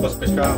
Posso 0.00 0.18
fechar? 0.18 0.56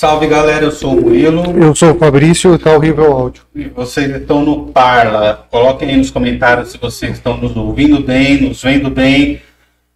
Salve 0.00 0.26
galera, 0.28 0.64
eu 0.64 0.70
sou 0.70 0.96
o 0.96 1.02
Murilo 1.02 1.62
Eu 1.62 1.74
sou 1.74 1.92
o 1.92 1.98
Fabrício 1.98 2.54
e 2.54 2.58
tá 2.58 2.74
horrível 2.74 3.10
o 3.10 3.12
áudio. 3.12 3.42
e 3.54 3.68
vocês 3.68 4.10
estão 4.10 4.42
no 4.42 4.72
Parla. 4.72 5.46
Coloquem 5.50 5.90
aí 5.90 5.96
nos 5.98 6.10
comentários 6.10 6.70
se 6.70 6.78
vocês 6.78 7.18
estão 7.18 7.36
nos 7.36 7.54
ouvindo 7.54 8.02
bem, 8.02 8.40
nos 8.40 8.62
vendo 8.62 8.88
bem. 8.88 9.42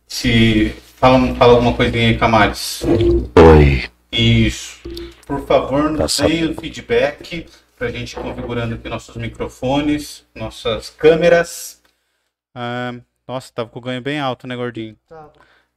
Se 0.07 0.75
fala, 0.99 1.35
fala 1.37 1.55
alguma 1.55 1.73
coisinha 1.73 2.09
aí, 2.09 2.19
Camales. 2.19 2.83
Oi. 2.85 3.85
Isso. 4.13 4.83
Por 5.27 5.41
favor, 5.47 5.91
nos 5.91 6.19
Tá 6.19 6.27
deem 6.27 6.51
o 6.51 6.55
feedback 6.55 7.47
pra 7.79 7.89
gente 7.89 8.13
ir 8.13 8.21
configurando 8.21 8.75
aqui 8.75 8.87
nossos 8.91 9.17
microfones, 9.17 10.27
nossas 10.35 10.91
câmeras. 10.91 11.81
Ah, 12.55 12.93
nossa, 13.27 13.51
tava 13.55 13.71
com 13.71 13.79
o 13.79 13.83
ganho 13.83 14.03
bem 14.03 14.21
alto, 14.21 14.47
né, 14.47 14.55
gordinho? 14.55 14.97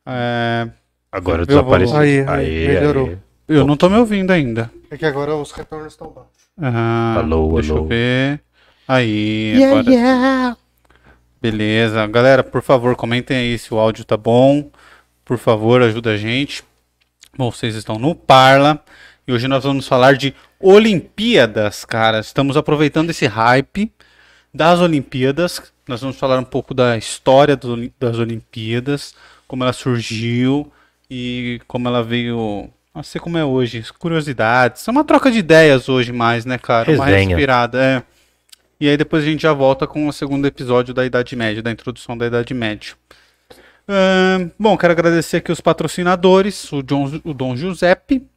É, 0.06 0.68
Agora 1.09 1.46
Viu, 1.46 1.46
desapareceu. 1.46 1.98
Aí, 1.98 2.26
aí, 2.28 2.68
melhorou. 2.68 3.18
Eu 3.48 3.66
não 3.66 3.78
tô 3.78 3.90
me 3.90 3.98
ouvindo 3.98 4.32
ainda. 4.32 4.72
É 4.90 4.98
que 4.98 5.06
agora 5.06 5.36
os 5.36 5.52
retornos 5.52 5.94
estão 5.94 6.08
baixos. 6.10 6.32
Ah, 6.60 7.16
Alô, 7.20 7.54
deixa 7.56 7.72
eu 7.73 7.78
alô. 7.78 7.88
ver. 7.88 8.42
Aí, 8.88 9.64
agora. 9.64 10.58
Beleza. 11.42 12.06
Galera, 12.08 12.44
por 12.44 12.62
favor, 12.62 12.96
comentem 12.96 13.38
aí 13.38 13.58
se 13.58 13.73
o 13.73 13.78
áudio 13.78 14.04
tá 14.06 14.18
bom. 14.18 14.70
Por 15.23 15.38
favor, 15.38 15.82
ajuda 15.82 16.12
a 16.12 16.18
gente. 16.18 16.64
Bom, 17.38 17.52
vocês 17.52 17.75
estão 17.75 18.00
no 18.00 18.16
Parla. 18.16 18.84
E 19.28 19.31
hoje 19.31 19.48
nós 19.48 19.64
vamos 19.64 19.88
falar 19.88 20.16
de 20.16 20.34
Olimpíadas, 20.59 21.86
cara. 21.86 22.20
Estamos 22.20 22.58
aproveitando 22.58 23.09
esse 23.09 23.28
hype 23.28 23.92
das 24.53 24.80
Olimpíadas. 24.80 25.62
Nós 25.88 26.02
vamos 26.02 26.18
falar 26.18 26.40
um 26.40 26.44
pouco 26.44 26.73
da 26.73 26.98
história 26.98 27.56
do 27.56 27.92
das 28.00 28.18
Olimpíadas, 28.18 29.14
como 29.48 29.64
ela 29.64 29.73
surgiu 29.73 30.72
e 31.09 31.62
como 31.68 31.88
ela 31.88 32.02
veio 32.03 32.70
a 33.00 33.03
ser 33.03 33.20
como 33.20 33.38
é 33.38 33.45
hoje. 33.45 33.84
Curiosidades. 33.98 34.88
É 34.88 34.92
uma 34.92 35.03
troca 35.03 35.31
de 35.31 35.40
ideias 35.40 35.88
hoje 35.90 36.12
mais, 36.12 36.45
né, 36.45 36.58
cara? 36.58 36.92
Uma 36.92 37.06
Resenha. 37.06 37.30
respirada, 37.30 37.84
é. 37.84 38.03
E 38.80 38.88
aí 38.88 38.95
depois 38.95 39.23
a 39.23 39.26
gente 39.26 39.42
já 39.42 39.53
volta 39.53 39.88
com 39.88 40.08
o 40.08 40.14
segundo 40.14 40.45
episódio 40.45 40.94
da 40.94 41.06
Idade 41.06 41.36
Média, 41.36 41.64
da 41.64 41.72
introdução 41.72 42.18
da 42.18 42.28
Idade 42.28 42.53
Média. 42.53 42.94
Bom, 44.59 44.78
quero 44.78 44.92
agradecer 44.92 45.38
aqui 45.38 45.52
os 45.52 45.62
patrocinadores, 45.62 46.72
o, 46.72 46.84
John, 46.84 47.22
o 47.23 47.34
Dom 47.34 47.56
Giuseppe, 47.56 48.28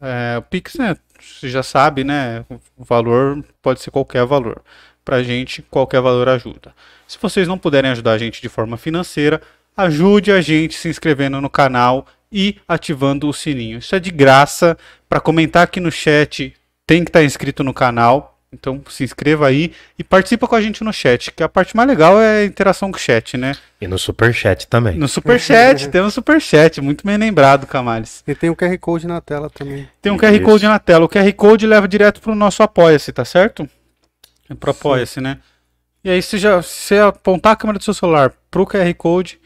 é, 0.00 0.38
O 0.38 0.42
Pix, 0.42 0.76
né, 0.76 0.96
você 1.20 1.50
já 1.50 1.62
sabe, 1.62 2.04
né, 2.04 2.44
o 2.76 2.84
valor 2.84 3.44
pode 3.60 3.80
ser 3.80 3.90
qualquer 3.90 4.24
valor. 4.24 4.62
Pra 5.04 5.22
gente, 5.22 5.62
qualquer 5.62 6.00
valor 6.00 6.28
ajuda. 6.28 6.74
Se 7.06 7.18
vocês 7.20 7.48
não 7.48 7.58
puderem 7.58 7.90
ajudar 7.90 8.12
a 8.12 8.18
gente 8.18 8.40
de 8.40 8.48
forma 8.48 8.76
financeira, 8.76 9.42
ajude 9.82 10.32
a 10.32 10.40
gente 10.40 10.74
se 10.74 10.88
inscrevendo 10.88 11.40
no 11.40 11.50
canal 11.50 12.06
e 12.32 12.56
ativando 12.66 13.28
o 13.28 13.32
sininho. 13.32 13.78
Isso 13.78 13.94
é 13.94 14.00
de 14.00 14.10
graça. 14.10 14.76
Para 15.08 15.20
comentar 15.20 15.64
aqui 15.64 15.80
no 15.80 15.90
chat, 15.90 16.54
tem 16.86 17.04
que 17.04 17.10
estar 17.10 17.24
inscrito 17.24 17.64
no 17.64 17.74
canal. 17.74 18.38
Então 18.52 18.82
se 18.90 19.04
inscreva 19.04 19.46
aí 19.46 19.72
e 19.96 20.02
participa 20.02 20.48
com 20.48 20.56
a 20.56 20.60
gente 20.60 20.82
no 20.82 20.92
chat, 20.92 21.30
que 21.30 21.40
a 21.40 21.48
parte 21.48 21.76
mais 21.76 21.88
legal 21.88 22.20
é 22.20 22.40
a 22.40 22.44
interação 22.44 22.90
com 22.90 22.96
o 22.96 23.00
chat, 23.00 23.36
né? 23.36 23.52
E 23.80 23.86
no 23.86 23.96
superchat 23.96 24.66
também. 24.66 24.96
No 24.96 25.06
superchat, 25.06 25.86
tem 25.88 26.00
um 26.00 26.10
superchat, 26.10 26.80
muito 26.80 27.06
bem 27.06 27.16
lembrado, 27.16 27.64
Camales. 27.64 28.24
E 28.26 28.34
tem 28.34 28.50
o 28.50 28.56
QR 28.56 28.76
Code 28.78 29.06
na 29.06 29.20
tela 29.20 29.48
também. 29.48 29.88
Tem 30.02 30.10
um 30.10 30.16
QR 30.16 30.34
Isso. 30.34 30.42
Code 30.42 30.66
na 30.66 30.80
tela. 30.80 31.04
O 31.04 31.08
QR 31.08 31.32
Code 31.34 31.64
leva 31.64 31.86
direto 31.86 32.20
pro 32.20 32.34
nosso 32.34 32.60
Apoia-se, 32.60 33.12
tá 33.12 33.24
certo? 33.24 33.70
É 34.48 34.54
pro 34.54 34.72
Apoia-se, 34.72 35.20
né? 35.20 35.38
E 36.02 36.10
aí, 36.10 36.20
se, 36.20 36.36
já, 36.36 36.60
se 36.60 36.88
você 36.88 36.98
apontar 36.98 37.52
a 37.52 37.56
câmera 37.56 37.78
do 37.78 37.84
seu 37.84 37.94
celular 37.94 38.32
pro 38.50 38.66
QR 38.66 38.92
Code, 38.94 39.39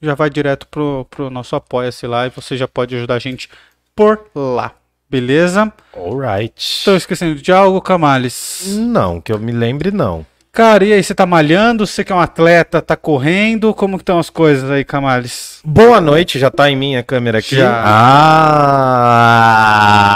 já 0.00 0.14
vai 0.14 0.30
direto 0.30 0.66
pro, 0.68 1.06
pro 1.10 1.30
nosso 1.30 1.56
Apoia-se 1.56 2.06
lá 2.06 2.26
e 2.26 2.30
você 2.30 2.56
já 2.56 2.68
pode 2.68 2.94
ajudar 2.96 3.14
a 3.14 3.18
gente 3.18 3.48
por 3.94 4.20
lá. 4.34 4.72
Beleza? 5.08 5.72
Alright. 5.94 6.54
Estou 6.56 6.96
esquecendo 6.96 7.36
de 7.36 7.52
algo, 7.52 7.80
Camales? 7.80 8.64
Não, 8.76 9.20
que 9.20 9.32
eu 9.32 9.38
me 9.38 9.52
lembre, 9.52 9.90
não. 9.90 10.26
Cara, 10.56 10.84
e 10.86 10.92
aí, 10.92 11.04
você 11.04 11.14
tá 11.14 11.26
malhando? 11.26 11.86
Você 11.86 12.02
que 12.02 12.10
é 12.10 12.14
um 12.14 12.20
atleta, 12.20 12.80
tá 12.80 12.96
correndo? 12.96 13.74
Como 13.74 13.98
que 13.98 14.02
estão 14.02 14.18
as 14.18 14.30
coisas 14.30 14.70
aí, 14.70 14.84
Camales? 14.86 15.60
Boa 15.62 16.00
noite, 16.00 16.38
já 16.38 16.50
tá 16.50 16.70
em 16.70 16.76
minha 16.76 17.02
câmera 17.02 17.40
aqui? 17.40 17.56
Já. 17.56 17.82
Ah! 17.84 18.96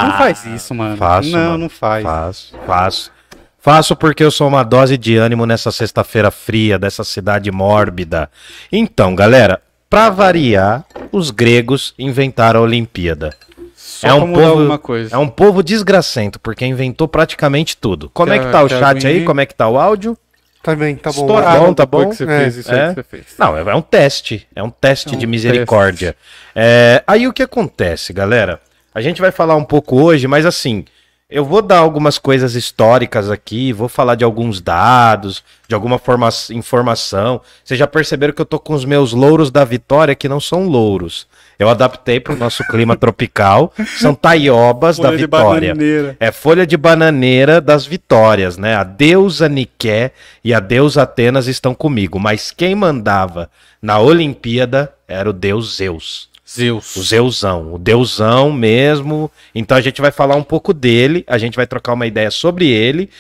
Não 0.05 0.17
faz 0.17 0.47
isso, 0.47 0.75
mano. 0.75 0.97
Faço, 0.97 1.29
não, 1.29 1.39
mano. 1.39 1.59
não 1.59 1.69
faz. 1.69 2.03
Faço, 2.03 2.55
faço. 2.67 3.13
Faço 3.59 3.95
porque 3.95 4.25
eu 4.25 4.31
sou 4.31 4.49
uma 4.49 4.63
dose 4.63 4.97
de 4.97 5.19
ânimo 5.19 5.45
nessa 5.45 5.71
sexta-feira 5.71 6.31
fria 6.31 6.79
dessa 6.79 7.05
cidade 7.05 7.51
mórbida. 7.53 8.31
Então, 8.73 9.15
galera, 9.15 9.61
pra 9.91 10.09
variar, 10.09 10.85
os 11.13 11.31
gregos 11.31 11.93
inventaram 11.99 12.61
a 12.61 12.63
Olimpíada. 12.63 13.35
Só 13.75 14.07
é 14.09 14.15
um 14.15 14.27
mudar 14.29 14.41
povo, 14.43 14.51
alguma 14.61 14.79
coisa. 14.79 15.15
é 15.15 15.19
um 15.19 15.29
povo 15.29 15.63
desgracento, 15.63 16.39
porque 16.41 16.65
inventou 16.65 17.09
praticamente 17.09 17.77
tudo. 17.77 18.09
Como 18.15 18.33
é 18.33 18.39
que 18.39 18.45
Quer- 18.47 18.53
tá 18.53 18.63
o 18.63 18.69
quer 18.69 18.79
chat 18.79 19.07
aí? 19.07 19.19
vir? 19.19 19.25
Como 19.25 19.41
é 19.41 19.47
que 19.47 19.55
tá 19.55 19.69
o 19.69 19.79
áudio? 19.79 20.17
Tá 20.63 20.77
bem, 20.77 20.95
tá 20.95 21.11
bom. 21.11 21.23
Estourado 21.23 21.59
Tá 21.59 21.61
bom, 21.67 21.75
tá 21.75 21.87
bom? 21.87 22.11
que 22.11 22.17
você 22.17 22.25
É, 22.25 22.39
fez 22.41 22.57
isso 22.57 22.71
aí 22.73 22.79
é. 22.79 22.89
que 22.91 22.95
você 22.95 23.03
fez. 23.03 23.25
Não, 23.39 23.57
é 23.57 23.75
um 23.75 23.81
teste. 23.83 24.47
É 24.55 24.63
um 24.63 24.71
teste 24.71 25.13
É 25.15 25.17
um 25.17 25.19
de 25.19 25.27
misericórdia. 25.27 26.15
É, 26.55 27.03
aí 27.07 27.27
o 27.27 27.33
que 27.33 27.43
acontece, 27.43 28.13
galera? 28.13 28.61
A 28.95 29.01
gente 29.01 29.21
vai 29.21 29.31
falar 29.31 29.57
um 29.57 29.65
pouco 29.65 30.01
hoje, 30.01 30.27
mas 30.29 30.45
assim, 30.47 30.85
eu 31.31 31.45
vou 31.45 31.63
dar 31.63 31.79
algumas 31.79 32.19
coisas 32.19 32.55
históricas 32.55 33.31
aqui, 33.31 33.73
vou 33.73 33.89
falar 33.89 34.17
de 34.17 34.25
alguns 34.25 34.61
dados, 34.61 35.45
de 35.69 35.75
alguma 35.75 35.99
forma, 35.99 36.29
informação. 36.51 37.41
Vocês 37.65 37.79
já 37.79 37.87
perceberam 37.87 38.35
que 38.35 38.43
eu 38.43 38.47
tô 38.47 38.59
com 38.59 38.75
os 38.75 38.85
meus 38.85 39.13
louros 39.13 39.51
da 39.51 39.65
vitória, 39.65 40.15
que 40.17 40.29
não 40.29 40.41
são 40.41 40.67
louros. 40.67 41.29
Eu 41.57 41.69
adaptei 41.69 42.19
para 42.19 42.33
o 42.33 42.37
nosso 42.37 42.65
clima 42.65 42.97
tropical. 42.97 43.73
São 44.01 44.15
taiobas 44.15 44.99
da 44.99 45.11
vitória. 45.11 45.77
É 46.19 46.33
folha 46.33 46.67
de 46.67 46.75
bananeira 46.75 47.61
das 47.61 47.85
vitórias, 47.85 48.57
né? 48.57 48.75
A 48.75 48.83
deusa 48.83 49.47
Niké 49.47 50.13
e 50.43 50.55
a 50.55 50.59
deusa 50.59 51.03
Atenas 51.03 51.47
estão 51.47 51.75
comigo, 51.75 52.19
mas 52.19 52.51
quem 52.51 52.75
mandava 52.75 53.51
na 53.83 53.99
Olimpíada 53.99 54.91
era 55.07 55.29
o 55.29 55.35
deus 55.35 55.77
Zeus. 55.77 56.30
Zeus. 56.51 56.97
O 56.97 57.03
Zeusão, 57.03 57.75
o 57.75 57.79
deusão 57.79 58.53
mesmo. 58.53 59.31
Então 59.55 59.77
a 59.77 59.81
gente 59.81 60.01
vai 60.01 60.11
falar 60.11 60.37
um 60.37 60.43
pouco 60.43 60.75
dele, 60.75 61.25
a 61.27 61.39
gente 61.39 61.57
vai 61.57 61.67
trocar 61.67 61.93
uma 61.93 62.07
ideia 62.07 62.31
sobre 62.31 62.69
ele 62.69 63.11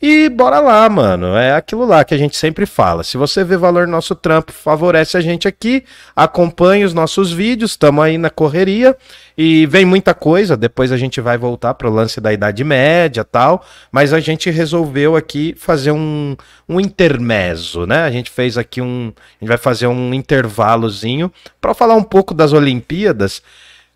e 0.00 0.28
bora 0.28 0.60
lá, 0.60 0.88
mano. 0.88 1.36
É 1.36 1.52
aquilo 1.52 1.84
lá 1.84 2.04
que 2.04 2.14
a 2.14 2.18
gente 2.18 2.36
sempre 2.36 2.66
fala. 2.66 3.02
Se 3.02 3.16
você 3.16 3.42
vê 3.42 3.56
valor 3.56 3.86
no 3.86 3.92
nosso 3.92 4.14
trampo, 4.14 4.52
favorece 4.52 5.16
a 5.16 5.20
gente 5.20 5.48
aqui, 5.48 5.84
acompanhe 6.14 6.84
os 6.84 6.94
nossos 6.94 7.32
vídeos, 7.32 7.72
estamos 7.72 8.04
aí 8.04 8.16
na 8.16 8.30
correria 8.30 8.96
e 9.36 9.66
vem 9.66 9.84
muita 9.84 10.14
coisa. 10.14 10.56
Depois 10.56 10.92
a 10.92 10.96
gente 10.96 11.20
vai 11.20 11.36
voltar 11.36 11.74
pro 11.74 11.90
lance 11.90 12.20
da 12.20 12.32
Idade 12.32 12.62
Média 12.62 13.24
tal. 13.24 13.64
Mas 13.90 14.12
a 14.12 14.20
gente 14.20 14.50
resolveu 14.50 15.16
aqui 15.16 15.54
fazer 15.58 15.90
um, 15.90 16.36
um 16.68 16.80
intermezzo, 16.80 17.84
né? 17.84 18.02
A 18.02 18.10
gente 18.10 18.30
fez 18.30 18.56
aqui 18.56 18.80
um. 18.80 19.12
A 19.16 19.44
gente 19.44 19.48
vai 19.48 19.58
fazer 19.58 19.88
um 19.88 20.14
intervalozinho 20.14 21.32
para 21.60 21.74
falar 21.74 21.96
um 21.96 22.04
pouco 22.04 22.32
das 22.32 22.52
Olimpíadas. 22.52 23.42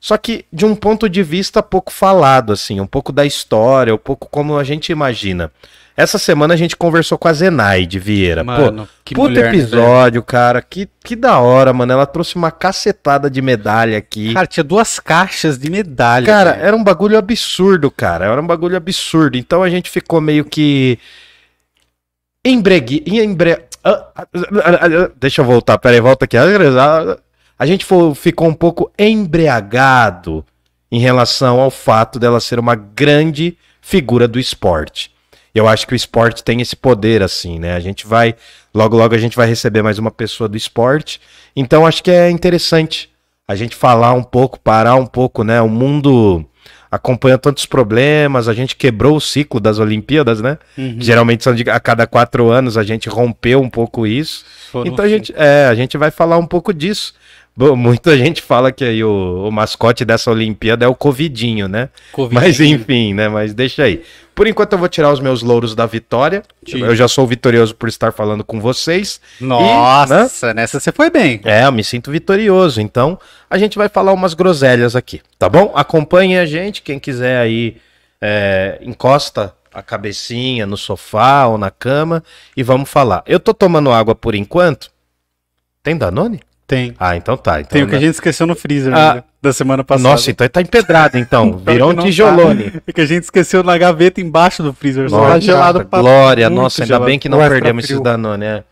Só 0.00 0.18
que 0.18 0.44
de 0.52 0.66
um 0.66 0.74
ponto 0.74 1.08
de 1.08 1.22
vista 1.22 1.62
pouco 1.62 1.92
falado, 1.92 2.52
assim, 2.52 2.80
um 2.80 2.86
pouco 2.88 3.12
da 3.12 3.24
história, 3.24 3.94
um 3.94 3.98
pouco 3.98 4.28
como 4.28 4.58
a 4.58 4.64
gente 4.64 4.90
imagina. 4.90 5.52
Essa 5.96 6.18
semana 6.18 6.54
a 6.54 6.56
gente 6.56 6.76
conversou 6.76 7.18
com 7.18 7.28
a 7.28 7.32
Zenaide 7.32 7.98
Vieira. 7.98 8.42
Mano, 8.42 8.86
Pô, 8.86 8.92
que 9.04 9.14
puto 9.14 9.28
mulher, 9.28 9.44
né, 9.44 9.48
episódio, 9.50 10.20
né, 10.20 10.26
cara. 10.26 10.62
Que, 10.62 10.88
que 11.04 11.14
da 11.14 11.38
hora, 11.38 11.72
mano. 11.72 11.92
Ela 11.92 12.06
trouxe 12.06 12.36
uma 12.36 12.50
cacetada 12.50 13.30
de 13.30 13.42
medalha 13.42 13.98
aqui. 13.98 14.32
Cara, 14.32 14.46
tinha 14.46 14.64
duas 14.64 14.98
caixas 14.98 15.58
de 15.58 15.70
medalha. 15.70 16.24
Cara, 16.24 16.50
era 16.50 16.74
um 16.74 16.82
bagulho 16.82 17.18
absurdo, 17.18 17.90
cara. 17.90 18.24
Era 18.24 18.40
um 18.40 18.46
bagulho 18.46 18.76
absurdo. 18.76 19.36
Então 19.36 19.62
a 19.62 19.68
gente 19.68 19.90
ficou 19.90 20.20
meio 20.20 20.44
que. 20.44 20.98
Embregue. 22.44 23.04
Embre... 23.06 23.58
Deixa 25.20 25.42
eu 25.42 25.44
voltar, 25.44 25.76
peraí, 25.76 26.00
volta 26.00 26.24
aqui. 26.24 26.36
A 26.38 27.66
gente 27.66 27.86
ficou 28.16 28.48
um 28.48 28.54
pouco 28.54 28.90
embriagado 28.98 30.44
em 30.90 30.98
relação 30.98 31.60
ao 31.60 31.70
fato 31.70 32.18
dela 32.18 32.40
ser 32.40 32.58
uma 32.58 32.74
grande 32.74 33.56
figura 33.80 34.26
do 34.26 34.38
esporte. 34.38 35.11
Eu 35.54 35.68
acho 35.68 35.86
que 35.86 35.92
o 35.92 35.96
esporte 35.96 36.42
tem 36.42 36.60
esse 36.60 36.74
poder, 36.74 37.22
assim, 37.22 37.58
né? 37.58 37.74
A 37.74 37.80
gente 37.80 38.06
vai. 38.06 38.34
Logo, 38.74 38.96
logo 38.96 39.14
a 39.14 39.18
gente 39.18 39.36
vai 39.36 39.46
receber 39.46 39.82
mais 39.82 39.98
uma 39.98 40.10
pessoa 40.10 40.48
do 40.48 40.56
esporte. 40.56 41.20
Então 41.54 41.86
acho 41.86 42.02
que 42.02 42.10
é 42.10 42.30
interessante 42.30 43.10
a 43.46 43.54
gente 43.54 43.76
falar 43.76 44.14
um 44.14 44.22
pouco, 44.22 44.58
parar 44.58 44.96
um 44.96 45.06
pouco, 45.06 45.44
né? 45.44 45.60
O 45.60 45.68
mundo 45.68 46.44
acompanha 46.90 47.38
tantos 47.38 47.64
problemas, 47.64 48.48
a 48.48 48.52
gente 48.52 48.76
quebrou 48.76 49.16
o 49.16 49.20
ciclo 49.20 49.58
das 49.58 49.78
Olimpíadas, 49.78 50.42
né? 50.42 50.58
Uhum. 50.76 50.96
Geralmente 50.98 51.42
são 51.42 51.54
de, 51.54 51.68
a 51.70 51.80
cada 51.80 52.06
quatro 52.06 52.50
anos, 52.50 52.76
a 52.76 52.82
gente 52.82 53.08
rompeu 53.08 53.62
um 53.62 53.70
pouco 53.70 54.06
isso. 54.06 54.44
Foram 54.70 54.92
então 54.92 55.02
a 55.02 55.08
gente, 55.08 55.32
é, 55.34 55.66
a 55.66 55.74
gente 55.74 55.96
vai 55.96 56.10
falar 56.10 56.36
um 56.36 56.46
pouco 56.46 56.72
disso. 56.72 57.14
Bom, 57.56 57.76
muita 57.76 58.16
gente 58.18 58.42
fala 58.42 58.70
que 58.70 58.84
aí 58.84 59.02
o, 59.02 59.46
o, 59.48 59.50
mascote 59.50 60.04
dessa 60.04 60.30
Olimpíada 60.30 60.84
é 60.84 60.88
o 60.88 60.94
Covidinho, 60.94 61.66
né? 61.66 61.88
Covidinho. 62.12 62.42
Mas 62.42 62.60
enfim, 62.60 63.14
né? 63.14 63.26
Mas 63.26 63.54
deixa 63.54 63.84
aí. 63.84 64.02
Por 64.34 64.46
enquanto 64.46 64.72
eu 64.72 64.78
vou 64.78 64.88
tirar 64.88 65.12
os 65.12 65.20
meus 65.20 65.42
louros 65.42 65.74
da 65.74 65.84
vitória. 65.86 66.42
Sim. 66.66 66.80
Eu 66.80 66.96
já 66.96 67.06
sou 67.06 67.26
vitorioso 67.26 67.74
por 67.74 67.88
estar 67.88 68.12
falando 68.12 68.42
com 68.42 68.60
vocês. 68.60 69.20
Nossa, 69.40 70.46
e, 70.46 70.48
né? 70.48 70.54
nessa 70.54 70.80
você 70.80 70.90
foi 70.90 71.10
bem. 71.10 71.40
É, 71.44 71.64
eu 71.64 71.72
me 71.72 71.84
sinto 71.84 72.10
vitorioso. 72.10 72.80
Então 72.80 73.18
a 73.50 73.58
gente 73.58 73.76
vai 73.76 73.88
falar 73.88 74.12
umas 74.12 74.34
groselhas 74.34 74.96
aqui, 74.96 75.20
tá 75.38 75.48
bom? 75.48 75.72
Acompanhe 75.74 76.38
a 76.38 76.46
gente. 76.46 76.82
Quem 76.82 76.98
quiser 76.98 77.40
aí, 77.40 77.76
é, 78.20 78.78
encosta 78.80 79.54
a 79.72 79.82
cabecinha 79.82 80.66
no 80.66 80.76
sofá 80.76 81.46
ou 81.46 81.58
na 81.58 81.70
cama 81.70 82.22
e 82.56 82.62
vamos 82.62 82.90
falar. 82.90 83.22
Eu 83.26 83.40
tô 83.40 83.52
tomando 83.52 83.90
água 83.90 84.14
por 84.14 84.34
enquanto. 84.34 84.90
Tem 85.82 85.96
Danone? 85.96 86.40
Tem. 86.72 86.94
Ah, 86.98 87.14
então 87.14 87.36
tá. 87.36 87.60
Então, 87.60 87.70
Tem 87.70 87.82
o 87.82 87.86
que 87.86 87.94
a 87.94 88.00
gente 88.00 88.14
esqueceu 88.14 88.46
no 88.46 88.56
freezer 88.56 88.94
ah, 88.94 89.16
né, 89.16 89.24
da 89.42 89.52
semana 89.52 89.84
passada. 89.84 90.08
Nossa, 90.08 90.30
então 90.30 90.48
tá 90.48 90.62
empedrado 90.62 91.18
então. 91.18 91.58
Virou 91.66 91.90
um 91.90 91.96
tijolone. 91.96 92.70
Tá. 92.70 92.80
É 92.88 92.92
que 92.94 93.00
a 93.02 93.06
gente 93.06 93.24
esqueceu 93.24 93.62
na 93.62 93.76
gaveta 93.76 94.22
embaixo 94.22 94.62
do 94.62 94.72
freezer. 94.72 95.10
Nossa, 95.10 95.32
tá 95.32 95.38
gelado 95.38 95.84
pra 95.84 96.00
Glória, 96.00 96.48
nossa, 96.48 96.82
ainda 96.82 96.94
gelado. 96.94 97.04
bem 97.04 97.18
que 97.18 97.28
não 97.28 97.38
perdemos 97.38 97.84
esses 97.84 98.00
Danone, 98.00 98.46
é. 98.46 98.64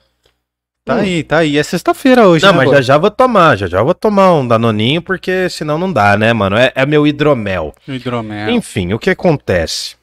Tá 0.82 0.94
hum. 0.94 1.00
aí, 1.00 1.22
tá 1.22 1.38
aí. 1.38 1.58
É 1.58 1.62
sexta-feira 1.62 2.26
hoje, 2.26 2.42
Não, 2.46 2.52
né, 2.52 2.58
mas 2.58 2.70
já 2.70 2.80
já 2.80 2.96
vou 2.98 3.10
tomar, 3.10 3.58
já 3.58 3.66
já 3.66 3.82
vou 3.82 3.92
tomar 3.92 4.32
um 4.32 4.48
Danoninho, 4.48 5.02
porque 5.02 5.50
senão 5.50 5.76
não 5.76 5.92
dá, 5.92 6.16
né, 6.16 6.32
mano? 6.32 6.56
É, 6.56 6.72
é 6.74 6.86
meu 6.86 7.06
hidromel. 7.06 7.74
Hidromel. 7.86 8.48
Enfim, 8.48 8.94
o 8.94 8.98
que 8.98 9.10
acontece? 9.10 9.96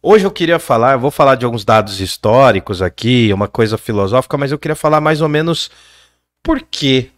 Hoje 0.00 0.24
eu 0.24 0.30
queria 0.30 0.60
falar, 0.60 0.92
eu 0.92 1.00
vou 1.00 1.10
falar 1.10 1.34
de 1.34 1.44
alguns 1.44 1.64
dados 1.64 2.00
históricos 2.00 2.80
aqui, 2.80 3.32
uma 3.32 3.48
coisa 3.48 3.76
filosófica, 3.76 4.38
mas 4.38 4.52
eu 4.52 4.58
queria 4.60 4.76
falar 4.76 5.00
mais 5.00 5.20
ou 5.20 5.28
menos 5.28 5.68
por 6.40 6.62
que 6.62 7.10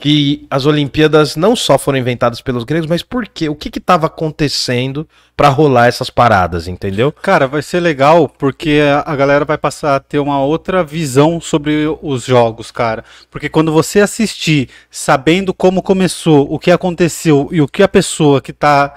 que 0.00 0.46
as 0.50 0.64
Olimpíadas 0.64 1.36
não 1.36 1.54
só 1.54 1.76
foram 1.78 1.98
inventadas 1.98 2.40
pelos 2.40 2.64
gregos, 2.64 2.88
mas 2.88 3.02
por 3.02 3.28
quê? 3.28 3.50
O 3.50 3.54
que 3.54 3.68
estava 3.78 4.06
acontecendo 4.06 5.06
para 5.36 5.50
rolar 5.50 5.88
essas 5.88 6.08
paradas, 6.08 6.66
entendeu? 6.66 7.12
Cara, 7.12 7.46
vai 7.46 7.60
ser 7.60 7.80
legal 7.80 8.28
porque 8.28 8.80
a 9.04 9.14
galera 9.14 9.44
vai 9.44 9.58
passar 9.58 9.96
a 9.96 10.00
ter 10.00 10.18
uma 10.18 10.42
outra 10.42 10.82
visão 10.82 11.40
sobre 11.40 11.84
os 12.02 12.24
jogos, 12.24 12.70
cara. 12.70 13.04
Porque 13.30 13.48
quando 13.48 13.72
você 13.72 14.00
assistir 14.00 14.70
sabendo 14.90 15.52
como 15.52 15.82
começou, 15.82 16.50
o 16.50 16.58
que 16.58 16.70
aconteceu 16.70 17.48
e 17.52 17.60
o 17.60 17.68
que 17.68 17.82
a 17.82 17.88
pessoa 17.88 18.40
que 18.40 18.52
está 18.52 18.94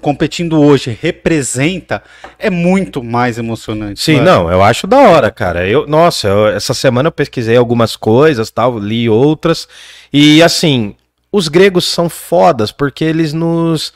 competindo 0.00 0.60
hoje 0.60 0.96
representa, 1.00 2.02
é 2.38 2.50
muito 2.50 3.02
mais 3.02 3.38
emocionante. 3.38 4.00
Sim, 4.00 4.20
não, 4.20 4.50
eu 4.50 4.62
acho 4.62 4.86
da 4.86 4.98
hora, 4.98 5.30
cara. 5.30 5.66
Eu, 5.66 5.86
nossa, 5.86 6.28
eu, 6.28 6.48
essa 6.48 6.74
semana 6.74 7.08
eu 7.08 7.12
pesquisei 7.12 7.56
algumas 7.56 7.96
coisas, 7.96 8.50
tal, 8.50 8.78
li 8.78 9.08
outras 9.08 9.68
e 10.12 10.42
assim, 10.42 10.94
os 11.30 11.48
gregos 11.48 11.84
são 11.84 12.08
fodas 12.08 12.72
porque 12.72 13.04
eles 13.04 13.32
nos 13.32 13.92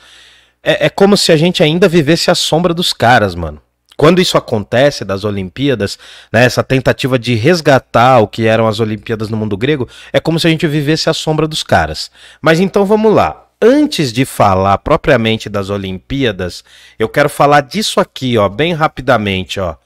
é, 0.63 0.87
é 0.87 0.89
como 0.91 1.17
se 1.17 1.33
a 1.33 1.37
gente 1.37 1.63
ainda 1.63 1.89
vivesse 1.89 2.31
a 2.31 2.35
sombra 2.35 2.75
dos 2.75 2.93
caras, 2.93 3.35
mano 3.35 3.61
quando 3.97 4.21
isso 4.21 4.37
acontece 4.37 5.05
das 5.05 5.23
Olimpíadas, 5.23 5.97
né, 6.33 6.45
essa 6.45 6.65
tentativa 6.65 7.17
de 7.17 7.35
resgatar 7.35 8.19
o 8.19 8.27
que 8.27 8.47
eram 8.47 8.67
as 8.67 8.81
Olimpíadas 8.81 9.29
no 9.29 9.37
mundo 9.37 9.57
grego, 9.57 9.89
é 10.13 10.19
como 10.19 10.41
se 10.41 10.47
a 10.49 10.51
gente 10.51 10.67
vivesse 10.67 11.09
a 11.09 11.15
sombra 11.15 11.47
dos 11.47 11.63
caras. 11.63 12.11
Mas 12.41 12.59
então 12.59 12.85
vamos 12.85 13.15
lá 13.15 13.42
antes 13.63 14.13
de 14.13 14.25
falar 14.25 14.77
propriamente 14.79 15.49
das 15.49 15.71
Olimpíadas, 15.71 16.65
eu 16.99 17.09
quero 17.09 17.29
falar 17.29 17.61
disso 17.61 18.01
aqui, 18.01 18.37
ó, 18.37 18.49
bem 18.49 18.73
rapidamente, 18.73 19.61
ó, 19.61 19.77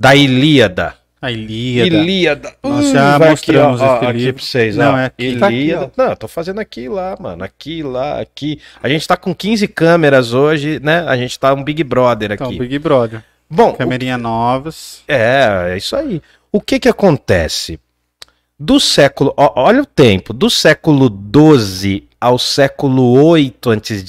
da 0.00 0.16
Ilíada. 0.16 0.94
A 1.20 1.30
Ilíada. 1.30 1.96
Ilíada. 1.96 2.54
Nós 2.62 2.90
já 2.90 3.16
hum, 3.16 3.30
mostramos 3.30 3.82
aqui, 3.82 4.04
ó, 4.04 4.08
aqui 4.08 4.32
pra 4.32 4.42
vocês, 4.42 4.76
Não, 4.76 4.94
ó. 4.94 4.98
É 4.98 5.04
aqui, 5.06 5.36
tá 5.36 5.50
Ilíada. 5.50 5.84
Aqui, 5.86 5.92
Não, 5.96 6.04
eu 6.06 6.16
tô 6.16 6.28
fazendo 6.28 6.60
aqui 6.60 6.88
lá, 6.88 7.16
mano. 7.20 7.44
Aqui, 7.44 7.82
lá, 7.82 8.20
aqui. 8.20 8.60
A 8.82 8.88
gente 8.88 9.06
tá 9.06 9.16
com 9.16 9.34
15 9.34 9.68
câmeras 9.68 10.32
hoje, 10.32 10.80
né? 10.82 11.04
A 11.06 11.16
gente 11.16 11.38
tá 11.38 11.52
um 11.52 11.62
Big 11.62 11.82
Brother 11.84 12.32
aqui. 12.32 12.42
Então, 12.42 12.58
Big 12.58 12.78
Brother. 12.78 13.22
Bom, 13.48 13.72
Camerinha 13.72 14.16
o... 14.16 14.18
novas. 14.18 15.02
É, 15.08 15.72
é 15.72 15.76
isso 15.76 15.96
aí. 15.96 16.22
O 16.52 16.60
que 16.60 16.78
que 16.78 16.88
acontece? 16.88 17.80
Do 18.58 18.80
século, 18.80 19.34
ó, 19.36 19.52
olha 19.56 19.82
o 19.82 19.86
tempo, 19.86 20.32
do 20.32 20.48
século 20.48 21.10
12 21.10 22.05
ao 22.20 22.38
século 22.38 23.12
8 23.22 23.70
a.C., 23.70 24.04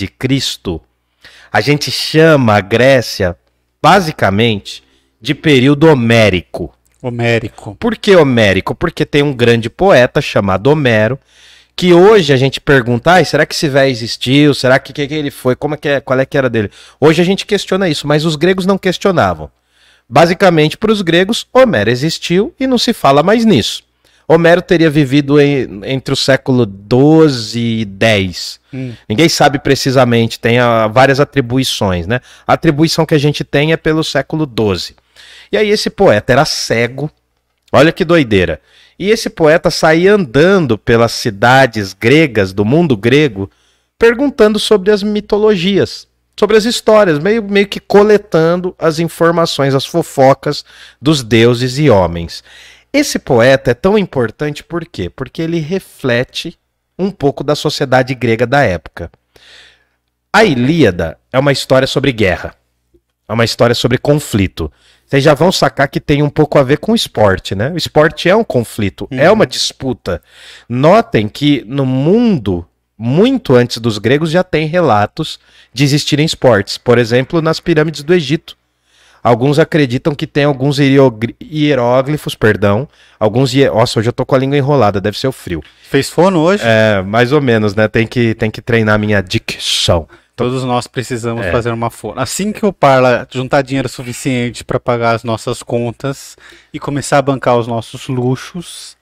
a 1.52 1.62
gente 1.62 1.90
chama 1.92 2.56
a 2.56 2.62
Grécia, 2.62 3.38
basicamente, 3.82 4.84
de 5.20 5.34
período 5.34 5.88
homérico. 5.88 6.74
Homérico. 7.02 7.76
Por 7.76 7.96
que 7.96 8.16
homérico? 8.16 8.76
Porque 8.76 9.06
tem 9.06 9.24
um 9.24 9.34
grande 9.34 9.70
poeta 9.70 10.22
chamado 10.22 10.68
Homero, 10.68 11.20
que 11.76 11.94
hoje 11.94 12.34
a 12.34 12.38
gente 12.38 12.60
pergunta, 12.60 13.14
ah, 13.14 13.24
será 13.24 13.46
que 13.46 13.54
esse 13.54 13.70
velho 13.70 13.92
existiu? 13.92 14.54
Será 14.54 14.80
que, 14.80 14.92
que, 14.92 15.08
que 15.08 15.14
ele 15.14 15.30
foi? 15.30 15.56
Como 15.56 15.76
é 15.76 15.78
que 15.78 15.88
é, 15.88 16.00
qual 16.02 16.20
é 16.20 16.26
que 16.26 16.38
era 16.38 16.50
dele? 16.50 16.72
Hoje 17.00 17.22
a 17.22 17.26
gente 17.26 17.46
questiona 17.46 17.88
isso, 17.88 18.08
mas 18.08 18.26
os 18.26 18.36
gregos 18.36 18.66
não 18.66 18.78
questionavam. 18.78 19.50
Basicamente, 20.10 20.78
para 20.78 20.92
os 20.92 21.02
gregos, 21.02 21.46
Homero 21.54 21.90
existiu 21.90 22.54
e 22.60 22.66
não 22.66 22.78
se 22.78 22.94
fala 22.94 23.22
mais 23.22 23.46
nisso. 23.46 23.84
Homero 24.28 24.62
teria 24.62 24.90
vivido 24.90 25.40
em, 25.40 25.82
entre 25.86 26.14
o 26.14 26.18
século 26.18 26.66
12 26.66 27.60
e 27.60 27.86
10. 27.86 28.60
Hum. 28.74 28.94
Ninguém 29.08 29.30
sabe 29.30 29.58
precisamente, 29.58 30.38
tem 30.38 30.60
a, 30.60 30.84
ah, 30.84 30.88
várias 30.88 31.22
atribuições, 31.22 32.06
né? 32.06 32.20
A 32.46 32.54
atribuição 32.54 33.06
que 33.06 33.16
a 33.16 33.18
gente 33.18 33.46
tem 33.46 33.72
é 33.72 33.78
pelo 33.78 34.04
século 34.04 34.46
12. 34.46 34.96
E 35.50 35.58
aí 35.58 35.70
esse 35.70 35.90
poeta 35.90 36.34
era 36.34 36.44
cego. 36.44 37.10
Olha 37.72 37.94
que 37.94 38.04
doideira. 38.04 38.60
E 39.00 39.10
esse 39.12 39.30
poeta 39.30 39.72
saía 39.72 40.14
andando 40.14 40.78
pelas 40.78 41.14
cidades 41.14 41.94
gregas 41.94 42.52
do 42.52 42.66
mundo 42.66 42.98
grego 42.98 43.50
perguntando 43.98 44.60
sobre 44.60 44.92
as 44.92 45.02
mitologias, 45.02 46.08
sobre 46.38 46.58
as 46.58 46.66
histórias, 46.66 47.18
meio, 47.18 47.44
meio 47.44 47.68
que 47.68 47.80
coletando 47.80 48.76
as 48.78 49.00
informações, 49.00 49.74
as 49.74 49.86
fofocas 49.86 50.66
dos 51.02 51.24
deuses 51.24 51.80
e 51.80 51.90
homens. 51.90 52.44
Esse 52.98 53.20
poeta 53.20 53.70
é 53.70 53.74
tão 53.76 53.96
importante 53.96 54.64
por 54.64 54.84
quê? 54.84 55.08
Porque 55.08 55.40
ele 55.40 55.60
reflete 55.60 56.58
um 56.98 57.12
pouco 57.12 57.44
da 57.44 57.54
sociedade 57.54 58.16
grega 58.16 58.48
da 58.48 58.64
época. 58.64 59.12
A 60.34 60.44
Ilíada 60.44 61.20
é 61.32 61.38
uma 61.38 61.52
história 61.52 61.88
sobre 61.88 62.12
guerra. 62.12 62.56
É 63.30 63.34
uma 63.34 63.46
história 63.46 63.76
sobre 63.76 64.00
conflito. 64.00 64.72
Vocês 65.06 65.24
já 65.24 65.36
vão 65.36 65.52
sacar 65.52 65.88
que 65.90 66.00
tem 66.00 66.24
um 66.24 66.30
pouco 66.30 66.58
a 66.58 66.64
ver 66.64 66.80
com 66.80 66.94
o 66.94 66.96
esporte, 66.96 67.54
né? 67.54 67.70
O 67.70 67.78
esporte 67.78 68.28
é 68.28 68.36
um 68.36 68.44
conflito, 68.44 69.08
é 69.12 69.30
uma 69.30 69.46
disputa. 69.46 70.20
Notem 70.68 71.30
que 71.30 71.64
no 71.68 71.86
mundo, 71.86 72.68
muito 72.98 73.54
antes 73.54 73.78
dos 73.78 74.00
gregos, 74.00 74.32
já 74.32 74.44
tem 74.44 74.66
relatos 74.66 75.40
de 75.72 75.84
existirem 75.84 76.26
esportes. 76.26 76.80
Por 76.80 76.98
exemplo, 76.98 77.44
nas 77.44 77.60
pirâmides 77.60 78.02
do 78.02 78.12
Egito. 78.12 78.58
Alguns 79.28 79.60
acreditam 79.60 80.16
que 80.16 80.26
tem 80.26 80.46
alguns 80.46 80.78
hieróglifos, 80.80 82.34
perdão. 82.34 82.88
Alguns. 83.20 83.54
Nossa, 83.54 84.00
hoje 84.00 84.08
eu 84.08 84.14
tô 84.14 84.26
com 84.26 84.36
a 84.36 84.38
língua 84.38 84.58
enrolada, 84.58 85.02
deve 85.02 85.20
ser 85.20 85.28
o 85.28 85.34
frio. 85.34 85.62
Fez 85.84 86.10
fono 86.10 86.40
hoje? 86.40 86.64
É, 86.66 87.02
mais 87.02 87.34
ou 87.34 87.42
menos, 87.42 87.76
né? 87.76 87.90
Tem 87.90 88.08
que, 88.08 88.34
tem 88.36 88.50
que 88.50 88.62
treinar 88.62 88.98
minha 88.98 89.22
dicção. 89.22 90.08
Todos 90.34 90.64
nós 90.64 90.88
precisamos 90.88 91.46
É. 91.46 91.52
fazer 91.52 91.72
uma 91.72 91.90
fono. 91.90 92.22
Assim 92.22 92.54
que 92.54 92.66
o 92.66 92.72
Parla 92.72 93.28
juntar 93.30 93.64
dinheiro 93.64 93.90
suficiente 93.90 94.64
para 94.64 94.80
pagar 94.80 95.16
as 95.16 95.26
nossas 95.26 95.62
contas 95.62 96.38
e 96.74 96.80
começar 96.80 97.18
a 97.18 97.22
bancar 97.22 97.58
os 97.58 97.68
nossos 97.68 98.08
luxos, 98.08 98.96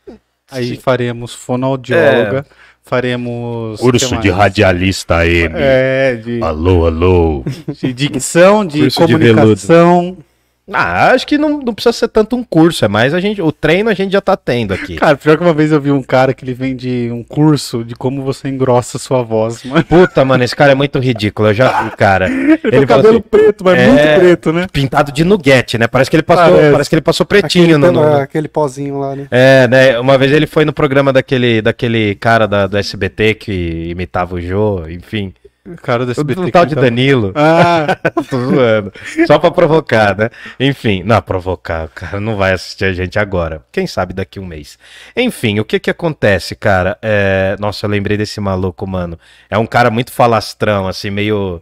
aí 0.50 0.70
Sim. 0.70 0.78
faremos 0.78 1.36
fonoaudióloga, 1.36 2.48
faremos 2.86 3.80
Curso 3.80 4.16
de 4.18 4.30
radialista 4.30 5.26
M. 5.26 5.54
É, 5.58 6.16
de, 6.16 6.42
Alô, 6.42 6.86
alô. 6.86 7.44
de 7.82 7.92
dicção, 7.92 8.66
de 8.66 8.82
Curso 8.82 9.08
de 9.08 9.14
comunicação. 9.14 10.18
Ah, 10.72 11.12
acho 11.12 11.28
que 11.28 11.38
não, 11.38 11.60
não 11.60 11.74
precisa 11.74 11.94
ser 11.94 12.08
tanto 12.08 12.36
um 12.36 12.44
curso, 12.44 12.84
é 12.84 12.88
mais 12.88 13.14
a 13.14 13.20
gente. 13.20 13.40
O 13.42 13.52
treino 13.52 13.90
a 13.90 13.94
gente 13.94 14.12
já 14.12 14.22
tá 14.22 14.36
tendo 14.36 14.74
aqui. 14.74 14.96
Cara, 14.96 15.16
pior 15.16 15.38
que 15.38 15.44
uma 15.44 15.54
vez 15.54 15.72
eu 15.72 15.80
vi 15.80 15.92
um 15.92 16.02
cara 16.02 16.34
que 16.34 16.44
ele 16.44 16.56
vende 16.56 17.10
um 17.12 17.24
curso 17.24 17.84
de 17.84 17.94
como 17.94 18.24
você 18.24 18.50
engrossa 18.50 18.98
sua 18.98 19.22
voz, 19.22 19.64
mano. 19.64 19.84
Puta, 19.84 20.26
mano, 20.26 20.44
esse 20.44 20.56
cara 20.56 20.72
é 20.72 20.76
muito 20.76 20.98
ridículo. 20.98 21.50
Eu 21.50 21.54
já 21.54 21.84
vi, 21.84 21.92
cara. 21.98 22.28
Ele 22.28 22.58
tem 22.58 22.86
cabelo 22.88 23.20
assim, 23.20 23.22
preto, 23.22 23.64
mas 23.64 23.78
é, 23.80 23.88
muito 23.88 24.20
preto, 24.20 24.54
né? 24.54 24.68
pintado 24.72 25.12
de 25.12 25.24
nuguete, 25.24 25.78
né? 25.78 25.88
Parece 25.88 26.10
que 26.10 26.16
ele 26.16 26.24
passou, 26.24 26.56
Parece. 26.56 26.72
parece, 26.72 26.90
que 26.90 26.96
ele 26.96 27.02
passou 27.02 27.26
pretinho 27.26 27.78
Aquele, 27.78 27.92
no, 27.92 28.16
aquele 28.18 28.48
pozinho 28.48 29.00
lá, 29.00 29.16
né? 29.16 29.28
É, 29.30 29.68
né? 29.68 30.00
Uma 30.00 30.18
vez 30.18 30.32
ele 30.32 30.48
foi 30.48 30.66
no 30.66 30.74
programa 30.74 31.14
daquele, 31.14 31.62
daquele 31.62 32.16
cara 32.16 32.48
da, 32.48 32.66
do 32.66 32.78
SBT 32.78 33.36
que 33.36 33.90
imitava 33.90 34.36
o 34.36 34.42
Jô, 34.42 34.84
enfim. 34.90 35.32
O 35.68 35.76
cara 35.82 36.06
do 36.06 36.12
SBT. 36.12 36.40
o 36.42 36.52
tal 36.52 36.66
de 36.66 36.76
tá- 36.76 36.82
Danilo. 36.82 37.32
Ah, 37.36 37.98
Tô 38.30 38.38
zoando. 38.40 38.94
Só 39.26 39.40
pra 39.40 39.50
provocar, 39.50 40.16
né? 40.16 40.30
Enfim, 40.60 41.02
não, 41.04 41.20
provocar. 41.22 41.86
O 41.86 41.90
cara 41.90 42.20
não 42.20 42.36
vai 42.36 42.54
assistir 42.54 42.86
a 42.86 42.94
gente 42.94 43.18
agora. 43.18 43.64
Quem 43.72 43.88
sabe 43.88 44.14
daqui 44.14 44.38
a 44.38 44.42
um 44.42 44.46
mês. 44.46 44.78
Enfim, 45.16 45.60
o 45.60 45.66
que 45.66 45.80
que 45.80 45.90
acontece, 45.90 46.56
cara? 46.56 46.98
É... 47.02 47.56
Nossa, 47.60 47.86
eu 47.86 47.90
lembrei 47.90 48.16
desse 48.16 48.40
maluco, 48.40 48.86
mano. 48.86 49.18
É 49.50 49.58
um 49.58 49.66
cara 49.66 49.90
muito 49.90 50.12
falastrão, 50.12 50.88
assim, 50.88 51.10
meio. 51.10 51.62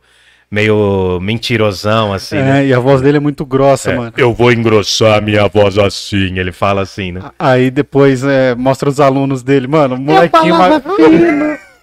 meio 0.52 1.20
mentirosão, 1.22 2.12
assim, 2.12 2.36
né? 2.36 2.64
é, 2.64 2.68
e 2.68 2.74
a 2.74 2.80
voz 2.80 3.02
dele 3.02 3.18
é 3.18 3.22
muito 3.22 3.46
grossa, 3.46 3.96
mano. 3.96 4.14
Eu 4.18 4.34
vou 4.34 4.52
engrossar 4.52 5.22
minha 5.22 5.48
voz 5.48 5.78
assim, 5.78 6.38
ele 6.38 6.52
fala 6.52 6.82
assim, 6.82 7.14
né? 7.14 7.22
Aí 7.40 7.72
depois 7.72 8.24
é, 8.24 8.54
mostra 8.54 8.90
os 8.90 9.00
alunos 9.00 9.42
dele, 9.42 9.66
mano, 9.68 9.98
molequinho 9.98 10.56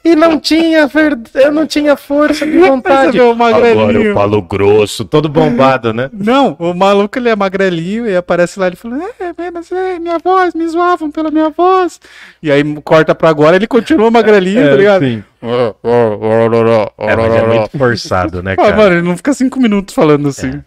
e 0.04 0.16
não 0.16 0.38
tinha 0.40 0.86
ver... 0.86 1.18
eu 1.34 1.52
não 1.52 1.66
tinha 1.66 1.96
força 1.96 2.46
de 2.46 2.56
vontade. 2.58 3.12
Você 3.12 3.18
vê 3.18 3.24
o 3.24 3.34
magrelinho. 3.34 3.80
Agora 3.82 4.02
eu 4.02 4.14
falo 4.14 4.42
grosso, 4.42 5.04
todo 5.04 5.28
bombado, 5.28 5.92
né? 5.92 6.08
Não, 6.12 6.56
o 6.58 6.72
maluco 6.74 7.18
ele 7.18 7.28
é 7.28 7.36
magrelinho 7.36 8.06
e 8.08 8.16
aparece 8.16 8.58
lá 8.58 8.66
ele 8.66 8.76
falando, 8.76 9.02
é, 9.20 9.50
mas 9.50 9.70
é, 9.72 9.98
minha 9.98 10.18
voz, 10.18 10.54
me 10.54 10.66
zoavam 10.68 11.10
pela 11.10 11.30
minha 11.30 11.50
voz. 11.50 12.00
E 12.42 12.50
aí 12.50 12.62
corta 12.82 13.14
pra 13.14 13.28
agora, 13.28 13.56
ele 13.56 13.66
continua 13.66 14.10
magrelinho, 14.10 14.68
tá 14.70 14.76
ligado? 14.76 15.04
sim. 15.04 15.24
É, 15.42 17.16
mas 17.16 17.34
é 17.34 17.46
muito 17.46 17.78
forçado, 17.78 18.42
né, 18.42 18.52
Ah, 18.52 18.56
cara? 18.56 18.76
mano, 18.76 18.94
ele 18.96 19.02
não 19.08 19.16
fica 19.16 19.32
cinco 19.32 19.58
minutos 19.58 19.94
falando 19.94 20.28
assim. 20.28 20.50
É, 20.50 20.60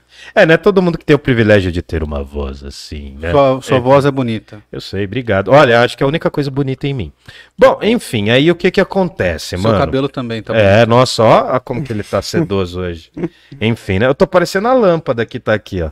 não 0.46 0.54
é 0.54 0.58
todo 0.58 0.82
mundo 0.82 0.98
que 0.98 1.06
tem 1.06 1.16
o 1.16 1.20
privilégio 1.20 1.72
de 1.72 1.82
ter 1.82 2.04
uma 2.04 2.24
voz 2.24 2.64
assim, 2.64 3.18
né? 3.20 3.32
Sua, 3.32 3.62
sua 3.62 3.78
É, 3.78 3.80
voz 3.80 4.06
é 4.06 4.12
bonita. 4.12 4.62
Eu 4.72 4.82
sei, 4.82 5.06
obrigado. 5.06 5.50
Olha, 5.50 5.82
acho 5.82 5.98
que 5.98 6.04
é 6.04 6.06
a 6.06 6.08
única 6.08 6.30
coisa 6.32 6.50
bonita 6.50 6.88
em 6.88 6.94
mim. 6.94 7.12
Bom, 7.58 7.80
enfim, 7.82 8.30
aí 8.30 8.50
o 8.50 8.56
que 8.56 8.72
que 8.72 8.82
acontece, 8.82 9.50
Seu 9.50 9.60
mano? 9.60 9.78
cabelo 9.78 10.10
também 10.10 10.42
tá 10.42 10.54
bonito. 10.54 10.66
É, 10.68 10.86
nossa, 10.86 11.24
ó, 11.24 11.60
como 11.60 11.84
que 11.84 11.92
ele 11.92 12.04
tá 12.04 12.22
sedoso 12.22 12.80
hoje. 12.82 13.12
Enfim, 13.62 14.00
né? 14.00 14.08
Eu 14.08 14.16
tô 14.16 14.26
parecendo 14.28 14.68
a 14.68 14.74
lâmpada 14.74 15.26
que 15.26 15.40
tá 15.40 15.54
aqui, 15.54 15.82
ó. 15.82 15.92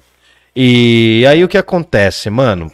E 0.56 1.26
aí 1.30 1.44
o 1.44 1.48
que 1.48 1.58
acontece, 1.58 2.30
mano? 2.30 2.72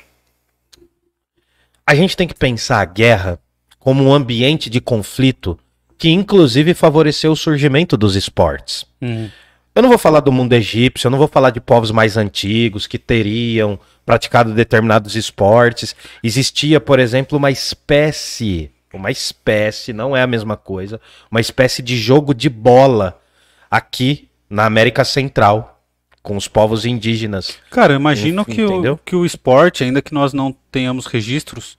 A 1.86 1.96
gente 1.96 2.18
tem 2.18 2.28
que 2.28 2.36
pensar 2.36 2.82
a 2.82 2.86
guerra 2.86 3.40
como 3.80 4.04
um 4.04 4.14
ambiente 4.14 4.70
de 4.70 4.82
conflito 4.82 5.58
que 5.98 6.10
inclusive 6.10 6.74
favoreceu 6.74 7.32
o 7.32 7.36
surgimento 7.36 7.98
dos 7.98 8.16
esportes. 8.16 8.86
Hum. 9.02 9.30
Eu 9.78 9.84
não 9.84 9.90
vou 9.90 10.00
falar 10.00 10.22
do 10.22 10.32
mundo 10.32 10.54
egípcio, 10.54 11.06
eu 11.06 11.12
não 11.12 11.20
vou 11.20 11.28
falar 11.28 11.52
de 11.52 11.62
povos 11.62 11.92
mais 11.92 12.18
antigos 12.18 12.88
que 12.88 12.98
teriam 12.98 13.80
praticado 14.04 14.52
determinados 14.52 15.16
esportes. 15.16 15.96
Existia, 16.24 16.80
por 16.80 16.98
exemplo, 16.98 17.38
uma 17.38 17.52
espécie, 17.52 18.72
uma 18.92 19.12
espécie, 19.12 19.94
não 19.94 20.18
é 20.18 20.24
a 20.24 20.26
mesma 20.26 20.58
coisa, 20.58 21.00
uma 21.30 21.40
espécie 21.40 21.84
de 21.84 21.96
jogo 21.96 22.34
de 22.34 22.50
bola 22.50 23.22
aqui 23.70 24.28
na 24.50 24.66
América 24.66 25.06
Central, 25.06 25.80
com 26.24 26.36
os 26.36 26.48
povos 26.48 26.84
indígenas. 26.84 27.60
Cara, 27.70 27.94
eu 27.94 27.98
imagino 27.98 28.44
que 28.44 28.64
o, 28.66 28.98
que 28.98 29.16
o 29.16 29.28
esporte, 29.28 29.84
ainda 29.84 30.02
que 30.02 30.12
nós 30.12 30.34
não 30.34 30.56
tenhamos 30.72 31.06
registros, 31.06 31.78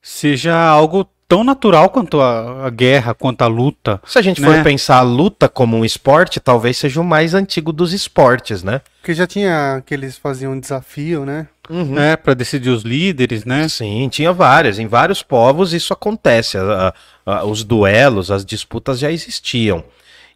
seja 0.00 0.56
algo 0.56 1.10
tão 1.32 1.42
natural 1.42 1.88
quanto 1.88 2.20
a, 2.20 2.66
a 2.66 2.70
guerra, 2.70 3.14
quanto 3.14 3.40
a 3.40 3.46
luta. 3.46 3.98
Se 4.06 4.18
a 4.18 4.22
gente 4.22 4.40
Né? 4.40 4.46
for 4.54 4.62
pensar 4.62 4.96
a 4.98 5.02
luta 5.02 5.48
como 5.48 5.78
um 5.78 5.84
esporte, 5.84 6.38
talvez 6.38 6.76
seja 6.76 7.00
o 7.00 7.04
mais 7.04 7.32
antigo 7.32 7.72
dos 7.72 7.94
esportes, 7.94 8.62
né? 8.62 8.82
Porque 9.00 9.14
já 9.14 9.26
tinha 9.26 9.82
que 9.86 9.94
eles 9.94 10.18
faziam 10.18 10.52
um 10.52 10.60
desafio, 10.60 11.24
né? 11.24 11.48
Uhum. 11.70 11.94
né, 11.94 12.16
para 12.16 12.34
decidir 12.34 12.68
os 12.70 12.82
líderes, 12.82 13.44
né? 13.46 13.66
Sim, 13.68 14.08
tinha 14.10 14.30
várias. 14.32 14.78
Em 14.78 14.86
vários 14.86 15.22
povos 15.22 15.72
isso 15.72 15.92
acontece. 15.94 16.58
A- 16.58 16.92
a- 17.24 17.44
os 17.44 17.64
duelos, 17.64 18.30
as 18.30 18.44
disputas 18.44 18.98
já 18.98 19.10
existiam. 19.10 19.82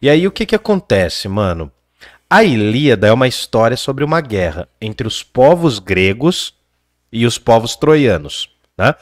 E 0.01 0.09
aí 0.09 0.25
o 0.25 0.31
que 0.31 0.45
que 0.47 0.55
acontece, 0.55 1.27
mano? 1.27 1.69
A 2.29 2.43
Ilíada 2.43 3.07
é 3.07 3.11
uma 3.13 3.27
história 3.27 3.77
sobre 3.77 4.03
uma 4.03 4.19
guerra 4.21 4.67
entre 4.81 5.05
os 5.07 5.21
povos 5.21 5.77
gregos 5.79 6.53
e 7.11 7.25
os 7.25 7.37
povos 7.37 7.75
troianos, 7.75 8.49
né? 8.77 8.95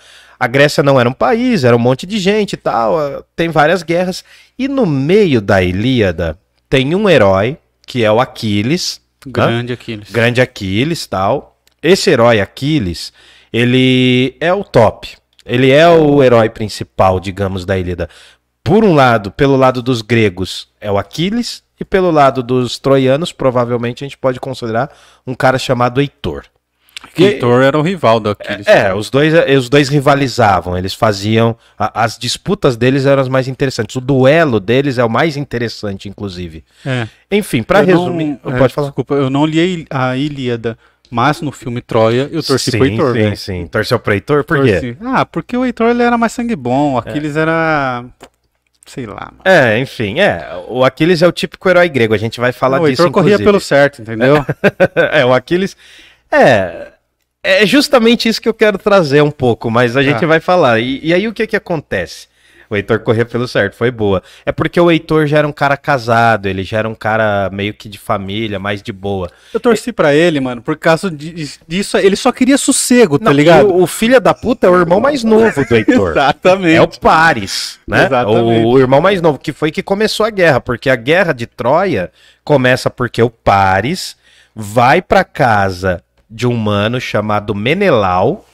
A 0.45 0.47
Grécia 0.47 0.83
não 0.83 0.99
era 0.99 1.09
um 1.09 1.13
país, 1.13 1.63
era 1.63 1.75
um 1.75 1.79
monte 1.79 2.05
de 2.05 2.19
gente 2.19 2.53
e 2.53 2.57
tal, 2.57 2.99
ah, 2.99 3.23
tem 3.35 3.49
várias 3.49 3.81
guerras. 3.81 4.23
E 4.59 4.67
no 4.67 4.85
meio 4.85 5.41
da 5.41 5.63
Ilíada 5.63 6.37
tem 6.69 6.93
um 6.93 7.09
herói, 7.09 7.57
que 7.83 8.03
é 8.03 8.11
o 8.11 8.21
Aquiles, 8.21 9.01
né? 9.25 9.31
Grande 9.31 9.73
Aquiles. 9.73 10.11
grande 10.11 10.41
Aquiles 10.41 11.07
tal. 11.07 11.59
Esse 11.81 12.11
herói 12.11 12.39
Aquiles, 12.39 13.11
ele 13.51 14.35
é 14.39 14.53
o 14.53 14.63
top. 14.63 15.17
Ele 15.43 15.71
é 15.71 15.87
o 15.87 16.21
herói 16.21 16.47
principal, 16.47 17.19
digamos, 17.19 17.65
da 17.65 17.75
Ilíada. 17.75 18.07
Por 18.63 18.83
um 18.83 18.93
lado, 18.93 19.31
pelo 19.31 19.55
lado 19.55 19.81
dos 19.81 20.03
gregos, 20.03 20.67
é 20.79 20.91
o 20.91 20.97
Aquiles, 20.99 21.63
e 21.79 21.83
pelo 21.83 22.11
lado 22.11 22.43
dos 22.43 22.77
troianos, 22.77 23.31
provavelmente 23.31 24.03
a 24.03 24.07
gente 24.07 24.17
pode 24.17 24.39
considerar 24.39 24.95
um 25.25 25.33
cara 25.33 25.57
chamado 25.57 25.99
Heitor. 25.99 26.45
Heitor 27.23 27.61
era 27.63 27.77
o 27.77 27.81
rival 27.81 28.19
do 28.19 28.29
Aquiles. 28.31 28.67
É, 28.67 28.93
os 28.93 29.09
dois, 29.09 29.33
os 29.57 29.69
dois 29.69 29.87
rivalizavam, 29.89 30.77
eles 30.77 30.93
faziam. 30.93 31.55
a- 31.79 32.03
as 32.03 32.17
disputas 32.17 32.75
deles 32.75 33.05
eram 33.05 33.21
as 33.21 33.27
mais 33.29 33.47
interessantes. 33.47 33.95
O 33.95 34.01
duelo 34.01 34.59
deles 34.59 34.97
é 34.97 35.03
o 35.05 35.09
mais 35.09 35.37
interessante, 35.37 36.07
inclusive. 36.09 36.63
É. 36.85 37.07
Enfim, 37.31 37.63
pra 37.63 37.79
Eu 37.81 37.87
não- 37.87 38.03
resumir. 38.05 38.39
é, 38.45 38.57
pode 38.57 38.73
falar. 38.73 38.87
Desculpa, 38.87 39.13
eu 39.15 39.29
não 39.29 39.45
li 39.45 39.85
a 39.89 40.15
Ilíada, 40.17 40.77
mas 41.09 41.41
no 41.41 41.51
filme 41.51 41.81
Troia 41.81 42.27
eu 42.31 42.41
torci 42.43 42.71
sim, 42.71 42.77
pro 42.77 42.87
Heitor, 42.87 43.13
Sim, 43.13 43.19
velho. 43.21 43.37
sim. 43.37 43.67
Torceu 43.67 43.99
pro 43.99 44.13
Heitor? 44.13 44.43
Por 44.43 44.63
quê? 44.63 44.71
Torci. 44.73 44.97
Ah, 45.05 45.25
porque 45.25 45.55
o 45.55 45.63
Heitor 45.65 45.89
ele 45.89 46.03
era 46.03 46.17
mais 46.17 46.31
sangue 46.33 46.55
bom, 46.55 46.93
o 46.93 46.97
Aquiles 46.97 47.35
era. 47.35 48.03
Sei 48.87 49.05
lá, 49.07 49.31
mano. 49.31 49.41
É, 49.43 49.79
enfim, 49.79 50.19
é. 50.19 50.47
O 50.67 50.83
Aquiles 50.83 51.21
é 51.23 51.27
o 51.27 51.31
típico 51.31 51.67
herói 51.67 51.89
grego, 51.89 52.13
a 52.13 52.17
gente 52.17 52.39
vai 52.39 52.51
falar 52.51 52.79
o 52.79 52.87
disso. 52.87 53.01
Heitor 53.01 53.11
corria 53.11 53.37
pelo 53.39 53.59
certo, 53.59 54.01
entendeu? 54.01 54.45
é, 55.11 55.25
o 55.25 55.33
Aquiles. 55.33 55.75
É. 56.31 56.89
É 57.45 57.65
justamente 57.65 58.27
isso 58.27 58.41
que 58.41 58.49
eu 58.49 58.53
quero 58.53 58.77
trazer 58.77 59.21
um 59.21 59.31
pouco, 59.31 59.69
mas 59.69 59.95
a 59.95 60.01
gente 60.03 60.19
Tá. 60.19 60.25
vai 60.27 60.39
falar. 60.39 60.79
E, 60.79 60.99
e 61.03 61.13
aí 61.13 61.27
o 61.27 61.33
que 61.33 61.45
que 61.47 61.55
acontece? 61.55 62.27
O 62.67 62.75
Heitor 62.75 62.99
corria 63.01 63.25
pelo 63.25 63.47
certo, 63.47 63.75
foi 63.75 63.91
boa. 63.91 64.23
É 64.43 64.51
porque 64.51 64.79
o 64.79 64.89
Heitor 64.89 65.27
já 65.27 65.37
era 65.37 65.47
um 65.47 65.51
cara 65.51 65.77
casado, 65.77 66.47
ele 66.47 66.63
já 66.63 66.79
era 66.79 66.89
um 66.89 66.95
cara 66.95 67.47
meio 67.53 67.75
que 67.75 67.87
de 67.87 67.99
família, 67.99 68.57
mais 68.57 68.81
de 68.81 68.91
boa. 68.91 69.29
Eu 69.53 69.59
torci 69.59 69.93
pra 69.93 70.15
ele, 70.15 70.39
mano, 70.39 70.63
por 70.63 70.75
causa 70.75 71.11
disso. 71.11 71.59
Ele 71.97 72.15
só 72.15 72.31
queria 72.31 72.57
sossego, 72.57 73.19
tá 73.19 73.25
Não, 73.25 73.33
ligado? 73.33 73.67
O, 73.69 73.83
o 73.83 73.87
filho 73.87 74.19
da 74.19 74.33
puta 74.33 74.65
é 74.65 74.69
o 74.71 74.79
irmão 74.79 74.99
mais 74.99 75.23
novo 75.23 75.63
do 75.63 75.75
Heitor. 75.75 76.09
Exatamente. 76.17 76.75
É 76.75 76.81
o 76.81 76.87
Paris, 76.87 77.79
né? 77.87 78.07
Exatamente. 78.07 78.65
O, 78.65 78.69
o 78.69 78.79
irmão 78.79 78.99
mais 78.99 79.21
novo, 79.21 79.37
que 79.37 79.53
foi 79.53 79.69
que 79.69 79.83
começou 79.83 80.25
a 80.25 80.31
guerra, 80.31 80.59
porque 80.59 80.89
a 80.89 80.95
guerra 80.95 81.33
de 81.33 81.45
Troia 81.45 82.11
começa 82.43 82.89
porque 82.89 83.21
o 83.21 83.29
Paris 83.29 84.17
vai 84.55 85.03
pra 85.03 85.23
casa 85.23 86.01
de 86.29 86.47
um 86.47 86.55
mano 86.55 86.99
chamado 86.99 87.53
Menelau. 87.53 88.45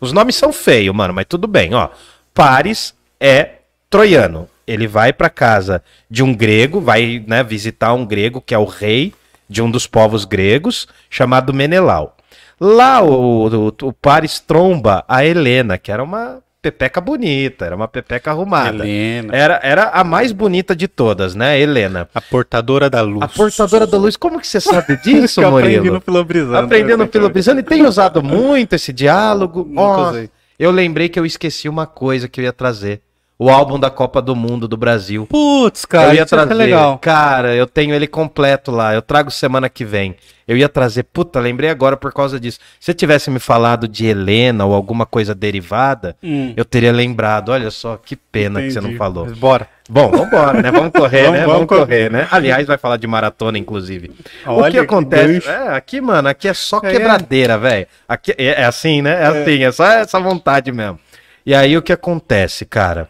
Os 0.00 0.12
nomes 0.12 0.36
são 0.36 0.52
feios, 0.52 0.94
mano, 0.94 1.14
mas 1.14 1.26
tudo 1.28 1.46
bem, 1.46 1.74
ó. 1.74 1.88
Paris 2.34 2.94
é 3.18 3.56
troiano. 3.88 4.48
Ele 4.66 4.86
vai 4.86 5.12
pra 5.12 5.28
casa 5.28 5.82
de 6.08 6.22
um 6.22 6.34
grego, 6.34 6.80
vai 6.80 7.24
né, 7.26 7.42
visitar 7.42 7.92
um 7.92 8.06
grego 8.06 8.40
que 8.40 8.54
é 8.54 8.58
o 8.58 8.64
rei 8.64 9.12
de 9.48 9.60
um 9.60 9.70
dos 9.70 9.86
povos 9.86 10.24
gregos, 10.24 10.86
chamado 11.08 11.52
Menelau. 11.52 12.16
Lá 12.60 13.02
o, 13.02 13.48
o, 13.48 13.66
o 13.82 13.92
Paris 13.92 14.38
tromba 14.38 15.04
a 15.08 15.24
Helena, 15.24 15.76
que 15.76 15.90
era 15.90 16.04
uma 16.04 16.40
pepeca 16.62 17.00
bonita, 17.00 17.64
era 17.64 17.74
uma 17.74 17.88
pepeca 17.88 18.30
arrumada. 18.30 18.86
Helena. 18.86 19.34
Era, 19.34 19.60
era 19.62 19.84
a 19.90 20.04
mais 20.04 20.30
bonita 20.32 20.76
de 20.76 20.86
todas, 20.86 21.34
né, 21.34 21.58
Helena? 21.58 22.08
A 22.14 22.20
portadora 22.20 22.90
da 22.90 23.00
luz. 23.00 23.22
A 23.22 23.28
portadora 23.28 23.86
da 23.86 23.96
luz. 23.96 24.16
Como 24.16 24.38
que 24.40 24.46
você 24.46 24.60
sabe 24.60 24.96
disso, 25.02 25.40
eu 25.40 25.48
aprendi 25.56 25.76
Murilo? 25.78 25.94
no 25.94 26.00
Filobrizando. 26.00 26.56
Aprendeu 26.58 26.98
no 26.98 27.06
Filobrizando 27.08 27.60
e 27.60 27.62
tem 27.62 27.84
usado 27.84 28.22
muito 28.22 28.74
esse 28.74 28.92
diálogo. 28.94 29.64
Nunca 29.68 29.80
Ó, 29.80 30.10
usei. 30.10 30.30
eu 30.58 30.70
lembrei 30.70 31.08
que 31.08 31.18
eu 31.18 31.24
esqueci 31.24 31.68
uma 31.68 31.86
coisa 31.86 32.28
que 32.28 32.40
eu 32.40 32.44
ia 32.44 32.52
trazer. 32.52 33.00
O 33.42 33.48
álbum 33.48 33.78
da 33.78 33.88
Copa 33.88 34.20
do 34.20 34.36
Mundo 34.36 34.68
do 34.68 34.76
Brasil. 34.76 35.26
Putz, 35.26 35.86
cara, 35.86 36.08
eu 36.10 36.14
ia 36.16 36.24
isso 36.24 36.34
é 36.34 36.36
trazer. 36.36 36.52
legal. 36.52 36.98
Cara, 36.98 37.54
eu 37.54 37.66
tenho 37.66 37.94
ele 37.94 38.06
completo 38.06 38.70
lá. 38.70 38.92
Eu 38.94 39.00
trago 39.00 39.30
semana 39.30 39.66
que 39.70 39.82
vem. 39.82 40.14
Eu 40.46 40.58
ia 40.58 40.68
trazer. 40.68 41.04
Puta, 41.04 41.40
lembrei 41.40 41.70
agora 41.70 41.96
por 41.96 42.12
causa 42.12 42.38
disso. 42.38 42.58
Se 42.78 42.84
você 42.86 42.92
tivesse 42.92 43.30
me 43.30 43.38
falado 43.38 43.88
de 43.88 44.04
Helena 44.04 44.66
ou 44.66 44.74
alguma 44.74 45.06
coisa 45.06 45.34
derivada, 45.34 46.14
Hum, 46.22 46.52
eu 46.54 46.66
teria 46.66 46.92
lembrado. 46.92 47.48
Olha 47.48 47.70
só, 47.70 47.96
que 47.96 48.14
pena 48.14 48.60
que 48.60 48.72
você 48.72 48.78
não 48.78 48.88
entendi. 48.88 48.98
falou. 48.98 49.24
Mas 49.26 49.38
Bora. 49.38 49.66
Bom, 49.88 50.10
vambora, 50.10 50.60
né? 50.60 50.70
Vamos 50.70 50.92
correr, 50.92 51.22
Vamos- 51.22 51.38
né? 51.40 51.46
vamos 51.46 51.66
Vamos 51.66 51.66
correr, 51.66 52.10
né? 52.10 52.28
Aliás, 52.30 52.66
vai 52.66 52.76
falar 52.76 52.98
de 52.98 53.06
maratona, 53.06 53.56
inclusive. 53.56 54.10
o 54.46 54.50
Olha 54.52 54.64
que 54.66 54.70
que 54.72 54.78
acontece? 54.84 55.32
gancho. 55.32 55.48
é, 55.50 55.74
aqui, 55.74 56.00
mano, 56.02 56.28
aqui 56.28 56.46
é 56.46 56.52
só 56.52 56.78
É. 56.84 56.90
quebradeira, 56.92 57.56
velho. 57.56 57.86
Aqui 58.06 58.34
é, 58.36 58.60
é 58.60 58.64
assim, 58.66 59.00
né? 59.00 59.12
É, 59.22 59.26
assim, 59.28 59.64
é 59.64 59.72
só 59.72 59.86
essa 59.86 60.20
vontade 60.20 60.70
mesmo. 60.70 60.98
E 61.46 61.54
aí 61.54 61.74
o 61.76 61.80
que 61.82 61.92
acontece, 61.92 62.66
cara? 62.66 63.08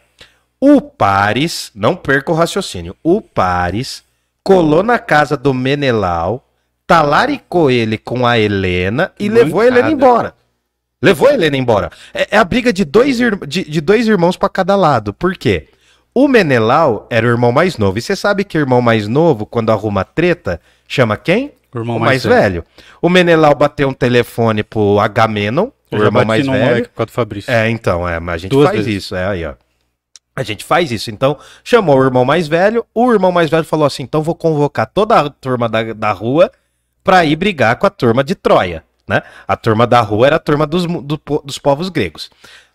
O 0.61 0.81
Paris, 0.81 1.71
não 1.75 1.97
perca 1.97 2.31
o 2.31 2.35
raciocínio. 2.35 2.95
O 3.03 3.21
Paris 3.23 4.05
colou 4.45 4.83
na 4.83 4.99
casa 4.99 5.37
do 5.37 5.55
Menelau, 5.55 6.47
talaricou 6.87 7.71
ele 7.71 7.97
com 7.97 8.27
a 8.27 8.39
Helena 8.39 9.13
e 9.19 9.29
Mancada. 9.29 9.45
levou 9.45 9.61
a 9.61 9.67
Helena 9.67 9.91
embora. 9.91 10.35
Levou 11.03 11.29
a 11.29 11.33
Helena 11.33 11.57
embora. 11.57 11.91
É, 12.13 12.37
é 12.37 12.37
a 12.37 12.45
briga 12.45 12.73
de 12.73 12.85
dois, 12.85 13.17
de, 13.49 13.65
de 13.65 13.81
dois 13.81 14.07
irmãos 14.07 14.37
pra 14.37 14.49
cada 14.51 14.77
lado. 14.77 15.15
Por 15.15 15.35
quê? 15.35 15.69
O 16.15 16.29
Menelau 16.29 17.07
era 17.09 17.27
o 17.27 17.31
irmão 17.31 17.53
mais 17.53 17.79
novo. 17.79 17.97
E 17.99 18.03
você 18.03 18.15
sabe 18.15 18.45
que 18.45 18.59
o 18.59 18.61
irmão 18.61 18.83
mais 18.83 19.09
novo, 19.09 19.47
quando 19.47 19.71
arruma 19.71 20.05
treta, 20.05 20.61
chama 20.87 21.17
quem? 21.17 21.53
O 21.75 21.79
irmão 21.79 21.97
o 21.97 22.01
mais 22.01 22.25
mais, 22.27 22.43
velho. 22.43 22.65
O 23.01 23.09
Menelau 23.09 23.55
bateu 23.55 23.89
um 23.89 23.95
telefone 23.95 24.63
pro 24.63 24.99
Agamenon, 24.99 25.69
o 25.91 25.97
irmão 25.97 26.25
mais 26.25 26.45
velho. 26.45 26.59
moleque 26.59 26.89
por 26.89 26.97
causa 26.97 27.07
do 27.07 27.13
Fabrício. 27.13 27.51
É, 27.51 27.71
então, 27.71 28.07
é, 28.07 28.19
mas 28.21 28.35
a 28.35 28.39
gente 28.39 28.51
Duas 28.51 28.67
faz 28.67 28.85
vezes. 28.85 29.05
isso, 29.05 29.15
é 29.15 29.27
aí, 29.27 29.47
ó. 29.47 29.55
A 30.35 30.43
gente 30.43 30.65
faz 30.65 30.91
isso. 30.91 31.11
Então, 31.11 31.39
chamou 31.65 31.99
o 31.99 32.05
irmão 32.05 32.25
mais 32.25 32.49
velho, 32.49 32.87
o 32.95 33.13
irmão 33.13 33.33
mais 33.33 33.51
velho 33.51 33.65
falou 33.65 33.87
assim: 33.87 34.03
então 34.03 34.23
vou 34.23 34.35
convocar 34.35 34.87
toda 34.87 35.19
a 35.19 35.31
turma 35.31 35.69
da, 35.69 35.93
da 35.93 36.13
rua 36.13 36.51
pra 37.03 37.25
ir 37.25 37.37
brigar 37.37 37.77
com 37.77 37.87
a 37.87 37.91
turma 37.91 38.23
de 38.23 38.35
Troia, 38.35 38.85
né? 39.09 39.23
A 39.47 39.57
turma 39.57 39.87
da 39.87 40.01
rua 40.01 40.29
era 40.29 40.37
a 40.37 40.41
turma 40.41 40.67
dos, 40.67 40.87
do 40.87 41.21
dos 41.45 41.59
povos 41.59 41.89
gregos. 41.89 42.31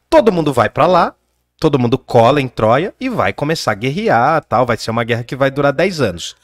Todo 0.09 0.31
mundo 0.31 0.53
vai 0.53 0.69
pra 0.69 0.85
lá, 0.85 1.15
todo 1.59 1.79
mundo 1.79 1.97
cola 1.97 2.41
em 2.41 2.47
Troia 2.47 2.93
e 3.00 3.09
vai 3.09 3.33
começar 3.33 3.71
a 3.71 3.75
guerrear, 3.75 4.43
tal, 4.43 4.65
vai 4.65 4.77
ser 4.77 4.91
uma 4.91 5.03
guerra 5.03 5.24
que 5.24 5.35
vai 5.35 5.50
durar 5.50 5.74
10 5.74 6.01
anos. 6.01 6.35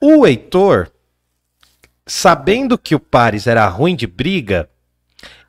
O 0.00 0.26
Heitor, 0.26 0.90
sabendo 2.06 2.78
que 2.78 2.94
o 2.94 3.00
Paris 3.00 3.46
era 3.46 3.66
ruim 3.68 3.94
de 3.94 4.06
briga, 4.06 4.68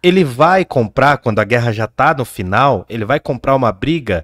ele 0.01 0.24
vai 0.24 0.65
comprar, 0.65 1.17
quando 1.17 1.39
a 1.39 1.43
guerra 1.43 1.71
já 1.71 1.88
tá 1.88 2.13
no 2.13 2.26
final, 2.26 2.86
ele 2.89 3.06
vai 3.06 3.19
comprar 3.19 3.56
uma 3.56 3.71
briga 3.71 4.21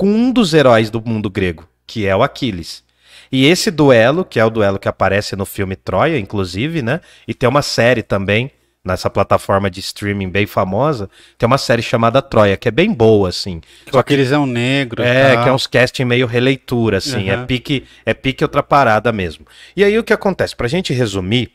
com 0.00 0.08
um 0.08 0.32
dos 0.32 0.54
heróis 0.54 0.88
do 0.88 1.02
mundo 1.04 1.28
grego, 1.28 1.68
que 1.86 2.06
é 2.06 2.16
o 2.16 2.22
Aquiles. 2.22 2.82
E 3.30 3.44
esse 3.44 3.70
duelo, 3.70 4.24
que 4.24 4.40
é 4.40 4.44
o 4.44 4.48
duelo 4.48 4.78
que 4.78 4.88
aparece 4.88 5.36
no 5.36 5.44
filme 5.44 5.76
Troia, 5.76 6.18
inclusive, 6.18 6.80
né? 6.80 7.02
E 7.28 7.34
tem 7.34 7.46
uma 7.46 7.60
série 7.60 8.02
também, 8.02 8.50
nessa 8.82 9.10
plataforma 9.10 9.70
de 9.70 9.80
streaming 9.80 10.30
bem 10.30 10.46
famosa, 10.46 11.10
tem 11.36 11.46
uma 11.46 11.58
série 11.58 11.82
chamada 11.82 12.22
Troia, 12.22 12.56
que 12.56 12.66
é 12.66 12.70
bem 12.70 12.94
boa, 12.94 13.28
assim. 13.28 13.60
Só 13.92 14.02
que 14.02 14.14
eles 14.14 14.32
é 14.32 14.38
um 14.38 14.46
negro. 14.46 15.02
É, 15.02 15.34
tal. 15.34 15.42
que 15.42 15.48
é 15.50 15.52
uns 15.52 15.66
casting 15.66 16.06
meio 16.06 16.26
releitura, 16.26 16.96
assim. 16.96 17.28
É 17.28 17.34
Aham. 17.34 17.44
pique 17.44 17.84
é 18.06 18.14
pique 18.14 18.42
outra 18.42 18.62
parada 18.62 19.12
mesmo. 19.12 19.46
E 19.76 19.84
aí 19.84 19.98
o 19.98 20.02
que 20.02 20.14
acontece? 20.14 20.56
Pra 20.56 20.66
gente 20.66 20.94
resumir, 20.94 21.52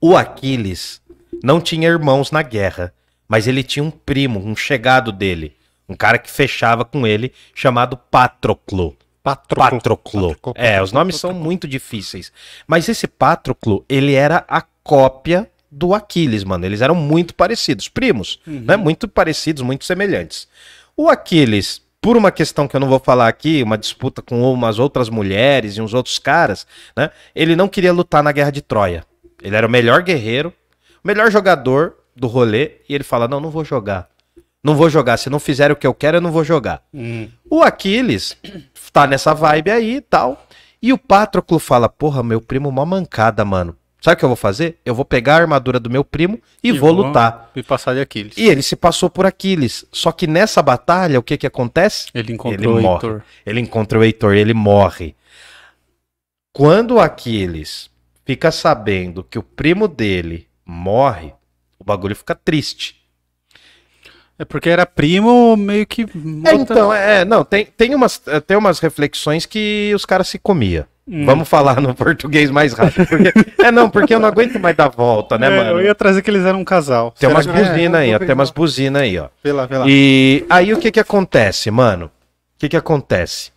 o 0.00 0.16
Aquiles 0.16 1.02
não 1.42 1.60
tinha 1.60 1.88
irmãos 1.88 2.30
na 2.30 2.42
guerra, 2.42 2.94
mas 3.26 3.48
ele 3.48 3.64
tinha 3.64 3.82
um 3.82 3.90
primo, 3.90 4.38
um 4.38 4.54
chegado 4.54 5.10
dele, 5.10 5.55
um 5.88 5.94
cara 5.94 6.18
que 6.18 6.30
fechava 6.30 6.84
com 6.84 7.06
ele, 7.06 7.32
chamado 7.54 7.96
Patroclo. 7.96 8.96
Patroclo. 9.22 9.70
Patroclo. 9.70 10.28
Patroclo. 10.28 10.54
É, 10.56 10.80
os 10.80 10.92
nomes 10.92 11.16
são 11.16 11.32
muito 11.32 11.66
difíceis. 11.66 12.32
Mas 12.66 12.88
esse 12.88 13.08
Patroclo, 13.08 13.84
ele 13.88 14.14
era 14.14 14.44
a 14.48 14.62
cópia 14.82 15.50
do 15.70 15.94
Aquiles, 15.94 16.44
mano. 16.44 16.64
Eles 16.64 16.80
eram 16.80 16.94
muito 16.94 17.34
parecidos, 17.34 17.88
primos, 17.88 18.38
né? 18.46 18.76
Muito 18.76 19.08
parecidos, 19.08 19.62
muito 19.62 19.84
semelhantes. 19.84 20.48
O 20.96 21.08
Aquiles, 21.08 21.82
por 22.00 22.16
uma 22.16 22.30
questão 22.30 22.68
que 22.68 22.76
eu 22.76 22.80
não 22.80 22.88
vou 22.88 23.00
falar 23.00 23.26
aqui, 23.26 23.62
uma 23.62 23.76
disputa 23.76 24.22
com 24.22 24.40
umas 24.52 24.78
outras 24.78 25.08
mulheres 25.08 25.76
e 25.76 25.82
uns 25.82 25.92
outros 25.92 26.18
caras, 26.18 26.66
né? 26.96 27.10
Ele 27.34 27.56
não 27.56 27.68
queria 27.68 27.92
lutar 27.92 28.22
na 28.22 28.32
guerra 28.32 28.50
de 28.50 28.62
Troia. 28.62 29.04
Ele 29.42 29.56
era 29.56 29.66
o 29.66 29.70
melhor 29.70 30.02
guerreiro, 30.02 30.52
o 31.02 31.06
melhor 31.06 31.30
jogador 31.30 31.94
do 32.14 32.26
rolê, 32.26 32.76
e 32.88 32.94
ele 32.94 33.04
fala: 33.04 33.28
Não, 33.28 33.40
não 33.40 33.50
vou 33.50 33.64
jogar. 33.64 34.08
Não 34.66 34.74
vou 34.74 34.90
jogar. 34.90 35.16
Se 35.16 35.30
não 35.30 35.38
fizer 35.38 35.70
o 35.70 35.76
que 35.76 35.86
eu 35.86 35.94
quero, 35.94 36.16
eu 36.16 36.20
não 36.20 36.32
vou 36.32 36.42
jogar. 36.42 36.82
Hum. 36.92 37.28
O 37.48 37.62
Aquiles 37.62 38.36
tá 38.92 39.06
nessa 39.06 39.32
vibe 39.32 39.70
aí 39.70 39.96
e 39.96 40.00
tal. 40.00 40.44
E 40.82 40.92
o 40.92 40.98
Patroclo 40.98 41.60
fala: 41.60 41.88
Porra, 41.88 42.20
meu 42.20 42.40
primo, 42.40 42.68
uma 42.68 42.84
mancada, 42.84 43.44
mano. 43.44 43.76
Sabe 44.00 44.16
o 44.16 44.18
que 44.18 44.24
eu 44.24 44.28
vou 44.28 44.36
fazer? 44.36 44.78
Eu 44.84 44.92
vou 44.92 45.04
pegar 45.04 45.34
a 45.34 45.40
armadura 45.42 45.78
do 45.78 45.88
meu 45.88 46.04
primo 46.04 46.40
e, 46.62 46.72
vou 46.72 46.90
lutar. 46.90 47.50
E 47.54 47.62
passar 47.62 47.94
de 47.94 48.00
Aquiles. 48.00 48.36
E 48.36 48.48
ele 48.48 48.60
se 48.60 48.74
passou 48.74 49.08
por 49.08 49.24
Aquiles. 49.24 49.84
Só 49.92 50.10
que 50.10 50.26
nessa 50.26 50.60
batalha, 50.62 51.18
o 51.18 51.22
que 51.22 51.36
que 51.36 51.46
acontece? 51.46 52.08
Ele 52.12 52.32
encontrou 52.32 52.76
Ele 52.76 52.80
o 52.80 52.82
morre. 52.82 53.06
Heitor. 53.06 53.22
Ele 53.44 53.60
encontra 53.60 53.98
o 53.98 54.04
Heitor 54.04 54.34
e 54.34 54.40
ele 54.40 54.54
morre. 54.54 55.14
Quando 56.52 56.94
o 56.94 57.00
Aquiles 57.00 57.88
fica 58.24 58.50
sabendo 58.50 59.24
que 59.24 59.38
o 59.38 59.42
primo 59.42 59.86
dele 59.88 60.48
morre, 60.64 61.32
o 61.78 61.84
bagulho 61.84 62.16
fica 62.16 62.34
triste. 62.34 63.05
É 64.38 64.44
porque 64.44 64.68
era 64.68 64.84
primo 64.84 65.56
meio 65.56 65.86
que. 65.86 66.02
É, 66.44 66.54
então, 66.54 66.92
é, 66.92 67.24
não, 67.24 67.42
tem, 67.44 67.64
tem, 67.76 67.94
umas, 67.94 68.20
eh, 68.26 68.38
tem 68.40 68.56
umas 68.56 68.78
reflexões 68.78 69.46
que 69.46 69.92
os 69.94 70.04
caras 70.04 70.28
se 70.28 70.38
comia. 70.38 70.86
Hum. 71.08 71.24
Vamos 71.24 71.48
falar 71.48 71.80
no 71.80 71.94
português 71.96 72.50
mais 72.50 72.72
rápido. 72.74 73.06
porque- 73.06 73.32
é, 73.62 73.70
não, 73.70 73.88
porque 73.88 74.14
eu 74.14 74.20
não 74.20 74.28
aguento 74.28 74.58
mais 74.58 74.76
dar 74.76 74.88
volta, 74.88 75.38
né, 75.38 75.46
É, 75.46 75.56
mano? 75.56 75.70
Eu 75.80 75.86
ia 75.86 75.94
trazer 75.94 76.20
que 76.20 76.28
eles 76.30 76.44
eram 76.44 76.60
um 76.60 76.64
casal. 76.64 77.12
Tem 77.12 77.28
Será 77.28 77.32
umas 77.32 77.46
buzinas 77.46 77.94
É, 78.00 78.02
aí, 78.04 78.14
ó. 78.14 78.18
Tem 78.18 78.34
umas 78.34 78.50
buzinas 78.50 79.02
aí, 79.02 79.18
ó. 79.18 79.28
Vê 79.42 79.52
lá, 79.52 79.66
vê 79.66 79.78
lá. 79.78 79.84
E 79.88 80.44
aí 80.50 80.72
o 80.74 80.78
que 80.78 80.90
que 80.90 81.00
acontece, 81.00 81.70
mano? 81.70 82.06
O 82.06 82.58
que 82.58 82.68
que 82.68 82.76
acontece? 82.76 83.50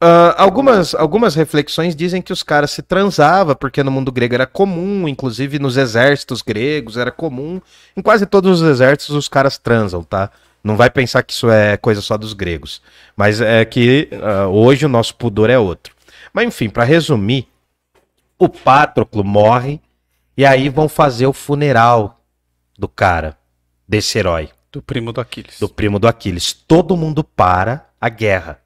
Ah, 0.00 0.34
algumas, 0.42 0.94
algumas 0.94 1.34
reflexões 1.34 1.94
dizem 1.96 2.20
que 2.20 2.32
os 2.32 2.42
caras 2.42 2.70
se 2.70 2.82
transava, 2.82 3.54
porque 3.54 3.82
no 3.82 3.90
mundo 3.90 4.12
grego 4.12 4.34
era 4.34 4.46
comum, 4.46 5.08
inclusive 5.08 5.58
nos 5.58 5.76
exércitos 5.76 6.42
gregos 6.42 6.96
era 6.96 7.10
comum. 7.10 7.60
Em 7.96 8.02
quase 8.02 8.26
todos 8.26 8.60
os 8.60 8.68
exércitos 8.68 9.14
os 9.14 9.28
caras 9.28 9.56
transam, 9.58 10.02
tá? 10.02 10.30
Não 10.62 10.76
vai 10.76 10.90
pensar 10.90 11.22
que 11.22 11.32
isso 11.32 11.50
é 11.50 11.76
coisa 11.76 12.00
só 12.00 12.16
dos 12.16 12.32
gregos. 12.32 12.82
Mas 13.16 13.40
é 13.40 13.64
que 13.64 14.08
ah, 14.22 14.48
hoje 14.48 14.84
o 14.86 14.88
nosso 14.88 15.14
pudor 15.14 15.50
é 15.50 15.58
outro. 15.58 15.94
Mas 16.32 16.46
enfim, 16.46 16.68
pra 16.68 16.84
resumir, 16.84 17.46
o 18.38 18.48
Patroclo 18.48 19.22
morre 19.22 19.80
e 20.36 20.44
aí 20.44 20.68
vão 20.68 20.88
fazer 20.88 21.26
o 21.26 21.32
funeral 21.32 22.20
do 22.76 22.88
cara, 22.88 23.38
desse 23.86 24.18
herói 24.18 24.50
Do 24.72 24.82
primo 24.82 25.12
do 25.12 25.20
Aquiles. 25.20 25.60
do 25.60 25.68
primo 25.68 25.98
do 25.98 26.08
Aquiles. 26.08 26.52
Todo 26.52 26.96
mundo 26.96 27.22
para 27.22 27.86
a 28.00 28.08
guerra. 28.08 28.58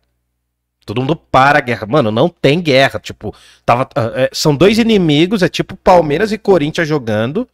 Todo 0.88 1.02
mundo 1.02 1.14
para 1.14 1.58
a 1.58 1.60
guerra. 1.60 1.86
Mano, 1.86 2.10
não 2.10 2.30
tem 2.30 2.60
guerra. 2.62 2.98
Tipo, 2.98 3.34
tava, 3.66 3.86
ah, 3.94 4.10
é, 4.14 4.30
são 4.32 4.56
dois 4.56 4.78
inimigos, 4.78 5.42
é 5.42 5.48
tipo 5.48 5.76
Palmeiras 5.76 6.32
e 6.32 6.38
Corinthians 6.38 6.88
jogando. 6.88 7.46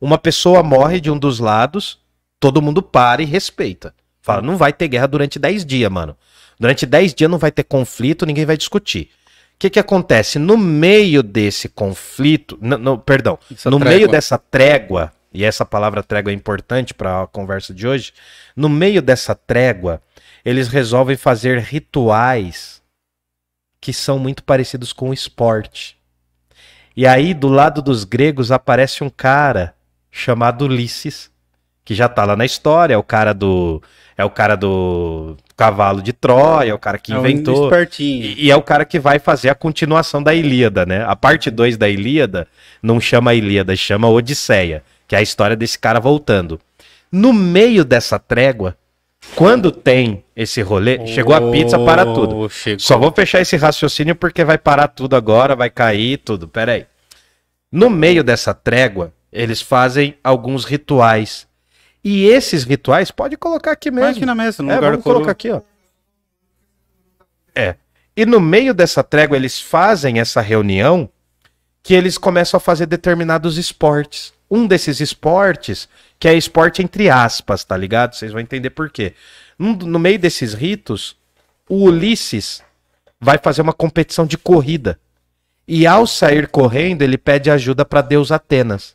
Uma 0.00 0.18
pessoa 0.18 0.64
morre 0.64 1.00
de 1.00 1.08
um 1.08 1.16
dos 1.16 1.38
lados, 1.38 2.00
todo 2.40 2.60
mundo 2.60 2.82
para 2.82 3.22
e 3.22 3.24
respeita. 3.24 3.94
Fala, 4.20 4.42
não 4.42 4.56
vai 4.56 4.72
ter 4.72 4.88
guerra 4.88 5.06
durante 5.06 5.38
10 5.38 5.64
dias, 5.64 5.90
mano. 5.90 6.16
Durante 6.58 6.84
10 6.84 7.14
dias 7.14 7.30
não 7.30 7.38
vai 7.38 7.52
ter 7.52 7.62
conflito, 7.62 8.26
ninguém 8.26 8.44
vai 8.44 8.56
discutir. 8.56 9.10
O 9.54 9.58
que, 9.60 9.70
que 9.70 9.78
acontece? 9.78 10.38
No 10.38 10.58
meio 10.58 11.22
desse 11.22 11.68
conflito, 11.68 12.58
no, 12.60 12.76
no- 12.76 12.98
perdão, 12.98 13.38
Essa 13.50 13.70
no 13.70 13.78
trégua. 13.78 13.96
meio 13.96 14.08
dessa 14.10 14.36
trégua, 14.36 15.12
e 15.32 15.44
essa 15.44 15.64
palavra 15.64 16.02
trégua 16.02 16.32
é 16.32 16.34
importante 16.34 16.92
para 16.92 17.22
a 17.22 17.26
conversa 17.28 17.72
de 17.72 17.86
hoje, 17.86 18.12
no 18.56 18.68
meio 18.68 19.00
dessa 19.00 19.34
trégua, 19.34 20.02
eles 20.46 20.68
resolvem 20.68 21.16
fazer 21.16 21.58
rituais 21.58 22.80
que 23.80 23.92
são 23.92 24.16
muito 24.16 24.44
parecidos 24.44 24.92
com 24.92 25.10
o 25.10 25.12
esporte. 25.12 25.96
E 26.96 27.04
aí, 27.04 27.34
do 27.34 27.48
lado 27.48 27.82
dos 27.82 28.04
gregos, 28.04 28.52
aparece 28.52 29.02
um 29.02 29.10
cara 29.10 29.74
chamado 30.08 30.66
Ulisses, 30.66 31.32
que 31.84 31.96
já 31.96 32.08
tá 32.08 32.24
lá 32.24 32.36
na 32.36 32.44
história, 32.44 32.94
é 32.94 32.96
o 32.96 33.02
cara 33.02 33.32
do. 33.34 33.82
É 34.16 34.24
o 34.24 34.30
cara 34.30 34.56
do 34.56 35.36
cavalo 35.56 36.00
de 36.00 36.12
Troia, 36.12 36.70
é 36.70 36.74
o 36.74 36.78
cara 36.78 36.96
que 36.96 37.12
É 37.12 37.16
um 37.16 37.18
inventou. 37.18 37.64
espertinho. 37.64 38.24
E, 38.24 38.46
e 38.46 38.50
é 38.50 38.56
o 38.56 38.62
cara 38.62 38.84
que 38.84 39.00
vai 39.00 39.18
fazer 39.18 39.50
a 39.50 39.54
continuação 39.54 40.22
da 40.22 40.32
Ilíada, 40.32 40.86
né? 40.86 41.04
A 41.06 41.16
parte 41.16 41.50
2 41.50 41.76
da 41.76 41.88
Ilíada 41.88 42.46
não 42.80 43.00
chama 43.00 43.34
Ilíada, 43.34 43.74
chama 43.74 44.08
Odisseia, 44.08 44.82
que 45.08 45.14
é 45.14 45.18
a 45.18 45.22
história 45.22 45.56
desse 45.56 45.78
cara 45.78 45.98
voltando. 46.00 46.58
No 47.12 47.32
meio 47.32 47.84
dessa 47.84 48.18
trégua, 48.18 48.76
quando 49.34 49.70
tem 49.70 50.24
esse 50.34 50.62
rolê, 50.62 51.06
chegou 51.06 51.34
a 51.34 51.50
pizza 51.50 51.78
para 51.78 52.04
tudo. 52.04 52.36
Oh, 52.36 52.48
Chegou. 52.48 52.80
Só 52.80 52.98
vou 52.98 53.12
fechar 53.12 53.40
esse 53.40 53.56
raciocínio 53.56 54.14
porque 54.14 54.44
vai 54.44 54.56
parar 54.58 54.88
tudo 54.88 55.16
agora, 55.16 55.54
vai 55.56 55.68
cair 55.70 56.18
tudo. 56.18 56.48
Pera 56.48 56.72
aí. 56.72 56.86
No 57.70 57.90
meio 57.90 58.22
dessa 58.24 58.54
trégua, 58.54 59.12
eles 59.32 59.60
fazem 59.60 60.16
alguns 60.22 60.64
rituais. 60.64 61.46
E 62.02 62.26
esses 62.26 62.62
rituais, 62.64 63.10
pode 63.10 63.36
colocar 63.36 63.72
aqui 63.72 63.90
mesmo. 63.90 64.06
Põe 64.06 64.16
aqui 64.16 64.26
na 64.26 64.34
mesa, 64.34 64.62
no 64.62 64.70
É, 64.70 64.74
lugar 64.76 64.90
vamos 64.90 65.04
do 65.04 65.08
colocar 65.10 65.32
aqui, 65.32 65.50
ó. 65.50 65.60
É. 67.54 67.74
E 68.16 68.24
no 68.24 68.40
meio 68.40 68.72
dessa 68.72 69.02
trégua, 69.02 69.36
eles 69.36 69.60
fazem 69.60 70.20
essa 70.20 70.40
reunião 70.40 71.10
que 71.82 71.94
eles 71.94 72.16
começam 72.16 72.58
a 72.58 72.60
fazer 72.60 72.86
determinados 72.86 73.58
esportes. 73.58 74.32
Um 74.50 74.66
desses 74.66 75.00
esportes, 75.00 75.88
que 76.18 76.28
é 76.28 76.34
esporte 76.34 76.82
entre 76.82 77.10
aspas, 77.10 77.64
tá 77.64 77.76
ligado? 77.76 78.14
Vocês 78.14 78.32
vão 78.32 78.40
entender 78.40 78.70
por 78.70 78.90
quê. 78.90 79.14
Num- 79.58 79.76
no 79.76 79.98
meio 79.98 80.18
desses 80.18 80.54
ritos, 80.54 81.16
o 81.68 81.84
Ulisses 81.84 82.62
vai 83.20 83.38
fazer 83.38 83.62
uma 83.62 83.72
competição 83.72 84.26
de 84.26 84.36
corrida. 84.38 84.98
E 85.68 85.86
ao 85.86 86.06
sair 86.06 86.46
correndo, 86.48 87.02
ele 87.02 87.18
pede 87.18 87.50
ajuda 87.50 87.84
para 87.84 88.00
Deus 88.00 88.30
Atenas. 88.30 88.94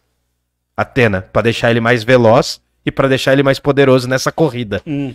Atena, 0.76 1.22
para 1.22 1.42
deixar 1.44 1.70
ele 1.70 1.82
mais 1.82 2.04
veloz 2.04 2.62
e 2.86 2.92
para 2.92 3.08
deixar 3.08 3.34
ele 3.34 3.44
mais 3.44 3.60
poderoso 3.60 4.08
nessa 4.08 4.32
corrida. 4.32 4.82
Hum. 4.88 5.14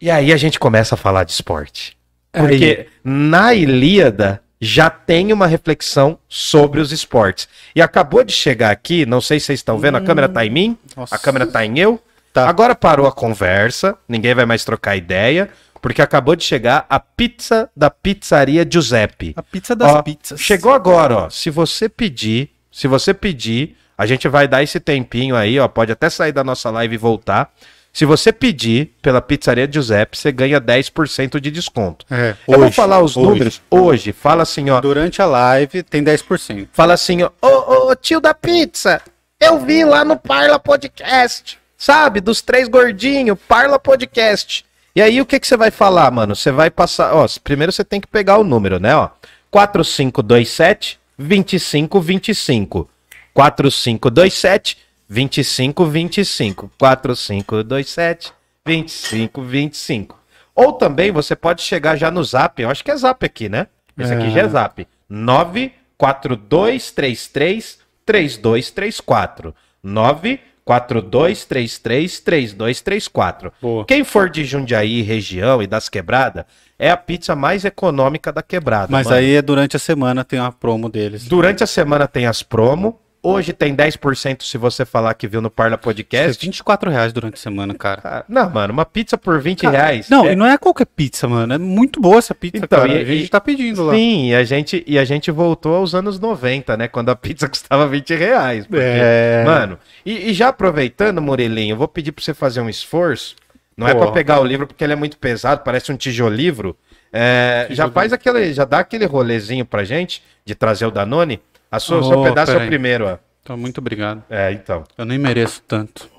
E 0.00 0.10
aí 0.10 0.32
a 0.32 0.36
gente 0.36 0.58
começa 0.58 0.94
a 0.94 0.98
falar 0.98 1.24
de 1.24 1.32
esporte. 1.32 1.96
Aí. 2.32 2.42
Porque 2.42 2.86
na 3.02 3.52
Ilíada 3.54 4.40
já 4.60 4.90
tem 4.90 5.32
uma 5.32 5.46
reflexão 5.46 6.18
sobre 6.28 6.80
os 6.80 6.92
esportes. 6.92 7.48
E 7.74 7.80
acabou 7.80 8.22
de 8.22 8.32
chegar 8.32 8.70
aqui, 8.70 9.06
não 9.06 9.20
sei 9.20 9.40
se 9.40 9.46
vocês 9.46 9.60
estão 9.60 9.78
vendo, 9.78 9.96
a 9.96 10.00
câmera 10.00 10.28
tá 10.28 10.44
em 10.44 10.50
mim, 10.50 10.78
Nossa. 10.96 11.14
a 11.14 11.18
câmera 11.18 11.46
tá 11.46 11.64
em 11.64 11.78
eu. 11.78 12.00
Tá. 12.32 12.48
Agora 12.48 12.74
parou 12.74 13.06
a 13.06 13.12
conversa, 13.12 13.96
ninguém 14.08 14.34
vai 14.34 14.44
mais 14.44 14.64
trocar 14.64 14.96
ideia, 14.96 15.48
porque 15.80 16.02
acabou 16.02 16.36
de 16.36 16.44
chegar 16.44 16.86
a 16.88 17.00
pizza 17.00 17.70
da 17.74 17.90
pizzaria 17.90 18.66
Giuseppe. 18.70 19.32
A 19.34 19.42
pizza 19.42 19.74
das 19.74 19.92
Ó, 19.94 20.02
pizzas. 20.02 20.40
Chegou 20.40 20.72
agora, 20.72 21.16
ó. 21.16 21.30
Se 21.30 21.50
você 21.50 21.88
pedir, 21.88 22.50
se 22.70 22.86
você 22.86 23.14
pedir, 23.14 23.76
a 23.96 24.06
gente 24.06 24.28
vai 24.28 24.46
dar 24.46 24.62
esse 24.62 24.78
tempinho 24.78 25.34
aí, 25.34 25.58
ó. 25.58 25.66
Pode 25.66 25.90
até 25.90 26.08
sair 26.08 26.32
da 26.32 26.44
nossa 26.44 26.70
live 26.70 26.94
e 26.94 26.98
voltar. 26.98 27.52
Se 27.92 28.04
você 28.04 28.32
pedir 28.32 28.94
pela 29.02 29.20
pizzaria 29.20 29.68
Giuseppe, 29.70 30.16
você 30.16 30.30
ganha 30.30 30.60
10% 30.60 31.40
de 31.40 31.50
desconto. 31.50 32.06
É, 32.10 32.36
Eu 32.46 32.56
vou 32.58 32.66
hoje, 32.66 32.74
falar 32.74 33.00
os 33.00 33.16
hoje. 33.16 33.26
números 33.28 33.62
hoje. 33.70 34.12
Fala 34.12 34.42
assim, 34.44 34.70
ó. 34.70 34.80
Durante 34.80 35.20
a 35.20 35.26
live 35.26 35.82
tem 35.82 36.02
10%. 36.02 36.68
Fala 36.72 36.94
assim, 36.94 37.22
ó. 37.22 37.30
Ô, 37.42 37.48
ô, 37.48 37.90
ô, 37.90 37.96
tio 37.96 38.20
da 38.20 38.32
pizza, 38.32 39.02
eu 39.40 39.58
vi 39.58 39.84
lá 39.84 40.04
no 40.04 40.16
Parla 40.16 40.58
Podcast. 40.58 41.58
Sabe? 41.76 42.20
Dos 42.20 42.40
três 42.42 42.68
gordinhos, 42.68 43.38
Parla 43.48 43.78
Podcast. 43.78 44.64
E 44.94 45.00
aí, 45.02 45.20
o 45.20 45.26
que, 45.26 45.40
que 45.40 45.46
você 45.46 45.56
vai 45.56 45.70
falar, 45.70 46.10
mano? 46.10 46.36
Você 46.36 46.50
vai 46.52 46.70
passar. 46.70 47.14
Ó, 47.14 47.26
primeiro 47.42 47.72
você 47.72 47.82
tem 47.82 48.00
que 48.00 48.06
pegar 48.06 48.38
o 48.38 48.44
número, 48.44 48.78
né? 48.78 48.94
Ó. 48.94 49.08
4527 49.50 50.98
2525. 51.18 52.88
4527 53.34 54.78
2525. 55.10 56.70
4527 56.78 58.32
2525. 58.64 60.16
Ou 60.54 60.72
também 60.74 61.10
você 61.10 61.34
pode 61.34 61.62
chegar 61.62 61.96
já 61.96 62.08
no 62.10 62.22
zap. 62.22 62.62
Eu 62.62 62.70
acho 62.70 62.84
que 62.84 62.90
é 62.90 62.96
zap 62.96 63.24
aqui, 63.26 63.48
né? 63.48 63.66
Esse 63.98 64.12
aqui 64.14 64.26
É. 64.26 64.30
já 64.30 64.40
é 64.42 64.48
zap. 64.48 64.86
94233 65.08 67.78
3234. 68.06 69.52
94233 69.82 72.20
3234. 72.20 73.52
Boa. 73.60 73.84
Quem 73.84 74.04
for 74.04 74.30
de 74.30 74.44
Jundiaí, 74.44 75.02
região 75.02 75.60
e 75.62 75.66
das 75.66 75.88
quebradas, 75.88 76.44
é 76.78 76.88
a 76.90 76.96
pizza 76.96 77.34
mais 77.34 77.64
econômica 77.64 78.32
da 78.32 78.42
quebrada. 78.42 78.86
Mas 78.90 79.06
mano. 79.06 79.18
aí 79.18 79.34
é 79.34 79.42
durante 79.42 79.74
a 79.76 79.80
semana 79.80 80.24
tem 80.24 80.38
uma 80.38 80.52
promo 80.52 80.88
deles. 80.88 81.24
Durante 81.26 81.64
a 81.64 81.66
semana 81.66 82.06
tem 82.06 82.26
as 82.26 82.42
promo. 82.42 83.00
Hoje 83.22 83.52
tem 83.52 83.76
10% 83.76 84.42
se 84.42 84.56
você 84.56 84.86
falar 84.86 85.12
que 85.12 85.28
viu 85.28 85.42
no 85.42 85.50
Parla 85.50 85.74
É 85.74 85.76
Podcast. 85.76 86.40
24 86.46 86.90
reais 86.90 87.12
durante 87.12 87.34
a 87.34 87.36
semana, 87.36 87.74
cara. 87.74 88.24
Não, 88.26 88.48
mano, 88.48 88.72
uma 88.72 88.86
pizza 88.86 89.18
por 89.18 89.38
20 89.38 89.66
reais. 89.66 90.08
Não, 90.08 90.24
é- 90.26 90.32
e 90.32 90.36
não 90.36 90.46
é 90.46 90.56
qualquer 90.56 90.86
pizza, 90.86 91.28
mano. 91.28 91.52
É 91.52 91.58
muito 91.58 92.00
boa 92.00 92.16
essa 92.16 92.34
pizza, 92.34 92.64
Então, 92.64 92.78
cara. 92.80 92.90
e- 92.92 93.00
a 93.02 93.04
gente 93.04 93.26
e- 93.26 93.28
tá 93.28 93.38
pedindo 93.38 93.84
lá. 93.84 93.94
Sim, 93.94 94.30
e 94.30 94.34
a, 94.34 94.42
gente, 94.42 94.82
e 94.86 94.98
a 94.98 95.04
gente 95.04 95.30
voltou 95.30 95.74
aos 95.76 95.94
anos 95.94 96.18
90, 96.18 96.78
né? 96.78 96.88
Quando 96.88 97.10
a 97.10 97.16
pizza 97.16 97.46
custava 97.48 97.86
20 97.86 98.14
reais. 98.14 98.66
porque- 98.66 98.82
É. 98.82 99.42
Mano, 99.44 99.78
e, 100.06 100.30
e 100.30 100.32
já 100.32 100.48
aproveitando, 100.48 101.20
Murilinho, 101.20 101.74
eu 101.74 101.76
vou 101.76 101.88
pedir 101.88 102.12
pra 102.12 102.24
você 102.24 102.32
fazer 102.32 102.62
um 102.62 102.70
esforço. 102.70 103.36
Não 103.76 103.86
é 103.86 103.94
pra 103.94 104.10
pegar 104.12 104.40
o 104.40 104.44
livro 104.44 104.66
porque 104.66 104.82
ele 104.82 104.92
é 104.94 104.96
muito 104.96 105.18
pesado, 105.18 105.62
parece 105.62 105.92
um 105.92 105.96
tijolivro. 105.96 106.74
É, 107.12 107.66
já 107.70 107.90
faz 107.90 108.12
aquele, 108.12 108.52
já 108.54 108.64
dá 108.64 108.78
aquele 108.78 109.04
rolezinho 109.04 109.64
pra 109.64 109.84
gente 109.84 110.22
de 110.44 110.54
trazer 110.54 110.86
o 110.86 110.90
Danone. 110.90 111.40
A 111.70 111.78
sua, 111.78 111.98
o 111.98 112.04
seu 112.04 112.18
Oh, 112.18 112.24
pedaço 112.24 112.52
é 112.52 112.56
o 112.56 112.66
primeiro, 112.66 113.06
ó. 113.06 113.18
Então, 113.42 113.56
muito 113.56 113.78
obrigado. 113.78 114.22
É, 114.28 114.52
então. 114.52 114.84
Eu 114.98 115.04
nem 115.04 115.18
mereço 115.18 115.62
tanto. 115.66 116.10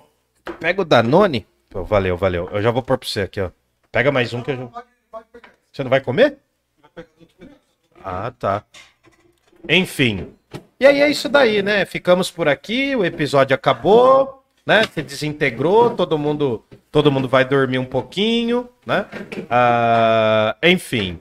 Pega 0.60 0.82
o 0.82 0.86
Danone. 0.86 1.46
Pô, 1.70 1.84
valeu, 1.84 2.18
valeu. 2.18 2.50
Eu 2.52 2.62
já 2.62 2.72
vou 2.72 2.82
pôr 2.82 2.98
pra 2.98 3.08
você 3.08 3.22
aqui, 3.22 3.42
ó. 3.42 3.50
Pega 3.92 4.12
mais 4.12 4.34
um 4.34 4.42
que 4.42 4.52
eu 4.52 4.58
já... 4.58 4.84
Você 5.72 5.84
não 5.84 5.90
vai 5.90 6.02
comer? 6.02 6.38
Ah, 8.04 8.32
tá. 8.38 8.64
Enfim. 9.68 10.34
E 10.80 10.86
aí 10.86 11.02
é 11.02 11.10
isso 11.10 11.30
daí, 11.30 11.62
né? 11.62 11.86
Ficamos 11.86 12.32
por 12.32 12.48
aqui, 12.48 12.96
o 12.96 13.06
episódio 13.06 13.54
acabou, 13.54 14.44
né? 14.66 14.84
Se 14.94 15.02
desintegrou, 15.02 15.92
todo 15.92 16.18
mundo, 16.18 16.66
todo 16.92 17.12
mundo 17.12 17.28
vai 17.30 17.46
dormir 17.46 17.78
um 17.78 17.86
pouquinho, 17.86 18.68
né? 18.86 19.06
Ah, 19.50 20.56
enfim. 20.64 21.20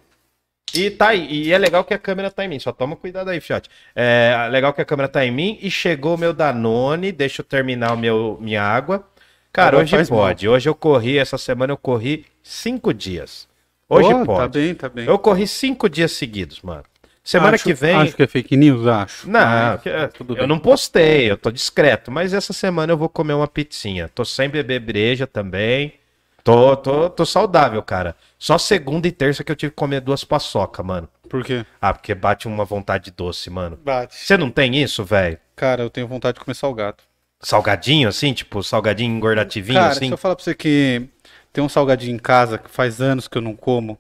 E 0.75 0.91
tá 0.91 1.09
aí, 1.09 1.27
e 1.47 1.53
é 1.53 1.59
legal 1.59 1.83
que 1.85 1.93
a 1.95 1.99
câmera 1.99 2.31
tá 2.31 2.45
em 2.45 2.49
mim, 2.49 2.59
só 2.59 2.73
toma 2.73 2.95
cuidado 2.97 3.29
aí, 3.31 3.41
fiote. 3.41 3.69
É 3.95 4.49
legal 4.51 4.73
que 4.73 4.81
a 4.81 4.85
câmera 4.85 5.09
tá 5.09 5.25
em 5.25 5.31
mim 5.31 5.59
e 5.61 5.71
chegou 5.71 6.15
o 6.15 6.19
meu 6.19 6.33
Danone, 6.33 7.11
deixa 7.13 7.41
eu 7.41 7.45
terminar 7.45 7.93
o 7.93 7.97
meu, 7.97 8.39
minha 8.41 8.63
água. 8.63 9.07
Cara, 9.53 9.81
Água 9.81 9.83
hoje 9.83 10.09
pode. 10.09 10.49
Hoje 10.49 10.69
eu 10.69 10.75
corri, 10.75 11.19
essa 11.19 11.37
semana 11.37 11.73
eu 11.73 11.77
corri 11.77 12.25
cinco 12.43 12.95
dias. 12.95 13.49
Hoje 13.89 14.09
Pô, 14.11 14.25
pode. 14.25 14.39
Tá 14.41 14.49
bem, 14.49 14.75
tá 14.75 14.89
bem. 14.89 15.07
Eu 15.07 15.19
corri 15.19 15.47
cinco 15.49 15.89
dias 15.89 16.13
seguidos, 16.13 16.63
mano. 16.63 16.85
Semana 17.25 17.57
Acho- 17.57 17.65
que 17.65 17.75
vem. 17.75 17.97
Acho 17.97 18.15
que 18.17 18.23
é 18.23 18.27
fake 18.27 18.57
news, 18.57 18.87
acho. 18.87 19.29
Não, 19.29 19.77
que- 19.79 19.89
é, 19.89 20.07
tudo 20.07 20.35
eu 20.35 20.39
bem. 20.39 20.47
não 20.47 20.59
postei, 20.59 21.31
eu 21.31 21.37
tô 21.37 21.51
discreto, 21.51 22.11
mas 22.11 22.33
essa 22.33 22.53
semana 22.53 22.93
eu 22.93 22.97
vou 22.97 23.09
comer 23.09 23.35
uma 23.35 23.49
pizzinha. 23.49 24.09
Tô 24.09 24.25
sem 24.25 24.49
beber 24.49 24.81
breja 24.81 25.27
também. 25.27 25.95
Tô, 26.43 26.77
tô, 26.77 27.11
tô 27.11 27.25
saudável, 27.25 27.83
cara. 27.83 28.17
Só 28.39 28.57
segunda 28.59 29.07
e 29.07 29.13
terça 29.13 29.45
que 29.45 29.53
eu 29.53 29.57
tive 29.57 29.71
que 29.71 29.77
comer 29.77 30.01
duas 30.01 30.25
paçoca, 30.25 30.83
mano. 30.83 31.09
Por 31.29 31.45
quê? 31.45 31.65
Ah, 31.81 31.93
porque 31.93 32.15
bate 32.15 32.49
uma 32.49 32.65
vontade 32.65 33.11
doce, 33.11 33.51
mano. 33.51 33.79
Bate. 33.85 34.15
Você 34.17 34.37
não 34.37 34.51
tem 34.51 34.77
isso, 34.83 35.05
velho? 35.05 35.39
Cara, 35.55 35.83
eu 35.83 35.91
tenho 35.91 36.09
vontade 36.09 36.39
de 36.39 36.45
comer 36.45 36.55
salgado. 36.55 36.97
Salgadinho, 37.41 38.09
assim? 38.09 38.33
Tipo, 38.33 38.63
salgadinho 38.63 39.15
engordativinho, 39.15 39.79
Cara, 39.81 39.93
assim? 39.93 40.07
se 40.09 40.13
eu 40.13 40.19
falar 40.19 40.35
pra 40.37 40.45
você 40.45 40.55
que 40.55 41.09
tem 41.53 41.63
um 41.63 41.69
salgadinho 41.69 42.15
em 42.15 42.19
casa 42.19 42.59
que 42.59 42.71
faz 42.71 43.01
anos 43.01 43.29
que 43.29 43.39
eu 43.39 43.43
não 43.43 43.55
como. 43.55 43.99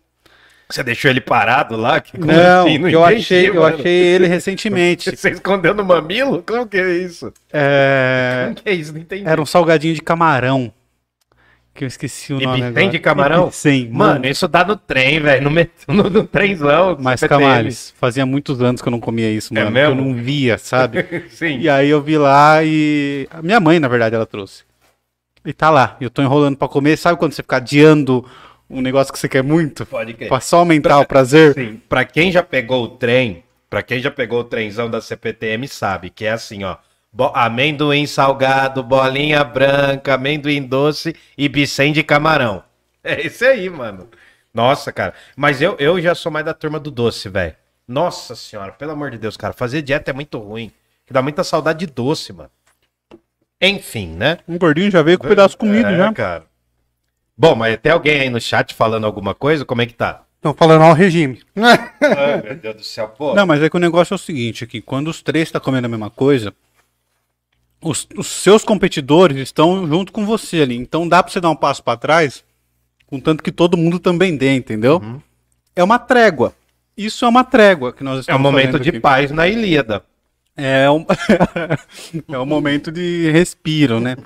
Você 0.68 0.82
deixou 0.84 1.10
ele 1.10 1.20
parado 1.20 1.76
lá? 1.76 2.00
Que- 2.00 2.16
Não, 2.18 2.62
assim? 2.66 2.74
eu 2.74 2.88
entendi, 2.88 2.96
achei, 3.18 3.48
eu 3.48 3.64
achei 3.66 3.92
ele 3.92 4.26
recentemente. 4.28 5.16
Você 5.16 5.30
escondeu 5.30 5.74
no 5.74 5.84
mamilo? 5.84 6.42
Como 6.42 6.66
que 6.66 6.76
é 6.76 6.92
isso? 6.98 7.32
É, 7.52 8.42
Como 8.44 8.54
que 8.56 8.68
é 8.68 8.72
isso? 8.72 8.92
Não 8.92 9.00
entendi. 9.00 9.28
Era 9.28 9.40
um 9.40 9.46
salgadinho 9.46 9.94
de 9.94 10.00
camarão. 10.02 10.72
Que 11.80 11.84
eu 11.84 11.88
esqueci 11.88 12.34
o 12.34 12.38
E 12.42 12.44
nome 12.44 12.62
agora. 12.62 12.88
de 12.90 12.98
camarão? 12.98 13.48
Sim, 13.50 13.88
Mano, 13.90 14.26
isso 14.26 14.46
dá 14.46 14.62
no 14.62 14.76
trem, 14.76 15.18
velho. 15.18 15.48
No, 15.48 15.50
no, 15.88 16.10
no 16.10 16.26
trenzão. 16.26 16.94
Mas. 17.00 17.22
Camales, 17.22 17.94
fazia 17.98 18.26
muitos 18.26 18.60
anos 18.60 18.82
que 18.82 18.88
eu 18.88 18.90
não 18.90 19.00
comia 19.00 19.30
isso, 19.32 19.54
É 19.56 19.64
mano. 19.64 19.78
eu 19.78 19.94
mesmo? 19.94 20.10
não 20.14 20.22
via, 20.22 20.58
sabe? 20.58 21.24
Sim. 21.32 21.58
e 21.58 21.70
aí 21.70 21.88
eu 21.88 22.02
vi 22.02 22.18
lá 22.18 22.62
e. 22.62 23.26
A 23.30 23.40
minha 23.40 23.58
mãe, 23.58 23.80
na 23.80 23.88
verdade, 23.88 24.14
ela 24.14 24.26
trouxe. 24.26 24.64
E 25.42 25.54
tá 25.54 25.70
lá. 25.70 25.96
Eu 26.02 26.10
tô 26.10 26.20
enrolando 26.20 26.54
pra 26.58 26.68
comer. 26.68 26.98
Sabe 26.98 27.18
quando 27.18 27.32
você 27.32 27.40
fica 27.40 27.56
adiando 27.56 28.26
um 28.68 28.82
negócio 28.82 29.10
que 29.10 29.18
você 29.18 29.26
quer 29.26 29.42
muito? 29.42 29.86
Pode 29.86 30.12
crer. 30.12 30.28
Pra 30.28 30.38
só 30.38 30.58
aumentar 30.58 30.98
o 30.98 31.06
prazer? 31.06 31.54
Sim, 31.54 31.80
pra 31.88 32.04
quem 32.04 32.30
já 32.30 32.42
pegou 32.42 32.84
o 32.84 32.88
trem, 32.88 33.42
pra 33.70 33.82
quem 33.82 34.00
já 34.00 34.10
pegou 34.10 34.40
o 34.40 34.44
trenzão 34.44 34.90
da 34.90 35.00
CPTM 35.00 35.66
sabe 35.66 36.10
que 36.10 36.26
é 36.26 36.32
assim, 36.32 36.62
ó. 36.62 36.76
Bo- 37.12 37.32
amendoim 37.34 38.06
salgado, 38.06 38.82
bolinha 38.82 39.42
branca, 39.44 40.14
amendoim 40.14 40.62
doce 40.62 41.14
e 41.36 41.48
bicém 41.48 41.92
de 41.92 42.02
camarão. 42.02 42.62
É 43.02 43.24
esse 43.26 43.46
aí, 43.46 43.70
mano. 43.70 44.08
Nossa, 44.52 44.92
cara. 44.92 45.14
Mas 45.34 45.62
eu, 45.62 45.74
eu 45.78 45.98
já 46.02 46.14
sou 46.14 46.30
mais 46.30 46.44
da 46.44 46.52
turma 46.52 46.78
do 46.78 46.90
doce, 46.90 47.30
velho. 47.30 47.56
Nossa 47.88 48.36
senhora, 48.36 48.72
pelo 48.72 48.92
amor 48.92 49.10
de 49.10 49.16
Deus, 49.16 49.38
cara. 49.38 49.54
Fazer 49.54 49.80
dieta 49.80 50.10
é 50.10 50.12
muito 50.14 50.36
ruim. 50.38 50.70
Que 51.06 51.12
dá 51.14 51.22
muita 51.22 51.42
saudade 51.42 51.78
de 51.78 51.86
doce, 51.86 52.30
mano. 52.32 52.50
Enfim, 53.60 54.08
né? 54.08 54.38
Um 54.48 54.58
gordinho 54.58 54.90
já 54.90 55.02
veio 55.02 55.18
com 55.18 55.24
um 55.26 55.28
pedaço 55.30 55.56
comido 55.56 55.88
É, 55.88 55.96
já. 55.96 56.12
cara. 56.12 56.44
Bom, 57.36 57.54
mas 57.54 57.78
tem 57.78 57.90
alguém 57.92 58.20
aí 58.20 58.28
no 58.30 58.40
chat 58.40 58.74
falando 58.74 59.06
alguma 59.06 59.34
coisa? 59.34 59.64
Como 59.64 59.80
é 59.82 59.86
que 59.86 59.94
tá? 59.94 60.22
Estão 60.36 60.52
falando 60.54 60.82
ao 60.82 60.92
regime. 60.92 61.40
Ai, 61.56 62.42
meu 62.42 62.54
Deus 62.56 62.76
do 62.76 62.84
céu, 62.84 63.08
pô. 63.08 63.34
Não, 63.34 63.46
mas 63.46 63.62
é 63.62 63.68
que 63.70 63.76
o 63.76 63.80
negócio 63.80 64.12
é 64.14 64.16
o 64.16 64.18
seguinte 64.18 64.62
aqui. 64.64 64.80
Quando 64.82 65.08
os 65.08 65.22
três 65.22 65.48
estão 65.48 65.60
comendo 65.60 65.86
a 65.86 65.90
mesma 65.90 66.10
coisa, 66.10 66.52
os, 67.82 68.06
os 68.16 68.26
seus 68.26 68.64
competidores 68.64 69.36
estão 69.38 69.86
junto 69.86 70.12
com 70.12 70.24
você 70.26 70.62
ali. 70.62 70.76
Então 70.76 71.08
dá 71.08 71.22
pra 71.22 71.32
você 71.32 71.40
dar 71.40 71.50
um 71.50 71.56
passo 71.56 71.82
pra 71.82 71.96
trás, 71.96 72.44
contanto 73.06 73.42
que 73.42 73.52
todo 73.52 73.76
mundo 73.76 73.98
também 73.98 74.36
dê, 74.36 74.54
entendeu? 74.54 75.02
É 75.74 75.82
uma 75.82 75.98
trégua. 75.98 76.54
Isso 76.96 77.24
é 77.24 77.28
uma 77.28 77.44
trégua 77.44 77.92
que 77.92 78.04
nós 78.04 78.12
Uhum. 78.12 78.16
É 78.16 78.18
um 78.18 78.20
estamos 78.38 78.42
momento 78.42 78.80
de 78.80 78.90
aqui. 78.90 79.00
paz 79.00 79.30
na 79.30 79.48
Ilíada. 79.48 80.04
É 80.56 80.90
um... 80.90 81.06
é 82.28 82.38
um 82.38 82.46
momento 82.46 82.92
de 82.92 83.30
respiro, 83.30 83.98
né? 84.00 84.16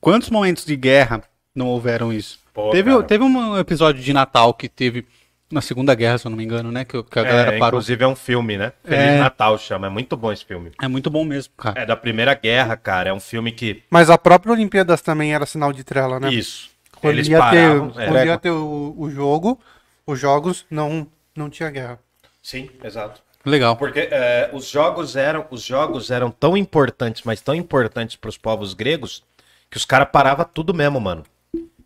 Quantos 0.00 0.28
momentos 0.28 0.64
de 0.64 0.76
guerra 0.76 1.22
não 1.54 1.68
houveram 1.68 2.12
isso? 2.12 2.38
Pô, 2.52 2.70
teve, 2.70 2.90
cara. 2.90 3.02
teve 3.04 3.24
um 3.24 3.56
episódio 3.58 4.02
de 4.02 4.12
Natal 4.12 4.52
que 4.52 4.68
teve 4.68 5.06
na 5.50 5.60
Segunda 5.60 5.94
Guerra, 5.94 6.18
se 6.18 6.26
eu 6.26 6.30
não 6.30 6.36
me 6.38 6.44
engano, 6.44 6.70
né? 6.70 6.84
Que, 6.84 7.02
que 7.02 7.18
a 7.18 7.22
galera 7.24 7.54
É, 7.54 7.58
parou. 7.58 7.78
inclusive 7.80 8.04
é 8.04 8.06
um 8.06 8.14
filme, 8.14 8.56
né? 8.56 8.72
Feliz 8.84 9.00
É. 9.04 9.18
Natal 9.18 9.58
chama. 9.58 9.86
É 9.88 9.90
muito 9.90 10.16
bom 10.16 10.32
esse 10.32 10.44
filme. 10.44 10.70
É 10.80 10.86
muito 10.88 11.10
bom 11.10 11.24
mesmo, 11.24 11.52
cara. 11.56 11.80
É 11.82 11.86
da 11.86 11.96
Primeira 11.96 12.34
Guerra, 12.34 12.76
cara. 12.76 13.10
É 13.10 13.12
um 13.12 13.20
filme 13.20 13.50
que. 13.52 13.82
Mas 13.90 14.08
a 14.10 14.16
própria 14.16 14.52
Olimpíadas 14.52 15.00
também 15.00 15.34
era 15.34 15.44
sinal 15.46 15.72
de 15.72 15.82
trela, 15.84 16.20
né? 16.20 16.32
Isso. 16.32 16.70
Quando 17.00 17.14
Eles 17.14 17.28
ia 17.28 17.38
paravam. 17.38 17.90
ter, 17.90 18.02
é. 18.14 18.26
ia 18.26 18.38
ter 18.38 18.50
o, 18.50 18.94
o 18.96 19.10
jogo, 19.10 19.58
os 20.06 20.18
jogos 20.20 20.66
não, 20.70 21.06
não 21.34 21.48
tinha 21.48 21.70
guerra. 21.70 21.98
Sim, 22.42 22.68
exato. 22.84 23.20
Legal. 23.44 23.74
Porque 23.76 24.08
é, 24.10 24.50
os 24.52 24.68
jogos 24.68 25.16
eram 25.16 25.46
os 25.50 25.62
jogos 25.62 26.10
eram 26.10 26.30
tão 26.30 26.56
importantes, 26.56 27.22
mas 27.24 27.40
tão 27.40 27.54
importantes 27.54 28.16
para 28.16 28.28
os 28.28 28.36
povos 28.36 28.74
gregos, 28.74 29.22
que 29.70 29.78
os 29.78 29.86
caras 29.86 30.08
paravam 30.12 30.44
tudo 30.44 30.74
mesmo, 30.74 31.00
mano. 31.00 31.24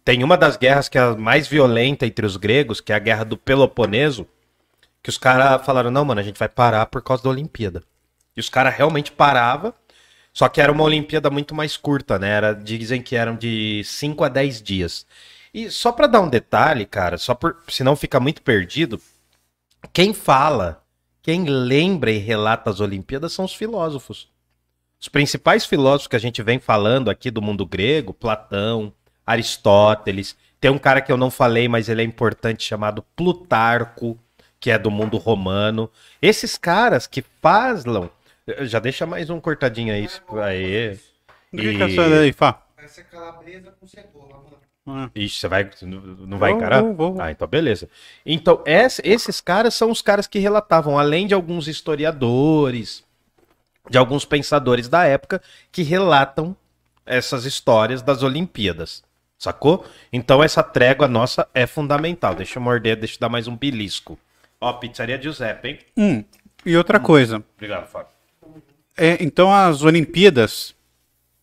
Tem 0.04 0.22
uma 0.22 0.36
das 0.36 0.56
guerras 0.56 0.88
que 0.88 0.98
é 0.98 1.00
a 1.00 1.16
mais 1.16 1.48
violenta 1.48 2.06
entre 2.06 2.26
os 2.26 2.36
gregos, 2.36 2.80
que 2.80 2.92
é 2.92 2.96
a 2.96 2.98
guerra 2.98 3.24
do 3.24 3.38
Peloponeso, 3.38 4.26
que 5.02 5.08
os 5.08 5.16
caras 5.16 5.64
falaram, 5.64 5.90
não, 5.90 6.04
mano, 6.04 6.20
a 6.20 6.24
gente 6.24 6.38
vai 6.38 6.48
parar 6.48 6.86
por 6.86 7.02
causa 7.02 7.22
da 7.22 7.30
Olimpíada. 7.30 7.82
E 8.36 8.40
os 8.40 8.48
caras 8.50 8.74
realmente 8.74 9.10
paravam, 9.12 9.72
só 10.32 10.48
que 10.48 10.60
era 10.60 10.72
uma 10.72 10.84
Olimpíada 10.84 11.30
muito 11.30 11.54
mais 11.54 11.76
curta, 11.76 12.18
né? 12.18 12.28
Era, 12.28 12.52
dizem 12.52 13.00
que 13.00 13.16
eram 13.16 13.36
de 13.36 13.82
5 13.84 14.24
a 14.24 14.28
10 14.28 14.62
dias. 14.62 15.06
E 15.54 15.70
só 15.70 15.92
pra 15.92 16.06
dar 16.06 16.20
um 16.20 16.28
detalhe, 16.28 16.84
cara, 16.84 17.16
só 17.16 17.34
por, 17.34 17.56
senão 17.68 17.96
fica 17.96 18.18
muito 18.18 18.42
perdido, 18.42 19.00
quem 19.92 20.12
fala, 20.12 20.82
quem 21.22 21.44
lembra 21.44 22.10
e 22.10 22.18
relata 22.18 22.68
as 22.68 22.80
Olimpíadas 22.80 23.32
são 23.32 23.44
os 23.44 23.54
filósofos. 23.54 24.28
Os 25.00 25.08
principais 25.08 25.64
filósofos 25.64 26.08
que 26.08 26.16
a 26.16 26.20
gente 26.20 26.42
vem 26.42 26.58
falando 26.58 27.10
aqui 27.10 27.30
do 27.30 27.40
mundo 27.40 27.64
grego, 27.64 28.12
Platão, 28.12 28.92
Aristóteles, 29.26 30.36
tem 30.60 30.70
um 30.70 30.78
cara 30.78 31.00
que 31.00 31.12
eu 31.12 31.16
não 31.16 31.30
falei, 31.30 31.68
mas 31.68 31.88
ele 31.88 32.02
é 32.02 32.04
importante, 32.04 32.64
chamado 32.64 33.02
Plutarco, 33.16 34.18
que 34.58 34.70
é 34.70 34.78
do 34.78 34.90
mundo 34.90 35.16
romano. 35.18 35.90
Esses 36.22 36.56
caras 36.56 37.06
que 37.06 37.22
falam. 37.42 38.10
Já 38.62 38.78
deixa 38.78 39.06
mais 39.06 39.30
um 39.30 39.40
cortadinho 39.40 39.92
aí. 39.92 40.08
Aê. 40.42 40.98
O 41.52 41.56
que, 41.56 41.76
que 41.76 41.82
é 41.82 41.86
essa 41.86 42.08
daí, 42.10 42.32
Fá? 42.32 42.62
Essa 42.78 43.00
é 43.00 43.04
calabresa 43.04 43.72
com 43.78 43.86
cebola, 43.86 44.34
mano. 44.42 44.56
Ah, 44.86 45.10
Ixi, 45.14 45.40
você 45.40 45.48
vai, 45.48 45.70
não 45.82 46.36
vai 46.38 46.50
Vou, 46.50 46.58
encarar? 46.60 46.82
vou, 46.82 46.94
vou. 46.94 47.20
Ah, 47.20 47.30
então 47.30 47.46
beleza. 47.48 47.88
Então, 48.26 48.62
ess- 48.66 49.00
esses 49.04 49.40
caras 49.40 49.74
são 49.74 49.90
os 49.90 50.02
caras 50.02 50.26
que 50.26 50.38
relatavam, 50.38 50.98
além 50.98 51.26
de 51.26 51.32
alguns 51.32 51.68
historiadores, 51.68 53.04
de 53.88 53.96
alguns 53.98 54.24
pensadores 54.24 54.88
da 54.88 55.04
época, 55.04 55.40
que 55.70 55.82
relatam 55.82 56.56
essas 57.06 57.44
histórias 57.44 58.02
das 58.02 58.22
Olimpíadas. 58.22 59.03
Sacou? 59.38 59.84
Então 60.12 60.42
essa 60.42 60.62
trégua 60.62 61.08
nossa 61.08 61.46
é 61.52 61.66
fundamental. 61.66 62.34
Deixa 62.34 62.58
eu 62.58 62.62
morder, 62.62 62.96
deixa 62.96 63.16
eu 63.16 63.20
dar 63.20 63.28
mais 63.28 63.46
um 63.46 63.56
belisco. 63.56 64.18
Ó, 64.60 64.72
pizzaria 64.74 65.20
Giuseppe, 65.20 65.68
hein? 65.68 65.78
Hum, 65.96 66.24
e 66.64 66.76
outra 66.76 66.98
coisa. 66.98 67.42
Obrigado, 67.56 67.86
Fábio. 67.86 68.08
É, 68.96 69.22
então 69.22 69.52
as 69.52 69.82
Olimpíadas, 69.82 70.74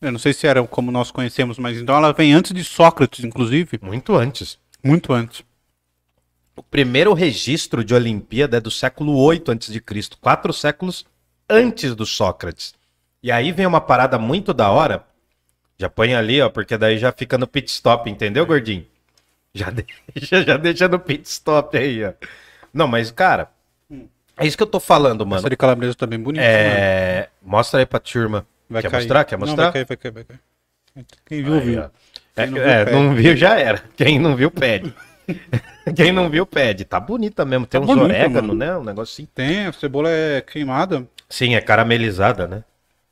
eu 0.02 0.12
não 0.12 0.20
sei 0.20 0.34
se 0.34 0.48
eram 0.48 0.66
como 0.66 0.92
nós 0.92 1.12
conhecemos, 1.12 1.60
mas 1.60 1.78
então 1.78 1.96
ela 1.96 2.14
vem 2.14 2.34
antes 2.34 2.54
de 2.54 2.64
Sócrates, 2.64 3.24
inclusive. 3.24 3.80
Muito 3.82 4.16
antes. 4.16 4.58
Muito 4.84 5.14
antes. 5.14 5.44
O 6.56 6.64
primeiro 6.64 7.14
registro 7.14 7.84
de 7.84 7.94
Olimpíada 7.94 8.58
é 8.58 8.62
do 8.62 8.72
século 8.72 9.18
8 9.18 9.52
a.C., 9.52 9.82
quatro 10.20 10.52
séculos 10.52 11.06
antes 11.50 11.96
do 11.96 12.06
Sócrates. 12.06 12.74
E 13.24 13.32
aí 13.32 13.52
vem 13.52 13.66
uma 13.66 13.82
parada 13.82 14.18
muito 14.18 14.54
da 14.54 14.70
hora. 14.72 15.06
Já 15.82 15.90
põe 15.90 16.14
ali, 16.14 16.40
ó, 16.42 16.48
porque 16.50 16.78
daí 16.78 16.98
já 17.00 17.12
fica 17.12 17.38
no 17.40 17.48
pit 17.48 17.68
stop, 17.72 18.08
entendeu, 18.10 18.46
gordinho? 18.46 18.86
Já 19.54 19.68
deixa, 20.14 20.44
já 20.44 20.56
deixa 20.58 20.88
no 20.88 21.00
pit 21.00 21.28
stop 21.28 21.76
aí, 21.78 22.06
ó. 22.06 22.14
Não, 22.72 22.88
mas, 22.88 23.10
cara, 23.10 23.50
é 24.38 24.46
isso 24.46 24.56
que 24.56 24.62
eu 24.64 24.68
tô 24.68 24.80
falando, 24.80 25.26
mano. 25.26 25.40
Essa 25.40 25.50
de 25.50 25.58
calabresa 25.58 25.96
tá 25.96 26.06
bem 26.06 26.20
bonita. 26.20 26.44
mano. 26.46 26.54
É... 26.56 27.30
Mostra 27.42 27.80
aí 27.80 27.86
pra 27.86 28.00
turma. 28.00 28.46
Vai 28.70 28.82
Quer 28.84 28.92
cair. 28.92 29.00
mostrar? 29.02 29.26
Quer 29.26 29.40
Não, 29.40 29.48
mostrar? 29.48 29.64
vai 29.64 29.72
cair, 29.74 29.86
vai 29.86 29.98
cair, 29.98 30.12
vai 30.12 30.24
cair. 30.24 30.40
Quem 31.26 31.44
viu, 31.44 31.54
Aí, 31.56 31.60
viu. 31.62 31.84
É, 32.36 32.46
não 32.46 32.54
viu, 32.54 32.64
é, 32.64 32.92
não 32.92 33.16
viu 33.16 33.36
já 33.36 33.60
era. 33.60 33.84
Quem 33.98 34.20
não 34.20 34.36
viu, 34.36 34.52
pede. 34.52 34.94
Quem 35.96 36.12
não 36.12 36.30
viu, 36.30 36.46
pede. 36.46 36.86
Tá 36.86 37.00
bonita 37.00 37.44
mesmo. 37.44 37.66
Tem 37.66 37.82
Tá 37.82 37.88
uns 37.92 37.98
orégano, 38.00 38.50
mano. 38.50 38.54
né? 38.54 38.78
Um 38.78 38.84
negócio 38.84 39.14
assim. 39.14 39.28
Tem, 39.34 39.66
a 39.66 39.74
cebola 39.74 40.10
é 40.10 40.42
queimada. 40.42 41.08
Sim, 41.28 41.56
é 41.56 41.62
caramelizada, 41.62 42.48
né? 42.48 42.64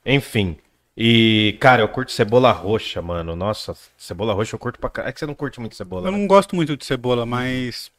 Enfim. 0.05 0.57
E, 1.01 1.55
cara, 1.61 1.81
eu 1.81 1.87
curto 1.87 2.11
cebola 2.11 2.51
roxa, 2.51 3.01
mano. 3.01 3.33
Nossa, 3.33 3.73
cebola 3.97 4.33
roxa 4.33 4.55
eu 4.55 4.59
curto 4.59 4.77
pra 4.77 4.89
caralho. 4.89 5.09
É 5.09 5.13
que 5.13 5.19
você 5.19 5.25
não 5.25 5.33
curte 5.33 5.57
muito 5.57 5.73
cebola. 5.73 6.09
Eu 6.09 6.11
né? 6.11 6.17
não 6.17 6.27
gosto 6.27 6.57
muito 6.57 6.75
de 6.75 6.83
cebola, 6.83 7.25
mas 7.25 7.89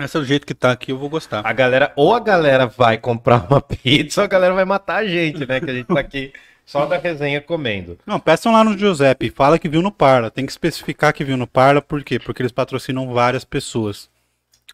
esse 0.00 0.16
é 0.16 0.20
o 0.20 0.24
jeito 0.24 0.44
que 0.44 0.52
tá 0.52 0.72
aqui, 0.72 0.90
eu 0.90 0.98
vou 0.98 1.08
gostar. 1.08 1.46
A 1.46 1.52
galera, 1.52 1.92
ou 1.94 2.12
a 2.12 2.18
galera 2.18 2.66
vai 2.66 2.98
comprar 2.98 3.46
uma 3.48 3.60
pizza, 3.62 4.22
ou 4.22 4.24
a 4.24 4.28
galera 4.28 4.52
vai 4.54 4.64
matar 4.64 4.96
a 4.96 5.06
gente, 5.06 5.46
né? 5.46 5.60
Que 5.60 5.70
a 5.70 5.74
gente 5.74 5.86
tá 5.86 6.00
aqui 6.00 6.32
só 6.64 6.84
da 6.84 6.98
resenha 6.98 7.40
comendo. 7.40 7.96
Não, 8.04 8.18
peçam 8.18 8.52
lá 8.52 8.64
no 8.64 8.76
Giuseppe, 8.76 9.30
fala 9.30 9.56
que 9.56 9.68
viu 9.68 9.80
no 9.80 9.92
Parla. 9.92 10.28
Tem 10.28 10.44
que 10.44 10.50
especificar 10.50 11.14
que 11.14 11.22
viu 11.22 11.36
no 11.36 11.46
Parla, 11.46 11.80
por 11.80 12.02
quê? 12.02 12.18
Porque 12.18 12.42
eles 12.42 12.50
patrocinam 12.50 13.14
várias 13.14 13.44
pessoas. 13.44 14.10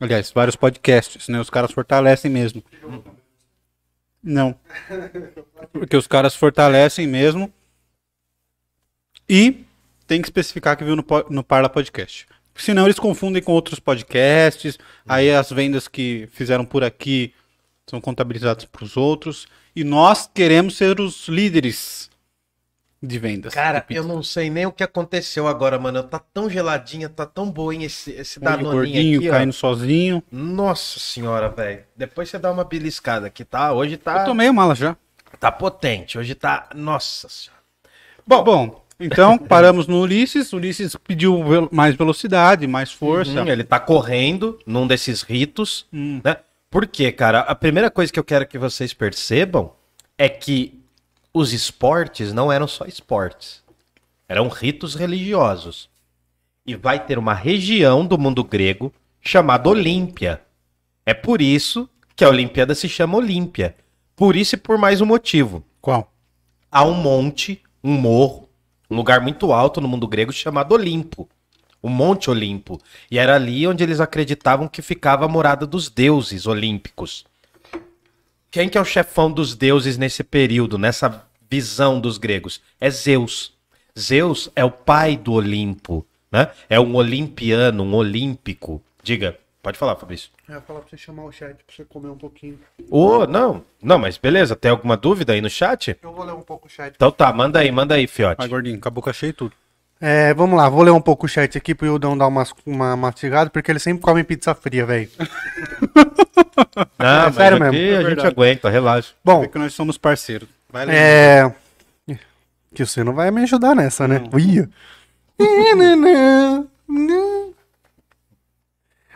Aliás, 0.00 0.32
vários 0.34 0.56
podcasts, 0.56 1.28
né? 1.28 1.38
Os 1.38 1.50
caras 1.50 1.70
fortalecem 1.70 2.30
mesmo. 2.30 2.64
Não. 4.22 4.54
Porque 5.72 5.96
os 5.96 6.06
caras 6.06 6.34
fortalecem 6.34 7.06
mesmo. 7.06 7.52
E 9.28 9.64
tem 10.06 10.20
que 10.20 10.28
especificar 10.28 10.76
que 10.76 10.84
viu 10.84 10.94
no, 10.94 11.04
no 11.30 11.42
Parla 11.42 11.68
Podcast. 11.68 12.26
Senão 12.54 12.84
eles 12.84 12.98
confundem 12.98 13.42
com 13.42 13.52
outros 13.52 13.80
podcasts. 13.80 14.78
Aí 15.08 15.30
as 15.30 15.50
vendas 15.50 15.88
que 15.88 16.28
fizeram 16.32 16.64
por 16.64 16.84
aqui 16.84 17.34
são 17.86 18.00
contabilizadas 18.00 18.64
para 18.64 18.84
os 18.84 18.96
outros. 18.96 19.46
E 19.74 19.84
nós 19.84 20.28
queremos 20.32 20.76
ser 20.76 21.00
os 21.00 21.28
líderes 21.28 22.10
de 23.02 23.18
vendas. 23.18 23.52
Cara, 23.52 23.84
de 23.88 23.96
eu 23.96 24.04
não 24.04 24.22
sei 24.22 24.48
nem 24.48 24.64
o 24.66 24.72
que 24.72 24.84
aconteceu 24.84 25.48
agora, 25.48 25.78
mano. 25.78 26.02
Tá 26.04 26.18
tão 26.20 26.48
geladinha, 26.48 27.08
tá 27.08 27.26
tão 27.26 27.50
boa, 27.50 27.74
hein? 27.74 27.82
Esse, 27.82 28.12
esse 28.12 28.38
danoninho 28.38 28.70
gordinho 28.70 29.18
aqui, 29.18 29.28
ó. 29.28 29.32
caindo 29.32 29.52
sozinho. 29.52 30.22
Nossa 30.30 31.00
senhora, 31.00 31.48
velho. 31.48 31.82
Depois 31.96 32.28
você 32.30 32.38
dá 32.38 32.50
uma 32.52 32.64
beliscada 32.64 33.26
aqui, 33.26 33.44
tá? 33.44 33.72
Hoje 33.72 33.94
Eu 33.94 33.98
tá, 33.98 34.24
tomei 34.24 34.46
a 34.46 34.52
mala 34.52 34.74
já. 34.74 34.96
tá 35.40 35.50
potente. 35.50 36.16
Hoje 36.18 36.34
tá. 36.34 36.68
Nossa 36.74 37.28
senhora. 37.28 37.60
Bom, 38.24 38.44
bom, 38.44 38.84
então 39.00 39.36
paramos 39.48 39.88
no 39.88 40.00
Ulisses. 40.00 40.52
O 40.52 40.56
Ulisses 40.58 40.94
pediu 40.94 41.42
mais 41.72 41.96
velocidade, 41.96 42.66
mais 42.68 42.92
força. 42.92 43.40
Uhum, 43.42 43.48
ele 43.48 43.64
tá 43.64 43.80
correndo 43.80 44.58
num 44.64 44.86
desses 44.86 45.22
ritos, 45.22 45.86
Hum. 45.92 46.20
né? 46.24 46.36
Por 46.70 46.86
quê, 46.86 47.10
cara? 47.12 47.40
A 47.40 47.54
primeira 47.54 47.90
coisa 47.90 48.10
que 48.12 48.18
eu 48.18 48.24
quero 48.24 48.46
que 48.46 48.56
vocês 48.56 48.94
percebam 48.94 49.72
é 50.16 50.26
que 50.28 50.80
os 51.34 51.52
esportes 51.52 52.32
não 52.32 52.52
eram 52.52 52.68
só 52.68 52.84
esportes. 52.84 53.62
Eram 54.28 54.48
ritos 54.48 54.94
religiosos. 54.94 55.88
E 56.66 56.76
vai 56.76 57.04
ter 57.04 57.18
uma 57.18 57.34
região 57.34 58.06
do 58.06 58.18
mundo 58.18 58.44
grego 58.44 58.92
chamada 59.20 59.68
Olímpia. 59.68 60.42
É 61.06 61.14
por 61.14 61.40
isso 61.40 61.88
que 62.14 62.24
a 62.24 62.28
Olimpíada 62.28 62.74
se 62.74 62.88
chama 62.88 63.16
Olímpia. 63.16 63.74
Por 64.14 64.36
isso 64.36 64.54
e 64.54 64.58
por 64.58 64.76
mais 64.76 65.00
um 65.00 65.06
motivo. 65.06 65.64
Qual? 65.80 66.12
Há 66.70 66.84
um 66.84 66.94
monte, 66.94 67.62
um 67.82 67.92
morro, 67.92 68.48
um 68.90 68.94
lugar 68.94 69.20
muito 69.20 69.52
alto 69.52 69.80
no 69.80 69.88
mundo 69.88 70.06
grego 70.06 70.32
chamado 70.32 70.72
Olimpo. 70.72 71.28
O 71.80 71.88
Monte 71.88 72.30
Olimpo. 72.30 72.78
E 73.10 73.18
era 73.18 73.34
ali 73.34 73.66
onde 73.66 73.82
eles 73.82 73.98
acreditavam 73.98 74.68
que 74.68 74.80
ficava 74.80 75.24
a 75.24 75.28
morada 75.28 75.66
dos 75.66 75.88
deuses 75.88 76.46
olímpicos. 76.46 77.24
Quem 78.52 78.68
que 78.68 78.76
é 78.76 78.80
o 78.82 78.84
chefão 78.84 79.32
dos 79.32 79.54
deuses 79.54 79.96
nesse 79.96 80.22
período, 80.22 80.76
nessa 80.76 81.26
visão 81.50 81.98
dos 81.98 82.18
gregos? 82.18 82.60
É 82.78 82.90
Zeus. 82.90 83.54
Zeus 83.98 84.50
é 84.54 84.62
o 84.62 84.70
pai 84.70 85.16
do 85.16 85.32
Olimpo, 85.32 86.06
né? 86.30 86.50
É 86.68 86.78
um 86.78 86.94
olimpiano, 86.94 87.82
um 87.82 87.94
olímpico. 87.94 88.82
Diga, 89.02 89.38
pode 89.62 89.78
falar, 89.78 89.96
Fabrício. 89.96 90.30
Eu 90.46 90.56
ia 90.56 90.60
falar 90.60 90.80
pra 90.80 90.90
você 90.90 90.98
chamar 90.98 91.24
o 91.24 91.32
chat 91.32 91.64
pra 91.64 91.74
você 91.74 91.82
comer 91.86 92.08
um 92.08 92.18
pouquinho. 92.18 92.58
Ô, 92.90 93.26
não, 93.26 93.64
não, 93.82 93.98
mas 93.98 94.18
beleza, 94.18 94.54
tem 94.54 94.70
alguma 94.70 94.98
dúvida 94.98 95.32
aí 95.32 95.40
no 95.40 95.48
chat? 95.48 95.96
Eu 96.02 96.12
vou 96.12 96.22
ler 96.22 96.34
um 96.34 96.42
pouco 96.42 96.66
o 96.66 96.70
chat. 96.70 96.92
Então 96.94 97.10
tá, 97.10 97.32
manda 97.32 97.58
aí, 97.58 97.72
manda 97.72 97.94
aí, 97.94 98.06
fiote. 98.06 98.36
Vai, 98.36 98.48
gordinho, 98.48 98.78
com 98.78 98.88
a 98.88 98.90
boca 98.90 99.14
cheia 99.14 99.30
e 99.30 99.32
tudo. 99.32 99.54
É, 100.04 100.34
vamos 100.34 100.56
lá, 100.56 100.68
vou 100.68 100.82
ler 100.82 100.90
um 100.90 101.00
pouco 101.00 101.26
o 101.26 101.28
chat 101.28 101.56
aqui 101.56 101.76
pro 101.76 101.86
Ildão 101.86 102.18
dar 102.18 102.26
umas, 102.26 102.52
uma 102.66 102.96
mastigada, 102.96 103.48
porque 103.50 103.70
ele 103.70 103.78
sempre 103.78 104.02
come 104.02 104.24
pizza 104.24 104.52
fria, 104.52 104.84
velho. 104.84 105.08
Não, 106.98 107.06
É 107.08 107.22
mas 107.26 107.34
sério 107.36 107.62
aqui 107.62 107.76
mesmo, 107.76 107.94
é 107.94 108.06
a 108.06 108.10
gente 108.10 108.26
aguenta, 108.26 108.68
relaxa. 108.68 109.12
Bom, 109.24 109.44
É 109.44 109.46
que 109.48 109.58
nós 109.58 109.72
somos 109.74 109.96
parceiros. 109.96 110.48
Vai 110.68 110.86
lá. 110.86 110.92
é. 110.92 111.54
Que 112.74 112.84
você 112.84 113.04
não 113.04 113.12
vai 113.12 113.30
me 113.30 113.42
ajudar 113.42 113.76
nessa, 113.76 114.08
né? 114.08 114.24
Ia. 114.38 114.68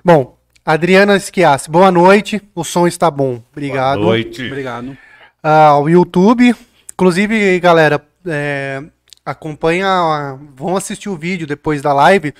Bom, 0.05 0.37
Adriana 0.65 1.17
Esquiasse, 1.17 1.71
boa 1.71 1.91
noite. 1.91 2.41
O 2.55 2.63
som 2.63 2.87
está 2.87 3.11
bom. 3.11 3.43
Obrigado. 3.53 3.97
Boa 4.01 4.09
noite. 4.09 4.47
Obrigado. 4.47 4.97
Ah, 5.43 5.79
o 5.79 5.89
YouTube. 5.89 6.55
Inclusive, 6.93 7.59
galera, 7.61 8.01
é, 8.27 8.83
acompanha. 9.27 10.39
Vão 10.57 10.77
assistir 10.77 11.09
o 11.09 11.17
vídeo 11.17 11.47
depois 11.47 11.83
da 11.83 11.93
live 11.93 12.33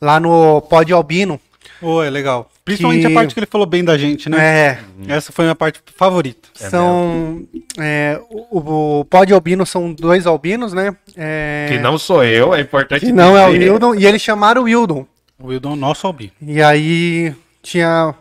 lá 0.00 0.18
no 0.18 0.60
Pod 0.62 0.92
Albino. 0.92 1.38
Ô, 1.82 2.02
é 2.02 2.10
legal. 2.10 2.50
Principalmente 2.64 3.06
Que- 3.06 3.12
a 3.12 3.14
parte 3.14 3.34
que 3.34 3.40
ele 3.40 3.46
falou 3.46 3.66
bem 3.66 3.82
da 3.84 3.96
gente, 3.98 4.28
né? 4.28 4.38
É, 4.38 4.78
Essa 5.08 5.32
foi 5.32 5.44
a 5.44 5.48
minha 5.48 5.54
parte 5.54 5.80
favorita. 5.96 6.48
são. 6.54 7.42
é, 7.78 8.20
o, 8.30 8.98
o 9.00 9.04
Pod 9.04 9.32
Albino 9.32 9.64
são 9.66 9.92
dois 9.92 10.26
albinos, 10.26 10.72
né? 10.72 10.94
É, 11.16 11.66
Que 11.70 11.78
não 11.78 11.98
sou 11.98 12.22
eu, 12.24 12.54
é 12.54 12.60
importante 12.60 13.06
que 13.06 13.12
não 13.12 13.36
é 13.36 13.46
o 13.46 13.52
dizer. 13.52 13.70
Wildon. 13.72 13.94
E 13.94 14.06
eles 14.06 14.22
chamaram 14.22 14.62
o 14.62 14.64
Wildon. 14.64 15.06
O 15.38 15.46
Wildon, 15.48 15.74
nosso 15.76 16.06
Albi. 16.06 16.32
E 16.40 16.62
aí 16.62 17.34
tinha 17.62 18.14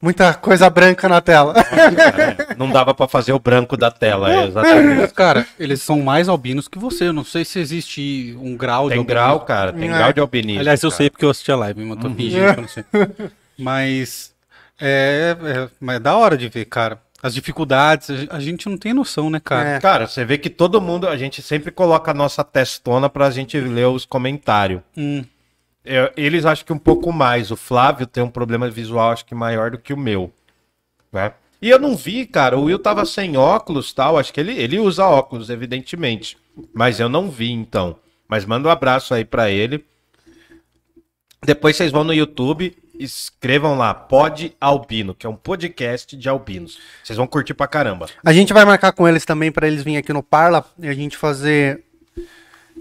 muita 0.00 0.34
coisa 0.34 0.68
branca 0.70 1.08
na 1.08 1.20
tela. 1.20 1.54
Não 2.56 2.70
dava 2.70 2.94
pra 2.94 3.08
fazer 3.08 3.32
o 3.32 3.38
branco 3.38 3.76
da 3.76 3.90
tela, 3.90 4.32
é, 4.32 4.46
exatamente. 4.46 5.12
Cara, 5.14 5.46
eles 5.58 5.82
são 5.82 6.00
mais 6.02 6.28
albinos 6.28 6.68
que 6.68 6.78
você. 6.78 7.08
Eu 7.08 7.12
não 7.12 7.24
sei 7.24 7.44
se 7.44 7.58
existe 7.58 8.36
um 8.40 8.56
grau 8.56 8.88
Tem 8.88 8.98
de 9.00 9.04
grau, 9.04 9.24
albinismo. 9.24 9.46
cara, 9.46 9.72
tem 9.72 9.88
É. 9.90 9.98
grau 9.98 10.12
de 10.12 10.20
albinismo. 10.20 10.60
Aliás, 10.60 10.82
eu 10.82 10.90
cara. 10.90 10.96
sei 10.98 11.10
porque 11.10 11.24
eu 11.24 11.30
assisti 11.30 11.50
a 11.52 11.56
live, 11.56 11.80
mas 11.84 11.90
eu 11.96 12.02
tô 12.02 12.10
fingindo 12.14 12.52
que 12.54 12.58
eu 12.58 12.62
não 12.62 12.68
sei. 12.68 12.84
Mas 13.58 14.34
é, 14.78 15.34
é, 15.42 15.68
mas 15.80 15.96
é 15.96 15.98
da 15.98 16.14
hora 16.16 16.36
de 16.36 16.46
ver, 16.48 16.66
cara. 16.66 17.00
As 17.22 17.32
dificuldades, 17.34 18.10
a 18.28 18.38
gente 18.38 18.68
não 18.68 18.76
tem 18.76 18.92
noção, 18.92 19.30
né, 19.30 19.40
cara? 19.42 19.68
É. 19.70 19.80
Cara, 19.80 20.06
você 20.06 20.24
vê 20.26 20.36
que 20.36 20.50
todo 20.50 20.80
mundo, 20.80 21.08
a 21.08 21.16
gente 21.16 21.40
sempre 21.40 21.70
coloca 21.70 22.10
a 22.10 22.14
nossa 22.14 22.44
testona 22.44 23.08
pra 23.08 23.30
gente 23.30 23.58
ler 23.58 23.86
os 23.86 24.04
comentários. 24.04 24.82
Hum, 24.94 25.24
Eu- 25.86 26.10
eles 26.16 26.44
acho 26.44 26.64
que 26.64 26.72
um 26.72 26.78
pouco 26.78 27.12
mais. 27.12 27.50
O 27.50 27.56
Flávio 27.56 28.06
tem 28.06 28.22
um 28.22 28.30
problema 28.30 28.68
visual, 28.68 29.12
acho 29.12 29.24
que 29.24 29.34
maior 29.34 29.70
do 29.70 29.78
que 29.78 29.92
o 29.94 29.96
meu. 29.96 30.32
Né? 31.12 31.32
E 31.62 31.70
eu 31.70 31.78
não 31.78 31.96
vi, 31.96 32.26
cara. 32.26 32.58
O 32.58 32.64
Will 32.64 32.78
tava 32.78 33.04
sem 33.06 33.36
óculos 33.36 33.92
tal. 33.92 34.18
Acho 34.18 34.32
que 34.32 34.40
ele, 34.40 34.52
ele 34.52 34.78
usa 34.78 35.06
óculos, 35.06 35.48
evidentemente. 35.48 36.36
Mas 36.74 37.00
eu 37.00 37.08
não 37.08 37.30
vi, 37.30 37.50
então. 37.50 37.96
Mas 38.28 38.44
manda 38.44 38.68
um 38.68 38.70
abraço 38.70 39.14
aí 39.14 39.24
pra 39.24 39.50
ele. 39.50 39.84
Depois 41.44 41.76
vocês 41.76 41.92
vão 41.92 42.02
no 42.02 42.12
YouTube, 42.12 42.76
escrevam 42.98 43.76
lá, 43.78 43.94
Pod 43.94 44.54
Albino, 44.60 45.14
que 45.14 45.26
é 45.26 45.30
um 45.30 45.36
podcast 45.36 46.16
de 46.16 46.28
albinos. 46.28 46.78
Vocês 47.04 47.16
vão 47.16 47.26
curtir 47.26 47.54
pra 47.54 47.68
caramba. 47.68 48.06
A 48.24 48.32
gente 48.32 48.52
vai 48.52 48.64
marcar 48.64 48.92
com 48.92 49.06
eles 49.06 49.24
também 49.24 49.52
para 49.52 49.66
eles 49.68 49.82
virem 49.82 49.98
aqui 49.98 50.12
no 50.12 50.22
Parla 50.22 50.64
e 50.78 50.88
a 50.88 50.94
gente 50.94 51.16
fazer 51.16 51.84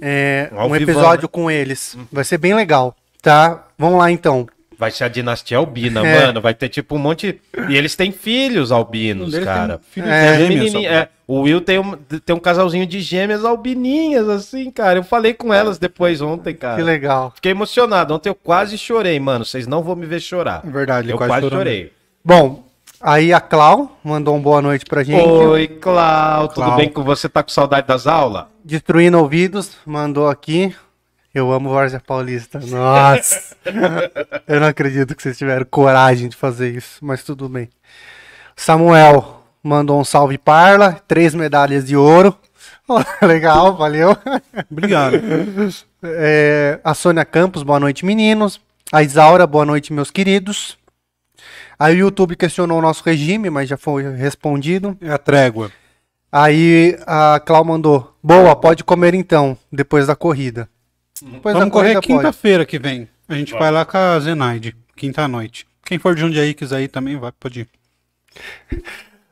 é, 0.02 0.50
Um 0.54 0.70
vivão, 0.70 0.76
episódio 0.76 1.24
né? 1.24 1.30
com 1.32 1.50
eles. 1.52 1.98
Vai 2.12 2.24
ser 2.24 2.38
bem 2.38 2.54
legal, 2.54 2.96
tá? 3.22 3.66
Vamos 3.78 4.00
lá 4.00 4.12
então. 4.12 4.48
Vai 4.78 4.92
ser 4.92 5.06
a 5.06 5.08
dinastia 5.08 5.58
albina, 5.58 6.06
É. 6.06 6.26
mano. 6.26 6.42
Vai 6.42 6.54
ter 6.54 6.68
tipo 6.68 6.96
um 6.96 6.98
monte. 6.98 7.40
E 7.70 7.78
eles 7.78 7.96
têm 7.96 8.12
filhos 8.12 8.74
albinos, 8.74 9.34
Um 9.34 9.44
cara. 9.44 9.78
tem 9.78 10.04
filho 10.04 10.08
É, 10.10 10.38
gêmeos, 10.38 10.76
é, 10.84 11.08
o 11.26 11.42
Will 11.44 11.62
tem 11.62 11.80
um, 11.80 11.94
tem 12.26 12.36
um 12.36 12.40
casalzinho 12.40 12.86
de 12.86 13.00
gêmeas 13.00 13.46
albininhas, 13.46 14.28
assim, 14.28 14.70
cara. 14.70 15.00
Eu 15.00 15.04
falei 15.04 15.34
com 15.34 15.54
elas 15.54 15.78
depois 15.78 16.22
ontem, 16.22 16.54
Que 16.54 16.60
cara. 16.60 16.84
legal. 16.84 17.32
Fiquei 17.34 17.52
emocionado. 17.52 18.14
Ontem 18.14 18.28
eu 18.28 18.36
quase 18.36 18.78
chorei, 18.78 19.18
mano. 19.18 19.46
Vocês 19.46 19.66
não 19.66 19.82
vão 19.82 19.96
me 19.96 20.06
ver 20.06 20.20
chorar. 20.20 20.62
É 20.68 20.70
verdade, 20.70 21.06
ele 21.08 21.14
eu 21.14 21.18
quase 21.18 21.32
quase, 21.32 21.50
chorei. 21.50 21.94
Bom, 22.24 22.66
aí 23.00 23.32
a 23.32 23.40
Clau 23.40 23.98
mandou 24.04 24.36
um 24.36 24.42
boa 24.42 24.62
noite 24.62 24.84
pra 24.84 25.04
gente. 25.04 25.26
Oi, 25.26 25.68
Clau. 25.70 26.50
Tudo 26.50 26.66
Clau. 26.66 26.76
bem 26.76 26.90
com 26.90 27.02
você? 27.02 27.30
Tá 27.30 27.42
com 27.42 27.50
saudade 27.50 27.88
das 27.88 28.06
aulas? 28.08 28.44
Destruindo 28.68 29.20
ouvidos, 29.20 29.78
mandou 29.86 30.28
aqui. 30.28 30.76
Eu 31.32 31.52
amo 31.52 31.70
Várzea 31.70 32.00
Paulista. 32.00 32.60
Nossa! 32.60 33.56
Eu 34.48 34.60
não 34.60 34.66
acredito 34.66 35.16
que 35.16 35.22
vocês 35.22 35.38
tiveram 35.38 35.68
coragem 35.70 36.28
de 36.30 36.36
fazer 36.36 36.72
isso, 36.72 36.98
mas 37.06 37.24
tudo 37.24 37.48
bem. 37.48 37.70
Samuel 38.56 39.44
mandou 39.62 40.02
um 40.02 40.04
salve 40.04 40.40
parla, 40.40 40.94
três 41.08 41.36
medalhas 41.36 41.86
de 41.86 41.96
ouro. 41.96 42.36
Legal, 43.22 43.78
valeu. 43.78 44.18
Obrigado. 44.72 45.22
É, 46.02 46.80
a 46.84 46.96
Sônia 46.96 47.24
Campos, 47.24 47.62
boa 47.62 47.80
noite, 47.80 48.04
meninos. 48.04 48.60
A 48.92 49.04
Isaura, 49.04 49.46
boa 49.46 49.64
noite, 49.64 49.94
meus 49.94 50.10
queridos. 50.10 50.76
Aí 51.78 51.94
o 51.94 52.00
YouTube 52.00 52.36
questionou 52.36 52.80
o 52.80 52.82
nosso 52.82 53.04
regime, 53.06 53.48
mas 53.52 53.70
já 53.70 53.78
foi 53.78 54.12
respondido. 54.16 54.98
É 55.00 55.12
a 55.12 55.20
trégua. 55.20 55.72
Aí 56.38 56.98
a 57.08 57.40
Clau 57.40 57.64
mandou: 57.64 58.14
Boa, 58.22 58.54
pode 58.58 58.84
comer 58.84 59.14
então, 59.14 59.58
depois 59.72 60.08
da 60.08 60.18
corrida. 60.18 60.68
Depois 61.22 61.56
Vamos 61.56 61.72
correr 61.72 61.94
pode. 61.94 62.08
quinta-feira 62.08 62.66
que 62.66 62.78
vem. 62.78 63.08
A 63.30 63.36
gente 63.36 63.54
vai 63.54 63.72
lá 63.72 63.86
com 63.86 63.98
a 63.98 64.20
Zenaide, 64.20 64.76
quinta-noite. 64.98 65.66
Quem 65.86 65.98
for 65.98 66.14
de 66.14 66.20
Jundiaí 66.20 66.54
quiser 66.54 66.82
ir 66.82 66.90
também, 66.90 67.16
vai, 67.16 67.32
pode 67.32 67.62
ir. 67.62 67.70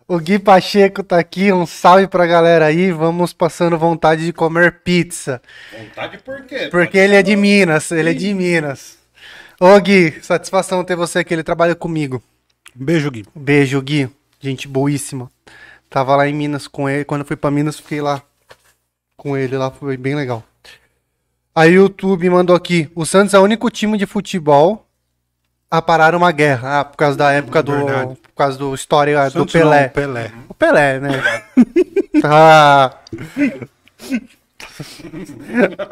O 0.05 0.19
Gui 0.19 0.37
Pacheco 0.37 1.01
tá 1.01 1.17
aqui, 1.17 1.51
um 1.51 1.65
salve 1.65 2.07
pra 2.07 2.27
galera 2.27 2.65
aí. 2.65 2.91
Vamos 2.91 3.31
passando 3.31 3.77
vontade 3.77 4.25
de 4.25 4.33
comer 4.33 4.81
pizza. 4.83 5.41
Vontade 5.77 6.17
por 6.17 6.41
quê? 6.43 6.67
Porque 6.69 6.97
ele 6.97 7.15
é 7.15 7.23
de 7.23 7.35
Minas, 7.37 7.89
ele 7.89 8.11
é 8.11 8.13
de 8.13 8.33
Minas. 8.33 8.97
Ô 9.59 9.79
Gui, 9.79 10.21
satisfação 10.21 10.83
ter 10.83 10.97
você 10.97 11.19
aqui, 11.19 11.33
ele 11.33 11.41
trabalha 11.41 11.73
comigo. 11.73 12.21
Beijo, 12.75 13.09
Gui. 13.09 13.25
Beijo, 13.33 13.81
Gui. 13.81 14.09
Gente 14.41 14.67
boíssima. 14.67 15.31
Tava 15.93 16.15
lá 16.15 16.27
em 16.27 16.33
Minas 16.33 16.67
com 16.67 16.89
ele. 16.89 17.05
Quando 17.05 17.21
eu 17.21 17.27
fui 17.27 17.35
pra 17.35 17.51
Minas, 17.51 17.79
fiquei 17.79 18.01
lá 18.01 18.19
com 19.15 19.37
ele 19.37 19.55
lá. 19.55 19.69
Foi 19.69 19.95
bem 19.95 20.15
legal. 20.15 20.43
Aí 21.53 21.77
o 21.77 21.83
YouTube 21.83 22.27
mandou 22.31 22.55
aqui. 22.55 22.89
O 22.95 23.05
Santos 23.05 23.35
é 23.35 23.37
o 23.37 23.43
único 23.43 23.69
time 23.69 23.95
de 23.95 24.07
futebol 24.07 24.87
a 25.69 25.83
parar 25.83 26.15
uma 26.15 26.31
guerra. 26.31 26.79
Ah, 26.79 26.83
por 26.83 26.97
causa 26.97 27.15
da 27.15 27.31
época 27.31 27.61
do... 27.61 27.73
Verdade. 27.73 28.15
Por 28.15 28.31
causa 28.35 28.57
do 28.57 28.73
história 28.73 29.29
do 29.29 29.45
Pelé. 29.45 29.83
não, 29.83 29.89
Pelé. 29.89 30.31
O 30.49 30.53
Pelé, 30.55 30.99
né? 30.99 31.43
tá... 32.19 32.97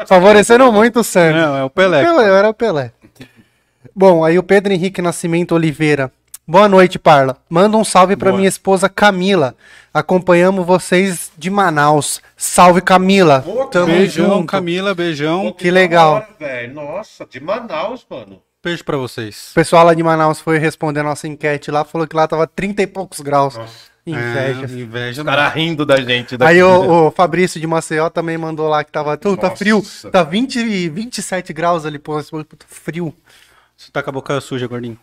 Favorecendo 0.07 0.71
muito 0.71 1.01
o 1.01 1.03
Santos. 1.03 1.39
Não, 1.39 1.55
é 1.55 1.63
o 1.63 1.69
Pelé. 1.69 2.03
Pelé, 2.03 2.23
era 2.23 2.49
o 2.49 2.53
Pelé. 2.55 2.91
Bom, 3.95 4.25
aí 4.25 4.39
o 4.39 4.43
Pedro 4.43 4.73
Henrique 4.73 4.99
Nascimento 4.99 5.53
Oliveira. 5.53 6.11
Boa 6.47 6.67
noite, 6.67 6.97
Parla. 6.97 7.37
Manda 7.47 7.77
um 7.77 7.83
salve 7.83 8.15
pra 8.15 8.31
Boa. 8.31 8.37
minha 8.37 8.49
esposa 8.49 8.89
Camila. 8.89 9.55
Acompanhamos 9.93 10.65
vocês 10.65 11.31
de 11.37 11.49
Manaus. 11.49 12.21
Salve, 12.37 12.81
Camila. 12.81 13.43
Tamo 13.71 13.87
Beijão, 13.87 14.35
junto. 14.37 14.47
Camila, 14.47 14.95
beijão. 14.95 15.51
Que 15.51 15.69
legal. 15.69 16.25
velho. 16.39 16.73
Nossa, 16.73 17.25
de 17.25 17.39
Manaus, 17.41 18.05
mano. 18.09 18.41
Beijo 18.63 18.85
pra 18.85 18.95
vocês. 18.95 19.49
O 19.51 19.55
pessoal 19.55 19.85
lá 19.85 19.93
de 19.93 20.01
Manaus 20.03 20.39
foi 20.39 20.57
responder 20.59 20.99
a 21.01 21.03
nossa 21.03 21.27
enquete 21.27 21.71
lá, 21.71 21.83
falou 21.83 22.07
que 22.07 22.15
lá 22.15 22.27
tava 22.27 22.45
30 22.47 22.83
e 22.83 22.87
poucos 22.87 23.19
graus. 23.19 23.59
Inveja. 24.05 24.65
É, 24.65 24.79
inveja. 24.79 25.21
O 25.21 25.25
cara 25.25 25.47
rindo 25.49 25.85
da 25.85 25.99
gente 25.99 26.37
daqui. 26.37 26.53
Aí 26.53 26.63
o, 26.63 27.07
o 27.07 27.11
Fabrício 27.11 27.59
de 27.59 27.67
Maceió 27.67 28.09
também 28.09 28.37
mandou 28.37 28.67
lá 28.67 28.83
que 28.83 28.91
tava. 28.91 29.17
"Tô, 29.17 29.35
tá 29.35 29.51
frio. 29.51 29.83
Tá 30.11 30.23
20, 30.23 30.55
e 30.59 30.89
27 30.89 31.51
graus 31.53 31.85
ali, 31.85 31.99
pô. 31.99 32.19
esse 32.19 32.31
puta 32.31 32.65
Frio. 32.67 33.13
Você 33.77 33.91
tá 33.91 34.01
com 34.01 34.09
a 34.09 34.13
boca 34.13 34.39
suja, 34.41 34.67
gordinho. 34.67 34.97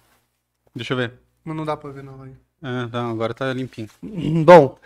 Deixa 0.74 0.94
eu 0.94 0.96
ver. 0.96 1.12
Mas 1.44 1.56
não 1.56 1.64
dá 1.64 1.76
pra 1.76 1.90
ver, 1.90 2.02
não. 2.02 2.22
aí. 2.22 2.32
É, 2.62 2.86
não, 2.92 3.10
agora 3.10 3.34
tá 3.34 3.52
limpinho. 3.52 3.88
Bom, 4.44 4.78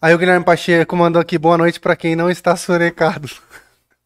aí 0.00 0.14
o 0.14 0.18
Guilherme 0.18 0.44
Pacheco 0.44 0.96
mandou 0.96 1.20
aqui 1.20 1.38
boa 1.38 1.56
noite 1.56 1.80
pra 1.80 1.96
quem 1.96 2.16
não 2.16 2.30
está 2.30 2.56
surecado. 2.56 3.28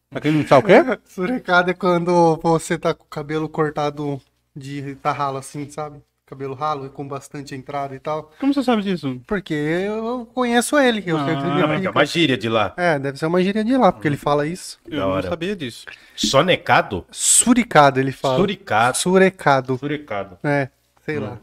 Pra 0.09 0.21
quem 0.21 0.31
não 0.31 0.47
sabe 0.47 0.63
o 0.63 0.67
quê? 0.67 0.99
Surecado 1.09 1.71
é 1.71 1.73
quando 1.73 2.37
você 2.37 2.77
tá 2.77 2.93
com 2.93 3.03
o 3.03 3.07
cabelo 3.07 3.49
cortado 3.49 4.21
de 4.55 4.95
tarralo 4.95 5.37
assim, 5.37 5.69
sabe? 5.69 6.01
cabelo 6.27 6.53
ralo 6.53 6.85
e 6.85 6.89
com 6.89 7.07
bastante 7.07 7.55
entrada 7.55 7.95
e 7.95 7.99
tal. 7.99 8.31
Como 8.37 8.53
você 8.53 8.61
sabe 8.61 8.83
disso? 8.83 9.19
Porque 9.25 9.53
eu 9.53 10.29
conheço 10.33 10.77
ele. 10.77 11.01
Eu 11.05 11.17
sei 11.23 11.35
que 11.35 11.41
ele 11.41 11.51
Ah, 11.51 11.55
me 11.55 11.61
Não, 11.61 11.67
mas 11.69 11.85
é 11.85 11.89
uma 11.89 12.05
gíria 12.05 12.37
de 12.37 12.49
lá. 12.49 12.73
É, 12.75 12.99
deve 12.99 13.17
ser 13.17 13.27
uma 13.27 13.41
gíria 13.41 13.63
de 13.63 13.77
lá, 13.77 13.93
porque 13.93 14.09
ele 14.09 14.17
fala 14.17 14.45
isso. 14.45 14.77
Eu 14.85 15.07
não 15.07 15.23
sabia 15.23 15.55
disso. 15.55 15.85
Sonecado? 16.15 17.05
Suricado, 17.09 17.99
ele 17.99 18.11
fala. 18.11 18.35
Suricado. 18.35 18.97
Surecado. 18.97 19.77
Suricado. 19.77 20.37
É, 20.43 20.69
sei 21.05 21.17
lá. 21.17 21.39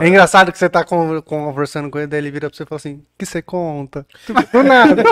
É 0.00 0.08
engraçado 0.08 0.50
que 0.52 0.58
você 0.58 0.68
tá 0.68 0.84
con- 0.84 1.20
conversando 1.22 1.90
com 1.90 1.98
ele, 1.98 2.06
daí 2.06 2.18
ele 2.20 2.30
vira 2.30 2.48
pra 2.48 2.56
você 2.56 2.62
e 2.62 2.66
fala 2.66 2.76
assim, 2.76 3.04
que 3.18 3.26
você 3.26 3.42
conta? 3.42 4.06
Do 4.52 4.62
nada. 4.62 5.02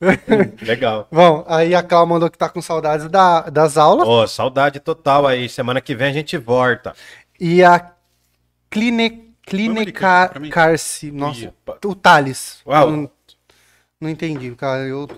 Legal. 0.62 1.08
Bom, 1.10 1.44
aí 1.48 1.74
a 1.74 1.82
Clau 1.82 2.06
mandou 2.06 2.30
que 2.30 2.36
tá 2.36 2.48
com 2.48 2.60
saudades 2.60 3.08
da- 3.08 3.42
das 3.48 3.76
aulas. 3.78 4.06
Ô, 4.06 4.26
saudade 4.26 4.78
total 4.80 5.26
aí. 5.26 5.48
Semana 5.48 5.80
que 5.80 5.94
vem 5.94 6.08
a 6.08 6.12
gente 6.12 6.36
volta. 6.36 6.94
E 7.40 7.64
a 7.64 7.92
Cline, 8.70 9.34
mim. 10.38 10.50
Carci. 10.50 11.10
Nossa, 11.10 11.52
o 11.84 11.94
Thales. 11.94 12.60
Uau. 12.66 12.90
Não, 12.90 13.10
não 14.00 14.10
entendi, 14.10 14.50
cara. 14.54 14.82
Eu. 14.82 15.08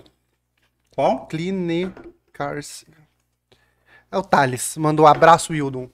Qual? 0.95 1.27
Cline 1.27 1.91
Carci. 2.31 2.85
É 4.11 4.17
o 4.17 4.23
Thales. 4.23 4.77
Mandou 4.77 5.05
abraço, 5.07 5.51
Wildon. 5.51 5.89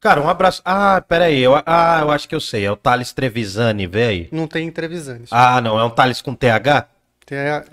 Cara, 0.00 0.20
um 0.20 0.28
abraço. 0.28 0.62
Ah, 0.64 1.02
peraí. 1.06 1.40
Eu, 1.40 1.54
ah, 1.66 1.98
eu 2.00 2.10
acho 2.10 2.26
que 2.28 2.34
eu 2.34 2.40
sei. 2.40 2.64
É 2.64 2.72
o 2.72 2.76
Thales 2.76 3.12
Trevisani, 3.12 3.86
velho. 3.86 4.28
Não 4.32 4.46
tem 4.46 4.66
entrevisante. 4.66 5.28
Ah, 5.30 5.60
não. 5.60 5.78
É 5.78 5.84
um 5.84 5.90
Thales 5.90 6.22
com 6.22 6.34
TH? 6.34 6.88
TH, 7.26 7.66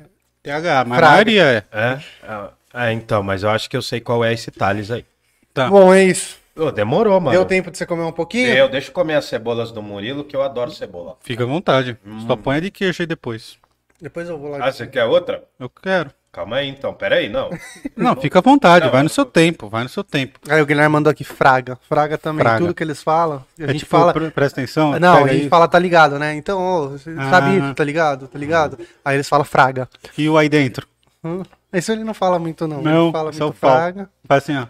mas 0.43 0.65
a 0.65 0.85
Fraga. 0.85 1.07
maioria 1.11 1.43
é. 1.43 1.63
É? 1.71 1.99
Ah, 2.23 2.49
É, 2.73 2.91
então, 2.91 3.23
mas 3.23 3.43
eu 3.43 3.49
acho 3.49 3.69
que 3.69 3.77
eu 3.77 3.81
sei 3.81 4.01
qual 4.01 4.23
é 4.23 4.33
esse 4.33 4.51
Thales 4.51 4.91
aí. 4.91 5.05
Tá. 5.53 5.69
Bom, 5.69 5.93
é 5.93 6.03
isso. 6.03 6.37
Ô, 6.55 6.71
demorou, 6.71 7.19
mano. 7.19 7.31
Deu 7.37 7.45
tempo 7.45 7.71
de 7.71 7.77
você 7.77 7.85
comer 7.85 8.03
um 8.03 8.11
pouquinho? 8.11 8.47
Eu, 8.47 8.67
deixa 8.67 8.89
eu 8.89 8.93
comer 8.93 9.15
as 9.15 9.25
cebolas 9.25 9.71
do 9.71 9.81
Murilo, 9.81 10.23
que 10.23 10.35
eu 10.35 10.41
adoro 10.41 10.71
cebola. 10.71 11.15
Fica 11.21 11.43
à 11.43 11.47
vontade. 11.47 11.97
Hum. 12.05 12.25
Só 12.27 12.35
põe 12.35 12.59
de 12.59 12.71
queijo 12.71 13.01
aí 13.03 13.07
depois. 13.07 13.57
Depois 14.01 14.27
eu 14.27 14.37
vou 14.37 14.51
lá. 14.51 14.65
Ah, 14.65 14.71
você 14.71 14.85
quer 14.85 15.05
outra? 15.05 15.43
Eu 15.59 15.69
quero. 15.69 16.11
Calma 16.37 16.57
aí, 16.57 16.69
então. 16.69 16.93
Peraí, 16.93 17.29
não. 17.29 17.49
Não, 17.97 18.15
fica 18.15 18.37
à 18.37 18.41
vontade. 18.43 18.85
Não, 18.85 18.91
vai 18.91 19.01
no 19.01 19.07
eu- 19.07 19.09
seu 19.13 19.25
tempo. 19.25 19.67
Vai 19.69 19.81
no 19.81 19.89
seu 19.89 20.03
tempo. 20.03 20.39
Aí 20.47 20.61
o 20.61 20.65
Guilherme 20.67 20.93
mandou 20.93 21.09
aqui 21.09 21.23
Fraga. 21.23 21.79
Fraga 21.89 22.15
também. 22.15 22.43
Fraga. 22.43 22.59
Tudo 22.59 22.75
que 22.75 22.83
eles 22.83 23.01
falam. 23.01 23.43
A 23.59 23.63
É 23.63 23.67
gente 23.69 23.79
tipo, 23.79 23.89
fala. 23.97 24.13
pre- 24.13 24.29
presta 24.29 24.61
atenção. 24.61 24.99
Não, 24.99 25.23
a 25.25 25.27
gente 25.29 25.45
aí. 25.45 25.49
fala 25.49 25.67
tá 25.67 25.79
ligado, 25.79 26.19
né? 26.19 26.35
Então, 26.35 26.95
Ah. 27.17 27.29
sabe 27.31 27.73
tá 27.73 27.83
ligado? 27.83 28.27
Tá 28.27 28.37
ligado? 28.37 28.77
Aí 29.03 29.15
eles 29.15 29.27
falam 29.27 29.43
Fraga. 29.43 29.89
E 30.15 30.29
o 30.29 30.37
aí 30.37 30.47
dentro? 30.47 30.85
Hum, 31.23 31.41
Isso 31.73 31.91
ele 31.91 32.03
não 32.03 32.13
fala 32.13 32.37
muito, 32.37 32.67
não. 32.67 32.83
Não, 32.83 33.05
ele 33.05 33.11
fala 33.11 33.31
muito. 33.31 33.53
Fraga. 33.53 34.07
Faz 34.27 34.43
assim, 34.43 34.57
ó. 34.57 34.67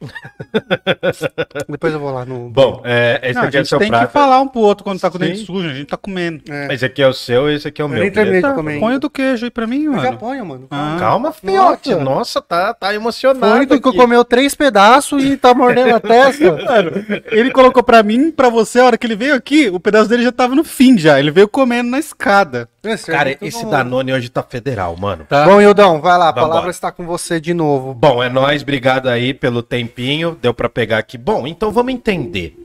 Depois 1.68 1.92
eu 1.92 2.00
vou 2.00 2.10
lá 2.12 2.24
no. 2.24 2.48
Bom, 2.50 2.80
é, 2.84 3.20
esse 3.22 3.34
Não, 3.34 3.42
a 3.42 3.46
aqui 3.46 3.56
é 3.56 3.60
o 3.60 3.62
gente 3.62 3.68
seu 3.68 3.78
tem 3.78 3.88
prato. 3.88 4.06
que 4.06 4.12
falar 4.12 4.40
um 4.40 4.48
pro 4.48 4.60
outro 4.60 4.82
quando 4.84 5.00
tá 5.00 5.10
com 5.10 5.16
o 5.16 5.20
dente 5.20 5.44
sujo. 5.44 5.68
A 5.68 5.72
gente 5.74 5.86
tá 5.88 5.96
comendo. 5.96 6.42
É. 6.50 6.72
Esse 6.74 6.84
aqui 6.84 7.02
é 7.02 7.06
o 7.08 7.12
seu 7.12 7.50
e 7.50 7.54
esse 7.54 7.68
aqui 7.68 7.80
é 7.80 7.84
o 7.84 7.86
Eu 7.86 7.90
meu. 7.90 8.00
nem 8.00 8.10
terminei 8.10 8.42
de 8.42 8.52
comer. 8.54 8.80
Põe 8.80 8.94
o 8.96 8.98
do 9.00 9.10
queijo 9.10 9.44
aí 9.44 9.50
pra 9.50 9.66
mim, 9.66 9.84
Eu 9.84 9.94
já 9.94 10.02
mano. 10.04 10.18
ponho, 10.18 10.46
mano. 10.46 10.66
Ah. 10.70 10.96
Calma, 10.98 11.32
fiote. 11.32 11.90
Nossa. 11.94 12.10
Nossa, 12.20 12.42
tá, 12.42 12.74
tá 12.74 12.94
emocionado. 12.94 13.56
Foi 13.56 13.66
do 13.66 13.80
que 13.80 13.96
comeu 13.96 14.24
três 14.24 14.54
pedaços 14.54 15.24
e 15.24 15.36
tá 15.36 15.54
mordendo 15.54 15.94
a 15.94 16.00
testa. 16.00 16.52
Mano, 16.52 16.92
ele 17.30 17.50
colocou 17.50 17.82
pra 17.82 18.02
mim, 18.02 18.30
pra 18.30 18.48
você, 18.48 18.78
a 18.80 18.84
hora 18.84 18.98
que 18.98 19.06
ele 19.06 19.16
veio 19.16 19.34
aqui, 19.34 19.68
o 19.70 19.80
pedaço 19.80 20.08
dele 20.08 20.22
já 20.24 20.32
tava 20.32 20.54
no 20.54 20.64
fim 20.64 20.98
já. 20.98 21.18
Ele 21.18 21.30
veio 21.30 21.48
comendo 21.48 21.90
na 21.90 21.98
escada. 21.98 22.68
Esse 22.82 23.10
Cara, 23.10 23.30
é 23.30 23.36
esse 23.42 23.62
bom. 23.64 23.70
Danone 23.70 24.12
hoje 24.12 24.30
tá 24.30 24.42
federal, 24.42 24.96
mano. 24.96 25.26
Tá? 25.28 25.44
Bom, 25.44 25.60
Ildão, 25.60 26.00
vai 26.00 26.16
lá. 26.16 26.28
A 26.28 26.32
Vambora. 26.32 26.48
palavra 26.48 26.70
está 26.70 26.90
com 26.90 27.04
você 27.04 27.38
de 27.38 27.52
novo. 27.52 27.92
Bom, 27.92 28.22
é 28.22 28.28
nóis, 28.30 28.62
obrigado 28.62 29.08
aí 29.08 29.34
pelo 29.34 29.62
tempinho, 29.90 30.38
deu 30.40 30.54
pra 30.54 30.68
pegar 30.68 30.98
aqui. 30.98 31.18
Bom, 31.18 31.46
então 31.46 31.70
vamos 31.70 31.92
entender. 31.92 32.56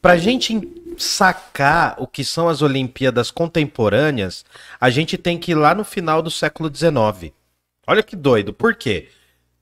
Pra 0.00 0.16
gente 0.16 0.54
em- 0.54 0.84
sacar 0.96 1.96
o 1.98 2.06
que 2.06 2.22
são 2.24 2.48
as 2.48 2.62
Olimpíadas 2.62 3.28
contemporâneas, 3.30 4.44
a 4.80 4.88
gente 4.90 5.18
tem 5.18 5.36
que 5.36 5.50
ir 5.50 5.56
lá 5.56 5.74
no 5.74 5.84
final 5.84 6.22
do 6.22 6.30
século 6.30 6.70
XIX. 6.72 7.32
Olha 7.86 8.02
que 8.02 8.14
doido, 8.14 8.52
por 8.52 8.74
quê? 8.76 9.08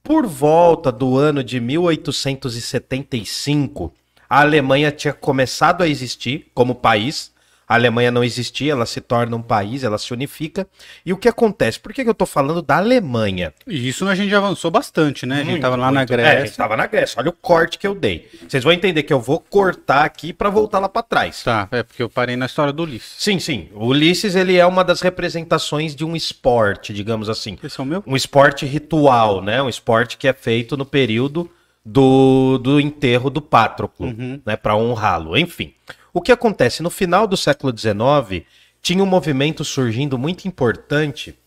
Por 0.02 0.26
volta 0.26 0.92
do 0.92 1.16
ano 1.16 1.42
de 1.42 1.58
1875, 1.60 3.94
a 4.28 4.40
Alemanha 4.40 4.92
tinha 4.92 5.14
começado 5.14 5.82
a 5.82 5.88
existir 5.88 6.50
como 6.54 6.74
país. 6.74 7.31
A 7.72 7.76
Alemanha 7.76 8.10
não 8.10 8.22
existia, 8.22 8.72
ela 8.72 8.84
se 8.84 9.00
torna 9.00 9.34
um 9.34 9.40
país, 9.40 9.82
ela 9.82 9.96
se 9.96 10.12
unifica. 10.12 10.66
E 11.06 11.12
o 11.12 11.16
que 11.16 11.26
acontece? 11.26 11.80
Por 11.80 11.92
que 11.92 12.04
que 12.04 12.10
eu 12.10 12.14
tô 12.14 12.26
falando 12.26 12.60
da 12.60 12.76
Alemanha? 12.76 13.52
E 13.66 13.88
isso 13.88 14.06
a 14.06 14.14
gente 14.14 14.28
já 14.28 14.36
avançou 14.38 14.70
bastante, 14.70 15.24
né? 15.24 15.36
a 15.36 15.38
gente 15.38 15.48
Muito, 15.52 15.62
tava 15.62 15.76
lá 15.76 15.90
na 15.90 16.00
muito. 16.00 16.12
É, 16.12 16.16
a 16.16 16.18
gente 16.30 16.38
Grécia. 16.40 16.56
tava 16.58 16.76
na 16.76 16.86
Grécia. 16.86 17.18
Olha 17.18 17.30
o 17.30 17.32
corte 17.32 17.78
que 17.78 17.86
eu 17.86 17.94
dei. 17.94 18.28
Vocês 18.46 18.62
vão 18.62 18.72
entender 18.74 19.02
que 19.04 19.12
eu 19.12 19.20
vou 19.20 19.40
cortar 19.40 20.04
aqui 20.04 20.32
pra 20.34 20.50
voltar 20.50 20.78
lá 20.80 20.88
pra 20.88 21.02
trás. 21.02 21.42
Tá, 21.42 21.66
é 21.70 21.82
porque 21.82 22.02
eu 22.02 22.10
parei 22.10 22.36
na 22.36 22.44
história 22.44 22.72
do 22.74 22.82
Ulisses. 22.82 23.14
Sim, 23.18 23.38
sim. 23.38 23.68
O 23.74 23.86
Ulisses 23.86 24.34
ele 24.36 24.56
é 24.58 24.66
uma 24.66 24.84
das 24.84 25.00
representações 25.00 25.96
de 25.96 26.04
um 26.04 26.14
esporte, 26.14 26.92
digamos 26.92 27.30
assim. 27.30 27.56
Esse 27.64 27.80
é 27.80 27.82
o 27.82 27.86
meu? 27.86 28.02
Um 28.06 28.14
esporte 28.16 28.66
ritual, 28.66 29.40
né? 29.42 29.62
Um 29.62 29.68
esporte 29.68 30.18
que 30.18 30.28
é 30.28 30.32
feito 30.34 30.76
no 30.76 30.84
período 30.84 31.50
do, 31.84 32.58
do 32.58 32.78
enterro 32.78 33.30
do 33.30 33.40
Pátroclo, 33.40 34.08
Uhum. 34.08 34.40
né? 34.44 34.56
Para 34.56 34.76
honrá-lo. 34.76 35.36
Enfim. 35.38 35.72
O 36.12 36.20
que 36.20 36.32
acontece? 36.32 36.82
No 36.82 36.90
final 36.90 37.26
do 37.26 37.36
século 37.36 37.76
XIX, 37.76 38.44
tinha 38.80 39.02
um 39.02 39.06
movimento 39.06 39.64
surgindo 39.64 40.18
muito 40.18 40.46
importante 40.46 41.38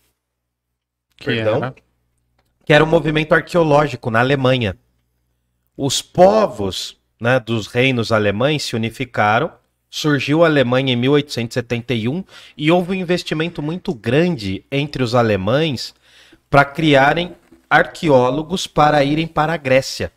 Que 1.18 1.26
Perdão? 1.26 1.56
era- 1.56 1.74
que 2.64 2.72
era 2.72 2.82
um 2.84 2.86
movimento 2.88 3.32
arqueológico 3.32 4.10
na 4.10 4.18
Alemanha. 4.20 4.76
Os 5.76 6.02
povos 6.02 6.96
né, 7.20 7.38
dos 7.40 7.66
reinos 7.68 8.10
alemães 8.12 8.64
se 8.64 8.74
unificaram, 8.76 9.52
surgiu 9.88 10.42
a 10.44 10.48
Alemanha 10.48 10.92
em 10.92 10.96
1871 10.96 12.24
e 12.56 12.70
houve 12.70 12.90
um 12.90 12.94
investimento 12.94 13.62
muito 13.62 13.94
grande 13.94 14.64
entre 14.70 15.02
os 15.02 15.14
alemães 15.14 15.94
para 16.50 16.64
criarem 16.64 17.34
arqueólogos 17.70 18.66
para 18.66 19.02
irem 19.04 19.26
para 19.26 19.54
a 19.54 19.56
Grécia. 19.56 20.12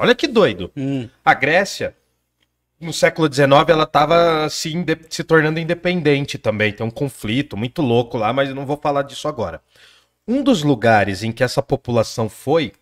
Olha 0.00 0.14
que 0.14 0.26
doido. 0.26 0.72
Hum, 0.76 1.08
A 1.24 1.34
Grécia, 1.34 1.94
no 2.82 2.92
século 2.92 3.32
XIX, 3.32 3.48
ela 3.68 3.84
estava 3.84 4.48
se, 4.50 4.74
se 5.08 5.24
tornando 5.24 5.60
independente 5.60 6.36
também. 6.36 6.72
Tem 6.72 6.84
um 6.84 6.90
conflito 6.90 7.56
muito 7.56 7.80
louco 7.80 8.18
lá, 8.18 8.32
mas 8.32 8.48
eu 8.48 8.54
não 8.54 8.66
vou 8.66 8.76
falar 8.76 9.02
disso 9.02 9.28
agora. 9.28 9.62
Um 10.26 10.42
dos 10.42 10.62
lugares 10.62 11.22
em 11.22 11.32
que 11.32 11.44
essa 11.44 11.62
população 11.62 12.28
foi 12.28 12.72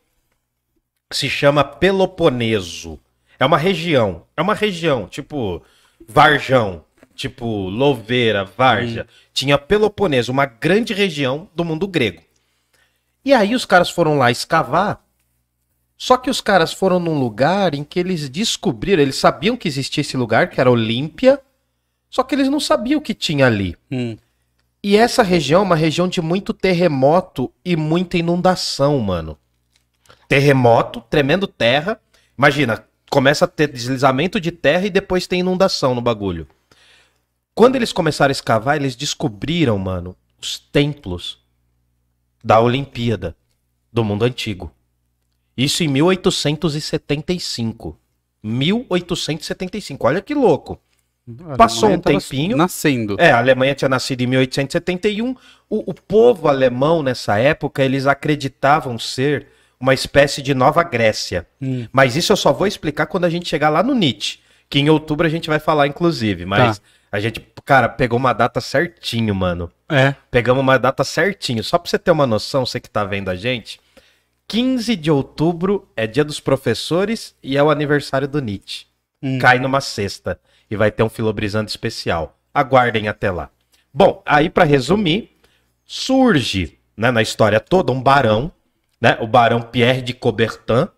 se 1.12 1.28
chama 1.28 1.62
Peloponeso. 1.62 2.98
É 3.38 3.44
uma 3.44 3.59
região. 3.59 4.26
É 4.36 4.42
uma 4.42 4.55
região, 4.55 5.07
tipo 5.07 5.62
Varjão, 6.09 6.84
tipo 7.14 7.46
Louveira, 7.68 8.44
Varja. 8.44 9.07
Tinha 9.32 9.59
Peloponeso, 9.59 10.32
uma 10.32 10.46
grande 10.46 10.94
região 10.94 11.48
do 11.55 11.64
mundo 11.64 11.86
grego. 11.86 12.22
E 13.24 13.34
aí 13.34 13.55
os 13.55 13.64
caras 13.64 13.90
foram 13.90 14.16
lá 14.16 14.30
escavar 14.30 15.05
só 16.03 16.16
que 16.16 16.30
os 16.30 16.40
caras 16.40 16.72
foram 16.72 16.98
num 16.98 17.18
lugar 17.20 17.74
em 17.74 17.84
que 17.84 18.01
eles 18.01 18.26
descobriram, 18.30 19.03
eles 19.03 19.16
sabiam 19.16 19.55
que 19.55 19.68
existia 19.68 20.01
esse 20.01 20.16
lugar, 20.16 20.48
que 20.48 20.59
era 20.59 20.70
Olímpia, 20.70 21.38
só 22.09 22.22
que 22.22 22.34
eles 22.34 22.48
não 22.48 22.59
sabiam 22.59 22.98
o 22.98 23.03
que 23.03 23.12
tinha 23.12 23.44
ali. 23.44 23.76
hum. 23.92 24.16
E 24.82 24.96
essa 24.96 25.22
região 25.22 25.61
é 25.61 25.64
uma 25.64 25.76
região 25.76 26.09
de 26.09 26.22
muito 26.22 26.55
terremoto 26.55 27.53
e 27.62 27.76
muita 27.76 28.16
inundação, 28.16 28.98
mano. 28.98 29.36
Terremoto, 30.26 31.03
tremendo 31.03 31.46
terra. 31.46 32.01
Imagina, 32.36 32.82
começa 33.11 33.44
a 33.44 33.48
ter 33.48 33.70
deslizamento 33.70 34.40
de 34.40 34.51
terra 34.51 34.86
e 34.86 34.90
depois 34.90 35.26
tem 35.26 35.40
inundação 35.40 35.94
no 35.94 36.01
bagulho. 36.01 36.48
Quando 37.55 37.76
eles 37.76 37.92
começaram 37.92 38.30
a 38.30 38.32
escavar, 38.32 38.76
eles 38.76 38.96
descobriram, 38.96 39.76
mano, 39.76 40.16
os 40.40 40.59
templos 40.59 41.38
da 42.42 42.59
Olimpíada 42.59 43.36
do 43.92 44.03
mundo 44.03 44.24
antigo. 44.24 44.72
Isso 45.63 45.85
em 45.85 45.89
1875. 45.89 47.95
1875. 48.43 50.07
Olha 50.07 50.23
que 50.23 50.35
louco. 50.35 50.81
Passou 51.57 51.91
um 51.91 51.99
tava 51.99 52.19
tempinho. 52.19 52.57
Nascendo. 52.57 53.17
É, 53.19 53.31
a 53.31 53.39
Alemanha 53.39 53.75
tinha 53.75 53.89
nascido 53.89 54.23
em 54.23 54.27
1871. 54.27 55.37
O, 55.69 55.91
o 55.91 55.95
povo 55.95 56.49
alemão, 56.49 57.03
nessa 57.03 57.39
época, 57.39 57.85
eles 57.85 58.07
acreditavam 58.07 58.99
ser 58.99 59.47
uma 59.79 59.95
espécie 59.95 60.43
de 60.43 60.55
Nova 60.55 60.83
Grécia. 60.83 61.47
Hum. 61.61 61.87
Mas 61.93 62.17
isso 62.17 62.33
eu 62.33 62.37
só 62.37 62.53
vou 62.53 62.67
explicar 62.67 63.07
quando 63.07 63.27
a 63.27 63.31
gente 63.31 63.49
chegar 63.49 63.69
lá 63.69 63.83
no 63.83 63.95
Nietzsche. 63.95 64.41
Que 64.69 64.79
em 64.79 64.89
outubro 64.89 65.27
a 65.27 65.31
gente 65.31 65.49
vai 65.49 65.59
falar, 65.59 65.87
inclusive. 65.87 66.47
Mas 66.47 66.79
Tá. 66.79 66.85
a 67.13 67.21
gente, 67.21 67.45
cara, 67.65 67.89
pegou 67.89 68.19
uma 68.19 68.33
data 68.33 68.61
certinho, 68.61 69.35
mano. 69.35 69.71
É. 69.91 70.15
Pegamos 70.31 70.63
uma 70.63 70.79
data 70.79 71.05
certinho. 71.05 71.63
Só 71.63 71.77
pra 71.77 71.91
você 71.91 71.99
ter 71.99 72.11
uma 72.11 72.27
noção, 72.27 72.65
você 72.65 72.81
que 72.81 72.89
tá 72.89 73.05
vendo 73.05 73.29
a 73.29 73.35
gente. 73.35 73.79
15 74.51 74.96
de 74.96 75.12
outubro 75.12 75.88
é 75.96 76.09
dia 76.09 76.24
dos 76.24 76.40
professores 76.40 77.36
e 77.40 77.57
é 77.57 77.62
o 77.62 77.70
aniversário 77.70 78.26
do 78.26 78.40
Nietzsche. 78.42 78.84
Hum. 79.22 79.38
Cai 79.38 79.61
numa 79.61 79.80
sexta 79.80 80.40
e 80.68 80.74
vai 80.74 80.90
ter 80.90 81.05
um 81.05 81.09
filobrizando 81.09 81.68
especial. 81.68 82.36
Aguardem 82.53 83.07
até 83.07 83.30
lá. 83.30 83.48
Bom, 83.94 84.20
aí 84.26 84.51
pra 84.51 84.64
resumir, 84.64 85.30
surge 85.84 86.76
né, 86.96 87.12
na 87.12 87.22
história 87.22 87.61
toda 87.61 87.92
um 87.92 88.03
barão, 88.03 88.51
né, 89.01 89.16
o 89.20 89.26
barão 89.28 89.62
Pierre 89.62 90.03
de 90.03 90.12
Coubertin, 90.12 90.88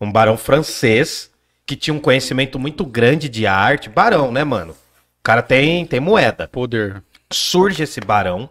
um 0.00 0.10
barão 0.10 0.38
francês, 0.38 1.30
que 1.66 1.76
tinha 1.76 1.92
um 1.92 2.00
conhecimento 2.00 2.58
muito 2.58 2.82
grande 2.82 3.28
de 3.28 3.46
arte. 3.46 3.90
Barão, 3.90 4.32
né, 4.32 4.42
mano? 4.42 4.72
O 4.72 5.22
cara 5.22 5.42
tem, 5.42 5.84
tem 5.84 6.00
moeda. 6.00 6.48
Poder. 6.48 7.04
Surge 7.30 7.82
esse 7.82 8.00
barão. 8.00 8.48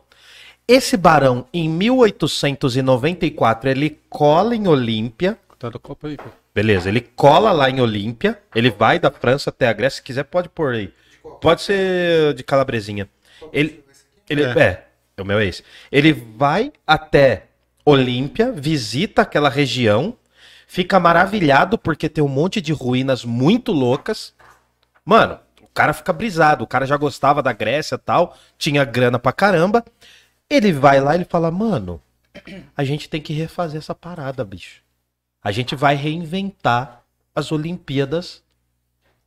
Esse 0.67 0.97
barão, 0.97 1.45
em 1.53 1.69
1894, 1.69 3.69
ele 3.69 3.99
cola 4.09 4.55
em 4.55 4.67
Olímpia. 4.67 5.37
Tá 5.59 5.69
do 5.69 5.79
copo 5.79 6.07
aí, 6.07 6.17
pô. 6.17 6.23
Beleza, 6.55 6.89
ele 6.89 7.01
cola 7.01 7.51
lá 7.51 7.69
em 7.69 7.81
Olímpia. 7.81 8.39
Ele 8.55 8.71
vai 8.71 8.97
da 8.97 9.11
França 9.11 9.49
até 9.49 9.67
a 9.67 9.73
Grécia. 9.73 9.97
Se 9.97 10.03
quiser, 10.03 10.23
pode 10.23 10.49
pôr 10.49 10.73
aí. 10.73 10.93
Pode 11.41 11.61
ser 11.61 12.33
de 12.33 12.43
calabresinha. 12.43 13.09
Ele, 13.51 13.83
ele 14.29 14.43
é. 14.43 14.85
o 15.19 15.25
meu 15.25 15.37
é 15.37 15.45
esse. 15.45 15.63
Ele 15.91 16.13
vai 16.13 16.71
até 16.87 17.47
Olímpia, 17.85 18.51
visita 18.51 19.21
aquela 19.21 19.49
região, 19.49 20.17
fica 20.65 20.99
maravilhado 20.99 21.77
porque 21.77 22.09
tem 22.09 22.23
um 22.23 22.27
monte 22.27 22.59
de 22.59 22.73
ruínas 22.73 23.23
muito 23.23 23.71
loucas. 23.71 24.33
Mano, 25.03 25.39
o 25.61 25.67
cara 25.67 25.93
fica 25.93 26.11
brisado. 26.11 26.63
O 26.63 26.67
cara 26.67 26.87
já 26.87 26.97
gostava 26.97 27.43
da 27.43 27.53
Grécia 27.53 27.95
e 27.95 27.99
tal, 27.99 28.35
tinha 28.57 28.83
grana 28.83 29.19
pra 29.19 29.31
caramba. 29.31 29.85
Ele 30.49 30.71
vai 30.71 30.99
lá 30.99 31.13
e 31.13 31.17
ele 31.17 31.25
fala: 31.25 31.49
Mano, 31.51 32.01
a 32.75 32.83
gente 32.83 33.09
tem 33.09 33.21
que 33.21 33.33
refazer 33.33 33.79
essa 33.79 33.95
parada, 33.95 34.43
bicho. 34.43 34.81
A 35.43 35.51
gente 35.51 35.75
vai 35.75 35.95
reinventar 35.95 37.03
as 37.35 37.51
Olimpíadas 37.51 38.43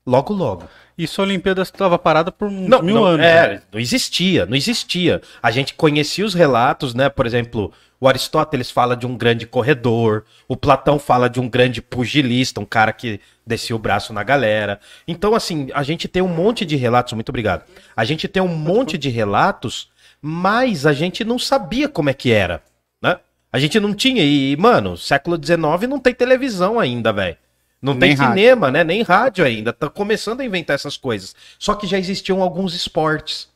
logo, 0.04 0.32
logo. 0.32 0.68
Isso 0.96 1.20
a 1.20 1.24
Olimpíada 1.24 1.62
estava 1.62 1.98
parada 1.98 2.32
por 2.32 2.50
Não, 2.50 2.82
mil 2.82 2.94
não, 2.94 3.04
anos. 3.04 3.24
é, 3.24 3.48
né? 3.54 3.62
não 3.70 3.78
existia, 3.78 4.46
não 4.46 4.56
existia. 4.56 5.20
A 5.42 5.50
gente 5.50 5.74
conhecia 5.74 6.24
os 6.24 6.34
relatos, 6.34 6.94
né? 6.94 7.08
Por 7.08 7.26
exemplo, 7.26 7.72
o 8.00 8.08
Aristóteles 8.08 8.70
fala 8.70 8.96
de 8.96 9.06
um 9.06 9.16
grande 9.16 9.46
corredor, 9.46 10.24
o 10.48 10.56
Platão 10.56 10.98
fala 10.98 11.28
de 11.28 11.38
um 11.38 11.48
grande 11.48 11.80
pugilista, 11.82 12.60
um 12.60 12.64
cara 12.64 12.92
que 12.92 13.20
descia 13.46 13.76
o 13.76 13.78
braço 13.78 14.12
na 14.12 14.22
galera. 14.22 14.80
Então, 15.06 15.34
assim, 15.34 15.68
a 15.74 15.82
gente 15.82 16.08
tem 16.08 16.22
um 16.22 16.28
monte 16.28 16.64
de 16.64 16.74
relatos, 16.74 17.12
muito 17.12 17.28
obrigado. 17.28 17.64
A 17.94 18.04
gente 18.04 18.26
tem 18.26 18.42
um 18.42 18.48
monte 18.48 18.96
de 18.98 19.08
relatos, 19.08 19.88
mas 20.20 20.86
a 20.86 20.92
gente 20.92 21.24
não 21.24 21.38
sabia 21.38 21.88
como 21.88 22.10
é 22.10 22.14
que 22.14 22.32
era, 22.32 22.62
né? 23.02 23.18
A 23.52 23.58
gente 23.58 23.78
não 23.80 23.94
tinha, 23.94 24.22
e, 24.22 24.56
mano, 24.56 24.96
século 24.96 25.36
XIX 25.42 25.88
não 25.88 25.98
tem 25.98 26.14
televisão 26.14 26.78
ainda, 26.78 27.12
velho. 27.12 27.36
Não 27.80 27.94
Nem 27.94 28.10
tem 28.10 28.14
rádio. 28.14 28.40
cinema, 28.40 28.70
né? 28.70 28.84
Nem 28.84 29.02
rádio 29.02 29.44
ainda. 29.44 29.72
Tá 29.72 29.88
começando 29.88 30.40
a 30.40 30.44
inventar 30.44 30.74
essas 30.74 30.96
coisas. 30.96 31.34
Só 31.58 31.74
que 31.74 31.86
já 31.86 31.96
existiam 31.98 32.42
alguns 32.42 32.74
esportes, 32.74 33.48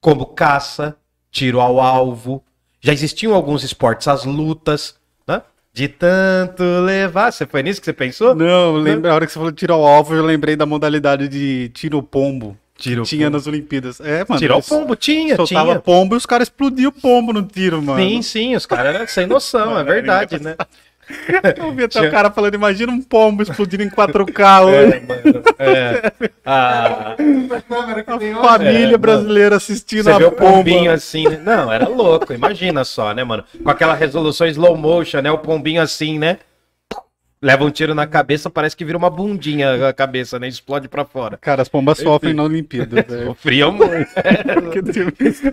como 0.00 0.26
caça, 0.26 0.96
tiro 1.30 1.60
ao 1.60 1.80
alvo. 1.80 2.42
Já 2.80 2.92
existiam 2.92 3.32
alguns 3.32 3.62
esportes, 3.62 4.08
as 4.08 4.24
lutas, 4.24 4.96
né? 5.26 5.42
De 5.72 5.86
tanto 5.86 6.64
levar. 6.84 7.32
Você 7.32 7.46
foi 7.46 7.62
nisso 7.62 7.80
que 7.80 7.84
você 7.84 7.92
pensou? 7.92 8.34
Não, 8.34 8.74
eu 8.74 8.76
lembro, 8.76 9.10
a 9.10 9.14
hora 9.14 9.24
que 9.24 9.32
você 9.32 9.38
falou 9.38 9.52
tiro 9.52 9.72
ao 9.72 9.86
alvo, 9.86 10.14
eu 10.14 10.24
lembrei 10.24 10.56
da 10.56 10.66
modalidade 10.66 11.28
de 11.28 11.68
tiro 11.68 12.02
pombo. 12.02 12.58
Tiro 12.80 13.02
Tinha 13.04 13.28
nas 13.30 13.46
Olimpíadas. 13.46 14.00
É, 14.00 14.24
mano. 14.28 14.40
Tiro 14.40 14.54
ao 14.54 14.58
eles 14.58 14.68
pombo, 14.68 14.96
tinha, 14.96 15.36
Soltava 15.36 15.66
tinha. 15.70 15.80
pombo 15.80 16.14
e 16.14 16.18
os 16.18 16.26
caras 16.26 16.48
explodiam 16.48 16.88
o 16.88 16.92
pombo 16.92 17.32
no 17.32 17.42
tiro, 17.42 17.80
mano. 17.82 18.00
Sim, 18.02 18.22
sim, 18.22 18.56
os 18.56 18.66
caras 18.66 18.94
eram 18.94 19.06
sem 19.06 19.26
noção, 19.26 19.78
é 19.78 19.84
verdade, 19.84 20.42
né? 20.42 20.56
Eu 21.58 21.72
vi 21.72 21.82
até 21.84 21.98
Tinha- 21.98 22.08
o 22.08 22.12
cara 22.12 22.30
falando, 22.30 22.54
imagina 22.54 22.92
um 22.92 23.02
pombo 23.02 23.42
explodindo 23.42 23.82
em 23.82 23.90
4K 23.90 24.62
hoje. 24.64 24.92
É, 24.94 25.00
mano. 25.00 25.42
É. 25.58 26.12
Ah, 26.52 27.14
A 28.06 28.48
família 28.48 28.94
É, 28.94 28.98
brasileira 28.98 29.56
assistindo 29.56 30.04
Você 30.04 30.10
a 30.10 30.18
vê 30.18 30.24
o 30.24 30.32
pomba. 30.32 30.52
pombinho 30.52 30.90
assim, 30.92 31.28
né? 31.28 31.40
Não, 31.44 31.72
era 31.72 31.86
louco, 31.88 32.32
imagina 32.32 32.84
só, 32.84 33.12
né, 33.12 33.22
mano? 33.22 33.44
Com 33.62 33.70
aquela 33.70 33.94
resolução 33.94 34.46
slow 34.48 34.76
motion, 34.76 35.20
né? 35.20 35.30
O 35.30 35.38
pombinho 35.38 35.80
assim, 35.82 36.18
né? 36.18 36.38
Leva 37.42 37.64
um 37.64 37.70
tiro 37.70 37.94
na 37.94 38.06
cabeça, 38.06 38.50
parece 38.50 38.76
que 38.76 38.84
vira 38.84 38.98
uma 38.98 39.08
bundinha 39.08 39.88
a 39.88 39.94
cabeça, 39.94 40.38
né? 40.38 40.46
Explode 40.46 40.88
pra 40.88 41.06
fora. 41.06 41.38
Cara, 41.38 41.62
as 41.62 41.70
pombas 41.70 41.98
sofrem 41.98 42.34
na 42.34 42.42
Olimpíada, 42.42 43.00
velho. 43.08 43.26
Sofria 43.28 43.70
muito. 43.70 44.08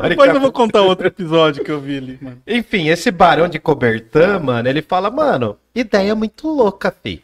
Depois 0.10 0.34
eu 0.34 0.42
vou 0.42 0.52
contar 0.52 0.82
outro 0.82 1.08
episódio 1.08 1.64
que 1.64 1.72
eu 1.72 1.80
vi 1.80 1.98
ali, 1.98 2.20
mano. 2.22 2.42
Enfim, 2.46 2.90
esse 2.90 3.10
barão 3.10 3.48
de 3.48 3.58
Cobertã, 3.58 4.38
mano, 4.38 4.68
ele 4.68 4.82
fala, 4.82 5.10
mano, 5.10 5.58
ideia 5.74 6.14
muito 6.14 6.50
louca, 6.50 6.92
fi. 6.92 7.24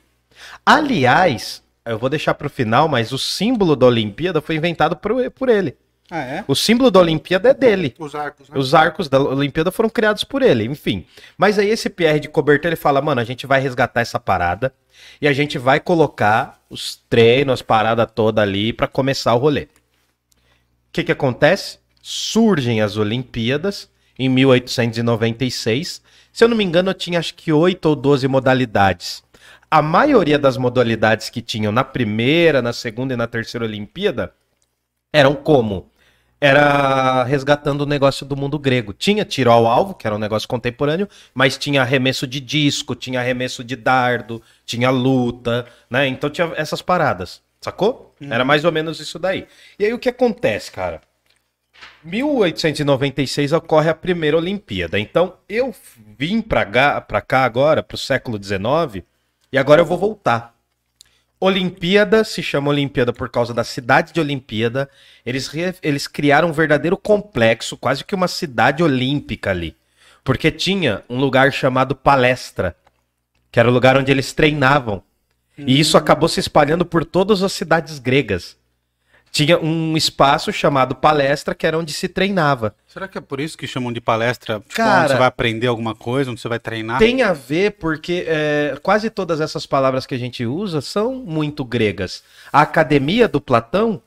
Aliás, 0.65 1.61
eu 1.85 1.99
vou 1.99 2.09
deixar 2.09 2.33
pro 2.33 2.49
final, 2.49 2.87
mas 2.87 3.11
o 3.11 3.17
símbolo 3.17 3.75
da 3.75 3.85
Olimpíada 3.85 4.39
foi 4.39 4.55
inventado 4.55 4.95
por, 4.95 5.29
por 5.31 5.49
ele. 5.49 5.75
Ah, 6.15 6.21
é? 6.25 6.45
O 6.47 6.53
símbolo 6.53 6.91
da 6.91 6.99
Olimpíada 6.99 7.49
é 7.49 7.53
dele. 7.55 7.95
Os 7.97 8.13
arcos, 8.13 8.47
né? 8.47 8.55
Os 8.55 8.75
arcos 8.75 9.09
da 9.09 9.19
Olimpíada 9.19 9.71
foram 9.71 9.89
criados 9.89 10.23
por 10.23 10.43
ele, 10.43 10.63
enfim. 10.63 11.07
Mas 11.35 11.57
aí 11.57 11.67
esse 11.67 11.89
Pierre 11.89 12.19
de 12.19 12.29
Cobertã, 12.29 12.69
ele 12.69 12.75
fala, 12.75 13.01
mano, 13.01 13.19
a 13.19 13.23
gente 13.23 13.47
vai 13.47 13.59
resgatar 13.59 14.01
essa 14.01 14.19
parada 14.19 14.71
e 15.19 15.27
a 15.27 15.33
gente 15.33 15.57
vai 15.57 15.79
colocar 15.79 16.61
os 16.69 17.01
treinos, 17.09 17.53
as 17.53 17.61
paradas 17.63 18.07
toda 18.13 18.43
ali 18.43 18.71
pra 18.71 18.87
começar 18.87 19.33
o 19.33 19.39
rolê. 19.39 19.63
O 19.63 19.69
que 20.91 21.03
que 21.03 21.11
acontece? 21.11 21.79
Surgem 21.99 22.79
as 22.79 22.95
Olimpíadas 22.95 23.89
em 24.19 24.29
1896. 24.29 25.99
Se 26.31 26.43
eu 26.43 26.47
não 26.47 26.55
me 26.55 26.63
engano, 26.63 26.91
eu 26.91 26.93
tinha 26.93 27.17
acho 27.17 27.33
que 27.33 27.51
8 27.51 27.83
ou 27.87 27.95
12 27.95 28.27
modalidades. 28.27 29.23
A 29.71 29.81
maioria 29.81 30.37
das 30.37 30.57
modalidades 30.57 31.31
que 31.31 31.41
tinham 31.41 31.71
na 31.71 31.83
primeira, 31.83 32.61
na 32.61 32.71
segunda 32.71 33.15
e 33.15 33.17
na 33.17 33.25
terceira 33.25 33.65
Olimpíada 33.65 34.31
eram 35.11 35.33
como? 35.33 35.91
Era 36.45 37.23
resgatando 37.23 37.81
o 37.81 37.85
negócio 37.85 38.25
do 38.25 38.35
mundo 38.35 38.59
grego. 38.59 38.91
Tinha 38.91 39.23
tiro 39.23 39.49
ao 39.49 39.65
alvo, 39.65 39.93
que 39.93 40.05
era 40.05 40.13
um 40.13 40.19
negócio 40.19 40.45
contemporâneo, 40.45 41.07
mas 41.33 41.57
tinha 41.57 41.81
arremesso 41.81 42.27
de 42.27 42.41
disco, 42.41 42.95
tinha 42.95 43.21
arremesso 43.21 43.63
de 43.63 43.77
dardo, 43.77 44.41
tinha 44.65 44.89
luta, 44.89 45.65
né? 45.89 46.05
Então 46.05 46.29
tinha 46.29 46.51
essas 46.57 46.81
paradas, 46.81 47.41
sacou? 47.61 48.13
Era 48.19 48.43
mais 48.43 48.65
ou 48.65 48.73
menos 48.73 48.99
isso 48.99 49.17
daí. 49.17 49.47
E 49.79 49.85
aí 49.85 49.93
o 49.93 49.99
que 49.99 50.09
acontece, 50.09 50.69
cara? 50.69 50.99
1896 52.03 53.53
ocorre 53.53 53.89
a 53.89 53.95
primeira 53.95 54.35
Olimpíada. 54.35 54.99
Então 54.99 55.35
eu 55.47 55.73
vim 56.17 56.41
pra 56.41 56.65
cá, 56.65 56.99
pra 56.99 57.21
cá 57.21 57.45
agora, 57.45 57.81
pro 57.81 57.97
século 57.97 58.37
XIX, 58.37 59.05
e 59.49 59.57
agora 59.57 59.79
eu 59.79 59.85
vou 59.85 59.97
voltar. 59.97 60.52
Olimpíada 61.45 62.23
se 62.23 62.41
chama 62.41 62.69
Olimpíada 62.69 63.11
por 63.11 63.29
causa 63.29 63.53
da 63.53 63.65
cidade 63.65 64.13
de 64.13 64.21
Olimpíada. 64.21 64.89
Eles, 65.25 65.51
eles 65.81 66.07
criaram 66.07 66.47
um 66.47 66.53
verdadeiro 66.53 66.95
complexo, 66.95 67.75
quase 67.75 68.05
que 68.05 68.15
uma 68.15 68.29
cidade 68.29 68.81
olímpica 68.81 69.49
ali. 69.49 69.75
Porque 70.23 70.49
tinha 70.49 71.03
um 71.09 71.19
lugar 71.19 71.51
chamado 71.51 71.97
Palestra, 71.97 72.77
que 73.51 73.59
era 73.59 73.69
o 73.69 73.73
lugar 73.73 73.97
onde 73.97 74.09
eles 74.09 74.31
treinavam. 74.31 75.03
E 75.57 75.77
isso 75.77 75.97
acabou 75.97 76.29
se 76.29 76.39
espalhando 76.39 76.85
por 76.85 77.03
todas 77.03 77.43
as 77.43 77.51
cidades 77.51 77.99
gregas. 77.99 78.55
Tinha 79.33 79.57
um 79.59 79.97
espaço 79.97 80.53
chamado 80.53 80.93
Palestra, 80.93 81.55
que 81.55 81.65
era 81.65 81.75
onde 81.75 81.91
se 81.91 82.07
treinava. 82.07 82.75
Será 82.87 83.07
que 83.07 83.17
é 83.17 83.21
por 83.21 83.39
isso 83.39 83.57
que 83.57 83.65
chamam 83.65 83.91
de 83.91 83.99
palestra? 83.99 84.59
Tipo, 84.59 84.75
Cara- 84.75 84.99
onde 84.99 85.11
você 85.13 85.17
vai 85.17 85.27
aprender 85.27 85.65
alguma 85.65 85.95
coisa, 85.95 86.29
onde 86.29 86.39
você 86.39 86.47
vai 86.47 86.59
treinar? 86.59 86.99
Tem 86.99 87.23
a 87.23 87.33
ver 87.33 87.71
porque 87.71 88.25
é, 88.27 88.77
quase 88.83 89.09
todas 89.09 89.41
essas 89.41 89.65
palavras 89.65 90.05
que 90.05 90.13
a 90.13 90.19
gente 90.19 90.45
usa 90.45 90.81
são 90.81 91.15
muito 91.15 91.65
gregas. 91.65 92.23
A 92.51 92.61
academia 92.61 93.27
do 93.27 93.41
Platão 93.41 93.99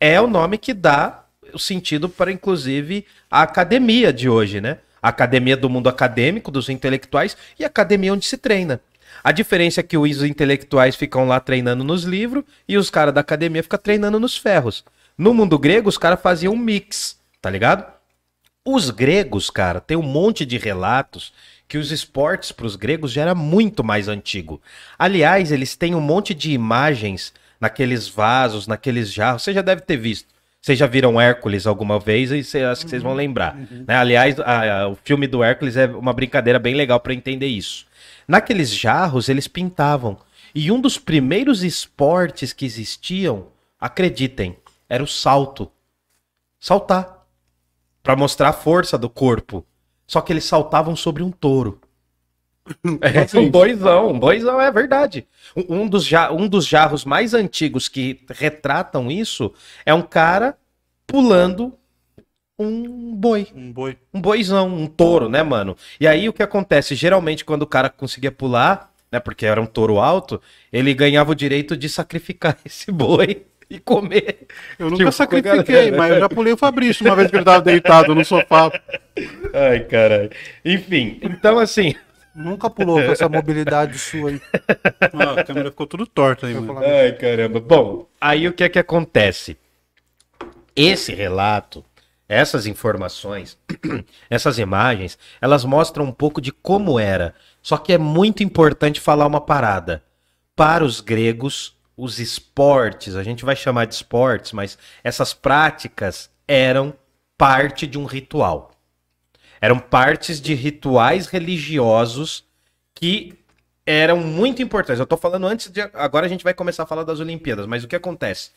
é 0.00 0.18
o 0.18 0.26
nome 0.26 0.56
que 0.56 0.72
dá 0.72 1.24
o 1.52 1.58
sentido 1.58 2.08
para, 2.08 2.32
inclusive, 2.32 3.04
a 3.30 3.42
academia 3.42 4.10
de 4.14 4.30
hoje, 4.30 4.62
né? 4.62 4.78
A 5.02 5.10
academia 5.10 5.58
do 5.58 5.68
mundo 5.68 5.90
acadêmico, 5.90 6.50
dos 6.50 6.70
intelectuais, 6.70 7.36
e 7.58 7.64
a 7.64 7.66
academia 7.66 8.14
onde 8.14 8.24
se 8.24 8.38
treina. 8.38 8.80
A 9.22 9.32
diferença 9.32 9.80
é 9.80 9.82
que 9.82 9.96
os 9.98 10.22
intelectuais 10.22 10.96
ficam 10.96 11.26
lá 11.26 11.38
treinando 11.40 11.84
nos 11.84 12.04
livros 12.04 12.44
e 12.68 12.76
os 12.76 12.90
caras 12.90 13.12
da 13.14 13.20
academia 13.20 13.62
ficam 13.62 13.78
treinando 13.78 14.18
nos 14.20 14.36
ferros. 14.36 14.84
No 15.16 15.34
mundo 15.34 15.58
grego, 15.58 15.88
os 15.88 15.98
caras 15.98 16.20
faziam 16.22 16.54
um 16.54 16.58
mix, 16.58 17.18
tá 17.42 17.50
ligado? 17.50 17.84
Os 18.64 18.90
gregos, 18.90 19.50
cara, 19.50 19.80
tem 19.80 19.96
um 19.96 20.02
monte 20.02 20.44
de 20.44 20.58
relatos 20.58 21.32
que 21.66 21.78
os 21.78 21.90
esportes 21.92 22.52
para 22.52 22.66
os 22.66 22.76
gregos 22.76 23.12
já 23.12 23.22
era 23.22 23.34
muito 23.34 23.82
mais 23.84 24.08
antigo. 24.08 24.60
Aliás, 24.98 25.52
eles 25.52 25.76
têm 25.76 25.94
um 25.94 26.00
monte 26.00 26.34
de 26.34 26.52
imagens 26.52 27.32
naqueles 27.60 28.08
vasos, 28.08 28.66
naqueles 28.66 29.12
jarros. 29.12 29.42
Você 29.42 29.52
já 29.52 29.62
deve 29.62 29.82
ter 29.82 29.96
visto. 29.96 30.28
Vocês 30.60 30.78
já 30.78 30.86
viram 30.86 31.18
Hércules 31.18 31.66
alguma 31.66 31.98
vez 31.98 32.30
e 32.32 32.44
cê- 32.44 32.62
acho 32.64 32.84
que 32.84 32.90
vocês 32.90 33.02
vão 33.02 33.14
lembrar. 33.14 33.56
né? 33.86 33.96
Aliás, 33.96 34.38
a- 34.40 34.80
a- 34.82 34.88
o 34.88 34.98
filme 35.04 35.26
do 35.26 35.42
Hércules 35.42 35.76
é 35.76 35.86
uma 35.86 36.12
brincadeira 36.12 36.58
bem 36.58 36.74
legal 36.74 37.00
para 37.00 37.14
entender 37.14 37.46
isso. 37.46 37.86
Naqueles 38.30 38.72
jarros, 38.72 39.28
eles 39.28 39.48
pintavam. 39.48 40.16
E 40.54 40.70
um 40.70 40.80
dos 40.80 40.96
primeiros 40.98 41.64
esportes 41.64 42.52
que 42.52 42.64
existiam, 42.64 43.48
acreditem, 43.78 44.56
era 44.88 45.02
o 45.02 45.06
salto. 45.06 45.68
Saltar 46.60 47.26
para 48.04 48.14
mostrar 48.14 48.50
a 48.50 48.52
força 48.52 48.96
do 48.96 49.10
corpo. 49.10 49.66
Só 50.06 50.20
que 50.20 50.32
eles 50.32 50.44
saltavam 50.44 50.94
sobre 50.94 51.24
um 51.24 51.32
touro. 51.32 51.80
É, 53.02 53.36
um 53.36 53.50
boizão, 53.50 54.12
um 54.12 54.18
boizão, 54.20 54.60
é 54.60 54.70
verdade. 54.70 55.26
Um, 55.56 55.80
um 55.80 55.88
dos 55.88 56.04
ja- 56.06 56.30
um 56.30 56.46
dos 56.46 56.64
jarros 56.64 57.04
mais 57.04 57.34
antigos 57.34 57.88
que 57.88 58.24
retratam 58.30 59.10
isso 59.10 59.52
é 59.84 59.92
um 59.92 60.02
cara 60.02 60.56
pulando 61.04 61.76
um 62.66 63.14
boi. 63.14 63.48
Um 63.54 63.72
boi. 63.72 63.96
Um 64.12 64.20
boizão, 64.20 64.68
um 64.68 64.86
touro, 64.86 65.28
né, 65.28 65.42
mano? 65.42 65.76
E 66.00 66.06
aí 66.06 66.28
o 66.28 66.32
que 66.32 66.42
acontece? 66.42 66.94
Geralmente, 66.94 67.44
quando 67.44 67.62
o 67.62 67.66
cara 67.66 67.88
conseguia 67.88 68.30
pular, 68.32 68.90
né? 69.10 69.18
Porque 69.20 69.46
era 69.46 69.60
um 69.60 69.66
touro 69.66 69.98
alto, 69.98 70.40
ele 70.72 70.92
ganhava 70.94 71.32
o 71.32 71.34
direito 71.34 71.76
de 71.76 71.88
sacrificar 71.88 72.56
esse 72.64 72.90
boi 72.92 73.44
e 73.68 73.78
comer. 73.78 74.46
Eu 74.78 74.86
nunca 74.86 74.96
Tipo, 74.96 75.02
com 75.04 75.08
a 75.08 75.12
sacrifiquei, 75.12 75.74
galera. 75.90 75.96
mas 75.96 76.12
eu 76.12 76.20
já 76.20 76.28
pulei 76.28 76.52
o 76.52 76.56
Fabrício 76.56 77.06
uma 77.06 77.14
vez 77.16 77.30
que 77.30 77.36
ele 77.36 77.44
tava 77.44 77.62
deitado 77.62 78.14
no 78.14 78.24
sofá. 78.24 78.70
Ai, 79.54 79.80
caralho. 79.84 80.30
Enfim, 80.64 81.18
então 81.22 81.58
assim. 81.58 81.94
Nunca 82.32 82.70
pulou 82.70 82.94
com 83.02 83.10
essa 83.10 83.28
mobilidade 83.28 83.98
sua 83.98 84.30
aí. 84.30 84.40
Ah, 85.12 85.40
a 85.40 85.44
câmera 85.44 85.70
ficou 85.70 85.84
tudo 85.86 86.06
torta 86.06 86.46
aí, 86.46 86.54
mano. 86.54 86.78
Ai, 86.78 87.12
caramba. 87.12 87.58
Bom, 87.58 88.06
aí 88.20 88.46
o 88.46 88.52
que 88.52 88.62
é 88.62 88.68
que 88.68 88.78
acontece? 88.78 89.56
Esse 90.76 91.12
relato, 91.12 91.84
essas 92.30 92.64
informações, 92.64 93.58
essas 94.30 94.56
imagens, 94.56 95.18
elas 95.40 95.64
mostram 95.64 96.04
um 96.04 96.12
pouco 96.12 96.40
de 96.40 96.52
como 96.52 96.96
era. 96.96 97.34
Só 97.60 97.76
que 97.76 97.92
é 97.92 97.98
muito 97.98 98.44
importante 98.44 99.00
falar 99.00 99.26
uma 99.26 99.40
parada. 99.40 100.04
Para 100.54 100.84
os 100.84 101.00
gregos, 101.00 101.76
os 101.96 102.20
esportes, 102.20 103.16
a 103.16 103.24
gente 103.24 103.44
vai 103.44 103.56
chamar 103.56 103.86
de 103.86 103.94
esportes, 103.94 104.52
mas 104.52 104.78
essas 105.02 105.34
práticas 105.34 106.30
eram 106.46 106.94
parte 107.36 107.84
de 107.84 107.98
um 107.98 108.04
ritual. 108.04 108.70
Eram 109.60 109.80
partes 109.80 110.40
de 110.40 110.54
rituais 110.54 111.26
religiosos 111.26 112.44
que 112.94 113.36
eram 113.84 114.18
muito 114.18 114.62
importantes. 114.62 115.00
Eu 115.00 115.06
tô 115.06 115.16
falando 115.16 115.48
antes 115.48 115.68
de. 115.68 115.80
Agora 115.94 116.26
a 116.26 116.28
gente 116.28 116.44
vai 116.44 116.54
começar 116.54 116.84
a 116.84 116.86
falar 116.86 117.02
das 117.02 117.18
Olimpíadas, 117.18 117.66
mas 117.66 117.82
o 117.82 117.88
que 117.88 117.96
acontece? 117.96 118.52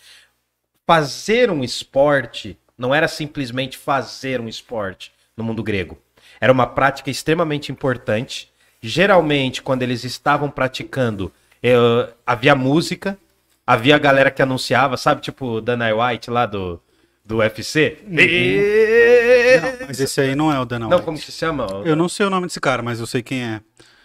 Fazer 0.86 1.50
um 1.50 1.64
esporte 1.64 2.56
não 2.78 2.94
era 2.94 3.08
simplesmente 3.08 3.78
fazer 3.78 4.40
um 4.42 4.48
esporte 4.48 5.12
no 5.38 5.44
mundo 5.44 5.62
grego. 5.64 5.98
Era 6.40 6.52
uma 6.52 6.68
prática 6.68 7.10
extremamente 7.10 7.72
importante. 7.72 8.52
Geralmente, 8.82 9.62
quando 9.62 9.82
eles 9.84 10.04
estavam 10.04 10.50
praticando, 10.50 11.32
eh, 11.62 12.10
havia 12.26 12.54
música, 12.56 13.18
havia 13.66 13.96
a 13.96 14.00
galera 14.00 14.30
que 14.32 14.42
anunciava, 14.42 14.98
sabe, 14.98 15.22
tipo 15.22 15.62
Dana 15.62 15.90
White 15.96 16.30
lá 16.30 16.46
do, 16.46 16.82
do 17.24 17.38
UFC? 17.38 17.98
Não, 18.06 19.88
mas 19.88 20.00
esse 20.00 20.20
aí 20.22 20.36
não 20.36 20.52
é 20.52 20.60
o 20.60 20.66
Dana 20.66 20.88
Não, 20.88 20.98
White. 20.98 21.06
como 21.06 21.18
que 21.18 21.26
se 21.26 21.32
chama? 21.32 21.66
Eu 21.86 21.96
não 21.96 22.10
sei 22.10 22.26
o 22.26 22.30
nome 22.30 22.48
desse 22.48 22.60
cara, 22.60 22.82
mas 22.82 23.00
eu 23.00 23.08
sei 23.08 23.22
quem 23.22 23.44
é. 23.44 23.62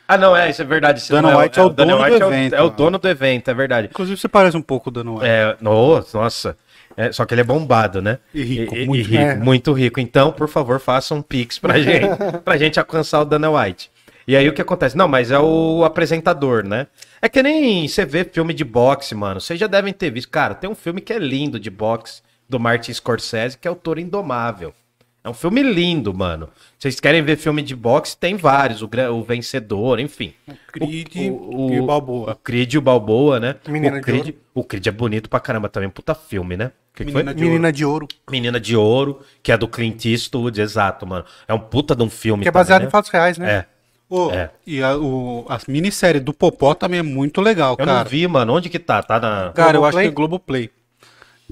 Ah, 0.07 0.17
não, 0.17 0.35
é, 0.35 0.49
isso 0.49 0.63
é 0.63 0.65
verdade. 0.65 1.01
esse 1.01 1.11
Dana 1.11 1.33
não 1.33 1.39
White 1.41 1.59
é 1.59 1.63
o 1.63 1.69
Dana 1.69 1.93
dono 1.93 2.05
do 2.05 2.05
White 2.13 2.23
é 2.23 2.27
o- 2.27 2.29
evento, 2.33 2.55
É 2.55 2.63
o 2.63 2.71
dono 2.71 2.99
do 2.99 3.09
evento, 3.09 3.51
é 3.51 3.55
verdade. 3.55 3.89
Inclusive, 3.91 4.19
você 4.19 4.29
parece 4.29 4.57
um 4.57 4.63
pouco 4.63 4.89
o 4.89 4.93
Dana 4.93 5.11
White. 5.13 5.27
É, 5.27 5.57
no- 5.61 6.03
nossa. 6.15 6.57
É, 7.01 7.13
só 7.13 7.25
que 7.25 7.33
ele 7.33 7.43
é 7.43 7.45
bombado, 7.45 8.03
né? 8.03 8.19
E 8.35 8.43
rico, 8.43 8.75
E- 8.77 8.87
muito 8.87 8.99
e 9.01 9.03
rico. 9.13 9.23
É. 9.23 9.37
muito 9.37 9.73
rico. 9.73 10.01
Então, 10.01 10.33
por 10.33 10.49
favor, 10.49 10.81
faça 10.81 11.15
um 11.15 11.23
pix 11.23 11.57
pra 11.59 11.79
gente, 11.81 12.09
pra 12.45 12.57
gente 12.57 12.79
alcançar 12.79 13.21
o 13.21 13.25
Dana 13.25 13.49
White. 13.51 13.89
E 14.27 14.37
aí 14.37 14.47
o 14.49 14.53
que 14.53 14.61
acontece? 14.61 14.97
Não, 14.97 15.07
mas 15.09 15.31
é 15.31 15.39
o 15.39 15.85
apresentador, 15.85 16.63
né? 16.67 16.89
É 17.23 17.29
que 17.29 17.43
nem 17.43 17.87
você 17.89 18.05
vê 18.05 18.25
filme 18.25 18.53
de 18.53 18.65
boxe, 18.65 19.15
mano. 19.15 19.41
Vocês 19.41 19.59
já 19.61 19.67
devem 19.67 19.93
ter 19.93 20.11
visto. 20.11 20.29
Cara, 20.29 20.55
tem 20.55 20.69
um 20.69 20.75
filme 20.75 21.01
que 21.01 21.13
é 21.13 21.19
lindo 21.19 21.59
de 21.59 21.71
boxe 21.71 22.21
do 22.49 22.59
Martin 22.61 22.93
Scorsese, 22.93 23.57
que 23.57 23.67
é 23.69 23.71
o 23.71 23.75
Toro 23.77 24.01
Indomável. 24.01 24.75
É 25.25 25.29
um 25.29 25.35
filme 25.35 25.63
lindo, 25.63 26.15
mano. 26.15 26.49
Vocês 26.79 26.99
querem 27.01 27.23
ver 27.23 27.37
filme 27.37 27.61
de 27.61 27.75
boxe? 27.75 28.17
Tem 28.17 28.37
vários. 28.37 28.81
O, 28.83 28.89
o 29.13 29.23
Vencedor, 29.23 29.99
enfim. 30.01 30.33
Creed 30.73 31.09
o- 31.17 31.71
e 31.73 31.81
o- 31.81 31.87
Balboa. 31.87 32.33
O 32.33 32.37
Creed 32.37 32.73
e 32.75 32.79
o 32.79 32.81
Balboa, 32.81 33.39
né? 33.41 33.57
Menina 33.69 33.97
o 33.97 34.01
de 34.01 34.05
Creed, 34.05 34.35
o 34.55 34.65
Creed 34.65 34.87
é 34.87 34.91
bonito 34.91 35.29
pra 35.29 35.41
caramba 35.41 35.69
também. 35.69 35.91
Puta 35.91 36.15
filme, 36.15 36.57
né? 36.57 36.67
O 36.67 36.97
que, 36.99 37.05
que 37.05 37.13
foi? 37.13 37.23
Menina 37.23 37.35
de 37.35 37.45
Menina 37.45 37.73
de 37.73 37.85
ouro. 37.85 38.09
Menina 38.31 38.61
de 38.61 38.77
Ouro, 38.77 39.21
que 39.43 39.53
é 39.53 39.57
do 39.59 39.69
Clint 39.69 40.05
Eastwood, 40.07 40.61
exato, 40.61 41.07
mano. 41.07 41.25
É 41.47 41.53
um 41.55 41.59
puta 41.61 41.95
de 41.95 42.03
um 42.03 42.11
filme. 42.11 42.43
Que 42.43 42.49
é 42.49 42.53
baseado 42.53 42.79
também, 42.81 42.89
em 42.89 42.91
fatos 42.91 43.11
reais, 43.11 43.39
né? 43.39 43.47
né? 43.47 43.53
É. 43.75 43.79
É. 44.35 44.51
E 44.67 44.83
a, 44.83 44.97
o, 44.97 45.45
a 45.51 45.59
minissérie 45.69 46.21
do 46.21 46.33
Popó 46.33 46.73
também 46.75 47.01
é 47.01 47.03
muito 47.03 47.43
legal, 47.43 47.73
Eu 47.79 47.85
cara. 47.85 47.99
não 48.05 48.05
vi, 48.11 48.27
mano. 48.27 48.55
Onde 48.55 48.71
que 48.71 48.79
tá? 48.79 49.03
Tá 49.03 49.21
na. 49.21 49.53
Cara, 49.53 49.77
eu 49.77 49.85
acho 49.85 49.93
Globoplay? 49.99 50.05
que 50.07 50.09
é 50.09 50.15
Globoplay. 50.15 50.71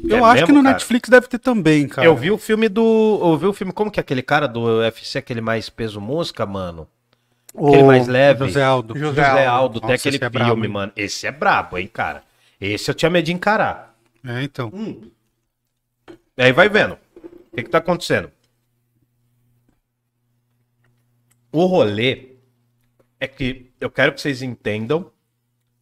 Eu 0.05 0.19
É 0.19 0.21
acho 0.21 0.33
mesmo, 0.35 0.47
que 0.49 0.53
no 0.53 0.63
cara? 0.63 0.75
Netflix 0.75 1.09
deve 1.09 1.27
ter 1.27 1.39
também, 1.39 1.89
cara. 1.89 2.07
Eu 2.07 2.15
vi 2.17 2.31
o 2.31 2.37
filme 2.39 2.69
do. 2.69 3.19
Eu 3.23 3.39
vi 3.39 3.47
o 3.47 3.53
filme. 3.53 3.73
Como 3.73 3.91
que 3.91 3.99
é 3.99 4.03
aquele 4.03 4.23
cara 4.23 4.47
do 4.47 4.63
UFC, 4.65 5.19
aquele 5.19 5.41
mais 5.41 5.71
peso 5.71 6.01
mosca, 6.01 6.45
mano? 6.45 6.87
Aquele 7.57 7.83
O- 7.83 7.87
mais 7.87 8.07
leve. 8.07 8.47
José 8.47 8.63
Aldo. 8.63 8.95
José 8.99 9.07
José 9.23 9.47
Aldo. 9.47 9.49
Aldo, 9.63 9.81
tem 9.81 9.91
Nossa, 9.91 9.95
aquele 10.09 10.17
é 10.17 10.31
filme, 10.31 10.39
brabo, 10.39 10.69
mano. 10.69 10.93
Esse 10.95 11.27
é 11.27 11.33
brabo, 11.33 11.79
hein, 11.79 11.89
cara. 11.91 12.23
Esse 12.61 12.91
eu 12.91 12.95
tinha 12.95 13.11
medo 13.11 13.25
de 13.25 13.33
encarar. 13.33 13.97
É, 14.25 14.43
então. 14.43 14.71
E 16.37 16.43
aí 16.43 16.53
vai 16.53 16.69
vendo. 16.69 16.99
O 17.53 17.57
que, 17.57 17.63
que 17.63 17.71
tá 17.71 17.79
acontecendo? 17.79 18.31
O 21.53 21.65
rolê 21.65 22.33
é 23.19 23.27
que 23.27 23.71
eu 23.81 23.91
quero 23.91 24.13
que 24.13 24.21
vocês 24.21 24.43
entendam 24.43 25.11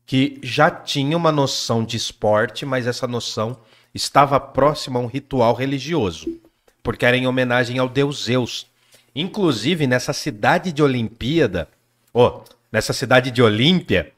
que 0.06 0.38
já 0.42 0.70
tinha 0.70 1.16
uma 1.16 1.32
noção 1.32 1.84
de 1.84 1.96
esporte, 1.96 2.64
mas 2.64 2.86
essa 2.86 3.06
noção 3.08 3.58
estava 3.94 4.40
próxima 4.40 4.98
a 4.98 5.02
um 5.02 5.06
ritual 5.06 5.54
religioso, 5.54 6.40
porque 6.82 7.06
era 7.06 7.16
em 7.16 7.26
homenagem 7.26 7.78
ao 7.78 7.88
deus 7.88 8.24
Zeus. 8.24 8.66
Inclusive, 9.14 9.86
nessa 9.86 10.12
cidade 10.12 10.72
de 10.72 10.82
Olimpíada, 10.82 11.68
ó, 12.12 12.42
nessa 12.72 12.92
cidade 12.92 13.30
de 13.30 13.40
Olímpia, 13.40 14.12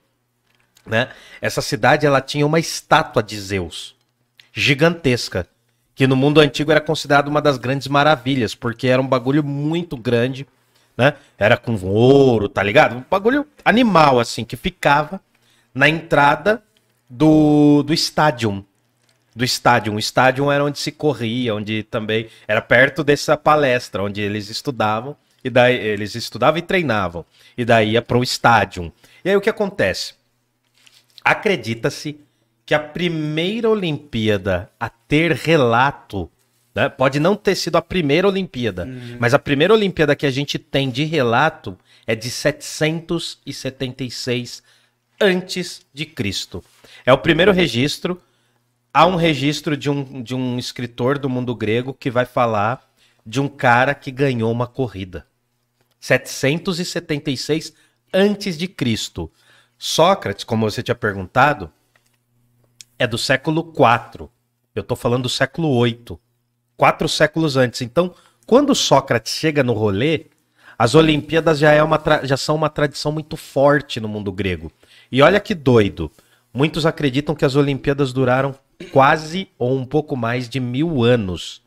né? 0.86 1.10
Essa 1.40 1.60
cidade 1.60 2.06
ela 2.06 2.20
tinha 2.20 2.46
uma 2.46 2.58
estátua 2.58 3.22
de 3.22 3.38
Zeus 3.38 3.94
gigantesca, 4.52 5.46
que 5.94 6.06
no 6.06 6.16
mundo 6.16 6.40
antigo 6.40 6.70
era 6.70 6.80
considerada 6.80 7.28
uma 7.28 7.42
das 7.42 7.58
grandes 7.58 7.88
maravilhas, 7.88 8.54
porque 8.54 8.86
era 8.86 9.02
um 9.02 9.06
bagulho 9.06 9.44
muito 9.44 9.96
grande, 9.98 10.46
né? 10.96 11.14
Era 11.36 11.58
com 11.58 11.74
ouro, 11.84 12.48
tá 12.48 12.62
ligado? 12.62 12.96
Um 12.96 13.04
bagulho 13.10 13.46
animal, 13.62 14.18
assim, 14.18 14.44
que 14.44 14.56
ficava 14.56 15.20
na 15.74 15.88
entrada 15.88 16.62
do, 17.08 17.82
do 17.82 17.92
estádio. 17.92 18.64
Do 19.36 19.44
estádio. 19.44 19.92
O 19.92 19.98
estádio 19.98 20.50
era 20.50 20.64
onde 20.64 20.78
se 20.78 20.90
corria, 20.90 21.54
onde 21.54 21.82
também 21.82 22.30
era 22.48 22.62
perto 22.62 23.04
dessa 23.04 23.36
palestra, 23.36 24.02
onde 24.02 24.22
eles 24.22 24.48
estudavam, 24.48 25.14
e 25.44 25.50
daí 25.50 25.76
eles 25.76 26.14
estudavam 26.14 26.58
e 26.58 26.62
treinavam, 26.62 27.22
e 27.56 27.64
daí 27.64 27.90
ia 27.90 28.00
pro 28.00 28.22
estádio. 28.22 28.90
E 29.22 29.28
aí 29.28 29.36
o 29.36 29.40
que 29.40 29.50
acontece? 29.50 30.14
Acredita-se 31.22 32.18
que 32.64 32.74
a 32.74 32.80
primeira 32.80 33.68
Olimpíada 33.68 34.70
a 34.80 34.88
ter 34.88 35.32
relato, 35.32 36.30
né, 36.74 36.88
pode 36.88 37.20
não 37.20 37.36
ter 37.36 37.54
sido 37.54 37.76
a 37.76 37.82
primeira 37.82 38.26
Olimpíada, 38.26 38.88
mas 39.20 39.34
a 39.34 39.38
primeira 39.38 39.74
Olimpíada 39.74 40.16
que 40.16 40.26
a 40.26 40.30
gente 40.30 40.58
tem 40.58 40.90
de 40.90 41.04
relato 41.04 41.78
é 42.06 42.14
de 42.14 42.30
776 42.30 44.62
antes 45.20 45.82
de 45.92 46.06
Cristo. 46.06 46.64
É 47.04 47.12
o 47.12 47.18
primeiro 47.18 47.52
registro. 47.52 48.18
Há 48.98 49.04
um 49.04 49.14
registro 49.14 49.76
de 49.76 49.90
um, 49.90 50.22
de 50.22 50.34
um 50.34 50.58
escritor 50.58 51.18
do 51.18 51.28
mundo 51.28 51.54
grego 51.54 51.92
que 51.92 52.10
vai 52.10 52.24
falar 52.24 52.82
de 53.26 53.38
um 53.38 53.46
cara 53.46 53.94
que 53.94 54.10
ganhou 54.10 54.50
uma 54.50 54.66
corrida. 54.66 55.26
776 56.00 57.74
antes 58.10 58.56
de 58.56 58.66
Cristo. 58.66 59.30
Sócrates, 59.76 60.44
como 60.44 60.70
você 60.70 60.82
tinha 60.82 60.94
perguntado, 60.94 61.70
é 62.98 63.06
do 63.06 63.18
século 63.18 63.64
4. 63.64 64.30
Eu 64.74 64.80
estou 64.80 64.96
falando 64.96 65.24
do 65.24 65.28
século 65.28 65.68
8. 65.76 66.18
Quatro 66.74 67.06
séculos 67.06 67.54
antes. 67.54 67.82
Então, 67.82 68.14
quando 68.46 68.74
Sócrates 68.74 69.34
chega 69.34 69.62
no 69.62 69.74
rolê, 69.74 70.28
as 70.78 70.94
Olimpíadas 70.94 71.58
já, 71.58 71.70
é 71.70 71.82
uma 71.82 72.00
já 72.22 72.38
são 72.38 72.56
uma 72.56 72.70
tradição 72.70 73.12
muito 73.12 73.36
forte 73.36 74.00
no 74.00 74.08
mundo 74.08 74.32
grego. 74.32 74.72
E 75.12 75.20
olha 75.20 75.38
que 75.38 75.54
doido. 75.54 76.10
Muitos 76.56 76.86
acreditam 76.86 77.34
que 77.34 77.44
as 77.44 77.54
Olimpíadas 77.54 78.14
duraram 78.14 78.54
quase 78.90 79.46
ou 79.58 79.76
um 79.76 79.84
pouco 79.84 80.16
mais 80.16 80.48
de 80.48 80.58
mil 80.58 81.04
anos. 81.04 81.62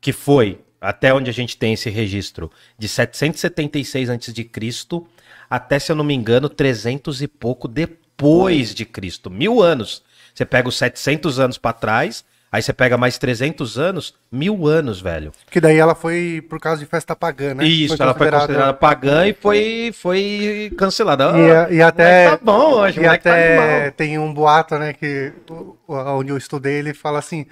Que 0.00 0.12
foi, 0.12 0.58
até 0.80 1.14
onde 1.14 1.30
a 1.30 1.32
gente 1.32 1.56
tem 1.56 1.74
esse 1.74 1.88
registro, 1.88 2.50
de 2.76 2.88
776 2.88 4.10
a.C. 4.10 4.50
até, 5.48 5.78
se 5.78 5.92
eu 5.92 5.94
não 5.94 6.02
me 6.02 6.12
engano, 6.12 6.48
300 6.48 7.22
e 7.22 7.28
pouco 7.28 7.68
depois 7.68 8.74
de 8.74 8.84
Cristo. 8.84 9.30
Mil 9.30 9.62
anos. 9.62 10.02
Você 10.34 10.44
pega 10.44 10.68
os 10.68 10.76
700 10.76 11.38
anos 11.38 11.56
pra 11.56 11.72
trás, 11.72 12.24
aí 12.56 12.62
você 12.62 12.72
pega 12.72 12.96
mais 12.96 13.18
300 13.18 13.78
anos, 13.78 14.14
mil 14.32 14.66
anos, 14.66 14.98
velho. 15.00 15.30
Que 15.50 15.60
daí 15.60 15.76
ela 15.76 15.94
foi 15.94 16.44
por 16.48 16.58
causa 16.58 16.80
de 16.80 16.86
festa 16.86 17.14
pagã, 17.14 17.54
né? 17.54 17.64
Isso, 17.66 18.02
ela 18.02 18.14
foi 18.14 18.30
considerada 18.30 18.72
pagã 18.72 19.26
e 19.28 19.34
foi, 19.34 19.92
foi 19.94 20.72
cancelada. 20.78 21.32
E, 21.38 21.50
Ah, 21.50 21.68
e 21.70 21.82
até, 21.82 22.24
moleque 22.24 22.38
tá 22.38 22.52
bom 22.52 22.72
hoje, 22.74 23.00
e 23.00 23.04
tá 23.04 23.12
até 23.12 23.58
animal. 23.76 23.92
tem 23.92 24.18
um 24.18 24.32
boato, 24.32 24.78
né, 24.78 24.94
que 24.94 25.32
onde 25.86 26.30
eu 26.32 26.36
estudei, 26.38 26.74
ele 26.76 26.94
fala 26.94 27.18
assim, 27.18 27.46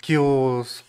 que 0.00 0.18
os... 0.18 0.84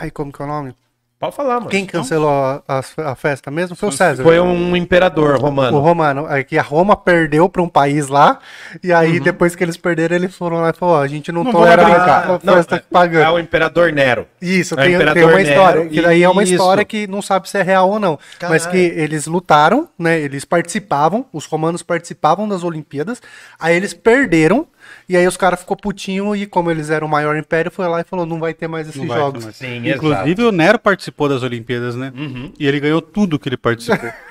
Ai, 0.00 0.10
como 0.10 0.32
que 0.32 0.40
é 0.40 0.44
o 0.44 0.48
nome? 0.48 0.74
Pode 1.20 1.34
falar, 1.34 1.54
mano. 1.54 1.66
Quem 1.68 1.84
cancelou 1.84 2.30
a, 2.30 2.62
a- 2.68 3.10
a 3.10 3.14
festa 3.16 3.50
mesmo 3.50 3.74
foi 3.74 3.88
o 3.88 3.92
César. 3.92 4.22
Foi 4.22 4.38
um 4.38 4.76
imperador 4.76 5.34
O 5.34 5.40
romano. 5.40 5.80
romano, 5.80 6.26
é 6.32 6.44
que 6.44 6.56
a 6.56 6.62
Roma 6.62 6.94
perdeu 6.96 7.48
para 7.48 7.60
um 7.60 7.68
país 7.68 8.06
lá, 8.06 8.38
e 8.84 8.92
Uhum. 8.92 8.96
aí 8.98 9.18
depois 9.20 9.56
que 9.56 9.64
eles 9.64 9.76
perderam, 9.76 10.14
eles 10.14 10.32
foram 10.36 10.58
lá 10.60 10.70
e 10.70 10.72
falaram, 10.72 11.00
ó, 11.00 11.02
a 11.02 11.08
gente 11.08 11.32
não, 11.32 11.42
Não 11.42 11.50
tolera 11.50 11.82
vamos 11.82 11.96
a 11.96 11.98
brincar. 11.98 12.40
Não, 12.44 12.54
festa 12.54 12.76
é, 12.76 12.82
pagando. 12.88 13.24
é 13.24 13.30
o 13.30 13.38
imperador 13.40 13.92
Nero. 13.92 14.28
Isso, 14.40 14.74
É 14.74 14.76
o 14.76 14.76
tem, 14.76 14.86
tem 14.86 14.94
Imperador 14.94 15.30
uma 15.32 15.42
história, 15.42 15.78
Nero, 15.80 15.90
que 15.90 16.00
daí 16.02 16.22
é 16.22 16.28
uma 16.28 16.42
isso. 16.44 16.52
história 16.52 16.84
que 16.84 17.06
não 17.08 17.20
sabe 17.20 17.50
se 17.50 17.58
é 17.58 17.62
real 17.62 17.90
ou 17.90 17.98
não, 17.98 18.16
mas 18.48 18.64
Caralho. 18.64 18.70
que 18.70 19.00
eles 19.00 19.26
lutaram, 19.26 19.88
né, 19.98 20.20
eles 20.20 20.44
participavam, 20.44 21.26
os 21.32 21.46
romanos 21.46 21.82
participavam 21.82 22.48
das 22.48 22.62
Olimpíadas, 22.62 23.20
aí 23.58 23.74
eles 23.74 23.92
perderam, 23.92 24.68
e 25.08 25.16
aí 25.16 25.26
os 25.26 25.36
caras 25.36 25.60
ficou 25.60 25.76
putinho, 25.76 26.36
e 26.36 26.46
como 26.46 26.70
eles 26.70 26.90
eram 26.90 27.06
o 27.06 27.10
maior 27.10 27.36
império, 27.36 27.70
foi 27.70 27.88
lá 27.88 28.00
e 28.00 28.04
falou, 28.04 28.26
não 28.26 28.38
vai 28.38 28.52
ter 28.52 28.68
mais 28.68 28.88
esses 28.88 29.06
vai 29.06 29.18
jogos. 29.18 29.44
mais. 29.44 29.56
Sim, 29.56 29.88
Inclusive 29.88 30.42
o 30.44 30.52
Nero 30.52 30.78
participou 30.78 31.28
das 31.28 31.42
Olimpíadas, 31.42 31.94
né? 31.96 32.12
Uhum. 32.16 32.52
E 32.58 32.66
ele 32.66 32.78
ganhou 32.80 33.00
tudo 33.00 33.38
que 33.38 33.48
ele 33.48 33.56
participou. 33.56 34.10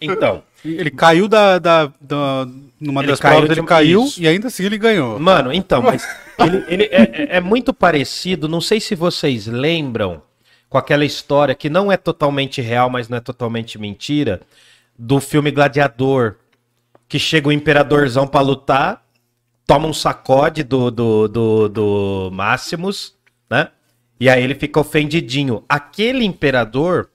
Então, 0.00 0.42
ele 0.64 0.90
caiu 0.90 1.28
da, 1.28 1.60
da, 1.60 1.86
da- 2.00 2.46
numa 2.80 3.02
Ele 3.02 3.08
das 3.12 3.20
caiu 3.20 3.36
provas, 3.38 3.54
de- 3.54 3.60
ele 3.60 3.66
caiu 3.66 4.04
isso. 4.04 4.20
e 4.20 4.26
ainda 4.26 4.48
assim 4.48 4.64
ele 4.64 4.76
ganhou. 4.76 5.18
mano, 5.20 5.52
então, 5.52 5.80
mas 5.80 6.04
ele, 6.40 6.64
ele 6.66 6.82
é, 6.90 7.02
é- 7.02 7.36
é 7.36 7.40
muito 7.40 7.72
parecido, 7.72 8.48
não 8.48 8.60
sei 8.60 8.80
se 8.80 8.96
vocês 8.96 9.46
lembram, 9.46 10.20
com 10.68 10.76
aquela 10.76 11.04
história 11.04 11.54
que 11.54 11.70
não 11.70 11.90
é 11.90 11.96
totalmente 11.96 12.60
real, 12.60 12.90
mas 12.90 13.08
não 13.08 13.16
é 13.16 13.20
totalmente 13.20 13.78
mentira, 13.78 14.40
do 14.98 15.20
filme 15.20 15.52
Gladiador, 15.52 16.34
que 17.08 17.18
chega 17.18 17.48
o 17.48 17.52
imperadorzão 17.52 18.26
pra 18.26 18.40
lutar, 18.40 19.03
toma 19.66 19.86
um 19.88 19.92
sacode 19.92 20.62
do, 20.62 20.90
do, 20.90 21.28
do, 21.28 21.68
do 21.68 22.30
Máximos, 22.32 23.14
né? 23.50 23.68
E 24.20 24.28
aí 24.28 24.42
ele 24.42 24.54
fica 24.54 24.78
ofendidinho. 24.80 25.64
Aquele 25.68 26.24
imperador, 26.24 27.10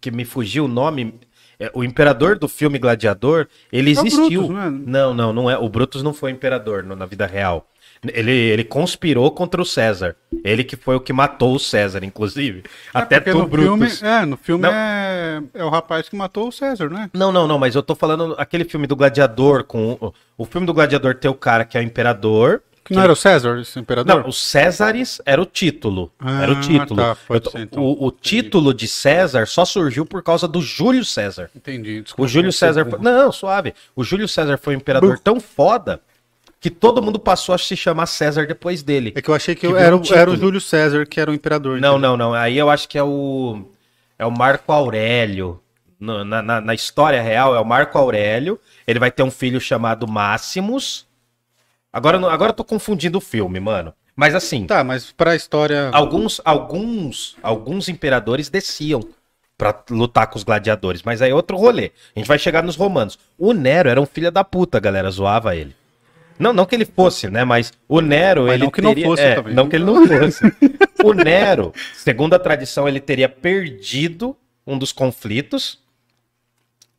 que 0.00 0.10
me 0.10 0.24
fugiu 0.24 0.64
o 0.66 0.68
nome, 0.68 1.14
é, 1.58 1.70
o 1.74 1.82
imperador 1.82 2.38
do 2.38 2.48
filme 2.48 2.78
Gladiador, 2.78 3.48
ele 3.72 3.90
É 3.90 3.92
existiu. 3.92 4.46
Brutus, 4.46 4.48
não 4.50 4.62
é? 4.62 4.70
Não, 4.70 5.14
não, 5.14 5.32
não 5.32 5.50
é. 5.50 5.56
O 5.56 5.68
Brutus 5.68 6.02
não 6.02 6.12
foi 6.12 6.30
imperador 6.30 6.82
no- 6.82 6.96
na 6.96 7.06
vida 7.06 7.26
real. 7.26 7.68
Ele, 8.12 8.32
ele 8.32 8.64
conspirou 8.64 9.30
contra 9.30 9.62
o 9.62 9.64
César. 9.64 10.16
Ele 10.42 10.64
que 10.64 10.74
foi 10.74 10.96
o 10.96 11.00
que 11.00 11.12
matou 11.12 11.54
o 11.54 11.58
César, 11.60 12.04
inclusive. 12.04 12.64
Até 12.92 13.16
É 13.16 13.20
Porque 13.20 13.30
tu, 13.30 13.38
no 13.38 13.48
filme, 13.48 13.78
Brutus. 13.86 14.02
é, 14.02 14.24
no 14.26 14.36
filme 14.36 14.62
Não. 14.62 14.72
é, 14.72 15.40
é 15.54 15.64
o 15.64 15.68
rapaz 15.68 16.08
que 16.08 16.16
matou 16.16 16.48
o 16.48 16.52
César, 16.52 16.90
né? 16.90 17.08
Não, 17.14 17.30
não, 17.30 17.46
não, 17.46 17.60
mas 17.60 17.76
eu 17.76 17.82
tô 17.82 17.94
falando 17.94 18.34
aquele 18.38 18.64
filme 18.64 18.88
do 18.88 18.96
Gladiador 18.96 19.62
com. 19.64 19.92
O, 20.00 20.12
o 20.38 20.44
filme 20.44 20.66
do 20.66 20.74
Gladiador 20.74 21.14
tem 21.14 21.30
o 21.30 21.34
cara 21.34 21.64
que 21.64 21.78
é 21.78 21.80
o 21.80 21.84
imperador. 21.84 22.60
Que 22.84 22.92
não 22.94 23.02
era 23.04 23.12
o 23.12 23.16
César, 23.16 23.60
esse 23.60 23.78
imperador? 23.78 24.16
Não, 24.22 24.28
o 24.28 24.32
Césares 24.32 25.22
era 25.24 25.40
o 25.40 25.46
título. 25.46 26.10
era 26.20 26.50
o 26.52 26.56
Ah, 26.56 26.60
título. 26.60 26.96
tá, 27.00 27.16
tô- 27.40 27.50
ser, 27.52 27.60
então. 27.60 27.80
o, 27.80 28.06
o 28.06 28.10
título 28.10 28.74
de 28.74 28.88
César 28.88 29.46
só 29.46 29.64
surgiu 29.64 30.04
por 30.04 30.20
causa 30.24 30.48
do 30.48 30.60
Júlio 30.60 31.04
César. 31.04 31.48
Entendi. 31.54 32.00
desculpa, 32.02 32.24
O 32.24 32.28
Júlio 32.28 32.52
César. 32.52 32.84
Foi... 32.84 32.98
Não, 32.98 33.30
suave. 33.30 33.72
O 33.94 34.02
Júlio 34.02 34.26
César 34.26 34.58
foi 34.58 34.74
um 34.74 34.78
imperador 34.78 35.16
tão 35.20 35.38
foda 35.38 36.00
que 36.62 36.70
todo 36.70 37.02
mundo 37.02 37.18
passou 37.18 37.54
a 37.54 37.58
se 37.58 37.76
chamar 37.76 38.06
César 38.06 38.46
depois 38.46 38.82
dele. 38.82 39.12
É 39.16 39.20
que 39.20 39.28
eu 39.28 39.34
achei 39.34 39.54
que, 39.54 39.62
Que 39.62 39.66
eu- 39.66 39.76
era, 39.76 39.94
um 39.96 40.00
o- 40.00 40.14
era 40.14 40.30
o. 40.30 40.36
Júlio 40.36 40.60
César 40.60 41.04
que 41.04 41.20
era 41.20 41.30
o 41.30 41.34
imperador. 41.34 41.80
Não, 41.80 41.94
entendeu? 41.98 42.16
não, 42.16 42.16
não. 42.30 42.34
Aí 42.34 42.56
eu 42.56 42.70
acho 42.70 42.88
que 42.88 42.96
é 42.96 43.02
o. 43.02 43.64
É 44.18 44.24
o 44.24 44.30
Marco 44.30 44.72
Aurélio. 44.72 45.60
Na, 45.98 46.42
na, 46.42 46.60
na 46.60 46.74
história 46.74 47.20
real, 47.22 47.54
é 47.54 47.60
o 47.60 47.64
Marco 47.64 47.96
Aurélio. 47.98 48.58
Ele 48.86 48.98
vai 48.98 49.10
ter 49.10 49.22
um 49.22 49.30
filho 49.30 49.60
chamado 49.60 50.06
Máximos. 50.08 51.06
Agora, 51.92 52.16
agora 52.32 52.50
eu 52.50 52.56
tô 52.56 52.64
confundindo 52.64 53.18
o 53.18 53.20
filme, 53.20 53.60
mano. 53.60 53.92
Mas 54.16 54.34
assim, 54.34 54.66
Tá, 54.66 54.82
mas 54.84 55.10
pra 55.12 55.34
história. 55.36 55.90
alguns, 55.92 56.40
alguns, 56.44 57.36
alguns 57.42 57.88
imperadores 57.88 58.48
desciam 58.48 59.00
pra 59.56 59.74
lutar 59.90 60.26
com 60.26 60.36
os 60.36 60.42
gladiadores. 60.44 61.02
Mas 61.02 61.22
aí 61.22 61.30
é 61.30 61.34
outro 61.34 61.56
rolê. 61.56 61.90
A 62.14 62.18
gente 62.18 62.28
vai 62.28 62.38
chegar 62.38 62.62
nos 62.62 62.76
romanos. 62.76 63.18
O 63.38 63.52
Nero 63.52 63.88
era 63.88 64.00
um 64.00 64.06
filho 64.06 64.30
da 64.30 64.42
puta, 64.44 64.78
galera 64.80 65.10
zoava 65.10 65.54
ele. 65.56 65.74
Não, 66.42 66.52
não 66.52 66.66
que 66.66 66.74
ele 66.74 66.84
fosse, 66.84 67.30
né? 67.30 67.44
Mas 67.44 67.72
o 67.88 68.00
Nero, 68.00 68.42
Mas 68.44 68.54
ele 68.54 68.64
não 68.64 68.70
que 68.70 68.82
não 68.82 68.90
teria- 68.90 69.06
fosse 69.06 69.22
é, 69.22 69.34
também. 69.36 69.54
Não 69.54 69.68
que 69.68 69.76
ele 69.76 69.84
não 69.84 70.06
fosse. 70.06 70.44
o 71.04 71.12
Nero, 71.14 71.72
segundo 71.94 72.34
a 72.34 72.38
tradição, 72.38 72.88
ele 72.88 73.00
teria 73.00 73.28
perdido 73.28 74.36
um 74.66 74.76
dos 74.76 74.92
conflitos. 74.92 75.80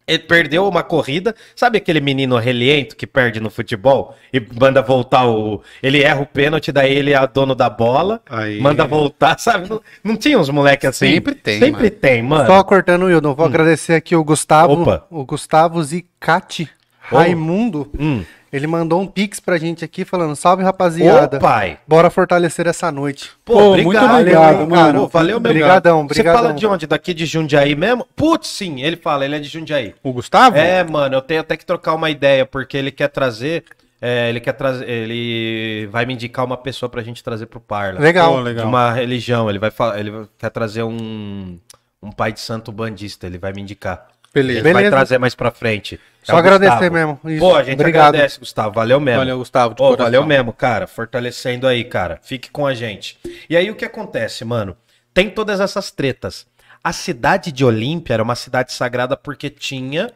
Ele 0.06 0.20
perdeu 0.20 0.68
uma 0.68 0.84
corrida. 0.84 1.34
Sabe 1.56 1.78
aquele 1.78 2.02
menino 2.02 2.38
relento 2.38 2.94
que 2.94 3.08
perde 3.08 3.40
no 3.40 3.50
futebol 3.50 4.14
e 4.34 4.46
manda 4.60 4.82
voltar 4.82 5.26
o. 5.30 5.64
Ele 5.82 6.04
erra 6.04 6.22
o 6.22 6.26
pênalti, 6.26 6.74
daí 6.74 6.94
ele 6.94 7.14
é 7.14 7.28
dono 7.28 7.56
da 7.56 7.70
bola, 7.70 8.22
Aí- 8.30 8.60
manda 8.60 8.86
voltar, 8.86 9.40
sabe? 9.40 9.70
Não, 9.70 9.82
não 10.04 10.18
tinha 10.18 10.38
uns 10.38 10.50
moleques 10.50 10.90
assim? 10.90 11.08
Sempre 11.08 11.36
tem, 11.36 11.58
Sempre 11.58 11.84
mano. 11.84 11.96
tem, 12.02 12.22
mano. 12.22 12.46
Só 12.48 12.62
cortando 12.66 13.04
o 13.04 13.06
Wildon, 13.06 13.34
vou 13.34 13.46
agradecer 13.46 13.94
aqui 13.94 14.14
o 14.14 14.24
Gustavo, 14.26 14.74
Hum. 14.74 14.82
Opa. 14.82 15.08
o 15.10 15.24
Gustavo 15.26 15.82
Zicati 15.82 16.70
Ô. 17.10 17.16
Raimundo. 17.16 17.90
Hum. 17.98 18.26
Ele 18.54 18.68
mandou 18.68 19.02
um 19.02 19.08
pix 19.08 19.40
pra 19.40 19.58
gente 19.58 19.84
aqui 19.84 20.06
falando: 20.06 20.36
salve 20.36 20.62
rapaziada. 20.64 21.38
Ô, 21.38 21.40
pai. 21.40 21.80
Bora 21.88 22.10
fortalecer 22.12 22.68
essa 22.68 22.92
noite. 22.92 23.32
Pô, 23.44 23.76
muito 23.76 23.98
obrigado, 24.00 24.62
hein, 24.62 24.68
mano. 24.68 24.70
cara. 24.76 24.94
Pô, 25.00 25.08
valeu 25.08 25.40
mesmo. 25.40 25.54
Brigadão, 25.60 26.08
Você 26.08 26.14
brigadão. 26.22 26.40
fala 26.42 26.54
de 26.54 26.68
onde? 26.68 26.86
Daqui 26.86 27.14
de 27.16 27.26
Jundiaí 27.26 27.76
mesmo? 27.76 28.06
Putz, 28.16 28.48
sim, 28.50 28.82
ele 28.84 28.96
fala, 28.96 29.26
ele 29.26 29.36
é 29.36 29.40
de 29.40 29.50
Jundiaí. 29.50 29.96
O 30.04 30.14
Gustavo? 30.14 30.56
É, 30.56 30.84
mano, 30.84 31.16
eu 31.16 31.22
tenho 31.22 31.42
até 31.42 31.58
que 31.58 31.66
trocar 31.66 31.96
uma 31.96 32.10
ideia, 32.12 32.46
porque 32.46 32.78
ele 32.78 32.92
quer 32.92 33.08
trazer. 33.08 33.64
é, 34.00 34.30
ele 34.30 34.40
quer 34.40 34.54
trazer. 34.54 34.88
Ele 34.88 35.88
vai 35.92 36.06
me 36.06 36.14
indicar 36.14 36.46
uma 36.46 36.56
pessoa 36.58 36.88
pra 36.90 37.02
gente 37.02 37.24
trazer 37.24 37.48
pro 37.48 37.60
Parla. 37.60 38.00
Legal. 38.00 38.32
Pô, 38.34 38.38
De 38.38 38.44
legal. 38.44 38.68
uma 38.68 38.92
religião. 38.92 39.50
Ele 39.50 39.58
vai 39.60 39.72
falar. 39.72 40.00
Ele 40.00 40.12
quer 40.38 40.50
trazer 40.52 40.84
um. 40.84 41.58
Um 42.06 42.12
pai 42.12 42.34
de 42.34 42.42
santo 42.42 42.70
bandista, 42.70 43.26
ele 43.26 43.38
vai 43.38 43.54
me 43.54 43.62
indicar. 43.62 44.08
Beleza. 44.34 44.60
Ele 44.60 44.64
vai 44.74 44.82
Beleza. 44.82 44.96
trazer 44.96 45.18
mais 45.20 45.36
pra 45.36 45.52
frente. 45.52 46.00
É 46.24 46.26
Só 46.26 46.38
agradecer 46.38 46.90
Gustavo. 46.90 46.94
mesmo. 46.94 47.20
Isso. 47.26 47.40
Pô, 47.40 47.56
a 47.56 47.64
gente 47.64 47.76
Obrigado. 47.76 48.08
agradece, 48.16 48.40
Gustavo. 48.40 48.74
Valeu 48.74 49.00
mesmo. 49.00 49.20
Valeu, 49.20 49.38
Gustavo. 49.38 49.76
Pô, 49.76 49.96
valeu 49.96 50.26
mesmo, 50.26 50.52
cara. 50.52 50.88
Fortalecendo 50.88 51.68
aí, 51.68 51.84
cara. 51.84 52.20
Fique 52.24 52.50
com 52.50 52.66
a 52.66 52.74
gente. 52.74 53.20
E 53.50 53.56
aí 53.56 53.70
o 53.70 53.76
que 53.76 53.86
acontece, 53.86 54.44
mano? 54.44 54.76
Tem 55.14 55.30
todas 55.30 55.60
essas 55.60 55.92
tretas. 55.92 56.48
A 56.84 56.92
cidade 56.92 57.52
de 57.52 57.64
Olímpia 57.64 58.16
era 58.16 58.24
uma 58.24 58.36
cidade 58.36 58.74
sagrada 58.74 59.16
porque 59.16 59.50
tinha 59.50 60.12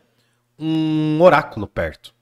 um 0.58 1.22
oráculo 1.22 1.68
perto. 1.68 2.14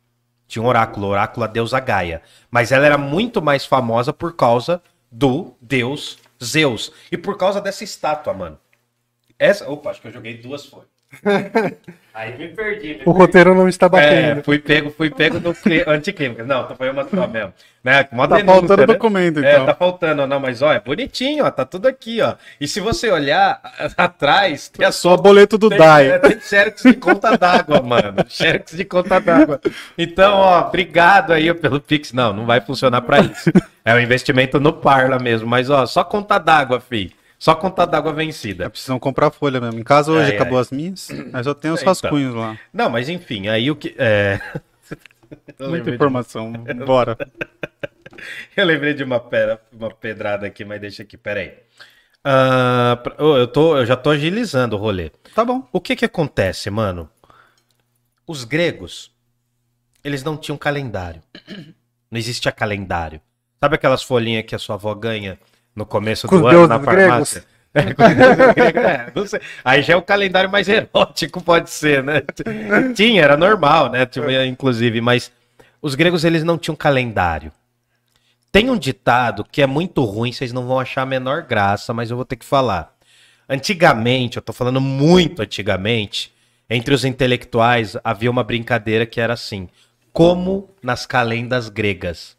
Tinha 0.47 0.61
um 0.61 0.67
oráculo, 0.67 1.07
oráculo 1.07 1.45
a 1.45 1.47
deusa 1.47 1.79
Gaia. 1.79 2.21
Mas 2.51 2.71
ela 2.71 2.85
era 2.85 2.97
muito 2.97 3.41
mais 3.41 3.65
famosa 3.65 4.11
por 4.11 4.35
causa 4.35 4.81
do 5.11 5.55
deus 5.61 6.17
Zeus. 6.43 6.91
E 7.11 7.17
por 7.17 7.37
causa 7.37 7.61
dessa 7.61 7.83
estátua, 7.83 8.33
mano. 8.33 8.59
Essa. 9.39 9.69
Opa, 9.69 9.89
acho 9.89 10.01
que 10.01 10.07
eu 10.07 10.11
joguei 10.11 10.37
duas 10.37 10.65
folhas. 10.65 10.94
Aí 12.13 12.37
me 12.37 12.47
perdi. 12.47 12.87
Me 12.87 12.93
O 12.93 12.97
perdi. 13.03 13.19
roteiro 13.19 13.53
não 13.53 13.67
está 13.67 13.87
É, 13.87 13.89
batendo. 13.89 14.43
fui 14.43 14.57
pego, 14.57 14.89
fui 14.89 15.09
pego 15.09 15.39
no 15.39 15.53
anticlímax. 15.91 16.47
Não, 16.47 16.73
foi 16.75 16.89
uma 16.89 17.03
só 17.03 17.27
mesmo. 17.27 17.53
Né? 17.83 18.07
Mó 18.11 18.25
Tá 18.25 18.37
denúncia, 18.37 18.59
faltando 18.61 18.81
né? 18.81 18.87
documento, 18.87 19.43
É, 19.43 19.53
então. 19.53 19.65
tá 19.65 19.75
faltando, 19.75 20.25
não, 20.25 20.39
mas 20.39 20.61
ó, 20.61 20.71
é 20.73 20.79
bonitinho, 20.79 21.45
ó, 21.45 21.51
tá 21.51 21.65
tudo 21.65 21.87
aqui, 21.87 22.21
ó. 22.21 22.35
E 22.59 22.67
se 22.67 22.79
você 22.79 23.11
olhar 23.11 23.59
atrás, 23.97 24.69
tem 24.69 24.85
a 24.87 24.91
Só 24.91 25.17
boleto 25.17 25.57
do 25.57 25.67
tem, 25.69 25.77
DAI. 25.77 26.07
é, 26.07 26.19
tem 26.19 26.39
xerox 26.39 26.81
de 26.83 26.93
conta 26.93 27.37
d'água, 27.37 27.81
mano. 27.81 28.25
Xerox 28.29 28.75
de 28.75 28.85
conta 28.85 29.19
d'água. 29.19 29.59
Então, 29.97 30.35
ó, 30.35 30.61
obrigado 30.67 31.33
aí 31.33 31.53
pelo 31.53 31.79
Pix. 31.81 32.13
Não, 32.13 32.31
não 32.33 32.45
vai 32.45 32.61
funcionar 32.61 33.01
pra 33.01 33.19
isso. 33.19 33.51
É 33.83 33.93
um 33.93 33.99
investimento 33.99 34.59
no 34.59 34.71
Parla 34.73 35.19
mesmo, 35.19 35.47
mas 35.47 35.69
ó, 35.69 35.85
só 35.85 36.03
conta 36.03 36.37
d'água, 36.39 36.79
fi. 36.79 37.11
Só 37.45 37.53
conta 37.53 37.85
d'água 37.85 38.11
vencida. 38.11 38.71
Precisam 38.71 38.97
comprar 38.97 39.29
folha 39.29 39.61
mesmo. 39.61 39.79
Em 39.79 39.83
casa 39.83 40.11
hoje 40.11 40.31
Ai, 40.31 40.35
acabou 40.35 40.57
ai. 40.57 40.61
as 40.63 40.71
minhas, 40.71 41.09
mas 41.31 41.45
eu 41.45 41.53
tenho 41.53 41.75
os 41.75 41.79
Então. 41.81 41.91
rascunhos 41.91 42.33
lá. 42.33 42.57
Não, 42.73 42.89
mas 42.89 43.07
enfim, 43.07 43.47
aí 43.49 43.69
o 43.69 43.75
que. 43.75 43.93
É... 43.99 44.41
Muita 45.59 45.65
lembrei 45.67 45.81
de- 45.83 45.91
informação. 45.91 46.51
Bora. 46.87 47.15
Eu 48.57 48.65
lembrei 48.65 48.95
de 48.95 49.03
uma, 49.03 49.19
pera, 49.19 49.61
uma 49.71 49.91
pedrada 49.91 50.47
aqui, 50.47 50.65
mas 50.65 50.81
deixa 50.81 51.03
aqui, 51.03 51.17
peraí. 51.17 51.53
Ô, 53.19 53.35
eu, 53.37 53.45
tô, 53.45 53.77
eu 53.77 53.85
já 53.85 53.95
tô 53.95 54.09
agilizando 54.09 54.75
o 54.75 54.79
rolê. 54.79 55.11
Tá 55.35 55.43
bom. 55.45 55.67
O 55.71 55.79
que 55.81 55.95
que 55.97 56.05
acontece, 56.05 56.69
mano? 56.71 57.07
Os 58.25 58.43
gregos, 58.45 59.11
eles 60.03 60.23
não 60.23 60.35
tinham 60.37 60.57
calendário. 60.57 61.21
Não 62.09 62.17
existia 62.17 62.51
calendário. 62.53 63.21
Sabe 63.59 63.75
aquelas 63.75 64.01
folhinhas 64.01 64.45
que 64.45 64.55
a 64.55 64.59
sua 64.59 64.75
avó 64.75 64.95
ganha 64.95 65.37
no 65.75 65.85
começo 65.85 66.27
Com 66.27 66.39
do 66.39 66.47
ano 66.47 66.67
na 66.67 66.79
farmácia? 66.79 67.43
É, 67.73 67.93
gregos, 67.93 69.33
é. 69.33 69.41
Aí 69.63 69.81
já 69.81 69.93
é 69.93 69.97
o 69.97 70.01
calendário 70.01 70.49
mais 70.49 70.69
erótico, 70.69 71.41
pode 71.43 71.69
ser, 71.69 72.01
né? 72.01 72.21
Tinha, 72.95 73.21
era 73.21 73.35
normal, 73.35 73.91
né? 73.91 74.05
Tinha, 74.05 74.45
Inclusive, 74.45 75.01
mas 75.01 75.29
os 75.81 75.93
gregos, 75.93 76.23
eles 76.23 76.43
não 76.43 76.57
tinham 76.57 76.75
calendário. 76.75 77.51
Tem 78.51 78.69
um 78.69 78.77
ditado 78.77 79.43
que 79.43 79.61
é 79.61 79.67
muito 79.67 80.01
ruim, 80.05 80.31
vocês 80.31 80.53
não 80.53 80.65
vão 80.65 80.79
achar 80.79 81.01
a 81.01 81.05
menor 81.05 81.41
graça, 81.41 81.93
mas 81.93 82.09
eu 82.09 82.15
vou 82.15 82.25
ter 82.25 82.37
que 82.37 82.45
falar. 82.45 82.95
Antigamente, 83.49 84.37
eu 84.37 84.41
tô 84.41 84.53
falando 84.53 84.79
muito 84.79 85.41
antigamente, 85.41 86.33
entre 86.69 86.93
os 86.93 87.03
intelectuais 87.03 87.97
havia 88.01 88.31
uma 88.31 88.43
brincadeira 88.43 89.05
que 89.05 89.19
era 89.19 89.33
assim: 89.33 89.67
como 90.13 90.69
nas 90.81 91.05
calendas 91.05 91.67
gregas. 91.67 92.37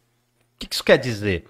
O 0.55 0.59
que 0.59 0.74
isso 0.74 0.82
quer 0.82 0.97
dizer? 0.97 1.45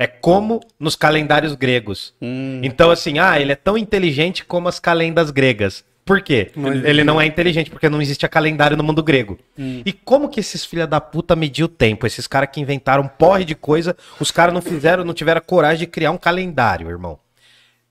É 0.00 0.06
como 0.06 0.60
nos 0.78 0.96
calendários 0.96 1.54
gregos. 1.54 2.14
Hum. 2.22 2.62
Então, 2.64 2.90
assim, 2.90 3.18
ah, 3.18 3.38
ele 3.38 3.52
é 3.52 3.54
tão 3.54 3.76
inteligente 3.76 4.46
como 4.46 4.66
as 4.66 4.80
calendas 4.80 5.30
gregas. 5.30 5.84
Por 6.06 6.22
quê? 6.22 6.50
Não 6.56 6.72
ele 6.72 7.04
não 7.04 7.20
é 7.20 7.26
inteligente, 7.26 7.70
porque 7.70 7.86
não 7.86 8.00
existe 8.00 8.26
calendário 8.26 8.78
no 8.78 8.82
mundo 8.82 9.02
grego. 9.02 9.38
Hum. 9.58 9.82
E 9.84 9.92
como 9.92 10.30
que 10.30 10.40
esses 10.40 10.64
filha 10.64 10.86
da 10.86 11.02
puta 11.02 11.36
mediu 11.36 11.66
o 11.66 11.68
tempo? 11.68 12.06
Esses 12.06 12.26
caras 12.26 12.48
que 12.50 12.62
inventaram 12.62 13.06
porre 13.06 13.44
de 13.44 13.54
coisa, 13.54 13.94
os 14.18 14.30
caras 14.30 14.54
não 14.54 14.62
fizeram, 14.62 15.04
não 15.04 15.12
tiveram 15.12 15.42
coragem 15.42 15.80
de 15.80 15.86
criar 15.86 16.12
um 16.12 16.18
calendário, 16.18 16.88
irmão. 16.88 17.18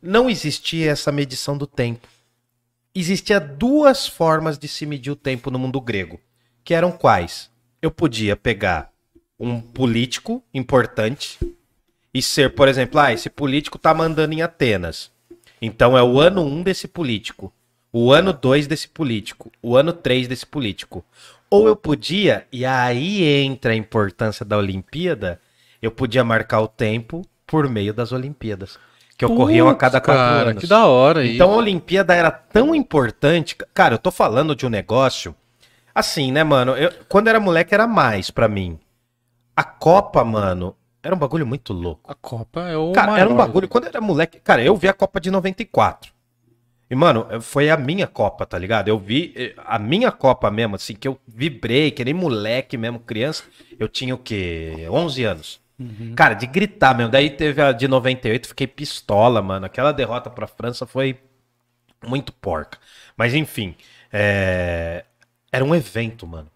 Não 0.02 0.28
existia 0.28 0.90
essa 0.90 1.12
medição 1.12 1.56
do 1.56 1.68
tempo. 1.68 2.08
Existia 2.96 3.40
duas 3.40 4.08
formas 4.08 4.58
de 4.58 4.68
se 4.68 4.84
medir 4.84 5.12
o 5.12 5.16
tempo 5.16 5.52
no 5.52 5.60
mundo 5.60 5.80
grego, 5.80 6.20
que 6.64 6.74
eram 6.74 6.92
quais? 6.92 7.52
Eu 7.80 7.92
podia 7.92 8.36
pegar 8.36 8.90
um 9.40 9.62
político 9.62 10.44
importante 10.52 11.38
e 12.14 12.22
ser, 12.22 12.56
por 12.56 12.68
exemplo, 12.68 13.00
ah, 13.00 13.14
esse 13.14 13.30
político 13.30 13.78
tá 13.78 13.94
mandando 13.94 14.34
em 14.34 14.42
Atenas. 14.42 15.12
Então 15.62 15.98
é 15.98 16.04
o 16.04 16.20
ano 16.20 16.44
1 16.44 16.64
desse 16.64 16.88
político, 16.88 17.54
o 17.92 18.12
ano 18.12 18.32
2 18.34 18.68
desse 18.68 18.88
político, 18.88 19.52
o 19.62 19.76
ano 19.76 19.92
3 19.94 20.28
desse 20.28 20.46
político. 20.46 21.04
Ou 21.50 21.68
eu 21.68 21.76
podia, 21.76 22.46
e 22.52 22.66
aí 22.66 23.24
entra 23.24 23.74
a 23.74 23.76
importância 23.76 24.46
da 24.46 24.58
Olimpíada, 24.58 25.40
eu 25.82 25.92
podia 25.92 26.24
marcar 26.24 26.62
o 26.62 26.68
tempo 26.68 27.26
por 27.46 27.68
meio 27.68 27.94
das 27.94 28.12
Olimpíadas, 28.12 28.78
que 29.18 29.26
ocorriam 29.26 29.68
a 29.68 29.76
cada 29.76 30.00
quatro 30.00 30.22
cara, 30.22 30.50
anos. 30.52 30.62
Que 30.62 30.68
da 30.68 30.86
hora 30.86 31.20
aí. 31.20 31.36
Então 31.36 31.52
a 31.52 31.58
Olimpíada 31.58 32.14
era 32.14 32.32
tão 32.32 32.74
importante. 32.74 33.58
Cara, 33.74 33.96
eu 33.96 34.00
tô 34.00 34.12
falando 34.12 34.56
de 34.56 34.66
um 34.66 34.70
negócio. 34.70 35.36
Assim, 35.94 36.32
né, 36.32 36.42
mano? 36.42 36.72
Eu, 36.78 36.94
quando 37.10 37.28
era 37.28 37.38
moleque 37.38 37.74
era 37.74 37.86
mais 37.86 38.32
pra 38.32 38.48
mim. 38.48 38.80
A 39.54 39.64
Copa, 39.64 40.24
mano, 40.24 40.74
era 41.02 41.16
um 41.16 41.18
bagulho 41.18 41.46
muito 41.46 41.74
louco. 41.74 42.12
a 42.12 42.16
Copa 42.16 42.68
é 42.68 42.78
o 42.78 42.92
Cara, 42.92 43.20
era 43.20 43.30
um 43.30 43.34
maior. 43.34 43.48
bagulho. 43.48 43.68
Quando 43.68 43.86
eu 43.86 43.90
era 43.90 44.02
moleque. 44.02 44.40
Cara, 44.40 44.62
eu 44.64 44.76
vi 44.76 44.88
a 44.88 44.94
Copa 44.94 45.20
de 45.20 45.32
94. 45.32 46.12
E, 46.92 46.96
mano, 46.96 47.28
foi 47.42 47.70
a 47.70 47.78
minha 47.78 48.08
Copa, 48.08 48.46
tá 48.46 48.58
ligado? 48.58 48.88
Eu 48.88 48.98
vi 48.98 49.32
eh, 49.36 49.54
a 49.58 49.78
minha 49.78 50.12
Copa 50.12 50.50
mesmo, 50.50 50.76
assim, 50.76 50.96
que 50.96 51.08
eu 51.08 51.20
vibrei, 51.28 51.92
que 51.92 52.04
nem 52.04 52.14
moleque 52.14 52.78
mesmo, 52.78 53.00
criança. 53.00 53.44
Eu 53.80 53.88
tinha 53.88 54.16
o 54.16 54.18
quê? 54.18 54.88
11 54.90 55.24
anos. 55.24 55.62
Cara, 56.16 56.34
de 56.34 56.46
gritar 56.46 56.94
mesmo. 56.98 57.12
Daí 57.12 57.30
teve 57.30 57.62
a 57.62 57.72
de 57.72 57.88
98, 57.88 58.50
fiquei 58.50 58.68
pistola, 58.68 59.42
mano. 59.42 59.66
Aquela 59.66 59.92
derrota 59.94 60.30
pra 60.30 60.46
França 60.48 60.86
foi 60.86 61.18
muito 62.06 62.34
porca. 62.34 62.78
Mas 63.16 63.34
enfim, 63.34 63.76
é, 64.12 65.06
era 65.52 65.64
um 65.64 65.74
evento, 65.74 66.28
mano. 66.28 66.50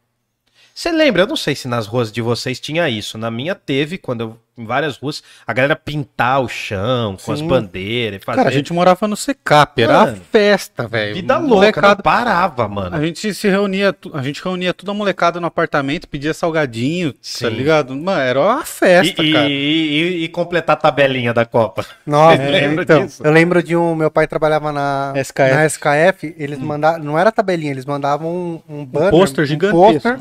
Você 0.73 0.91
lembra? 0.91 1.21
Eu 1.21 1.27
não 1.27 1.35
sei 1.35 1.53
se 1.55 1.67
nas 1.67 1.85
ruas 1.85 2.11
de 2.11 2.19
vocês 2.21 2.59
tinha 2.59 2.89
isso. 2.89 3.15
Na 3.17 3.29
minha 3.29 3.53
teve, 3.53 3.95
quando 3.99 4.21
eu, 4.21 4.37
em 4.57 4.65
várias 4.65 4.97
ruas, 4.97 5.21
a 5.45 5.53
galera 5.53 5.75
pintar 5.75 6.41
o 6.41 6.47
chão 6.47 7.15
com 7.23 7.31
as 7.31 7.39
Sim. 7.39 7.47
bandeiras. 7.47 8.19
e 8.19 8.25
Fazer 8.25 8.37
Cara, 8.37 8.49
a 8.49 8.51
gente 8.51 8.73
morava 8.73 9.07
no 9.07 9.15
Secap, 9.15 9.79
era 9.79 9.93
Mano, 10.05 10.13
a 10.13 10.31
festa, 10.31 10.87
velho. 10.87 11.13
vida 11.13 11.37
louca, 11.37 11.55
Molecada- 11.55 11.87
não 11.89 11.97
parava, 11.97 12.67
mano. 12.67 12.95
A 12.95 13.05
gente 13.05 13.31
se 13.35 13.47
reunia, 13.47 13.95
a 14.15 14.21
gente 14.23 14.43
reunia 14.43 14.73
toda 14.73 14.91
a 14.91 14.95
molecada 14.95 15.39
no 15.39 15.45
apartamento, 15.45 16.07
pedia 16.07 16.33
salgadinho, 16.33 17.13
Sim. 17.21 17.45
tá 17.45 17.49
ligado? 17.51 17.95
Mano, 17.95 18.19
era 18.21 18.39
uma 18.41 18.65
festa, 18.65 19.21
E, 19.23 19.31
cara. 19.31 19.47
e- 19.47 19.51
e- 19.53 20.23
e 20.23 20.27
completar 20.29 20.75
a 20.75 20.79
tabelinha 20.79 21.35
da 21.35 21.45
Copa. 21.45 21.85
Nossa, 22.03 22.41
lembra 22.41 22.83
então, 22.83 23.05
disso? 23.05 23.21
eu 23.23 23.31
lembro 23.31 23.61
de 23.61 23.75
um, 23.75 23.93
meu 23.95 24.09
pai 24.09 24.25
trabalhava 24.27 24.71
na 24.71 25.13
SKF. 25.17 25.53
na 25.53 25.65
SKF, 25.67 26.35
eles 26.37 26.57
mandavam, 26.57 26.99
não 27.03 27.17
era 27.19 27.31
tabelinha, 27.31 27.71
eles 27.71 27.85
mandavam 27.85 28.27
um, 28.67 28.77
um 28.81 28.85
banner, 28.85 29.11
pôster 29.11 29.45
gigantesco. 29.45 29.77
pôster, 30.17 30.19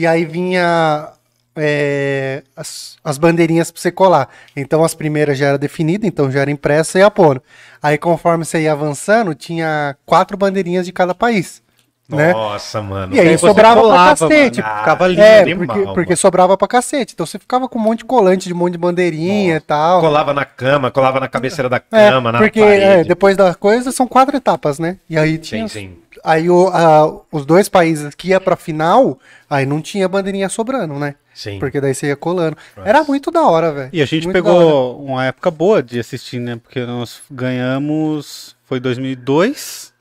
e 0.00 0.06
aí 0.06 0.24
vinha 0.24 1.08
é, 1.56 2.42
as, 2.56 2.96
as 3.02 3.18
bandeirinhas 3.18 3.70
pra 3.70 3.80
você 3.80 3.90
colar. 3.90 4.28
Então 4.56 4.84
as 4.84 4.94
primeiras 4.94 5.36
já 5.38 5.46
era 5.48 5.58
definida, 5.58 6.06
então 6.06 6.30
já 6.30 6.40
era 6.40 6.50
impressa 6.50 6.98
e 6.98 7.02
ia 7.02 7.10
pondo. 7.10 7.42
Aí 7.82 7.98
conforme 7.98 8.44
você 8.44 8.62
ia 8.62 8.72
avançando, 8.72 9.34
tinha 9.34 9.96
quatro 10.06 10.36
bandeirinhas 10.36 10.86
de 10.86 10.92
cada 10.92 11.14
país, 11.14 11.60
né? 12.08 12.32
Nossa, 12.32 12.80
mano. 12.80 13.14
E 13.14 13.20
aí 13.20 13.28
Aí 13.28 13.38
você 13.38 13.46
sobrava 13.46 13.80
colava, 13.80 14.16
pra 14.16 14.28
cacete. 14.28 14.60
mano. 14.60 14.72
Ah, 14.72 14.78
Ficava 14.78 15.06
lindo. 15.08 15.20
É, 15.20 15.40
animal, 15.40 15.66
porque, 15.76 15.92
porque 15.94 16.16
sobrava 16.16 16.56
pra 16.56 16.68
cacete. 16.68 17.12
Então 17.14 17.26
você 17.26 17.38
ficava 17.38 17.68
com 17.68 17.78
um 17.78 17.82
monte 17.82 17.98
de 17.98 18.04
colante, 18.04 18.48
de 18.48 18.54
um 18.54 18.56
monte 18.56 18.72
de 18.72 18.78
bandeirinha 18.78 19.56
e 19.56 19.60
tal. 19.60 20.00
Colava 20.00 20.32
na 20.32 20.44
cama, 20.44 20.90
colava 20.90 21.18
na 21.20 21.28
cabeceira 21.28 21.68
da 21.68 21.76
É, 21.92 22.08
cama, 22.10 22.32
na 22.32 22.38
porque 22.38 22.60
parede. 22.60 22.82
é, 22.84 23.04
depois 23.04 23.36
da 23.36 23.54
coisa 23.54 23.90
são 23.92 24.06
quatro 24.06 24.36
etapas, 24.36 24.78
né? 24.78 24.96
E 25.10 25.18
aí 25.18 25.38
tinha. 25.38 25.68
Sim, 25.68 25.80
sim. 25.90 25.96
Aí 26.24 26.48
o- 26.50 26.68
a- 26.68 27.20
os 27.32 27.44
dois 27.46 27.68
países 27.68 28.14
que 28.14 28.28
ia 28.28 28.40
pra 28.40 28.56
final, 28.56 29.18
aí 29.48 29.64
não 29.66 29.80
tinha 29.80 30.08
bandeirinha 30.08 30.48
sobrando, 30.48 30.94
né? 30.94 31.14
Sim. 31.34 31.58
Porque 31.58 31.80
daí 31.80 31.94
você 31.94 32.08
ia 32.08 32.16
colando. 32.16 32.56
Era 32.84 33.04
muito 33.04 33.30
da 33.30 33.42
hora, 33.46 33.72
velho. 33.72 33.90
E 33.92 34.02
a 34.02 34.06
gente 34.06 34.24
Muito 34.24 34.34
pegou 34.34 35.00
uma 35.04 35.24
época 35.26 35.50
boa 35.50 35.82
de 35.82 35.98
assistir, 36.00 36.40
né? 36.40 36.56
Porque 36.56 36.84
nós 36.84 37.20
ganhamos. 37.30 38.56
Foi 38.64 38.80
2002. 38.80 39.92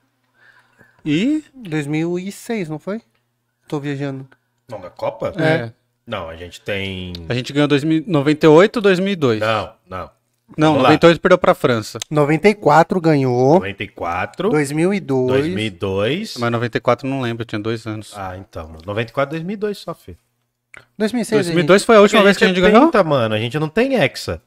E. 1.06 1.44
2006, 1.56 2.68
não 2.70 2.80
foi? 2.80 3.02
Tô 3.68 3.80
viajando. 3.80 4.28
Não, 4.68 4.82
da 4.82 4.90
Copa? 4.90 5.34
É. 5.38 5.72
Não, 6.06 6.30
a 6.30 6.36
gente 6.36 6.60
tem. 6.62 7.14
A 7.30 7.34
gente 7.34 7.52
ganhou 7.54 7.68
2000, 7.68 8.04
98 8.08 8.82
2002. 8.82 9.40
Não, 9.42 9.74
não. 9.90 10.10
Não, 10.56 10.70
Vamos 10.70 10.84
lá. 10.84 10.90
98 10.90 11.20
perdeu 11.20 11.38
pra 11.38 11.54
França. 11.54 12.00
94 12.10 13.02
ganhou. 13.02 13.56
94, 13.56 14.50
2002. 14.50 15.28
2002. 15.32 16.38
Mas 16.38 16.52
94 16.52 17.08
não 17.08 17.22
lembro, 17.22 17.42
eu 17.42 17.46
tinha 17.46 17.60
dois 17.60 17.86
anos. 17.86 18.14
Ah, 18.16 18.38
então. 18.38 18.72
94, 18.86 19.32
2002 19.32 19.78
só, 19.78 19.94
filho. 19.94 20.18
2006. 20.98 21.48
2002 21.48 21.84
foi 21.84 21.96
a 21.98 22.02
última 22.02 22.24
vez 22.24 22.38
que 22.38 22.44
a 22.44 22.48
gente 22.48 22.58
é 22.60 22.62
ganhou? 22.62 22.86
tenta, 22.86 23.04
mano. 23.04 23.36
A 23.36 23.40
gente 23.40 23.60
não 23.60 23.68
tem 23.68 23.96
Hexa. 23.96 24.42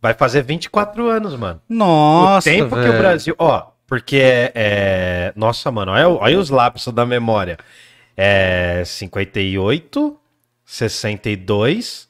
Vai 0.00 0.14
fazer 0.14 0.42
24 0.42 1.06
anos, 1.08 1.36
mano. 1.36 1.60
Nossa, 1.68 2.48
o 2.48 2.52
tempo 2.52 2.74
que 2.76 2.82
velho. 2.82 2.94
o 2.94 2.98
Brasil. 2.98 3.34
Ó, 3.38 3.66
porque 3.86 4.16
é. 4.16 4.52
é- 4.54 5.32
Nossa, 5.36 5.70
mano, 5.70 5.92
olha, 5.92 6.08
olha 6.08 6.38
os 6.38 6.50
lapsos 6.50 6.92
da 6.92 7.04
memória. 7.06 7.58
É 8.16 8.82
58, 8.84 10.16
62, 10.64 12.08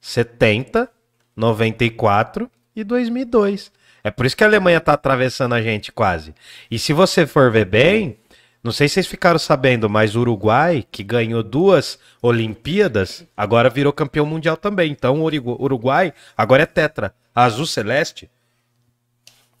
70, 0.00 0.90
94 1.36 2.50
e 2.74 2.84
2002. 2.84 3.72
É 4.02 4.10
por 4.10 4.26
isso 4.26 4.36
que 4.36 4.44
a 4.44 4.46
Alemanha 4.46 4.80
tá 4.80 4.92
atravessando 4.92 5.54
a 5.54 5.62
gente 5.62 5.90
quase. 5.90 6.34
E 6.70 6.78
se 6.78 6.92
você 6.92 7.26
for 7.26 7.50
ver 7.50 7.64
bem, 7.64 8.18
não 8.62 8.72
sei 8.72 8.88
se 8.88 8.94
vocês 8.94 9.06
ficaram 9.06 9.38
sabendo, 9.38 9.88
mas 9.88 10.14
o 10.14 10.20
Uruguai, 10.20 10.86
que 10.90 11.02
ganhou 11.02 11.42
duas 11.42 11.98
Olimpíadas, 12.20 13.26
agora 13.36 13.70
virou 13.70 13.92
campeão 13.92 14.26
mundial 14.26 14.56
também. 14.56 14.90
Então 14.90 15.20
o 15.20 15.24
Uruguai 15.62 16.12
agora 16.36 16.62
é 16.64 16.66
tetra. 16.66 17.14
A 17.34 17.44
Azul 17.44 17.66
Celeste 17.66 18.30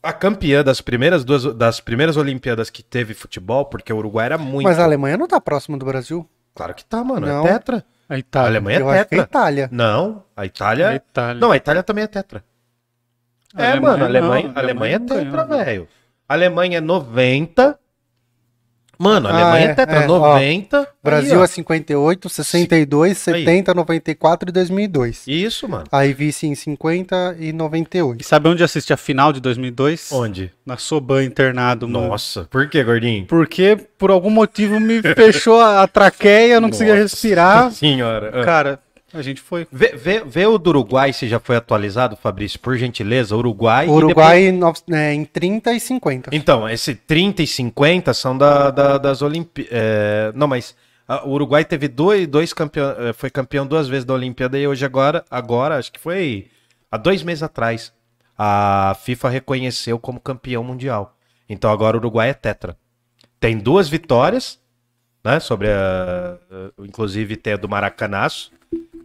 a 0.04 0.12
campeã 0.12 0.62
das 0.62 0.82
primeiras 0.82 1.24
duas 1.24 1.44
das 1.54 1.80
primeiras 1.80 2.18
Olimpíadas 2.18 2.68
que 2.68 2.82
teve 2.82 3.14
futebol, 3.14 3.64
porque 3.64 3.90
o 3.90 3.96
Uruguai 3.96 4.26
era 4.26 4.38
muito. 4.38 4.64
Mas 4.64 4.78
a 4.78 4.84
Alemanha 4.84 5.16
não 5.16 5.26
tá 5.26 5.40
próximo 5.40 5.78
do 5.78 5.86
Brasil. 5.86 6.28
Claro 6.54 6.74
que 6.74 6.84
tá, 6.84 7.02
mano. 7.02 7.26
Não. 7.26 7.46
É 7.46 7.52
tetra. 7.54 7.84
A 8.06 8.14
A 8.14 8.18
Itália. 8.18 8.48
Alemanha 8.50 8.78
Eu 8.80 8.92
é 8.92 9.00
acho 9.00 9.08
que 9.08 9.14
é 9.14 9.18
tetra. 9.18 9.40
Itália. 9.40 9.68
Não, 9.72 10.22
a 10.36 10.44
Itália. 10.44 10.88
A 10.90 10.94
Itália. 10.94 11.40
Não, 11.40 11.50
a 11.50 11.56
Itália 11.56 11.82
também 11.82 12.04
é 12.04 12.06
tetra. 12.06 12.44
É, 13.56 13.66
Alemanha 13.72 13.80
mano, 13.80 14.04
a 14.04 14.06
Alemanha, 14.08 14.48
não, 14.48 14.54
a 14.56 14.58
Alemanha 14.60 14.96
é 14.96 14.98
tetra, 14.98 15.44
velho. 15.44 15.88
Alemanha 16.28 16.78
é 16.78 16.80
90. 16.80 17.78
Mano, 18.96 19.26
a 19.28 19.32
Ah, 19.32 19.34
Alemanha 19.34 19.66
é, 19.66 19.70
é, 19.70 19.74
tetra, 19.74 19.96
é, 19.96 20.04
ó. 20.04 20.06
90. 20.06 20.88
Brasil 21.02 21.32
Aí, 21.34 21.38
ó. 21.40 21.44
é 21.44 21.46
58, 21.48 22.28
62, 22.28 23.18
70, 23.18 23.74
94 23.74 24.48
e 24.48 24.52
2002. 24.52 25.24
Isso, 25.26 25.68
mano. 25.68 25.84
Aí 25.90 26.12
vice 26.12 26.46
em 26.46 26.54
50 26.54 27.36
e 27.40 27.52
98. 27.52 28.20
E 28.20 28.24
sabe 28.24 28.48
onde 28.48 28.62
eu 28.62 28.64
assisti 28.64 28.92
a 28.92 28.96
final 28.96 29.32
de 29.32 29.40
2002? 29.40 30.12
Onde? 30.12 30.52
Na 30.64 30.76
Soban 30.76 31.24
internado, 31.24 31.88
mano. 31.88 32.08
Nossa, 32.08 32.44
por 32.44 32.68
que, 32.68 32.82
gordinho? 32.84 33.26
Porque 33.26 33.76
por 33.98 34.12
algum 34.12 34.30
motivo 34.30 34.78
me 34.78 35.02
fechou 35.14 35.60
a, 35.60 35.82
a 35.82 35.88
traqueia, 35.88 36.54
eu 36.54 36.60
não 36.60 36.70
conseguia 36.70 36.94
Nossa 36.94 37.02
respirar. 37.02 37.72
Senhora. 37.72 38.30
Ah. 38.32 38.44
Cara, 38.44 38.78
a 39.18 39.22
gente 39.22 39.40
foi. 39.40 39.66
Vê, 39.70 39.88
vê, 39.96 40.20
vê 40.24 40.46
o 40.46 40.58
do 40.58 40.70
Uruguai 40.70 41.12
se 41.12 41.28
já 41.28 41.38
foi 41.40 41.56
atualizado, 41.56 42.16
Fabrício, 42.16 42.58
por 42.60 42.76
gentileza. 42.76 43.36
Uruguai. 43.36 43.86
e 43.86 43.90
Uruguai 43.90 44.52
no- 44.52 44.72
é, 44.92 45.12
em 45.14 45.24
30 45.24 45.72
e 45.72 45.80
50. 45.80 46.30
Então, 46.32 46.68
esse 46.68 46.94
30 46.94 47.42
e 47.42 47.46
50 47.46 48.12
são 48.14 48.36
da, 48.36 48.70
da- 48.70 48.98
das 48.98 49.22
Olimpíadas. 49.22 49.72
não, 50.34 50.46
mas 50.46 50.74
ah, 51.08 51.22
o 51.26 51.30
Uruguai 51.32 51.64
teve 51.64 51.86
dois, 51.88 52.26
dois 52.26 52.52
campeão, 52.52 52.90
eh, 52.98 53.12
foi 53.12 53.28
campeão 53.30 53.66
duas 53.66 53.86
vezes 53.88 54.04
da 54.04 54.14
Olimpíada 54.14 54.58
e 54.58 54.66
hoje 54.66 54.84
agora, 54.86 55.22
agora, 55.30 55.76
acho 55.76 55.92
que 55.92 56.00
foi 56.00 56.48
há 56.90 56.96
dois 56.96 57.22
meses 57.22 57.42
atrás, 57.42 57.92
a 58.38 58.96
FIFA 59.04 59.28
reconheceu 59.28 59.98
como 59.98 60.18
campeão 60.18 60.64
mundial. 60.64 61.16
Então 61.48 61.70
agora 61.70 61.96
o 61.96 62.00
Uruguai 62.00 62.30
é 62.30 62.34
tetra. 62.34 62.76
Tem 63.38 63.58
duas 63.58 63.86
vitórias, 63.88 64.58
né? 65.22 65.38
Sobre 65.40 65.68
a. 65.68 66.38
eh, 66.50 66.70
Inclusive 66.78 67.36
tem 67.36 67.52
a 67.52 67.56
do 67.58 67.68
Maracanaço, 67.68 68.50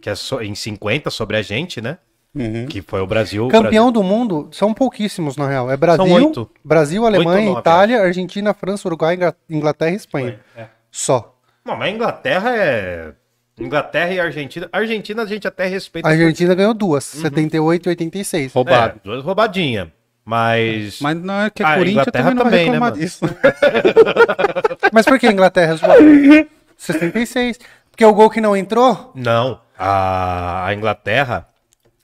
que 0.00 0.10
é 0.10 0.14
so- 0.14 0.40
em 0.40 0.54
50 0.54 1.10
sobre 1.10 1.36
a 1.36 1.42
gente, 1.42 1.80
né? 1.80 1.98
Uhum. 2.34 2.66
Que 2.66 2.80
foi 2.80 3.00
o 3.00 3.06
Brasil. 3.06 3.48
Campeão 3.48 3.90
do 3.90 4.02
mundo 4.04 4.48
são 4.52 4.72
pouquíssimo, 4.72 5.32
na 5.36 5.48
real. 5.48 5.70
É 5.70 5.76
Brasil, 5.76 6.04
São 6.06 6.14
oito. 6.14 6.50
Brasil, 6.64 7.04
Alemanha, 7.04 7.40
ou 7.48 7.48
nove, 7.54 7.60
Itália, 7.60 8.00
Argentina, 8.02 8.54
França, 8.54 8.86
Uruguai, 8.86 9.16
Ingla- 9.16 9.34
Inglaterra 9.48 9.90
e 9.90 9.96
Espanha. 9.96 10.26
Brasil- 10.26 10.44
É. 10.56 10.66
Só. 10.92 11.34
Não, 11.64 11.76
mas 11.76 11.88
a 11.88 11.90
Inglaterra 11.94 12.56
é. 12.56 13.12
Inglaterra 13.58 14.10
e 14.12 14.20
Argentina. 14.20 14.68
Argentina 14.72 15.22
a 15.22 15.26
gente 15.26 15.46
até 15.46 15.66
respeita. 15.66 16.08
A 16.08 16.12
Argentina 16.12 16.54
ganhou 16.54 16.72
duas, 16.72 17.04
78 17.04 17.86
e 17.86 17.88
86. 17.90 18.52
por- 18.52 18.60
Roubado. 18.60 18.94
É, 18.96 19.00
duas 19.04 19.22
roubadinhas. 19.24 19.88
Mas. 20.24 21.00
Mas 21.00 21.16
não 21.20 21.42
é 21.42 21.50
que 21.50 21.62
Ah, 21.62 21.70
a 21.72 21.76
Corinthians 21.76 22.02
Inglaterra 22.06 22.24
também 22.34 22.70
não 22.70 22.80
vai 22.80 22.90
também, 22.92 23.00
né, 23.00 23.04
disso. 23.04 23.24
Mas 24.92 25.04
por 25.04 25.18
que 25.18 25.26
a 25.26 25.32
Inglaterra 25.32 25.74
zoou? 25.76 26.46
66. 26.76 27.58
Porque 27.90 28.04
o 28.04 28.14
gol 28.14 28.30
que 28.30 28.40
não 28.40 28.56
entrou, 28.56 29.12
Não. 29.14 29.60
A, 29.82 30.66
a 30.66 30.74
Inglaterra, 30.74 31.48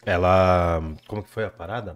ela. 0.07 0.83
Como 1.07 1.23
que 1.23 1.29
foi 1.29 1.45
a 1.45 1.51
parada? 1.51 1.95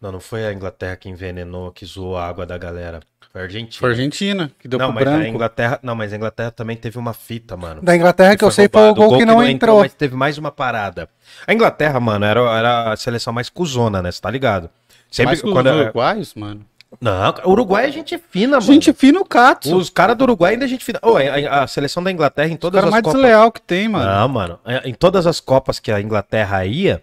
Não, 0.00 0.10
não 0.10 0.20
foi 0.20 0.46
a 0.46 0.52
Inglaterra 0.54 0.96
que 0.96 1.08
envenenou, 1.08 1.70
que 1.70 1.84
zoou 1.84 2.16
a 2.16 2.26
água 2.26 2.46
da 2.46 2.56
galera. 2.56 3.00
Foi 3.30 3.42
a 3.42 3.44
Argentina. 3.44 3.78
Foi 3.78 3.90
a 3.90 3.92
Argentina, 3.92 4.50
que 4.58 4.66
deu 4.66 4.78
não, 4.78 4.86
pro 4.86 4.94
mas 4.94 5.04
branco. 5.04 5.22
a 5.22 5.28
Inglaterra. 5.28 5.78
Não, 5.82 5.94
mas 5.94 6.14
a 6.14 6.16
Inglaterra 6.16 6.50
também 6.50 6.76
teve 6.76 6.96
uma 6.96 7.12
fita, 7.12 7.58
mano. 7.58 7.82
da 7.82 7.94
Inglaterra 7.94 8.36
que 8.38 8.44
eu 8.44 8.50
sei 8.50 8.70
foi 8.72 8.80
o 8.80 8.84
roubado. 8.86 9.08
gol, 9.10 9.18
que 9.18 9.26
não 9.26 9.44
entrou. 9.44 9.80
Mas 9.80 9.92
teve 9.92 10.16
mais 10.16 10.38
uma 10.38 10.50
parada. 10.50 11.10
A 11.46 11.52
Inglaterra, 11.52 12.00
mano, 12.00 12.24
era, 12.24 12.40
era 12.40 12.92
a 12.92 12.96
seleção 12.96 13.34
mais 13.34 13.50
cuzona, 13.50 14.00
né? 14.00 14.10
Você 14.10 14.20
tá 14.20 14.30
ligado? 14.30 14.70
Sempre 15.10 15.38
com 15.42 15.52
quando. 15.52 15.66
os 15.66 15.76
uruguaios, 15.76 16.34
mano. 16.34 16.64
Não, 17.00 17.34
o 17.44 17.50
Uruguai 17.50 17.86
é 17.86 17.92
gente 17.92 18.16
fina, 18.30 18.52
mano. 18.56 18.62
Gente 18.62 18.92
fina 18.94 19.20
o 19.20 19.24
Katsu. 19.24 19.76
Os 19.76 19.90
caras 19.90 20.16
do 20.16 20.22
Uruguai 20.22 20.52
ainda 20.54 20.64
é 20.64 20.68
gente 20.68 20.84
fina. 20.84 20.98
Ô, 21.02 21.16
a, 21.18 21.62
a 21.62 21.66
seleção 21.66 22.02
da 22.02 22.10
Inglaterra 22.10 22.48
em 22.48 22.56
todas 22.56 22.78
cara 22.78 22.86
as 22.86 22.90
mais 22.92 23.02
Copas. 23.04 23.20
desleal 23.20 23.52
que 23.52 23.60
tem, 23.60 23.88
mano. 23.88 24.04
Não, 24.10 24.28
mano. 24.28 24.58
Em 24.84 24.94
todas 24.94 25.26
as 25.26 25.38
Copas 25.38 25.78
que 25.78 25.92
a 25.92 26.00
Inglaterra 26.00 26.64
ia, 26.64 27.02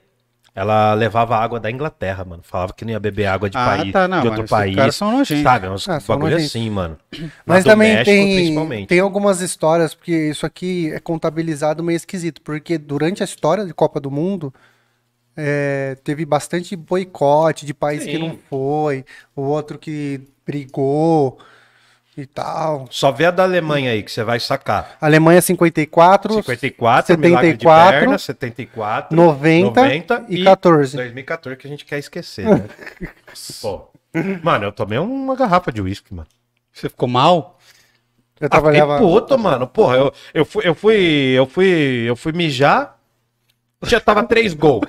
ela 0.56 0.94
levava 0.96 1.38
água 1.38 1.60
da 1.60 1.70
Inglaterra, 1.70 2.26
mano. 2.26 2.42
Falava 2.44 2.74
que 2.74 2.84
não 2.84 2.92
ia 2.94 3.00
beber 3.00 3.28
água 3.28 3.48
de 3.50 3.58
Ah, 3.58 3.66
país, 3.66 3.92
tá, 3.94 4.08
não, 4.08 4.22
de 4.22 4.28
outro 4.28 4.48
país. 4.48 4.76
caras 4.76 4.96
são 4.96 5.12
nojentos. 5.20 5.44
Sabe? 5.44 5.68
Uns 5.70 5.88
Ah, 5.88 6.00
bagulho 6.08 6.36
assim, 6.38 6.70
mano. 6.70 6.98
Mas 7.46 7.64
também 7.64 7.94
México, 7.94 8.06
tem, 8.10 8.36
principalmente. 8.38 8.88
tem 8.88 9.00
algumas 9.00 9.40
histórias, 9.42 9.94
porque 9.94 10.30
isso 10.32 10.46
aqui 10.48 10.92
é 10.94 11.00
contabilizado 11.00 11.84
meio 11.84 11.98
esquisito, 11.98 12.42
porque 12.42 12.78
durante 12.80 13.22
a 13.22 13.26
história 13.26 13.64
de 13.66 13.74
Copa 13.74 14.00
do 14.00 14.10
Mundo, 14.10 14.52
é, 15.36 15.98
teve 16.04 16.26
bastante 16.26 16.76
boicote 16.76 17.66
de 17.66 17.74
país 17.74 18.04
que 18.04 18.12
Sim. 18.12 18.20
não 18.20 18.40
foi, 18.50 19.06
o 19.36 19.42
outro 19.42 19.78
que 19.78 20.22
brigou 20.46 21.38
e 22.18 22.26
tal. 22.26 22.88
Só 22.90 23.12
vê 23.12 23.26
a 23.26 23.32
da 23.32 23.44
Alemanha 23.44 23.92
aí, 23.92 24.02
que 24.02 24.12
você 24.12 24.24
vai 24.24 24.40
sacar. 24.40 24.98
Alemanha 25.02 25.42
54, 25.42 26.34
54, 26.36 27.18
milagre 27.18 27.54
de 27.54 27.64
74, 27.64 28.00
perna, 28.00 28.18
74, 28.18 29.16
90 29.16 30.26
e 30.30 30.44
14. 30.44 30.96
2014 30.98 31.58
que 31.58 31.68
a 31.68 31.70
gente 31.70 31.86
quer 31.86 32.00
esquecer, 32.00 32.46
né? 32.46 32.66
Pô. 33.62 33.90
Mano, 34.42 34.66
eu 34.66 34.72
tomei 34.72 34.98
uma 34.98 35.36
garrafa 35.36 35.72
de 35.72 35.82
uísque, 35.82 36.14
mano. 36.14 36.28
Você 36.72 36.88
ficou 36.88 37.08
mal? 37.10 37.60
eu 38.40 38.48
Ah, 38.48 38.50
trabalhava... 38.50 38.98
puto, 38.98 39.38
mano. 39.38 39.68
Porra, 39.68 39.98
eu, 39.98 40.14
eu, 40.34 40.46
fui, 40.46 40.68
eu, 40.68 40.76
fui, 40.76 40.96
eu, 41.36 41.46
fui, 41.46 42.06
eu 42.08 42.16
fui 42.16 42.32
mijar, 42.32 42.95
já 43.86 44.00
tava 44.00 44.24
três 44.24 44.54
gols. 44.54 44.86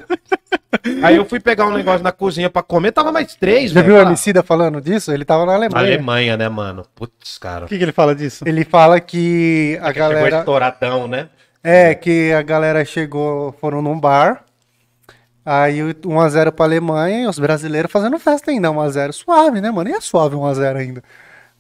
Aí 1.03 1.17
eu 1.17 1.25
fui 1.25 1.41
pegar 1.41 1.67
um 1.67 1.73
negócio 1.73 2.03
na 2.03 2.13
cozinha 2.13 2.51
pra 2.51 2.63
comer, 2.63 2.93
tava 2.93 3.11
mais 3.13 3.35
três, 3.35 3.71
Já 3.71 3.81
velho. 3.81 3.95
viu 3.95 4.03
o 4.03 4.07
Ah, 4.07 4.09
Emicida 4.09 4.43
falando 4.43 4.81
disso? 4.81 5.13
Ele 5.13 5.25
tava 5.25 5.41
na 5.47 5.53
Na 5.53 5.59
Alemanha. 5.59 5.87
Alemanha, 5.95 6.37
né, 6.37 6.49
mano? 6.49 6.85
Putz, 6.95 7.39
cara. 7.39 7.65
O 7.65 7.69
que, 7.69 7.79
que 7.79 7.85
ele 7.85 7.93
fala 7.93 8.15
disso? 8.15 8.45
Ele 8.47 8.65
fala 8.65 9.01
que 9.01 9.79
a 9.81 9.87
Chegou 9.93 10.09
galera... 10.09 10.39
estouradão, 10.39 11.09
né? 11.09 11.29
É, 11.63 11.95
que 11.95 12.33
a 12.33 12.43
galera 12.43 12.85
chegou, 12.85 13.53
foram 13.61 13.83
num 13.83 13.99
bar, 13.99 14.45
aí 15.45 15.83
o 15.83 15.93
1x0 15.95 16.53
pra 16.53 16.65
Alemanha 16.67 17.25
e 17.25 17.27
os 17.27 17.39
brasileiros 17.39 17.91
fazendo 17.91 18.19
festa 18.19 18.51
ainda, 18.53 18.69
1x0 18.69 19.13
suave, 19.13 19.61
né, 19.61 19.71
mano? 19.71 19.91
E 19.91 19.93
é 19.93 20.01
suave 20.01 20.37
1x0 20.37 20.77
ainda. 20.77 21.03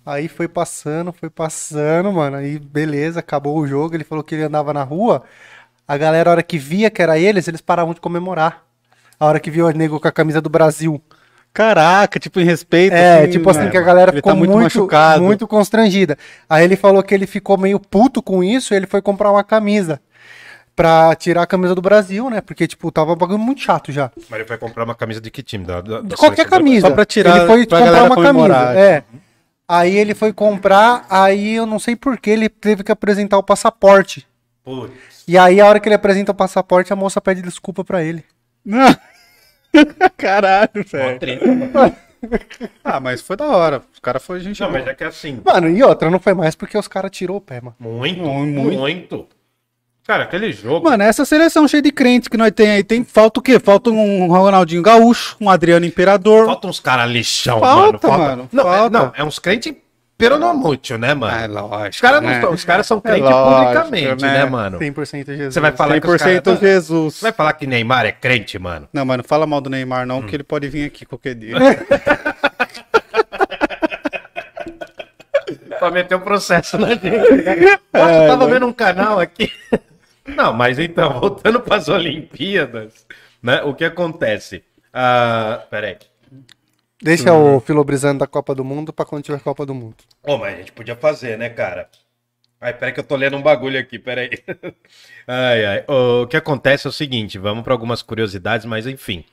Aí 0.04 0.28
foi 0.28 0.46
passando, 0.46 1.12
foi 1.12 1.28
passando, 1.28 2.12
mano, 2.12 2.36
aí 2.36 2.60
beleza, 2.60 3.18
acabou 3.18 3.58
o 3.58 3.66
jogo, 3.66 3.96
ele 3.96 4.04
falou 4.04 4.22
que 4.22 4.36
ele 4.36 4.44
andava 4.44 4.72
na 4.72 4.84
rua, 4.84 5.24
a 5.86 5.96
galera, 5.96 6.30
a 6.30 6.32
hora 6.32 6.42
que 6.42 6.58
via 6.58 6.90
que 6.90 7.00
era 7.02 7.18
eles, 7.18 7.46
eles 7.48 7.60
paravam 7.60 7.94
de 7.94 8.00
comemorar. 8.00 8.62
A 9.18 9.26
hora 9.26 9.40
que 9.40 9.50
viu 9.50 9.66
o 9.66 9.70
nego 9.70 9.98
com 10.00 10.08
a 10.08 10.12
camisa 10.12 10.40
do 10.40 10.48
Brasil. 10.50 11.00
Caraca, 11.52 12.18
tipo, 12.20 12.38
em 12.38 12.44
respeito. 12.44 12.92
É, 12.92 13.26
tipo 13.28 13.48
assim, 13.48 13.60
né, 13.60 13.70
que 13.70 13.78
a 13.78 13.82
galera 13.82 14.10
Ele 14.10 14.18
ficou 14.18 14.32
tá 14.32 14.36
muito, 14.36 14.54
machucado. 14.54 15.22
muito 15.22 15.46
constrangida. 15.48 16.18
Aí 16.50 16.62
ele 16.64 16.76
falou 16.76 17.02
que 17.02 17.14
ele 17.14 17.26
ficou 17.26 17.56
meio 17.56 17.80
puto 17.80 18.22
com 18.22 18.44
isso 18.44 18.74
e 18.74 18.76
ele 18.76 18.86
foi 18.86 19.00
comprar 19.00 19.30
uma 19.30 19.42
camisa. 19.42 20.00
Pra 20.74 21.14
tirar 21.14 21.44
a 21.44 21.46
camisa 21.46 21.74
do 21.74 21.80
Brasil, 21.80 22.28
né? 22.28 22.42
Porque, 22.42 22.66
tipo, 22.66 22.92
tava 22.92 23.14
um 23.14 23.16
bagulho 23.16 23.38
muito 23.38 23.62
chato 23.62 23.90
já. 23.90 24.10
Mas 24.28 24.40
ele 24.40 24.46
foi 24.46 24.58
comprar 24.58 24.84
uma 24.84 24.94
camisa 24.94 25.18
de 25.22 25.30
que 25.30 25.42
time? 25.42 25.64
Da, 25.64 25.80
da- 25.80 26.02
da 26.02 26.14
Qualquer 26.18 26.46
camisa. 26.46 26.88
Só 26.88 26.92
pra 26.94 27.06
tirar- 27.06 27.38
Ele 27.38 27.46
foi 27.46 27.66
pra 27.66 27.78
comprar 27.78 28.02
uma 28.04 28.22
camisa. 28.22 28.78
É. 28.78 29.02
Aí 29.66 29.96
ele 29.96 30.14
foi 30.14 30.34
comprar, 30.34 31.06
aí 31.08 31.54
eu 31.54 31.64
não 31.64 31.78
sei 31.78 31.96
por 31.96 32.18
que 32.18 32.28
ele 32.28 32.50
teve 32.50 32.84
que 32.84 32.92
apresentar 32.92 33.38
o 33.38 33.42
passaporte. 33.42 34.26
Putz. 34.62 35.15
E 35.28 35.36
aí, 35.36 35.60
a 35.60 35.66
hora 35.66 35.80
que 35.80 35.88
ele 35.88 35.94
apresenta 35.96 36.32
o 36.32 36.34
passaporte, 36.34 36.92
a 36.92 36.96
moça 36.96 37.20
pede 37.20 37.42
desculpa 37.42 37.84
pra 37.84 38.02
ele. 38.02 38.24
Não. 38.64 38.94
Caralho, 40.16 40.84
velho. 40.86 41.20
Ah, 42.82 42.98
mas 42.98 43.20
foi 43.20 43.36
da 43.36 43.44
hora. 43.46 43.82
O 43.96 44.00
cara 44.00 44.18
foi 44.18 44.40
gente 44.40 44.60
Não, 44.60 44.68
boa. 44.68 44.80
mas 44.80 44.88
é 44.88 44.94
que 44.94 45.04
assim, 45.04 45.40
Mano, 45.44 45.68
e 45.68 45.80
outra, 45.82 46.10
não 46.10 46.18
foi 46.18 46.34
mais 46.34 46.54
porque 46.56 46.76
os 46.76 46.88
caras 46.88 47.10
tirou 47.10 47.36
o 47.36 47.40
pé, 47.40 47.60
mano. 47.60 47.76
muito, 47.78 48.20
Muito. 48.20 48.78
muito, 48.78 49.26
Cara, 50.04 50.24
aquele 50.24 50.50
jogo. 50.50 50.88
Mano, 50.88 51.02
essa 51.04 51.24
seleção 51.24 51.68
cheia 51.68 51.82
de 51.82 51.92
crentes 51.92 52.26
que 52.28 52.36
nós 52.36 52.50
tem 52.52 52.68
aí, 52.70 52.82
tem, 52.84 53.04
falta 53.04 53.38
o 53.38 53.42
quê? 53.42 53.60
Falta 53.60 53.90
um 53.90 54.26
Ronaldinho 54.28 54.82
Gaúcho, 54.82 55.36
um 55.40 55.48
Adriano 55.50 55.84
Imperador. 55.84 56.46
Falta 56.46 56.66
uns 56.66 56.80
caras 56.80 57.08
lixão, 57.10 57.60
Falta, 57.60 58.08
mano. 58.08 58.24
mano, 58.24 58.48
Não, 58.52 58.72
é, 58.72 58.76
falta. 58.78 58.98
não, 58.98 59.12
é 59.14 59.22
uns 59.22 59.38
crentes 59.38 59.74
peronomútil, 60.16 60.98
né, 60.98 61.14
mano? 61.14 61.36
É 61.36 61.46
lógico. 61.46 61.88
os 61.90 62.00
caras 62.00 62.22
né? 62.22 62.46
os 62.46 62.64
caras 62.64 62.86
são 62.86 63.00
crentes 63.00 63.30
lógico, 63.30 63.54
publicamente, 63.54 64.22
né? 64.22 64.32
né, 64.32 64.44
mano? 64.44 64.78
100% 64.78 65.26
Jesus. 65.26 65.54
Você 65.54 65.60
vai 65.60 65.72
falar 65.72 66.00
que 66.00 66.06
os 66.06 66.22
100% 66.22 66.42
caras... 66.42 66.60
Jesus. 66.60 67.14
Você 67.14 67.22
vai 67.22 67.32
falar 67.32 67.52
que 67.54 67.66
Neymar 67.66 68.06
é 68.06 68.12
crente, 68.12 68.58
mano? 68.58 68.88
Não, 68.92 69.04
mano, 69.04 69.22
fala 69.24 69.46
mal 69.46 69.60
do 69.60 69.70
Neymar 69.70 70.04
Hum. 70.04 70.06
não, 70.06 70.22
que 70.22 70.34
ele 70.36 70.44
pode 70.44 70.68
vir 70.68 70.86
aqui 70.86 71.04
qualquer 71.04 71.34
dia. 71.34 71.56
pra 75.78 75.90
meter 75.90 76.14
um 76.14 76.20
processo 76.20 76.78
na 76.78 76.88
gente. 76.90 77.10
Nossa, 77.92 78.12
eu 78.12 78.28
tava 78.28 78.46
vendo 78.46 78.66
um 78.66 78.72
canal 78.72 79.20
aqui. 79.20 79.50
Não, 80.26 80.52
mas 80.52 80.78
então, 80.78 81.12
voltando 81.20 81.60
para 81.60 81.76
as 81.76 81.88
Olimpíadas, 81.88 83.06
né? 83.42 83.62
O 83.62 83.74
que 83.74 83.84
acontece? 83.84 84.64
Ah, 84.92 85.62
peraí. 85.70 85.96
Deixa 87.06 87.32
o 87.32 87.60
filobrizando 87.60 88.18
da 88.18 88.26
Copa 88.26 88.52
do 88.52 88.64
Mundo 88.64 88.92
pra 88.92 89.06
quando 89.06 89.22
tiver 89.22 89.38
Copa 89.38 89.64
do 89.64 89.72
Mundo. 89.72 89.94
Ô, 90.24 90.36
mas 90.36 90.54
a 90.54 90.56
gente 90.56 90.72
podia 90.72 90.96
fazer, 90.96 91.38
né, 91.38 91.48
cara? 91.48 91.88
Ai, 92.60 92.74
peraí 92.74 92.92
que 92.92 92.98
eu 92.98 93.04
tô 93.04 93.14
lendo 93.14 93.36
um 93.36 93.42
bagulho 93.42 93.78
aqui, 93.78 93.96
peraí. 93.96 94.30
Ai, 95.28 95.64
ai. 95.64 95.84
O 95.88 96.26
que 96.26 96.36
acontece 96.36 96.86
é 96.86 96.90
o 96.90 96.92
seguinte, 96.92 97.36
vamos 97.36 97.62
para 97.64 97.74
algumas 97.74 98.00
curiosidades, 98.00 98.64
mas 98.64 98.86
enfim. 98.86 99.24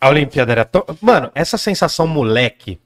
A 0.00 0.08
Olimpíada 0.08 0.52
era 0.52 0.64
tão... 0.64 0.84
Mano, 1.00 1.30
essa 1.34 1.58
sensação 1.58 2.06
moleque... 2.06 2.80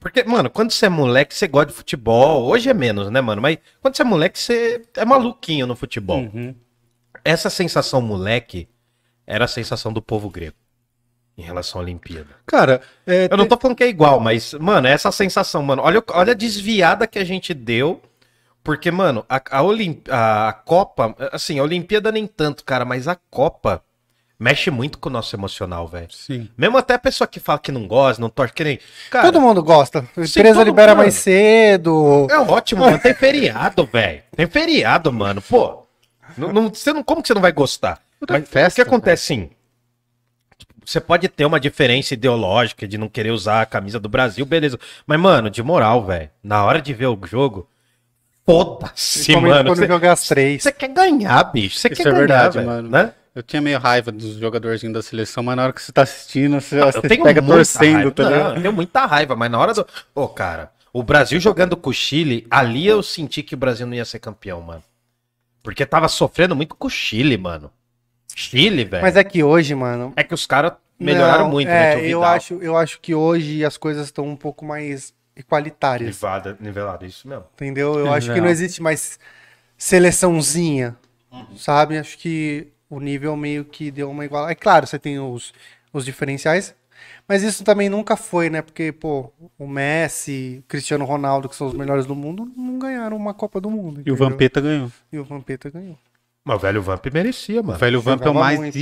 Porque, 0.00 0.22
mano, 0.24 0.48
quando 0.48 0.70
você 0.70 0.86
é 0.86 0.88
moleque, 0.88 1.34
você 1.34 1.48
gosta 1.48 1.72
de 1.72 1.76
futebol. 1.76 2.44
Hoje 2.44 2.70
é 2.70 2.74
menos, 2.74 3.10
né, 3.10 3.20
mano? 3.20 3.42
Mas 3.42 3.58
quando 3.80 3.96
você 3.96 4.02
é 4.02 4.04
moleque, 4.04 4.38
você 4.38 4.82
é 4.96 5.04
maluquinho 5.04 5.66
no 5.66 5.74
futebol. 5.74 6.20
Uhum. 6.20 6.54
Essa 7.24 7.50
sensação 7.50 8.00
moleque 8.00 8.68
era 9.26 9.44
a 9.44 9.48
sensação 9.48 9.92
do 9.92 10.00
povo 10.00 10.30
grego 10.30 10.56
em 11.38 11.42
relação 11.42 11.80
à 11.80 11.84
Olimpíada. 11.84 12.26
Cara, 12.44 12.80
é, 13.06 13.28
Eu 13.30 13.36
não 13.36 13.46
tô 13.46 13.56
falando 13.56 13.76
que 13.76 13.84
é 13.84 13.88
igual, 13.88 14.18
mas, 14.18 14.52
mano, 14.54 14.88
é 14.88 14.92
essa 14.92 15.12
sensação, 15.12 15.62
mano. 15.62 15.82
Olha, 15.82 16.02
olha 16.10 16.32
a 16.32 16.36
desviada 16.36 17.06
que 17.06 17.18
a 17.18 17.24
gente 17.24 17.54
deu. 17.54 18.02
Porque, 18.64 18.90
mano, 18.90 19.24
a, 19.28 19.40
a, 19.52 19.62
Olimp... 19.62 20.06
a 20.10 20.52
Copa, 20.64 21.14
assim, 21.32 21.58
a 21.58 21.62
Olimpíada 21.62 22.10
nem 22.12 22.26
tanto, 22.26 22.64
cara, 22.64 22.84
mas 22.84 23.06
a 23.08 23.16
Copa 23.30 23.82
mexe 24.38 24.70
muito 24.70 24.98
com 24.98 25.08
o 25.08 25.12
nosso 25.12 25.34
emocional, 25.34 25.86
velho. 25.88 26.08
Sim. 26.10 26.50
Mesmo 26.58 26.76
até 26.76 26.94
a 26.94 26.98
pessoa 26.98 27.26
que 27.26 27.40
fala 27.40 27.58
que 27.60 27.72
não 27.72 27.86
gosta, 27.88 28.20
não 28.20 28.28
torce, 28.28 28.52
que 28.52 28.64
nem. 28.64 28.78
Cara, 29.10 29.24
Todo 29.26 29.40
mundo 29.40 29.62
gosta. 29.62 30.00
A 30.16 30.20
empresa 30.20 30.62
libera 30.64 30.92
mundo. 30.92 31.02
mais 31.02 31.14
cedo. 31.14 32.26
é 32.30 32.38
ótimo, 32.40 32.84
mano. 32.84 32.98
Tem 32.98 33.14
feriado, 33.14 33.86
velho. 33.86 34.22
Tem 34.36 34.46
feriado, 34.46 35.12
mano. 35.12 35.40
Pô, 35.40 35.84
não, 36.36 36.52
não- 36.52 36.68
você 36.68 36.92
não, 36.92 37.02
como 37.02 37.22
que 37.22 37.28
você 37.28 37.34
não 37.34 37.40
vai 37.42 37.52
gostar? 37.52 38.00
Mas 38.28 38.48
festa, 38.48 38.82
o 38.82 38.84
que 38.84 38.88
acontece, 38.88 39.26
sim? 39.26 39.50
Você 40.88 41.02
pode 41.02 41.28
ter 41.28 41.44
uma 41.44 41.60
diferença 41.60 42.14
ideológica 42.14 42.88
de 42.88 42.96
não 42.96 43.10
querer 43.10 43.30
usar 43.30 43.60
a 43.60 43.66
camisa 43.66 44.00
do 44.00 44.08
Brasil, 44.08 44.46
beleza. 44.46 44.78
Mas, 45.06 45.20
mano, 45.20 45.50
de 45.50 45.62
moral, 45.62 46.02
velho. 46.06 46.30
Na 46.42 46.64
hora 46.64 46.80
de 46.80 46.94
ver 46.94 47.08
o 47.08 47.20
jogo, 47.26 47.68
foda-se, 48.46 49.36
mano. 49.36 49.68
quando 49.68 49.76
Você, 49.80 49.86
jogar 49.86 50.12
as 50.12 50.26
três. 50.26 50.62
você 50.62 50.72
quer 50.72 50.88
ganhar, 50.88 51.44
bicho. 51.52 51.78
Você 51.78 51.88
Isso 51.88 52.02
quer 52.02 52.08
é 52.08 52.10
ganhar, 52.10 52.18
verdade, 52.20 52.54
velho, 52.54 52.66
mano. 52.66 52.88
Né? 52.88 53.12
Eu 53.34 53.42
tinha 53.42 53.60
meio 53.60 53.78
raiva 53.78 54.10
dos 54.10 54.36
jogadorzinhos 54.36 54.94
da 54.94 55.02
seleção, 55.02 55.42
mas 55.42 55.56
na 55.56 55.64
hora 55.64 55.72
que 55.74 55.82
você 55.82 55.92
tá 55.92 56.00
assistindo, 56.04 56.58
você, 56.58 56.80
Eu 56.80 56.86
você 56.90 57.02
pega 57.02 57.42
muita 57.42 57.44
torcendo, 57.56 57.92
raiva. 57.94 58.10
tá 58.10 58.22
Não, 58.22 58.30
ligado? 58.30 58.56
eu 58.56 58.62
tenho 58.62 58.72
muita 58.72 59.04
raiva, 59.04 59.36
mas 59.36 59.50
na 59.50 59.58
hora 59.58 59.74
do. 59.74 59.86
Ô, 60.14 60.26
cara, 60.26 60.72
o 60.90 61.02
Brasil 61.02 61.38
jogando 61.38 61.76
com 61.76 61.90
o 61.90 61.92
Chile, 61.92 62.46
ali 62.50 62.86
eu 62.86 63.02
senti 63.02 63.42
que 63.42 63.52
o 63.52 63.58
Brasil 63.58 63.86
não 63.86 63.92
ia 63.92 64.06
ser 64.06 64.20
campeão, 64.20 64.62
mano. 64.62 64.82
Porque 65.62 65.84
tava 65.84 66.08
sofrendo 66.08 66.56
muito 66.56 66.74
com 66.74 66.86
o 66.86 66.90
Chile, 66.90 67.36
mano. 67.36 67.70
Chile, 68.34 68.84
velho. 68.84 69.02
Mas 69.02 69.16
é 69.16 69.24
que 69.24 69.42
hoje, 69.42 69.74
mano. 69.74 70.12
É 70.16 70.22
que 70.22 70.34
os 70.34 70.46
caras 70.46 70.72
melhoraram 70.98 71.44
não, 71.44 71.50
muito, 71.50 71.68
é, 71.68 71.96
né? 71.96 72.06
Eu 72.06 72.24
acho, 72.24 72.54
eu 72.54 72.76
acho 72.76 73.00
que 73.00 73.14
hoje 73.14 73.64
as 73.64 73.76
coisas 73.76 74.06
estão 74.06 74.26
um 74.26 74.36
pouco 74.36 74.64
mais 74.64 75.14
equalitárias. 75.36 76.08
Nivada, 76.08 76.56
nivelado, 76.60 77.06
isso 77.06 77.28
mesmo. 77.28 77.44
Entendeu? 77.54 77.98
Eu 77.98 78.12
acho 78.12 78.32
que 78.32 78.40
não 78.40 78.48
existe 78.48 78.82
mais 78.82 79.18
seleçãozinha, 79.76 80.96
sabe? 81.56 81.96
Acho 81.96 82.18
que 82.18 82.68
o 82.90 82.98
nível 82.98 83.36
meio 83.36 83.64
que 83.64 83.90
deu 83.90 84.10
uma 84.10 84.24
igual. 84.24 84.48
É 84.48 84.54
claro, 84.54 84.86
você 84.86 84.98
tem 84.98 85.20
os, 85.20 85.52
os 85.92 86.04
diferenciais, 86.04 86.74
mas 87.28 87.42
isso 87.42 87.62
também 87.62 87.88
nunca 87.88 88.16
foi, 88.16 88.50
né? 88.50 88.62
Porque, 88.62 88.90
pô, 88.90 89.32
o 89.58 89.68
Messi, 89.68 90.58
o 90.60 90.68
Cristiano 90.68 91.04
Ronaldo, 91.04 91.48
que 91.48 91.54
são 91.54 91.68
os 91.68 91.74
melhores 91.74 92.06
do 92.06 92.14
mundo, 92.14 92.50
não 92.56 92.78
ganharam 92.78 93.16
uma 93.16 93.32
Copa 93.32 93.60
do 93.60 93.70
Mundo. 93.70 94.00
E 94.04 94.10
o 94.10 94.14
entendeu? 94.14 94.16
Vampeta 94.16 94.60
ganhou. 94.60 94.92
E 95.12 95.18
o 95.18 95.24
Vampeta 95.24 95.70
ganhou. 95.70 95.98
Mas 96.44 96.56
o 96.56 96.58
velho 96.60 96.82
Vamp 96.82 97.06
merecia, 97.12 97.60
O 97.60 97.64
mano. 97.64 97.78
velho 97.78 98.00
Vamp 98.00 98.22
é 98.24 98.30
o 98.30 98.34
mais 98.34 98.58
muito. 98.58 98.78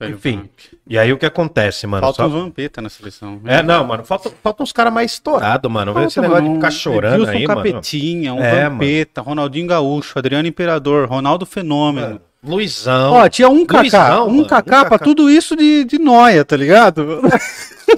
Velho 0.00 0.14
Enfim. 0.16 0.36
Vamp. 0.38 0.50
E 0.88 0.98
aí 0.98 1.12
o 1.12 1.16
que 1.18 1.24
acontece, 1.24 1.86
mano? 1.86 2.02
Falta 2.02 2.16
Só- 2.22 2.26
uns 2.28 2.32
Vampeta 2.32 2.82
na 2.82 2.88
seleção. 2.88 3.40
É, 3.44 3.62
não, 3.62 3.84
mano. 3.84 4.04
Falta, 4.04 4.30
falta 4.42 4.62
uns 4.62 4.72
caras 4.72 4.92
mais 4.92 5.12
estourados, 5.12 5.70
mano. 5.70 5.92
Esse 6.02 6.16
Falta, 6.16 6.20
negócio 6.22 6.42
de 6.42 6.48
mano, 6.48 6.60
ficar 6.60 6.68
um 6.68 6.70
chorando 6.78 7.14
Edilson 7.22 7.30
aí, 7.32 7.46
mano. 7.46 7.62
Capetinha, 7.62 8.34
um 8.34 8.42
É, 8.42 8.68
Vampeta, 8.68 9.20
Ronaldinho 9.20 9.66
Gaúcho, 9.68 10.18
Adriano 10.18 10.48
Imperador, 10.48 11.08
Ronaldo 11.08 11.46
Fenômeno. 11.46 12.06
Mano, 12.08 12.20
Luizão. 12.42 13.12
Ó, 13.14 13.28
tinha 13.28 13.48
um 13.48 13.64
Kaká, 13.64 13.80
Luizão, 13.80 14.26
um 14.28 14.36
mano, 14.36 14.46
Kaká 14.48 14.82
um 14.82 14.84
pra 14.88 14.98
tudo 14.98 15.30
isso 15.30 15.56
de, 15.56 15.84
de 15.84 15.98
noia, 15.98 16.44
tá 16.44 16.56
ligado? 16.56 17.20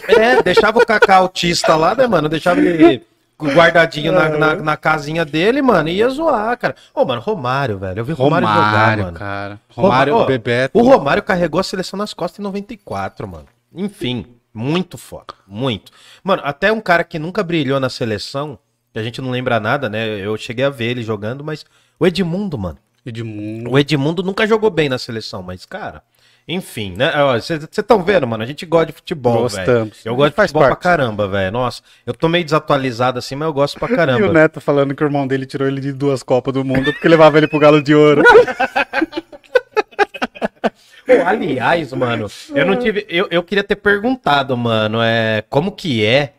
É, 0.07 0.41
deixava 0.43 0.79
o 0.79 0.87
Kaká 0.87 1.17
autista 1.17 1.75
lá, 1.75 1.95
né, 1.97 2.07
mano? 2.07 2.29
Deixava 2.29 2.61
ele 2.61 3.03
guardadinho 3.39 4.13
na, 4.13 4.29
na, 4.29 4.55
na 4.57 4.77
casinha 4.77 5.25
dele, 5.25 5.61
mano, 5.61 5.89
e 5.89 5.97
ia 5.97 6.09
zoar, 6.09 6.57
cara. 6.59 6.75
Ô, 6.95 7.05
mano, 7.05 7.21
Romário, 7.21 7.79
velho. 7.79 8.01
Eu 8.01 8.05
vi 8.05 8.13
Romário, 8.13 8.49
jogar, 8.49 8.61
Romário, 8.71 9.05
mano. 9.05 9.19
cara. 9.19 9.61
Romário, 9.69 10.13
Romário, 10.15 10.27
Bebeto. 10.27 10.79
O 10.79 10.83
Romário 10.83 11.23
carregou 11.23 11.61
a 11.61 11.65
seleção 11.65 11.99
nas 11.99 12.15
costas 12.15 12.39
em 12.39 12.43
94, 12.43 13.29
mano. 13.29 13.47
Enfim, 13.75 14.27
muito 14.55 14.97
foda. 14.97 15.35
Muito. 15.47 15.93
Mano, 16.25 16.43
até 16.45 16.73
um 16.73 16.81
cara 16.81 17.05
que 17.05 17.19
nunca 17.19 17.43
brilhou 17.43 17.79
na 17.79 17.91
seleção, 17.91 18.59
que 18.93 18.99
a 18.99 19.03
gente 19.03 19.21
não 19.21 19.31
lembra 19.31 19.61
nada, 19.61 19.89
né? 19.91 20.07
Eu 20.19 20.37
cheguei 20.37 20.65
a 20.65 20.71
ver 20.71 20.87
ele 20.87 21.03
jogando, 21.03 21.45
mas 21.45 21.65
o 22.01 22.07
Edmundo, 22.07 22.57
mano. 22.57 22.79
Edmundo. 23.05 23.71
O 23.71 23.79
Edmundo 23.79 24.23
nunca 24.23 24.47
jogou 24.47 24.71
bem 24.71 24.89
na 24.89 24.99
seleção, 24.99 25.43
mas, 25.43 25.65
cara, 25.67 26.03
enfim, 26.49 26.95
né? 26.97 27.11
Vocês 27.35 27.61
estão 27.65 28.03
vendo, 28.05 28.25
mano? 28.27 28.45
A 28.45 28.47
gente 28.47 28.65
gosta 28.65 28.87
de 28.87 28.93
futebol. 28.93 29.43
Gostamos. 29.43 29.99
Eu 30.05 30.15
gosto 30.15 30.31
de 30.31 30.43
futebol 30.43 30.63
parte. 30.63 30.75
pra 30.75 30.91
caramba, 30.91 31.27
velho. 31.27 31.51
Nossa, 31.51 31.83
eu 32.07 32.15
tô 32.15 32.29
meio 32.29 32.45
desatualizado 32.45 33.19
assim, 33.19 33.35
mas 33.35 33.47
eu 33.47 33.53
gosto 33.53 33.79
pra 33.79 33.89
E 33.91 33.93
o 33.93 33.97
caramba. 33.97 34.33
Neto 34.33 34.61
falando 34.61 34.95
que 34.95 35.03
o 35.03 35.07
irmão 35.07 35.27
dele 35.27 35.45
tirou 35.45 35.67
ele 35.67 35.81
de 35.81 35.93
duas 35.93 36.23
Copas 36.23 36.55
do 36.55 36.65
Mundo 36.65 36.93
porque 36.93 37.09
levava 37.09 37.37
ele 37.39 37.49
pro 37.49 37.59
Galo 37.59 37.83
de 37.83 37.95
Ouro. 37.95 38.23
Pô, 41.07 41.13
aliás, 41.25 41.93
mano, 41.93 42.27
eu 42.53 42.67
não 42.67 42.77
tive. 42.77 43.07
Eu, 43.09 43.29
eu 43.31 43.43
queria 43.43 43.63
ter 43.63 43.77
perguntado, 43.77 44.57
mano, 44.57 45.01
é, 45.01 45.45
como 45.49 45.71
que 45.71 46.05
é 46.05 46.33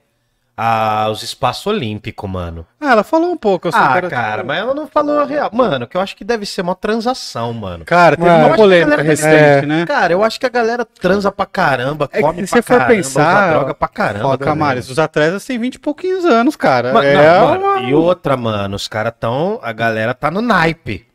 os 1.12 1.22
espaços 1.22 1.66
olímpicos, 1.68 2.28
mano? 2.30 2.66
ah, 2.82 2.92
ela 2.92 3.04
falou 3.04 3.32
um 3.32 3.38
pouco. 3.38 3.68
Eu 3.68 3.72
Ah, 3.76 3.94
quero- 3.94 4.10
cara, 4.10 4.44
mas 4.44 4.58
ela 4.60 4.74
não 4.74 4.88
falou 4.88 5.20
a 5.20 5.26
real. 5.26 5.50
Mano, 5.54 5.86
que 5.86 5.96
eu 5.96 6.02
acho 6.02 6.16
que 6.16 6.24
deve 6.24 6.46
ser 6.46 6.62
uma 6.62 6.74
transação, 6.74 7.54
mano. 7.54 7.86
Cara, 7.86 8.16
teve 8.18 8.28
Mano, 8.28 8.48
uma 8.48 8.56
polêmica 8.56 9.02
recente, 9.04 9.36
é, 9.36 9.62
né? 9.66 9.86
Cara, 9.86 10.14
eu 10.14 10.24
acho 10.24 10.40
que 10.40 10.46
a 10.46 10.50
galera 10.50 10.84
transa 10.86 11.32
pra 11.32 11.46
caramba, 11.46 12.10
É 12.12 12.22
come 12.22 12.42
se 12.48 12.54
pra 12.54 12.58
você 12.58 12.62
for 12.64 12.78
caramba, 12.80 12.96
pensar, 12.96 13.50
droga 13.52 13.74
pra 13.76 13.88
caramba. 13.88 14.24
Foda, 14.24 14.38
também. 14.46 14.54
Camares, 14.54 14.90
os 14.90 14.98
atletas 14.98 15.46
têm 15.46 15.60
20 15.60 15.76
e 15.76 15.80
pouquinhos 15.80 16.26
anos, 16.26 16.56
cara. 16.56 16.92
Mano, 16.94 17.08
é 17.08 17.14
não, 17.16 17.48
mano, 17.50 17.60
uma- 17.66 17.82
E 17.82 17.94
outra, 17.94 18.36
mano, 18.36 18.76
os 18.76 18.88
caras 18.88 19.14
tão. 19.20 19.60
A 19.62 19.72
galera 19.72 20.14
tá 20.14 20.32
no 20.32 20.42
naipe. 20.42 21.06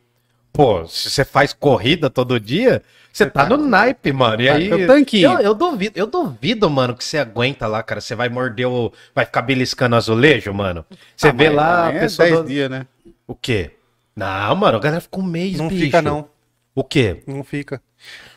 Pô, 0.53 0.85
se 0.87 1.09
você 1.09 1.25
faz 1.25 1.51
corrida 1.51 2.11
todo 2.11 2.39
dia, 2.39 2.83
você 3.11 3.25
tá 3.25 3.49
no 3.49 3.57
naipe, 3.57 4.13
mano. 4.13 4.39
E 4.41 4.47
Tá 4.47 4.53
aí. 4.53 5.21
Eu, 5.23 5.39
eu 5.39 5.53
duvido, 5.55 5.97
eu 5.99 6.05
duvido, 6.05 6.69
mano, 6.69 6.95
que 6.95 7.03
você 7.03 7.17
aguenta 7.17 7.65
lá, 7.65 7.81
cara. 7.81 7.99
Você 7.99 8.13
vai 8.13 8.29
morder 8.29 8.67
o. 8.67 8.93
Vai 9.15 9.25
ficar 9.25 9.41
beliscando 9.41 9.95
azulejo, 9.95 10.53
mano. 10.53 10.85
Você 11.17 11.29
Ah, 11.29 11.31
vê 11.31 11.47
mas 11.47 11.55
lá 11.55 11.87
a 11.87 11.93
é 11.93 11.99
pessoa. 12.01 12.27
10 12.29 12.39
do- 12.41 12.47
dias, 12.47 12.69
né? 12.69 12.85
O 13.27 13.33
quê? 13.33 13.71
Não, 14.15 14.55
mano, 14.55 14.77
a 14.77 14.79
galera 14.79 15.01
fica 15.01 15.19
um 15.19 15.23
mês, 15.23 15.57
Não 15.57 15.67
bicho. 15.67 15.85
fica, 15.85 16.01
não. 16.03 16.29
O 16.75 16.83
quê? 16.83 17.23
Não 17.25 17.43
fica. 17.43 17.81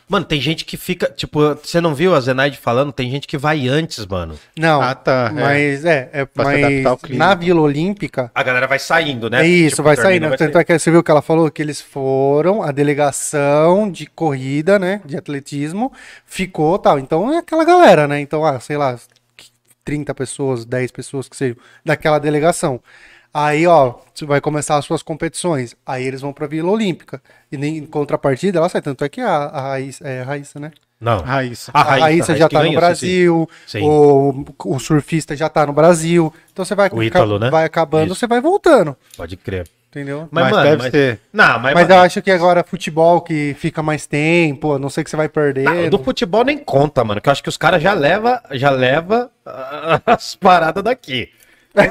Mano, 0.09 0.25
tem 0.25 0.39
gente 0.39 0.63
que 0.63 0.77
fica. 0.77 1.07
Tipo, 1.09 1.55
você 1.55 1.81
não 1.81 1.93
viu 1.93 2.15
a 2.15 2.21
Zenaide 2.21 2.57
falando? 2.57 2.93
Tem 2.93 3.11
gente 3.11 3.27
que 3.27 3.37
vai 3.37 3.67
antes, 3.67 4.05
mano. 4.05 4.39
Não. 4.57 4.81
Ah, 4.81 4.95
tá, 4.95 5.33
é. 5.35 5.41
Mas 5.41 5.83
é, 5.83 6.09
é 6.13 6.27
mas 6.33 7.09
na 7.09 7.35
Vila 7.35 7.59
Olímpica. 7.59 8.31
A 8.33 8.41
galera 8.41 8.67
vai 8.67 8.79
saindo, 8.79 9.29
né? 9.29 9.41
É 9.41 9.47
isso, 9.47 9.77
Tipo, 9.77 9.83
vai 9.83 9.97
saindo. 9.97 10.29
vai 10.29 10.37
Tanto 10.37 10.57
é 10.57 10.63
que 10.63 10.79
você 10.79 10.89
viu 10.89 11.03
que 11.03 11.11
ela 11.11 11.21
falou 11.21 11.51
que 11.51 11.61
eles 11.61 11.81
foram, 11.81 12.63
a 12.63 12.71
delegação 12.71 13.91
de 13.91 14.05
corrida, 14.05 14.79
né? 14.79 15.01
De 15.03 15.17
atletismo, 15.17 15.91
ficou 16.25 16.79
tal. 16.79 16.97
Então 16.97 17.33
é 17.33 17.39
aquela 17.39 17.65
galera, 17.65 18.07
né? 18.07 18.21
Então, 18.21 18.45
ah, 18.45 18.61
sei 18.61 18.77
lá, 18.77 18.97
30 19.83 20.15
pessoas, 20.15 20.63
10 20.63 20.91
pessoas 20.91 21.27
que 21.27 21.35
sejam 21.35 21.57
daquela 21.83 22.17
delegação. 22.17 22.81
Aí, 23.39 23.67
ó, 23.67 23.93
você 24.15 24.25
vai 24.25 24.41
começar 24.41 24.77
as 24.77 24.85
suas 24.85 25.03
competições. 25.03 25.75
Aí 25.85 26.03
eles 26.03 26.21
vão 26.21 26.33
pra 26.33 26.47
Vila 26.47 26.71
Olímpica. 26.71 27.21
E 27.51 27.57
nem- 27.57 27.77
em 27.77 27.85
contrapartida, 27.85 28.57
ela 28.57 28.67
sai. 28.67 28.81
Tanto 28.81 29.03
é 29.03 29.09
que 29.09 29.21
a, 29.21 29.27
a 29.29 29.61
Raíssa, 29.61 30.07
é 30.07 30.21
a 30.21 30.25
Raíssa, 30.25 30.59
né? 30.59 30.71
Não. 30.99 31.19
Raíssa. 31.19 31.69
A 31.73 31.81
A 31.81 31.83
Raíssa, 31.83 32.01
Raíssa, 32.05 32.31
Raíssa 32.31 32.35
já 32.37 32.49
tá 32.49 32.63
no 32.63 32.73
Brasil, 32.73 33.49
Sim. 33.67 33.81
o, 33.83 34.43
o 34.65 34.79
surfista 34.79 35.35
já 35.35 35.47
tá 35.47 35.67
no 35.67 35.73
Brasil. 35.73 36.33
Então 36.51 36.65
você 36.65 36.73
vai, 36.73 36.89
O 36.91 37.03
Ítalo, 37.03 37.37
né? 37.37 37.51
vai 37.51 37.65
acabando, 37.65 38.07
Isso. 38.07 38.15
você 38.15 38.25
vai 38.25 38.41
voltando, 38.41 38.97
Pode 39.15 39.37
crer. 39.37 39.67
entendeu? 39.91 40.27
Mas, 40.31 40.45
Mas 40.45 40.51
mano, 40.53 40.63
deve 40.71 40.81
mas... 40.83 40.91
ser. 40.91 41.19
Não, 41.31 41.59
mas, 41.59 41.75
Mas 41.75 41.87
eu 41.91 41.99
acho 41.99 42.19
que 42.23 42.31
agora 42.31 42.63
futebol 42.63 43.21
que 43.21 43.55
fica 43.59 43.83
mais 43.83 44.07
tempo, 44.07 44.73
a 44.73 44.79
não 44.79 44.89
sei 44.89 45.03
que 45.03 45.11
você 45.11 45.15
vai 45.15 45.29
perder. 45.29 45.65
Tá, 45.65 45.73
o 45.73 45.89
do 45.91 45.99
futebol 45.99 46.43
nem 46.43 46.57
conta, 46.57 47.03
mano. 47.03 47.21
Que 47.21 47.29
eu 47.29 47.31
acho 47.31 47.43
que 47.43 47.49
os 47.49 47.57
caras 47.57 47.83
já 47.83 47.93
leva, 47.93 48.41
já 48.53 48.71
leva 48.71 49.29
ah, 49.45 50.01
as 50.07 50.33
paradas 50.35 50.83
daqui. 50.83 51.29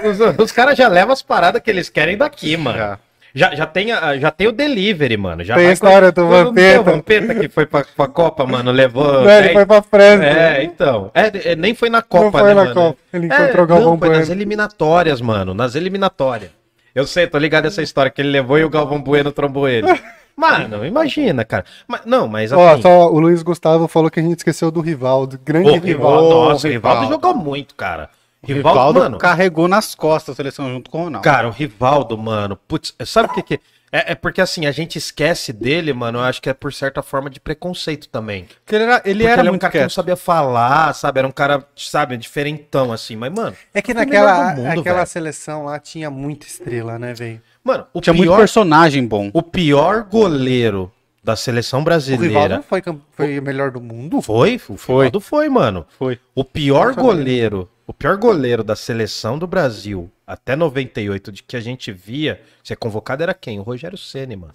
Os, 0.05 0.41
os 0.45 0.53
caras 0.53 0.77
já 0.77 0.89
levam 0.89 1.13
as 1.13 1.23
paradas 1.23 1.63
que 1.63 1.71
eles 1.71 1.89
querem 1.89 2.17
daqui, 2.17 2.57
mano. 2.57 2.77
Já. 2.79 2.99
Já, 3.35 3.55
já, 3.55 3.67
tem, 3.67 3.89
já 4.19 4.31
tem 4.31 4.47
o 4.47 4.53
delivery, 4.53 5.15
mano. 5.19 5.45
Já 5.45 5.57
Tem 5.57 5.67
a 5.67 5.73
história 5.73 6.11
do 6.11 6.23
Não 6.23 6.55
tem 6.55 6.79
Vampeta. 6.79 6.81
O 6.81 6.85
Vampeta 6.85 7.35
que 7.35 7.49
foi 7.51 7.67
pra, 7.67 7.85
pra 7.95 8.09
Copa, 8.09 8.47
mano, 8.47 8.73
levou. 8.73 9.05
Não, 9.13 9.29
ele 9.31 9.43
dez- 9.43 9.53
foi 9.53 9.67
pra 9.67 9.83
França. 9.83 10.25
É, 10.25 10.65
então. 10.65 11.11
É, 11.15 11.53
é, 11.53 11.55
nem 11.55 11.75
foi 11.75 11.91
na 11.91 12.01
Copa, 12.01 12.25
Não 12.25 12.33
foi 12.33 12.43
né, 12.45 12.55
na 12.55 12.63
mano? 12.63 12.75
Copa. 12.75 12.99
Ele 13.13 13.31
É, 13.31 13.35
encontrou 13.43 13.65
o 13.65 13.69
Galvão 13.69 13.91
não, 13.91 13.99
foi 13.99 14.09
Bueno. 14.09 14.21
nas 14.23 14.31
eliminatórias, 14.31 15.21
mano. 15.21 15.53
Nas 15.53 15.75
eliminatórias. 15.75 16.51
Eu 16.95 17.07
sei, 17.07 17.27
tô 17.27 17.37
ligado 17.37 17.67
essa 17.67 17.83
história 17.83 18.11
que 18.11 18.23
ele 18.23 18.31
levou 18.31 18.59
e 18.59 18.65
o 18.65 18.71
Galvão 18.71 19.03
Bueno 19.03 19.31
trombou 19.31 19.69
ele. 19.69 19.87
Mano, 20.35 20.85
imagina, 20.85 21.45
cara. 21.47 21.65
Mas, 21.89 22.03
não, 22.05 22.29
mas 22.29 22.53
Ó, 22.53 22.73
assim... 22.73 22.83
só 22.83 23.11
o 23.11 23.19
Luiz 23.19 23.43
Gustavo 23.43 23.89
falou 23.89 24.11
que 24.11 24.21
a 24.21 24.23
gente 24.23 24.37
esqueceu 24.37 24.71
do 24.71 24.83
Rivaldo. 24.83 25.39
Grande 25.43 25.65
Pô, 25.69 25.77
Rivaldo. 25.77 25.87
Rivaldo, 25.87 26.49
nossa, 26.51 26.69
o. 26.69 26.71
Rivaldo 26.71 27.09
jogou 27.09 27.35
muito, 27.35 27.75
cara. 27.75 28.11
O 28.43 28.47
Rivaldo, 28.47 28.79
Rivaldo 28.79 29.01
mano. 29.01 29.19
carregou 29.19 29.67
nas 29.69 29.95
costas 29.95 30.33
a 30.35 30.37
seleção 30.37 30.69
junto 30.71 30.91
com 30.91 31.01
o 31.01 31.05
Ronaldo. 31.05 31.25
Cara, 31.25 31.49
o 31.49 31.51
Rivaldo, 31.51 32.17
mano. 32.17 32.57
Putz, 32.69 32.95
sabe 33.05 33.29
o 33.29 33.33
que 33.33 33.43
que. 33.43 33.61
É, 33.93 34.13
é 34.13 34.15
porque 34.15 34.41
assim, 34.41 34.67
a 34.67 34.73
gente 34.73 34.99
esquece 34.99 35.53
dele, 35.53 35.93
mano. 35.93 36.19
Eu 36.19 36.23
acho 36.25 36.43
que 36.43 36.51
é 36.51 36.53
por 36.55 36.73
certa 36.73 37.03
forma 37.03 37.31
de 37.31 37.41
preconceito 37.41 38.09
também. 38.09 38.47
Porque 38.65 38.75
ele 38.75 38.85
era, 38.85 39.03
ele 39.05 39.15
Porque 39.21 39.27
era 39.33 39.41
ele 39.43 39.49
é 39.49 39.51
um 39.51 39.53
muito 39.55 39.61
cara 39.63 39.73
que 39.73 39.79
não 39.79 39.85
quieto. 39.87 39.95
sabia 39.95 40.17
falar, 40.17 40.93
sabe? 40.95 41.19
Era 41.21 41.29
um 41.29 41.33
cara, 41.33 41.65
sabe, 41.77 42.17
diferentão, 42.17 42.93
assim. 42.93 43.17
Mas, 43.17 43.33
mano. 43.33 43.57
É 43.73 43.81
que 43.81 43.93
o 43.93 43.95
naquela 43.95 44.55
mundo, 44.55 44.81
aquela 44.81 45.07
seleção 45.07 45.65
lá 45.65 45.79
tinha 45.79 46.11
muita 46.11 46.47
estrela, 46.47 46.99
né, 46.99 47.15
velho? 47.15 47.41
Mano, 47.65 47.87
o 47.95 48.01
Tinha 48.01 48.13
muito 48.13 48.29
pior, 48.29 48.37
personagem 48.39 49.07
bom. 49.07 49.31
o 49.33 49.43
pior 49.43 50.03
goleiro 50.05 50.93
da 51.25 51.35
seleção 51.35 51.81
O 51.81 51.83
Rivaldo 51.83 52.07
brasileira. 52.07 52.63
foi, 52.69 52.83
cam- 52.83 53.01
foi 53.13 53.39
o 53.39 53.43
melhor 53.43 53.71
do 53.71 53.81
mundo? 53.81 54.21
Foi? 54.21 54.61
O 54.69 54.77
Foi. 54.77 55.07
Rivaldo 55.07 55.21
foi, 55.21 55.49
mano. 55.49 55.87
Foi. 55.99 56.19
O 56.35 56.45
pior 56.45 56.93
goleiro, 56.95 57.69
o 57.87 57.93
pior 57.95 58.17
goleiro 58.17 58.65
da 58.65 58.75
seleção 58.77 59.39
do 59.39 59.47
Brasil 59.47 60.11
até 60.27 60.57
98 60.57 61.31
de 61.31 61.43
que 61.43 61.57
a 61.57 61.61
gente 61.61 61.93
via 61.93 62.41
ser 62.65 62.77
convocado 62.77 63.23
era 63.23 63.33
quem? 63.35 63.61
O 63.61 63.63
Rogério 63.63 63.97
Ceni, 63.99 64.37
mano. 64.37 64.55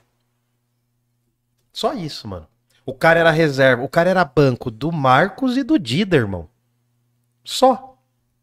Só 1.71 1.93
isso, 1.93 2.27
mano. 2.27 2.47
O 2.85 2.93
cara 2.93 3.19
era 3.19 3.31
reserva, 3.31 3.83
o 3.83 3.89
cara 3.89 4.09
era 4.09 4.25
banco 4.25 4.69
do 4.69 4.91
Marcos 4.91 5.55
e 5.55 5.63
do 5.63 5.79
Dida, 5.79 6.17
irmão. 6.17 6.49
Só. 7.43 7.95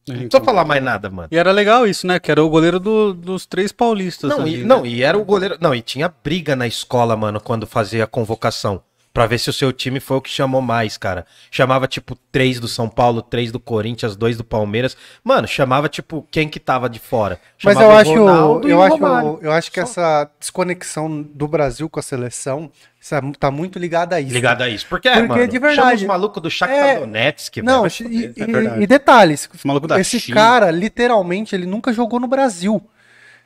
Não 0.07 0.14
precisa 0.20 0.43
falar 0.43 0.64
mais 0.64 0.82
nada, 0.82 1.11
mano. 1.11 1.28
E 1.30 1.36
era 1.36 1.53
legal 1.53 1.86
isso, 1.86 2.07
né? 2.07 2.18
Que 2.18 2.30
era 2.30 2.43
o 2.43 2.49
goleiro 2.49 2.80
do- 2.80 3.12
dos 3.12 3.45
três 3.45 3.70
paulistas. 3.72 4.30
Não, 4.30 4.41
ali, 4.41 4.55
e, 4.55 4.59
né? 4.59 4.64
não, 4.64 4.86
e 4.86 5.03
era 5.03 5.18
o 5.18 5.24
goleiro. 5.24 5.59
Não, 5.61 5.74
e 5.74 5.82
tinha 5.82 6.09
briga 6.09 6.57
na 6.57 6.66
escola, 6.66 7.14
mano, 7.14 7.39
quando 7.41 7.66
fazia 7.66 8.05
a 8.05 8.07
convocação. 8.07 8.82
Pra 9.13 9.27
ver 9.27 9.39
se 9.39 9.51
o 9.51 9.53
seu 9.53 9.73
time 9.73 9.99
foi 9.99 10.17
o 10.19 10.21
que 10.21 10.31
chamou 10.31 10.61
mais, 10.61 10.97
cara. 10.97 11.27
Chamava, 11.51 11.89
tipo, 11.89 12.17
três 12.31 12.61
do 12.61 12.69
São 12.69 12.89
Paulo, 12.89 13.21
três 13.21 13.51
do 13.51 13.59
Corinthians, 13.59 14.15
dois 14.15 14.37
do 14.37 14.45
Palmeiras. 14.45 14.97
Mano, 15.25 15.49
chamava, 15.49 15.89
tipo, 15.89 16.27
quem 16.31 16.49
que 16.49 16.61
tava 16.61 16.89
de 16.89 16.99
fora. 17.01 17.41
Mas 17.65 17.75
Chamava 17.75 17.83
eu 17.83 17.89
o 17.89 17.99
acho, 17.99 18.69
eu 18.69 18.82
acho, 18.82 19.39
eu 19.43 19.53
acho 19.53 19.73
que 19.73 19.81
Só. 19.81 19.87
essa 19.87 20.31
desconexão 20.39 21.23
do 21.23 21.49
Brasil 21.49 21.89
com 21.89 21.99
a 21.99 22.03
seleção 22.03 22.70
essa- 23.01 23.20
tá 23.39 23.51
muito 23.51 23.78
ligada 23.78 24.16
a 24.16 24.20
isso. 24.20 24.32
Ligado 24.35 24.62
a 24.62 24.69
isso. 24.69 24.87
Porque, 24.89 25.09
Porque, 25.11 25.27
mano, 25.27 25.49
de 25.49 25.59
verdade, 25.59 25.77
chama 25.81 25.95
os 25.95 26.03
malucos 26.05 26.43
do 26.43 26.51
Shakhtar 26.51 26.89
é- 26.89 27.01
Donetsk, 27.01 27.57
Não, 27.62 27.87
e, 27.87 27.89
é 28.27 28.81
e- 28.81 28.82
e 28.82 28.87
detalhes, 28.87 29.49
Esse 29.53 29.66
maluco 29.66 29.87
da 29.89 29.99
esse 30.01 30.32
cara, 30.32 30.70
literalmente, 30.70 31.55
ele 31.57 31.66
nunca 31.66 31.93
jogou 31.93 32.20
no 32.20 32.28
Brasil. 32.28 32.82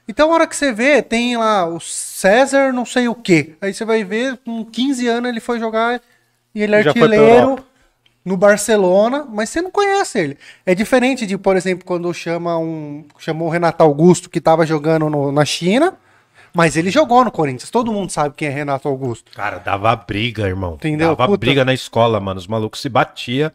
Então, 0.08 0.30
a 0.30 0.34
hora 0.34 0.46
que 0.46 0.56
você 0.56 0.72
vê, 0.72 1.00
tem 1.02 1.36
lá 1.36 1.66
o 1.66 1.78
César 1.80 2.72
não 2.72 2.84
sei 2.84 3.08
o 3.08 3.14
quê. 3.14 3.54
Aí 3.60 3.72
você 3.72 3.84
vai 3.84 4.02
ver, 4.04 4.36
com 4.44 4.64
15 4.64 5.06
anos 5.08 5.30
ele 5.30 5.40
foi 5.40 5.58
jogar 5.58 6.00
e 6.54 6.62
ele 6.62 6.74
é 6.74 6.78
artilheiro 6.78 7.64
no 8.24 8.36
Barcelona, 8.36 9.26
mas 9.30 9.48
você 9.50 9.60
não 9.62 9.70
conhece 9.70 10.18
ele. 10.18 10.38
É 10.66 10.74
diferente 10.74 11.26
de, 11.26 11.36
por 11.38 11.56
exemplo, 11.56 11.84
quando 11.84 12.12
chama 12.12 12.56
um, 12.58 13.04
chamou 13.18 13.48
o 13.48 13.50
Renato 13.50 13.82
Augusto, 13.82 14.28
que 14.30 14.38
estava 14.38 14.66
jogando 14.66 15.08
no- 15.08 15.32
na 15.32 15.44
China, 15.44 15.94
Mas 16.54 16.76
ele 16.76 16.90
jogou 16.90 17.24
no 17.24 17.30
Corinthians. 17.32 17.70
Todo 17.70 17.90
mundo 17.90 18.10
sabe 18.12 18.34
quem 18.36 18.46
é 18.46 18.50
Renato 18.50 18.86
Augusto. 18.86 19.32
Cara, 19.32 19.56
dava 19.56 19.96
briga, 19.96 20.46
irmão. 20.46 20.74
Entendeu? 20.74 21.16
Dava 21.16 21.24
Puta. 21.26 21.38
briga 21.38 21.64
na 21.64 21.72
escola, 21.72 22.20
mano. 22.20 22.38
Os 22.38 22.46
malucos 22.46 22.78
se 22.82 22.90
batia. 22.90 23.54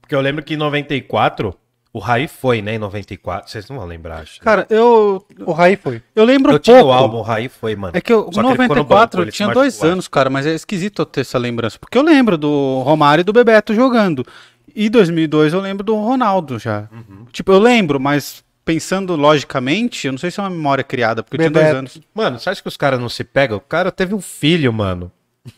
Porque 0.00 0.14
eu 0.14 0.20
lembro 0.22 0.42
que 0.42 0.54
em 0.54 0.56
94, 0.56 1.54
o 1.96 1.98
Raí 1.98 2.28
foi, 2.28 2.60
né? 2.60 2.74
Em 2.74 2.78
94. 2.78 3.50
Vocês 3.50 3.66
não 3.70 3.78
vão 3.78 3.86
lembrar, 3.86 4.20
acho. 4.20 4.38
Cara, 4.42 4.66
eu, 4.68 5.24
O 5.46 5.52
Raí 5.52 5.76
foi. 5.76 6.02
eu 6.14 6.24
lembro 6.24 6.52
eu 6.52 6.56
um 6.56 6.58
tinha 6.58 6.76
pouco. 6.76 6.90
o 6.90 6.92
álbum, 6.92 7.16
o 7.16 7.22
Raí 7.22 7.48
foi, 7.48 7.74
mano. 7.74 7.96
É 7.96 8.00
que 8.02 8.12
eu, 8.12 8.28
Só 8.30 8.42
que 8.42 8.48
ele 8.48 8.52
ficou 8.52 8.68
no 8.68 8.82
94 8.82 9.18
banco, 9.18 9.28
eu 9.28 9.32
tinha 9.32 9.48
dois 9.48 9.74
machucou, 9.74 9.90
anos, 9.92 10.06
cara, 10.08 10.28
mas 10.28 10.44
é 10.46 10.54
esquisito 10.54 11.00
eu 11.00 11.06
ter 11.06 11.22
essa 11.22 11.38
lembrança. 11.38 11.78
Porque 11.78 11.96
eu 11.96 12.02
lembro 12.02 12.36
do 12.36 12.82
Romário 12.84 13.22
e 13.22 13.24
do 13.24 13.32
Bebeto 13.32 13.74
jogando. 13.74 14.26
E 14.74 14.90
2002 14.90 15.54
eu 15.54 15.60
lembro 15.60 15.82
do 15.82 15.94
Ronaldo 15.94 16.58
já. 16.58 16.86
Uhum. 16.92 17.24
Tipo, 17.32 17.52
eu 17.52 17.58
lembro, 17.58 17.98
mas 17.98 18.44
pensando 18.62 19.16
logicamente, 19.16 20.06
eu 20.06 20.12
não 20.12 20.18
sei 20.18 20.30
se 20.30 20.38
é 20.38 20.42
uma 20.42 20.50
memória 20.50 20.84
criada, 20.84 21.22
porque 21.22 21.36
eu 21.36 21.40
tinha 21.40 21.50
dois 21.50 21.64
Bebeto. 21.64 21.78
anos. 21.78 22.00
Mano, 22.14 22.38
você 22.38 22.50
acha 22.50 22.60
que 22.60 22.68
os 22.68 22.76
caras 22.76 23.00
não 23.00 23.08
se 23.08 23.24
pegam? 23.24 23.56
O 23.56 23.60
cara 23.60 23.90
teve 23.90 24.14
um 24.14 24.20
filho, 24.20 24.70
mano. 24.70 25.10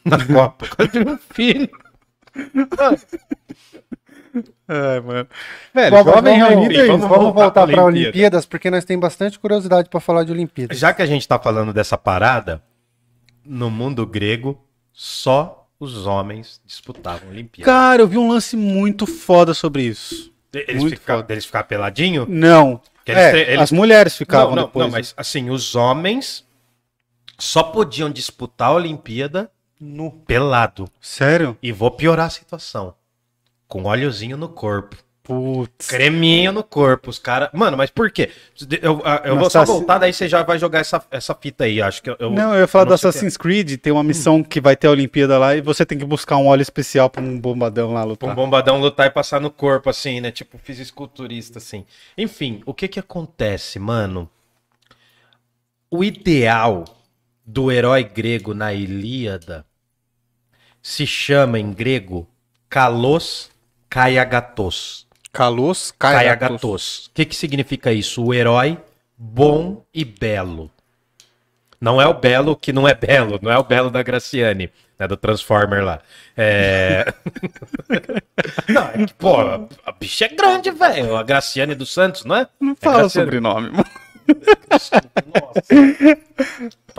Na 0.04 0.18
Copa. 0.24 0.66
O 0.66 0.76
cara 0.76 0.88
teve 0.88 1.10
um 1.10 1.18
filho. 1.18 1.68
É, 4.68 5.00
mano. 5.00 5.26
Velho, 5.74 5.96
Bom, 5.96 6.04
vamos, 6.04 6.30
reunido 6.30 6.86
vamos, 6.86 7.08
Vamos 7.08 7.34
voltar 7.34 7.50
para 7.52 7.62
Olimpíada. 7.84 7.84
Olimpíadas, 7.86 8.46
porque 8.46 8.70
nós 8.70 8.84
temos 8.84 9.00
bastante 9.02 9.38
curiosidade 9.38 9.88
para 9.88 9.98
falar 10.00 10.24
de 10.24 10.32
Olimpíadas. 10.32 10.78
Já 10.78 10.92
que 10.92 11.00
a 11.00 11.06
gente 11.06 11.26
tá 11.26 11.38
falando 11.38 11.72
dessa 11.72 11.96
parada, 11.96 12.62
no 13.44 13.70
mundo 13.70 14.06
grego, 14.06 14.62
só 14.92 15.66
os 15.80 16.06
homens 16.06 16.60
disputavam 16.66 17.30
Olimpíada. 17.30 17.70
Cara, 17.70 18.02
eu 18.02 18.06
vi 18.08 18.18
um 18.18 18.28
lance 18.28 18.56
muito 18.56 19.06
foda 19.06 19.54
sobre 19.54 19.84
isso. 19.84 20.32
Eles 20.52 20.82
muito 20.82 20.98
ficavam, 20.98 21.22
foda. 21.22 21.32
eles 21.34 21.44
ficavam 21.46 21.68
peladinho? 21.68 22.26
Não. 22.28 22.80
Eles 23.06 23.22
É, 23.22 23.38
eles- 23.52 23.60
As 23.62 23.72
mulheres 23.72 24.16
ficavam 24.16 24.50
não, 24.50 24.56
não, 24.56 24.64
depois. 24.66 24.84
não, 24.86 24.92
mas 24.92 25.14
assim, 25.16 25.48
os 25.50 25.74
homens 25.74 26.46
só 27.38 27.62
podiam 27.62 28.10
disputar 28.10 28.68
a 28.68 28.74
Olimpíada 28.74 29.50
No. 29.80 30.10
pelado. 30.10 30.90
Sério? 31.00 31.56
E 31.62 31.70
vou 31.72 31.90
piorar 31.90 32.26
a 32.26 32.30
situação. 32.30 32.94
Com 33.68 33.84
óleozinho 33.84 34.36
no 34.36 34.48
corpo. 34.48 34.96
Putz. 35.22 35.88
Creminho 35.88 36.50
no 36.52 36.64
corpo, 36.64 37.10
os 37.10 37.18
caras. 37.18 37.50
Mano, 37.52 37.76
mas 37.76 37.90
por 37.90 38.10
quê? 38.10 38.30
Eu, 38.80 39.02
eu- 39.26 39.36
vou 39.38 39.50
só 39.50 39.62
voltar, 39.62 39.98
daí 39.98 40.10
você 40.10 40.26
já 40.26 40.42
vai 40.42 40.58
jogar 40.58 40.78
essa, 40.78 41.04
essa 41.10 41.34
fita 41.34 41.64
aí. 41.64 41.82
Acho 41.82 42.02
que 42.02 42.08
eu. 42.08 42.30
Não, 42.30 42.54
eu 42.54 42.60
ia 42.60 42.66
falar 42.66 42.84
eu 42.84 42.86
do 42.86 42.98
que 42.98 43.06
é. 43.06 43.10
Assassin's 43.10 43.36
Creed, 43.36 43.76
tem 43.78 43.92
uma 43.92 44.02
missão 44.02 44.42
que 44.42 44.58
vai 44.58 44.74
ter 44.74 44.86
a 44.86 44.90
Olimpíada 44.90 45.36
lá 45.36 45.54
e 45.54 45.60
você 45.60 45.84
tem 45.84 45.98
que 45.98 46.04
buscar 46.06 46.38
um 46.38 46.46
óleo 46.46 46.62
especial 46.62 47.10
pra 47.10 47.20
um 47.22 47.38
bombadão 47.38 47.92
lá 47.92 48.00
Pra 48.00 48.08
lutar. 48.08 48.30
um 48.30 48.34
bombadão 48.34 48.80
lutar 48.80 49.06
e 49.06 49.10
passar 49.10 49.38
no 49.38 49.50
corpo, 49.50 49.90
assim, 49.90 50.18
né? 50.18 50.30
Tipo 50.30 50.56
fisiculturista, 50.56 51.58
assim. 51.58 51.84
Enfim, 52.16 52.62
o 52.64 52.72
que 52.72 52.88
que 52.88 52.98
acontece, 52.98 53.78
mano? 53.78 54.30
O 55.90 56.02
ideal 56.02 56.84
do 57.44 57.70
herói 57.70 58.02
grego 58.02 58.54
na 58.54 58.72
Ilíada 58.72 59.66
se 60.82 61.06
chama 61.06 61.58
em 61.58 61.70
grego 61.70 62.26
Kalos 62.66 63.50
Kaiagatos. 63.88 65.06
Kalos 65.32 65.92
Kaiagatos. 65.98 67.06
O 67.06 67.10
que 67.14 67.24
que 67.24 67.36
significa 67.36 67.92
isso? 67.92 68.24
O 68.24 68.34
herói 68.34 68.78
bom 69.16 69.84
e 69.92 70.04
belo. 70.04 70.70
Não 71.80 72.00
é 72.00 72.06
o 72.06 72.14
belo 72.14 72.56
que 72.56 72.72
não 72.72 72.88
é 72.88 72.94
belo, 72.94 73.38
não 73.40 73.52
é 73.52 73.58
o 73.58 73.62
belo 73.62 73.88
da 73.88 74.02
Graciane, 74.02 74.68
né, 74.98 75.06
do 75.06 75.16
Transformer 75.16 75.84
lá. 75.84 76.00
É... 76.36 77.04
não, 78.68 78.82
é 78.88 79.06
que, 79.06 79.14
pô, 79.14 79.36
a 79.86 79.92
bicha 79.92 80.24
é 80.24 80.28
grande, 80.28 80.70
velho. 80.72 81.16
A 81.16 81.22
Graciane 81.22 81.76
dos 81.76 81.92
Santos, 81.92 82.24
não 82.24 82.34
é? 82.34 82.48
Não 82.60 82.72
É 82.72 82.76
fala 82.80 82.98
Graciane. 82.98 83.26
sobrenome, 83.26 83.70
mano. 83.70 83.84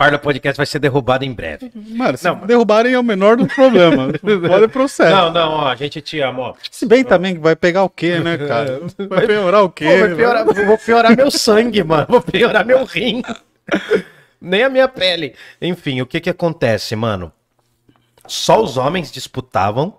Parla 0.00 0.18
Podcast 0.18 0.56
vai 0.56 0.64
ser 0.64 0.78
derrubado 0.78 1.26
em 1.26 1.32
breve. 1.34 1.70
Mano, 1.74 2.16
se 2.16 2.24
Não, 2.24 2.36
derrubarem 2.46 2.94
é 2.94 2.98
o 2.98 3.02
menor 3.02 3.36
dos 3.36 3.52
problemas. 3.52 4.16
Pode 4.48 4.68
processo. 4.68 5.14
Não, 5.14 5.30
não, 5.30 5.50
ó, 5.50 5.68
a 5.68 5.76
gente 5.76 6.00
te 6.00 6.18
ama, 6.20 6.40
ó. 6.40 6.54
Se 6.70 6.86
bem 6.86 7.04
também 7.04 7.34
que 7.34 7.40
vai 7.40 7.54
pegar 7.54 7.82
o 7.82 7.90
quê, 7.90 8.18
né, 8.18 8.38
cara? 8.48 8.80
Vai 8.96 9.26
piorar 9.26 9.62
o 9.62 9.68
quê? 9.68 9.84
Pô, 9.84 9.98
vai 9.98 10.14
piorar, 10.14 10.44
vou 10.46 10.78
piorar 10.78 11.14
meu 11.14 11.30
sangue, 11.30 11.84
mano. 11.84 12.06
Vou 12.08 12.22
piorar 12.22 12.64
meu 12.64 12.82
rim. 12.86 13.20
Nem 14.40 14.62
a 14.62 14.70
minha 14.70 14.88
pele. 14.88 15.34
Enfim, 15.60 16.00
o 16.00 16.06
que 16.06 16.18
que 16.18 16.30
acontece, 16.30 16.96
mano? 16.96 17.30
Só 18.26 18.62
os 18.62 18.78
homens 18.78 19.12
disputavam. 19.12 19.98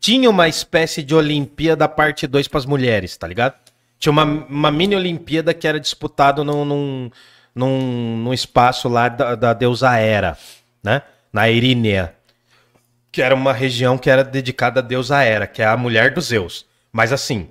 Tinha 0.00 0.28
uma 0.28 0.48
espécie 0.48 1.04
de 1.04 1.14
Olimpíada 1.14 1.88
parte 1.88 2.26
2 2.26 2.48
para 2.48 2.58
as 2.58 2.66
mulheres, 2.66 3.16
tá 3.16 3.28
ligado? 3.28 3.54
Tinha 3.96 4.10
uma, 4.10 4.24
uma 4.24 4.72
mini 4.72 4.96
Olimpíada 4.96 5.54
que 5.54 5.68
era 5.68 5.78
disputado 5.78 6.42
num, 6.42 6.64
num, 6.64 7.10
num, 7.56 8.18
num 8.18 8.34
espaço 8.34 8.86
lá 8.86 9.08
da, 9.08 9.34
da 9.34 9.54
deusa 9.54 9.98
Hera, 9.98 10.36
né? 10.84 11.00
Na 11.32 11.48
Irínea. 11.48 12.14
Que 13.10 13.22
era 13.22 13.34
uma 13.34 13.54
região 13.54 13.96
que 13.96 14.10
era 14.10 14.22
dedicada 14.22 14.80
à 14.80 14.82
deusa 14.82 15.22
Hera, 15.24 15.46
que 15.46 15.62
é 15.62 15.66
a 15.66 15.76
mulher 15.76 16.12
dos 16.12 16.26
Zeus. 16.26 16.66
Mas 16.92 17.14
assim, 17.14 17.48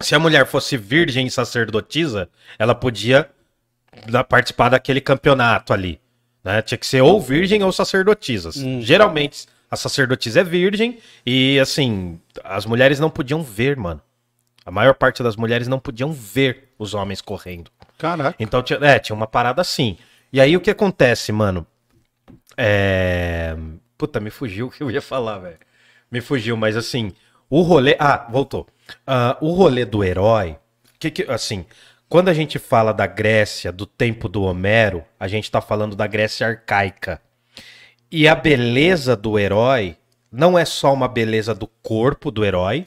se 0.00 0.14
a 0.14 0.18
mulher 0.18 0.46
fosse 0.46 0.76
virgem 0.76 1.26
e 1.26 1.30
sacerdotisa, 1.30 2.28
ela 2.58 2.74
podia 2.74 3.30
participar 4.28 4.68
daquele 4.68 5.00
campeonato 5.00 5.72
ali. 5.72 5.98
Né? 6.44 6.60
Tinha 6.60 6.76
que 6.76 6.86
ser 6.86 7.00
ou 7.00 7.18
virgem 7.18 7.62
ou 7.62 7.72
sacerdotisas. 7.72 8.56
Geralmente 8.80 9.46
a 9.70 9.76
sacerdotisa 9.76 10.40
é 10.40 10.44
virgem 10.44 10.98
e 11.24 11.58
assim, 11.58 12.20
as 12.44 12.66
mulheres 12.66 13.00
não 13.00 13.08
podiam 13.08 13.42
ver, 13.42 13.74
mano. 13.76 14.02
A 14.66 14.70
maior 14.70 14.94
parte 14.94 15.22
das 15.22 15.34
mulheres 15.34 15.66
não 15.66 15.78
podiam 15.78 16.12
ver 16.12 16.74
os 16.78 16.92
homens 16.92 17.22
correndo. 17.22 17.70
Caraca. 17.98 18.36
Então 18.38 18.62
tinha, 18.62 18.78
é, 18.82 18.98
tinha 18.98 19.16
uma 19.16 19.26
parada 19.26 19.60
assim. 19.60 19.96
E 20.32 20.40
aí 20.40 20.56
o 20.56 20.60
que 20.60 20.70
acontece, 20.70 21.32
mano? 21.32 21.66
É... 22.56 23.56
Puta, 23.96 24.20
me 24.20 24.30
fugiu 24.30 24.66
o 24.66 24.70
que 24.70 24.82
eu 24.82 24.90
ia 24.90 25.00
falar, 25.00 25.38
velho. 25.38 25.58
Me 26.10 26.20
fugiu, 26.20 26.56
mas 26.56 26.76
assim, 26.76 27.12
o 27.48 27.62
rolê. 27.62 27.96
Ah, 27.98 28.26
voltou. 28.30 28.66
Ah, 29.06 29.36
o 29.40 29.52
rolê 29.52 29.84
do 29.84 30.04
herói. 30.04 30.56
Que 30.98 31.10
que, 31.10 31.22
assim, 31.30 31.64
quando 32.08 32.28
a 32.28 32.34
gente 32.34 32.58
fala 32.58 32.92
da 32.92 33.06
Grécia, 33.06 33.72
do 33.72 33.86
tempo 33.86 34.28
do 34.28 34.42
Homero, 34.42 35.04
a 35.18 35.26
gente 35.26 35.50
tá 35.50 35.60
falando 35.60 35.96
da 35.96 36.06
Grécia 36.06 36.46
arcaica. 36.46 37.20
E 38.10 38.28
a 38.28 38.34
beleza 38.34 39.16
do 39.16 39.38
herói 39.38 39.96
não 40.30 40.58
é 40.58 40.64
só 40.64 40.92
uma 40.92 41.08
beleza 41.08 41.54
do 41.54 41.66
corpo 41.82 42.30
do 42.30 42.44
herói, 42.44 42.86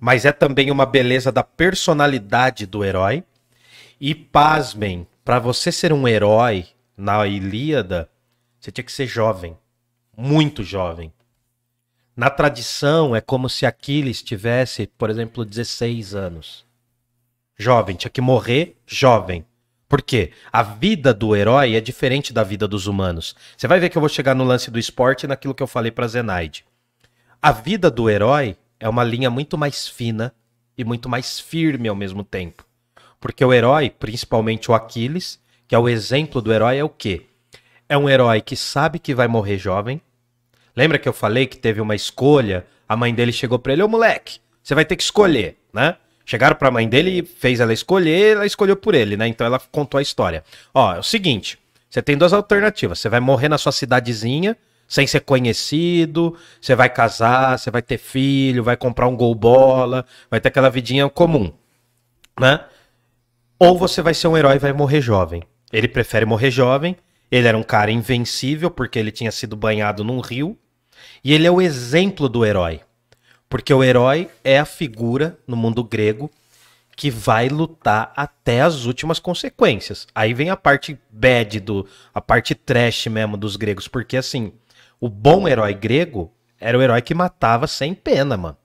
mas 0.00 0.24
é 0.24 0.32
também 0.32 0.70
uma 0.70 0.84
beleza 0.84 1.32
da 1.32 1.42
personalidade 1.42 2.66
do 2.66 2.84
herói. 2.84 3.24
E 4.00 4.14
pasmem, 4.14 5.06
pra 5.24 5.40
você 5.40 5.72
ser 5.72 5.92
um 5.92 6.06
herói 6.06 6.66
na 6.96 7.26
Ilíada, 7.26 8.08
você 8.60 8.70
tinha 8.70 8.84
que 8.84 8.92
ser 8.92 9.06
jovem, 9.06 9.56
muito 10.16 10.62
jovem. 10.62 11.12
Na 12.16 12.30
tradição, 12.30 13.14
é 13.14 13.20
como 13.20 13.48
se 13.48 13.66
Aquiles 13.66 14.22
tivesse, 14.22 14.86
por 14.86 15.10
exemplo, 15.10 15.44
16 15.44 16.14
anos. 16.14 16.64
Jovem, 17.56 17.96
tinha 17.96 18.10
que 18.10 18.20
morrer 18.20 18.76
jovem. 18.86 19.44
Por 19.88 20.02
quê? 20.02 20.32
A 20.52 20.62
vida 20.62 21.12
do 21.12 21.34
herói 21.34 21.74
é 21.74 21.80
diferente 21.80 22.32
da 22.32 22.44
vida 22.44 22.68
dos 22.68 22.86
humanos. 22.86 23.34
Você 23.56 23.66
vai 23.66 23.80
ver 23.80 23.88
que 23.88 23.98
eu 23.98 24.00
vou 24.00 24.08
chegar 24.08 24.34
no 24.34 24.44
lance 24.44 24.70
do 24.70 24.78
esporte 24.78 25.24
e 25.24 25.26
naquilo 25.26 25.54
que 25.54 25.62
eu 25.62 25.66
falei 25.66 25.90
pra 25.90 26.06
Zenaide. 26.06 26.64
A 27.40 27.50
vida 27.50 27.90
do 27.90 28.08
herói 28.10 28.56
é 28.78 28.88
uma 28.88 29.02
linha 29.02 29.30
muito 29.30 29.58
mais 29.58 29.88
fina 29.88 30.32
e 30.76 30.84
muito 30.84 31.08
mais 31.08 31.40
firme 31.40 31.88
ao 31.88 31.96
mesmo 31.96 32.22
tempo. 32.22 32.67
Porque 33.20 33.44
o 33.44 33.52
herói, 33.52 33.90
principalmente 33.90 34.70
o 34.70 34.74
Aquiles, 34.74 35.40
que 35.66 35.74
é 35.74 35.78
o 35.78 35.88
exemplo 35.88 36.40
do 36.40 36.52
herói, 36.52 36.78
é 36.78 36.84
o 36.84 36.88
quê? 36.88 37.26
É 37.88 37.96
um 37.96 38.08
herói 38.08 38.40
que 38.40 38.56
sabe 38.56 38.98
que 38.98 39.14
vai 39.14 39.28
morrer 39.28 39.58
jovem. 39.58 40.00
Lembra 40.76 40.98
que 40.98 41.08
eu 41.08 41.12
falei 41.12 41.46
que 41.46 41.56
teve 41.56 41.80
uma 41.80 41.94
escolha? 41.94 42.66
A 42.88 42.96
mãe 42.96 43.14
dele 43.14 43.32
chegou 43.32 43.58
pra 43.58 43.72
ele, 43.72 43.82
ô 43.82 43.88
moleque, 43.88 44.38
você 44.62 44.74
vai 44.74 44.84
ter 44.84 44.96
que 44.96 45.02
escolher, 45.02 45.58
né? 45.72 45.96
Chegaram 46.24 46.56
pra 46.56 46.70
mãe 46.70 46.88
dele 46.88 47.20
e 47.20 47.22
fez 47.22 47.58
ela 47.58 47.72
escolher, 47.72 48.36
ela 48.36 48.46
escolheu 48.46 48.76
por 48.76 48.94
ele, 48.94 49.16
né? 49.16 49.26
Então 49.26 49.46
ela 49.46 49.58
contou 49.58 49.98
a 49.98 50.02
história. 50.02 50.44
Ó, 50.74 50.94
é 50.94 50.98
o 50.98 51.02
seguinte, 51.02 51.58
você 51.88 52.02
tem 52.02 52.16
duas 52.16 52.32
alternativas. 52.32 52.98
Você 52.98 53.08
vai 53.08 53.18
morrer 53.18 53.48
na 53.48 53.58
sua 53.58 53.72
cidadezinha, 53.72 54.56
sem 54.86 55.06
ser 55.06 55.20
conhecido, 55.20 56.36
você 56.60 56.74
vai 56.74 56.88
casar, 56.88 57.58
você 57.58 57.70
vai 57.70 57.82
ter 57.82 57.98
filho, 57.98 58.62
vai 58.62 58.76
comprar 58.76 59.08
um 59.08 59.16
gol 59.16 59.34
bola, 59.34 60.04
vai 60.30 60.40
ter 60.40 60.48
aquela 60.48 60.70
vidinha 60.70 61.08
comum, 61.08 61.52
né? 62.38 62.64
Ou 63.58 63.76
você 63.76 64.00
vai 64.00 64.14
ser 64.14 64.28
um 64.28 64.36
herói 64.36 64.56
e 64.56 64.58
vai 64.58 64.72
morrer 64.72 65.00
jovem. 65.00 65.42
Ele 65.72 65.88
prefere 65.88 66.24
morrer 66.24 66.50
jovem. 66.50 66.96
Ele 67.30 67.48
era 67.48 67.58
um 67.58 67.62
cara 67.62 67.90
invencível 67.90 68.70
porque 68.70 68.98
ele 68.98 69.10
tinha 69.10 69.32
sido 69.32 69.56
banhado 69.56 70.04
num 70.04 70.20
rio. 70.20 70.56
E 71.24 71.34
ele 71.34 71.46
é 71.46 71.50
o 71.50 71.60
exemplo 71.60 72.28
do 72.28 72.44
herói. 72.44 72.80
Porque 73.48 73.72
o 73.72 73.82
herói 73.82 74.30
é 74.44 74.58
a 74.58 74.64
figura 74.64 75.38
no 75.46 75.56
mundo 75.56 75.82
grego 75.82 76.30
que 76.98 77.10
vai 77.10 77.48
lutar 77.48 78.12
até 78.16 78.60
as 78.60 78.84
últimas 78.84 79.20
consequências. 79.20 80.06
Aí 80.14 80.34
vem 80.34 80.50
a 80.50 80.56
parte 80.56 80.98
bad 81.10 81.60
do 81.60 81.86
a 82.12 82.20
parte 82.20 82.56
trash 82.56 83.06
mesmo 83.06 83.36
dos 83.36 83.54
gregos, 83.54 83.86
porque 83.86 84.16
assim, 84.16 84.52
o 85.00 85.08
bom 85.08 85.46
herói 85.46 85.74
grego 85.74 86.32
era 86.58 86.76
o 86.76 86.82
herói 86.82 87.00
que 87.00 87.14
matava 87.14 87.68
sem 87.68 87.94
pena, 87.94 88.36
mano. 88.36 88.56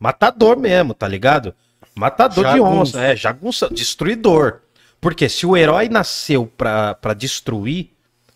Matador 0.00 0.58
mesmo, 0.58 0.94
tá 0.94 1.06
ligado? 1.06 1.54
Matador 1.98 2.44
de 2.44 2.50
Jagunço. 2.50 2.80
onça, 2.96 3.00
é, 3.02 3.16
jagunça, 3.16 3.68
destruidor. 3.70 4.60
Porque 5.00 5.28
se 5.28 5.46
o 5.46 5.56
herói 5.56 5.88
nasceu 5.88 6.46
pra, 6.46 6.94
pra 6.94 7.14
destruir, 7.14 7.90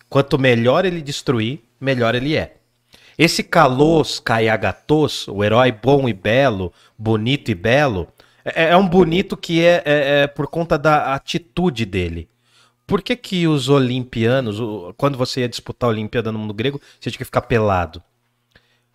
quanto 0.09 0.39
melhor 0.39 0.85
ele 0.85 1.01
destruir, 1.01 1.61
melhor 1.79 2.15
ele 2.15 2.35
é. 2.35 2.55
Esse 3.17 3.43
Kalos 3.43 4.19
Kayagatos, 4.19 5.27
o 5.27 5.43
herói 5.43 5.71
bom 5.71 6.07
e 6.09 6.13
belo, 6.13 6.73
bonito 6.97 7.51
e 7.51 7.55
belo, 7.55 8.07
é, 8.43 8.69
é 8.69 8.77
um 8.77 8.87
bonito 8.87 9.37
que 9.37 9.63
é, 9.63 9.81
é- 9.85 10.21
é 10.23 10.27
por 10.27 10.47
conta 10.47 10.77
da 10.77 11.13
atitude 11.13 11.85
dele. 11.85 12.27
Por 12.87 13.01
que, 13.01 13.15
que 13.15 13.47
os 13.47 13.69
olimpianos, 13.69 14.57
quando 14.97 15.17
você 15.17 15.41
ia 15.41 15.49
disputar 15.49 15.87
a 15.89 15.91
Olimpíada 15.93 16.31
no 16.31 16.39
mundo 16.39 16.53
grego, 16.53 16.81
você 16.99 17.09
tinha 17.11 17.19
que 17.19 17.25
ficar 17.25 17.41
pelado? 17.43 18.01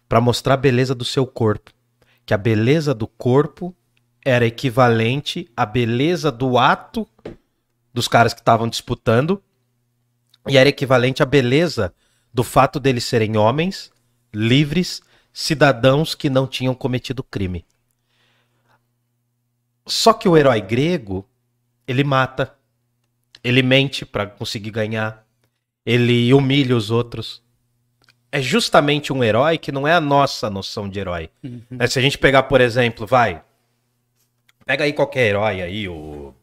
Pra 0.08 0.20
mostrar 0.20 0.54
a 0.54 0.58
beleza 0.58 0.94
do 0.94 1.04
seu 1.04 1.26
corpo. 1.26 1.70
Que 2.24 2.34
a 2.34 2.38
beleza 2.38 2.92
do 2.92 3.06
corpo 3.06 3.74
era 4.26 4.44
equivalente 4.44 5.48
à 5.56 5.64
beleza 5.64 6.32
do 6.32 6.58
ato 6.58 7.08
dos 7.94 8.08
caras 8.08 8.34
que 8.34 8.40
estavam 8.40 8.68
disputando 8.68 9.40
e 10.48 10.58
era 10.58 10.68
equivalente 10.68 11.22
à 11.22 11.26
beleza 11.26 11.94
do 12.34 12.42
fato 12.42 12.80
deles 12.80 13.04
serem 13.04 13.36
homens, 13.36 13.92
livres, 14.34 15.00
cidadãos 15.32 16.16
que 16.16 16.28
não 16.28 16.44
tinham 16.44 16.74
cometido 16.74 17.22
crime. 17.22 17.64
Só 19.86 20.12
que 20.12 20.28
o 20.28 20.36
herói 20.36 20.60
grego, 20.60 21.24
ele 21.86 22.02
mata, 22.02 22.52
ele 23.44 23.62
mente 23.62 24.04
pra 24.04 24.26
conseguir 24.26 24.72
ganhar, 24.72 25.24
ele 25.84 26.34
humilha 26.34 26.76
os 26.76 26.90
outros. 26.90 27.40
É 28.32 28.42
justamente 28.42 29.12
um 29.12 29.22
herói 29.22 29.56
que 29.56 29.70
não 29.70 29.86
é 29.86 29.94
a 29.94 30.00
nossa 30.00 30.50
noção 30.50 30.88
de 30.88 30.98
herói. 30.98 31.30
Né, 31.70 31.86
Se 31.86 32.00
a 32.00 32.02
gente 32.02 32.18
pegar, 32.18 32.42
por 32.42 32.60
exemplo, 32.60 33.06
vai. 33.06 33.45
Pega 34.66 34.84
aí 34.84 34.92
qualquer 34.92 35.28
herói 35.28 35.62
aí, 35.62 35.88
o. 35.88 36.34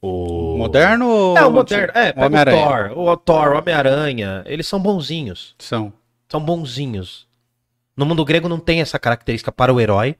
O. 0.00 0.56
Moderno 0.56 1.06
ou 1.06 1.36
É, 1.36 1.44
o 1.44 1.50
moderno. 1.50 1.92
É, 1.94 2.10
O 2.10 2.14
pega 2.14 2.20
o 2.22 2.26
Homem-Aranha. 2.26 2.66
Thor, 2.66 2.98
o 2.98 3.16
Thor, 3.16 3.48
o 3.52 3.58
Homem-Aranha. 3.58 4.42
Eles 4.46 4.66
são 4.66 4.80
bonzinhos. 4.80 5.54
São. 5.58 5.92
São 6.28 6.40
bonzinhos. 6.40 7.26
No 7.96 8.06
mundo 8.06 8.24
grego 8.24 8.48
não 8.48 8.60
tem 8.60 8.80
essa 8.80 8.98
característica 8.98 9.50
para 9.52 9.74
o 9.74 9.80
herói. 9.80 10.16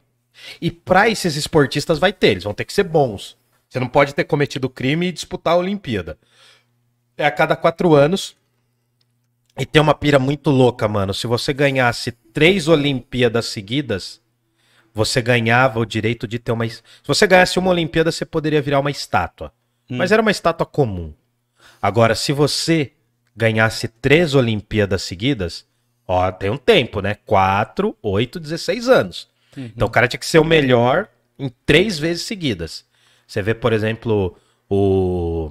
E 0.60 0.70
para 0.70 1.08
esses 1.08 1.36
esportistas 1.36 1.98
vai 1.98 2.12
ter, 2.12 2.28
eles 2.32 2.44
vão 2.44 2.52
ter 2.52 2.64
que 2.64 2.72
ser 2.72 2.82
bons. 2.82 3.36
Você 3.68 3.78
não 3.78 3.88
pode 3.88 4.14
ter 4.14 4.24
cometido 4.24 4.68
crime 4.68 5.06
e 5.06 5.12
disputar 5.12 5.54
a 5.54 5.58
Olimpíada. 5.58 6.18
É 7.16 7.24
a 7.24 7.30
cada 7.30 7.54
quatro 7.54 7.94
anos. 7.94 8.36
E 9.56 9.64
tem 9.64 9.80
uma 9.80 9.94
pira 9.94 10.18
muito 10.18 10.50
louca, 10.50 10.88
mano. 10.88 11.14
Se 11.14 11.26
você 11.26 11.52
ganhasse 11.52 12.12
três 12.12 12.66
Olimpíadas 12.66 13.46
seguidas, 13.46 14.19
você 15.00 15.22
ganhava 15.22 15.80
o 15.80 15.86
direito 15.86 16.28
de 16.28 16.38
ter 16.38 16.52
uma. 16.52 16.68
Se 16.68 16.82
você 17.06 17.26
ganhasse 17.26 17.58
uma 17.58 17.70
Olimpíada, 17.70 18.12
você 18.12 18.26
poderia 18.26 18.60
virar 18.60 18.80
uma 18.80 18.90
estátua. 18.90 19.50
Mas 19.88 20.12
era 20.12 20.20
uma 20.20 20.30
estátua 20.30 20.66
comum. 20.66 21.12
Agora, 21.80 22.14
se 22.14 22.32
você 22.32 22.92
ganhasse 23.34 23.88
três 23.88 24.34
Olimpíadas 24.34 25.02
seguidas, 25.02 25.66
ó, 26.06 26.30
tem 26.30 26.50
um 26.50 26.58
tempo, 26.58 27.00
né? 27.00 27.16
4, 27.24 27.96
8, 28.02 28.38
16 28.38 28.88
anos. 28.88 29.28
Então 29.56 29.88
o 29.88 29.90
cara 29.90 30.06
tinha 30.06 30.20
que 30.20 30.26
ser 30.26 30.38
o 30.38 30.44
melhor 30.44 31.08
em 31.38 31.48
três 31.66 31.98
vezes 31.98 32.24
seguidas. 32.24 32.84
Você 33.26 33.40
vê, 33.40 33.54
por 33.54 33.72
exemplo, 33.72 34.36
o, 34.68 35.50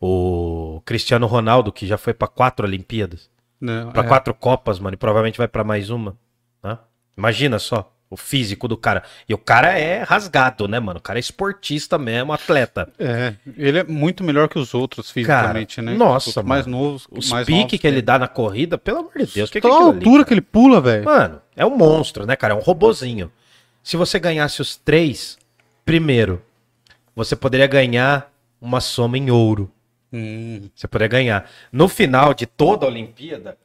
o 0.00 0.82
Cristiano 0.84 1.26
Ronaldo, 1.26 1.72
que 1.72 1.86
já 1.86 1.96
foi 1.96 2.12
pra 2.12 2.26
quatro 2.26 2.66
Olimpíadas, 2.66 3.30
pra 3.92 4.02
é. 4.02 4.08
quatro 4.08 4.34
Copas, 4.34 4.78
mano, 4.78 4.94
e 4.94 4.98
provavelmente 4.98 5.38
vai 5.38 5.48
pra 5.48 5.64
mais 5.64 5.90
uma. 5.90 6.18
né? 6.62 6.76
Imagina 7.16 7.58
só. 7.58 7.94
O 8.10 8.16
físico 8.16 8.66
do 8.66 8.76
cara. 8.76 9.02
E 9.28 9.34
o 9.34 9.38
cara 9.38 9.78
é 9.78 10.02
rasgado, 10.02 10.66
né, 10.66 10.80
mano? 10.80 10.98
O 10.98 11.02
cara 11.02 11.18
é 11.18 11.20
esportista 11.20 11.98
mesmo, 11.98 12.32
atleta. 12.32 12.88
É, 12.98 13.34
ele 13.56 13.78
é 13.80 13.84
muito 13.84 14.24
melhor 14.24 14.48
que 14.48 14.58
os 14.58 14.72
outros 14.72 15.10
fisicamente, 15.10 15.82
né? 15.82 15.92
nossa, 15.94 16.32
Quanto 16.32 16.46
mais 16.46 16.66
mano. 16.66 16.78
novos, 16.84 17.06
Os 17.10 17.28
mais 17.30 17.46
novos 17.46 17.70
que 17.78 17.86
ele 17.86 18.00
dá 18.00 18.18
na 18.18 18.26
corrida, 18.26 18.78
pelo 18.78 19.00
amor 19.00 19.12
de 19.14 19.26
Deus, 19.26 19.50
o 19.50 19.52
que, 19.52 19.60
que 19.60 19.66
é 19.66 19.70
Pela 19.70 19.74
aquilo 19.74 19.90
ali, 19.90 19.98
altura 19.98 20.24
que 20.24 20.32
ele 20.32 20.40
pula, 20.40 20.80
velho. 20.80 21.04
Mano, 21.04 21.42
é 21.54 21.66
um 21.66 21.76
monstro, 21.76 22.24
né, 22.24 22.34
cara? 22.34 22.54
É 22.54 22.56
um 22.56 22.60
robozinho. 22.60 23.30
Se 23.82 23.96
você 23.96 24.18
ganhasse 24.18 24.62
os 24.62 24.74
três, 24.74 25.36
primeiro, 25.84 26.42
você 27.14 27.36
poderia 27.36 27.66
ganhar 27.66 28.32
uma 28.60 28.80
soma 28.80 29.18
em 29.18 29.30
ouro. 29.30 29.70
Hum, 30.12 30.70
Você 30.74 30.88
poderia 30.88 31.08
ganhar. 31.08 31.50
No 31.70 31.88
final 31.88 32.32
de 32.32 32.46
toda 32.46 32.86
a 32.86 32.88
Olimpíada, 32.88 33.58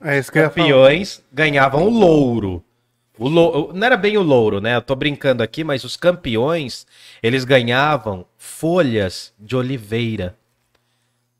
É 0.00 0.20
campeões 0.24 1.22
ganhavam 1.32 1.86
o 1.86 1.90
louro. 1.90 2.64
O 3.18 3.28
Não 3.28 3.84
era 3.86 3.96
bem 3.96 4.16
o 4.16 4.22
louro, 4.22 4.60
né? 4.60 4.76
Eu 4.76 4.82
tô 4.82 4.94
brincando 4.94 5.42
aqui, 5.42 5.64
mas 5.64 5.82
os 5.82 5.96
campeões, 5.96 6.86
eles 7.22 7.44
ganhavam 7.44 8.24
folhas 8.36 9.34
de 9.38 9.56
oliveira. 9.56 10.38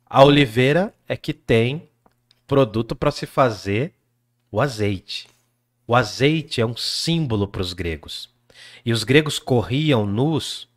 A 0.04 0.24
oliveira 0.24 0.92
é 1.06 1.16
que 1.16 1.32
tem 1.32 1.88
produto 2.46 2.96
para 2.96 3.10
se 3.10 3.26
fazer 3.26 3.92
o 4.50 4.60
azeite. 4.60 5.28
O 5.86 5.94
azeite 5.94 6.60
é 6.60 6.66
um 6.66 6.76
símbolo 6.76 7.46
para 7.46 7.62
os 7.62 7.72
gregos. 7.72 8.28
E 8.84 8.92
os 8.92 9.04
gregos 9.04 9.38
corriam 9.38 10.04
nus 10.04 10.68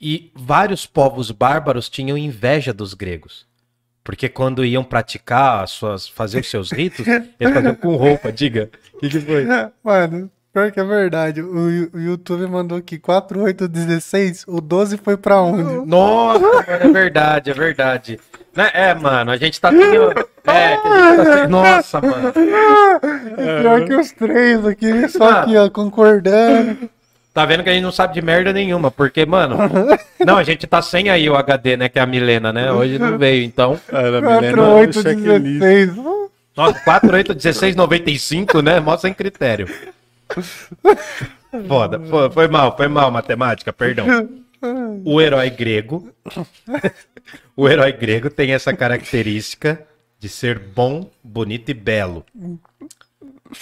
e 0.00 0.30
vários 0.34 0.86
povos 0.86 1.30
bárbaros 1.30 1.88
tinham 1.88 2.16
inveja 2.16 2.72
dos 2.72 2.94
gregos. 2.94 3.45
Porque 4.06 4.28
quando 4.28 4.64
iam 4.64 4.84
praticar 4.84 5.64
as 5.64 5.72
suas, 5.72 6.06
fazer 6.08 6.38
os 6.38 6.48
seus 6.48 6.70
ritos, 6.70 7.04
eles 7.08 7.52
faziam 7.52 7.74
com 7.74 7.96
roupa, 7.96 8.30
diga. 8.30 8.70
O 8.94 8.98
que, 8.98 9.08
que 9.08 9.18
foi? 9.20 9.44
Mano, 9.82 10.30
pior 10.54 10.70
que 10.70 10.78
é 10.78 10.84
verdade. 10.84 11.42
O, 11.42 11.90
o 11.92 11.98
YouTube 11.98 12.46
mandou 12.46 12.78
aqui 12.78 13.00
4816, 13.00 14.44
o 14.46 14.60
12 14.60 14.98
foi 14.98 15.16
pra 15.16 15.42
onde? 15.42 15.64
Nossa, 15.90 16.64
é 16.68 16.88
verdade, 16.88 17.50
é 17.50 17.54
verdade. 17.54 18.20
Né? 18.54 18.70
É, 18.72 18.94
mano, 18.94 19.32
a 19.32 19.36
gente 19.36 19.60
tá 19.60 19.70
tudo. 19.70 20.14
É, 20.46 20.76
que 20.76 20.88
a 20.88 21.14
gente 21.24 21.42
tá 21.42 21.48
Nossa, 21.48 22.00
mano. 22.00 22.32
Pior 23.60 23.84
que 23.84 23.94
os 23.94 24.12
três 24.12 24.64
aqui, 24.64 25.08
só 25.08 25.28
Ah. 25.28 25.40
aqui, 25.42 25.56
ó, 25.56 25.68
concordando. 25.68 26.88
Tá 27.36 27.44
vendo 27.44 27.62
que 27.62 27.68
a 27.68 27.74
gente 27.74 27.82
não 27.82 27.92
sabe 27.92 28.14
de 28.14 28.22
merda 28.22 28.50
nenhuma, 28.50 28.90
porque, 28.90 29.26
mano. 29.26 29.58
Não, 30.24 30.38
a 30.38 30.42
gente 30.42 30.66
tá 30.66 30.80
sem 30.80 31.10
aí 31.10 31.28
o 31.28 31.36
HD, 31.36 31.76
né? 31.76 31.86
Que 31.86 31.98
é 31.98 32.02
a 32.02 32.06
Milena, 32.06 32.50
né? 32.50 32.72
Hoje 32.72 32.98
não 32.98 33.18
veio, 33.18 33.44
então. 33.44 33.78
era 33.92 34.22
4816. 34.22 35.94
Nossa, 36.56 36.80
48, 36.80 37.34
16, 37.34 37.76
95, 37.76 38.62
né? 38.62 38.80
Mó 38.80 38.96
sem 38.96 39.12
critério. 39.12 39.68
Foda, 41.68 42.00
foi, 42.00 42.30
foi 42.30 42.48
mal, 42.48 42.74
foi 42.74 42.88
mal, 42.88 43.10
matemática, 43.10 43.70
perdão. 43.70 44.06
O 45.04 45.20
herói 45.20 45.50
grego. 45.50 46.10
o 47.54 47.68
herói 47.68 47.92
grego 47.92 48.30
tem 48.30 48.54
essa 48.54 48.72
característica 48.72 49.86
de 50.18 50.30
ser 50.30 50.58
bom, 50.58 51.10
bonito 51.22 51.68
e 51.68 51.74
belo. 51.74 52.24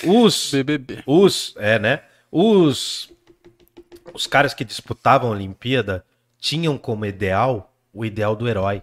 Os 0.05 0.53
BBB. 0.53 1.03
os, 1.05 1.57
é, 1.59 1.81
né? 1.81 2.01
Os 2.31 3.13
os 4.15 4.27
caras 4.27 4.55
que 4.55 4.65
disputavam 4.65 5.29
a 5.29 5.33
Olimpíada 5.33 6.05
tinham 6.39 6.79
como 6.79 7.05
ideal 7.05 7.75
o 7.93 8.05
ideal 8.05 8.35
do 8.35 8.49
herói. 8.49 8.83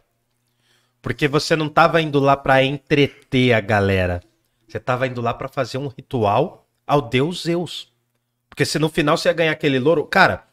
Porque 1.01 1.27
você 1.27 1.55
não 1.55 1.67
tava 1.67 2.01
indo 2.01 2.19
lá 2.19 2.37
pra 2.37 2.63
entreter 2.63 3.53
a 3.53 3.59
galera. 3.59 4.21
Você 4.67 4.79
tava 4.79 5.07
indo 5.07 5.19
lá 5.19 5.33
pra 5.33 5.47
fazer 5.47 5.77
um 5.77 5.87
ritual 5.87 6.67
ao 6.85 7.01
deus 7.01 7.43
Zeus. 7.43 7.91
Porque 8.49 8.65
se 8.65 8.79
no 8.79 8.89
final 8.89 9.17
você 9.17 9.29
ia 9.29 9.33
ganhar 9.33 9.51
aquele 9.51 9.79
louro, 9.79 10.05
cara, 10.05 10.45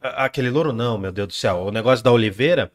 aquele 0.00 0.50
louro 0.50 0.72
não, 0.72 0.98
meu 0.98 1.12
Deus 1.12 1.28
do 1.28 1.34
céu, 1.34 1.58
o 1.58 1.70
negócio 1.70 2.04
da 2.04 2.10
oliveira, 2.10 2.72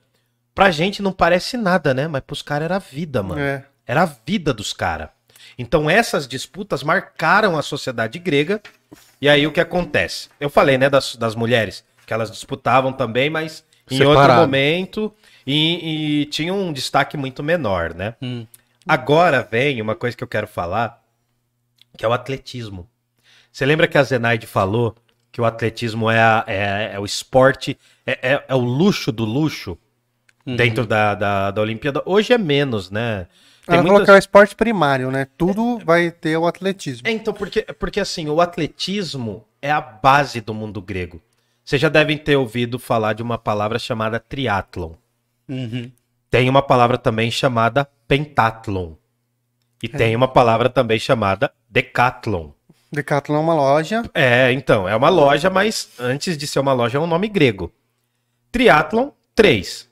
pra 0.53 0.71
gente 0.71 1.01
não 1.01 1.11
parece 1.11 1.57
nada, 1.57 1.93
né? 1.93 2.07
Mas 2.07 2.21
pros 2.21 2.41
caras 2.41 2.65
era 2.65 2.75
a 2.75 2.79
vida, 2.79 3.23
mano. 3.23 3.41
É. 3.41 3.65
Era 3.85 4.03
a 4.03 4.05
vida 4.05 4.53
dos 4.53 4.71
caras. 4.71 5.09
Então 5.57 5.89
essas 5.89 6.27
disputas 6.27 6.83
marcaram 6.83 7.57
a 7.57 7.61
sociedade 7.61 8.19
grega. 8.19 8.61
E 9.21 9.27
aí 9.27 9.45
o 9.45 9.51
que 9.51 9.59
acontece? 9.59 10.29
Eu 10.39 10.49
falei, 10.49 10.77
né, 10.77 10.89
das, 10.89 11.15
das 11.15 11.35
mulheres, 11.35 11.83
que 12.05 12.13
elas 12.13 12.31
disputavam 12.31 12.93
também, 12.93 13.29
mas 13.29 13.63
em 13.91 14.01
outro 14.01 14.21
Separado. 14.21 14.41
momento 14.41 15.13
e, 15.45 16.21
e 16.21 16.25
tinha 16.27 16.53
um 16.53 16.71
destaque 16.71 17.17
muito 17.17 17.43
menor, 17.43 17.93
né? 17.93 18.15
Hum. 18.21 18.45
Agora 18.87 19.41
vem 19.49 19.81
uma 19.81 19.95
coisa 19.95 20.15
que 20.15 20.23
eu 20.23 20.27
quero 20.27 20.47
falar, 20.47 21.03
que 21.97 22.05
é 22.05 22.07
o 22.07 22.13
atletismo. 22.13 22.87
Você 23.51 23.65
lembra 23.65 23.87
que 23.87 23.97
a 23.97 24.03
Zenaide 24.03 24.47
falou 24.47 24.95
que 25.31 25.41
o 25.41 25.45
atletismo 25.45 26.09
é, 26.09 26.19
a- 26.19 26.43
é- 26.47 26.91
é 26.93 26.99
o 26.99 27.05
esporte, 27.05 27.77
é, 28.05 28.33
é- 28.33 28.45
é 28.47 28.55
o 28.55 28.59
luxo 28.59 29.11
do 29.11 29.25
luxo 29.25 29.77
dentro 30.45 30.85
da, 30.87 31.13
da, 31.13 31.51
da 31.51 31.61
Olimpíada? 31.61 32.01
Hoje 32.05 32.31
é 32.33 32.37
menos, 32.37 32.89
né? 32.89 33.27
Tem 33.69 33.77
Ela 33.79 33.87
muitas- 33.87 34.09
é 34.09 34.13
o 34.13 34.17
esporte 34.17 34.55
primário, 34.55 35.11
né? 35.11 35.27
Tudo 35.37 35.79
vai 35.85 36.09
ter 36.09 36.35
o 36.37 36.47
atletismo. 36.47 37.07
é, 37.07 37.11
então, 37.11 37.33
porque, 37.33 37.61
porque 37.77 37.99
assim, 37.99 38.27
o 38.27 38.41
atletismo 38.41 39.45
é 39.61 39.69
a 39.71 39.79
base 39.79 40.41
do 40.41 40.53
mundo 40.53 40.81
grego. 40.81 41.21
Vocês 41.63 41.79
já 41.81 41.89
devem 41.89 42.17
ter 42.17 42.35
ouvido 42.35 42.79
falar 42.79 43.13
de 43.13 43.21
uma 43.21 43.37
palavra 43.37 43.77
chamada 43.77 44.19
triatlon. 44.19 44.93
Uhum. 45.47 45.91
Tem 46.31 46.49
uma 46.49 46.61
palavra 46.63 46.97
também 46.97 47.29
chamada 47.29 47.87
pentatlon. 48.07 48.93
E 49.81 49.87
tem 49.87 50.15
uma 50.15 50.27
palavra 50.27 50.67
também 50.69 50.99
chamada 50.99 51.51
decathlon. 51.69 52.49
Decathlon 52.91 53.37
é 53.37 53.39
uma 53.39 53.53
loja. 53.53 54.03
É, 54.15 54.51
então, 54.51 54.89
é 54.89 54.95
uma 54.95 55.09
loja, 55.09 55.49
mas 55.49 55.91
antes 55.99 56.35
de 56.35 56.47
ser 56.47 56.59
uma 56.59 56.73
loja 56.73 56.97
é 56.97 57.01
um 57.01 57.05
nome 57.07 57.27
grego. 57.29 57.71
Triatlon, 58.51 59.11
três. 59.35 59.87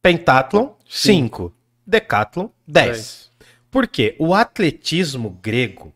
Pentathlon, 0.00 0.70
5. 0.88 1.52
Decathlon, 1.86 2.48
10. 2.68 2.86
Dez. 2.96 3.30
Por 3.70 3.86
quê? 3.86 4.14
O 4.18 4.34
atletismo 4.34 5.30
grego. 5.42 5.92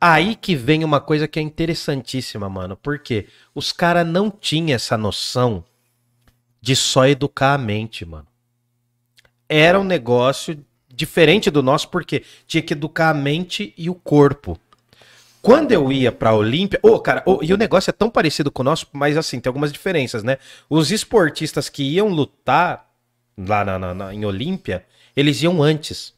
Aí 0.00 0.36
que 0.36 0.54
vem 0.54 0.84
uma 0.84 1.00
coisa 1.00 1.26
que 1.26 1.38
é 1.38 1.42
interessantíssima, 1.42 2.48
mano. 2.48 2.76
Porque 2.76 3.26
os 3.54 3.72
caras 3.72 4.06
não 4.06 4.30
tinham 4.30 4.74
essa 4.76 4.96
noção 4.96 5.64
de 6.60 6.76
só 6.76 7.06
educar 7.06 7.54
a 7.54 7.58
mente, 7.58 8.04
mano. 8.04 8.26
Era 9.48 9.78
um 9.80 9.84
negócio 9.84 10.62
diferente 10.88 11.50
do 11.50 11.62
nosso, 11.62 11.88
porque 11.88 12.24
tinha 12.46 12.62
que 12.62 12.72
educar 12.72 13.10
a 13.10 13.14
mente 13.14 13.72
e 13.76 13.88
o 13.88 13.94
corpo. 13.94 14.58
Quando 15.40 15.70
eu 15.70 15.92
ia 15.92 16.10
pra 16.10 16.34
Olímpia. 16.34 16.80
Ô, 16.82 16.98
cara, 16.98 17.22
ô, 17.24 17.38
e 17.42 17.52
o 17.52 17.56
negócio 17.56 17.90
é 17.90 17.92
tão 17.92 18.10
parecido 18.10 18.50
com 18.50 18.62
o 18.62 18.64
nosso, 18.64 18.86
mas 18.92 19.16
assim, 19.16 19.38
tem 19.38 19.48
algumas 19.48 19.72
diferenças, 19.72 20.24
né? 20.24 20.38
Os 20.68 20.90
esportistas 20.90 21.68
que 21.68 21.84
iam 21.84 22.08
lutar 22.08 22.88
lá 23.38 23.64
na, 23.64 23.78
na- 23.78 23.94
na- 23.94 24.14
em 24.14 24.24
Olímpia, 24.24 24.84
eles 25.16 25.42
iam 25.42 25.62
antes. 25.62 26.14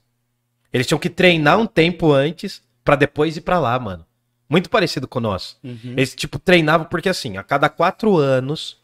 Eles 0.72 0.86
tinham 0.86 0.98
que 0.98 1.08
treinar 1.08 1.58
um 1.58 1.66
tempo 1.66 2.12
antes 2.12 2.62
pra 2.84 2.96
depois 2.96 3.36
ir 3.36 3.42
pra 3.42 3.58
lá, 3.58 3.78
mano. 3.78 4.04
Muito 4.48 4.68
parecido 4.68 5.06
com 5.06 5.18
o 5.18 5.22
nosso. 5.22 5.58
Eles, 5.96 6.14
tipo, 6.14 6.38
treinavam 6.38 6.86
porque, 6.86 7.08
assim, 7.08 7.36
a 7.36 7.42
cada 7.42 7.68
quatro 7.68 8.16
anos 8.16 8.78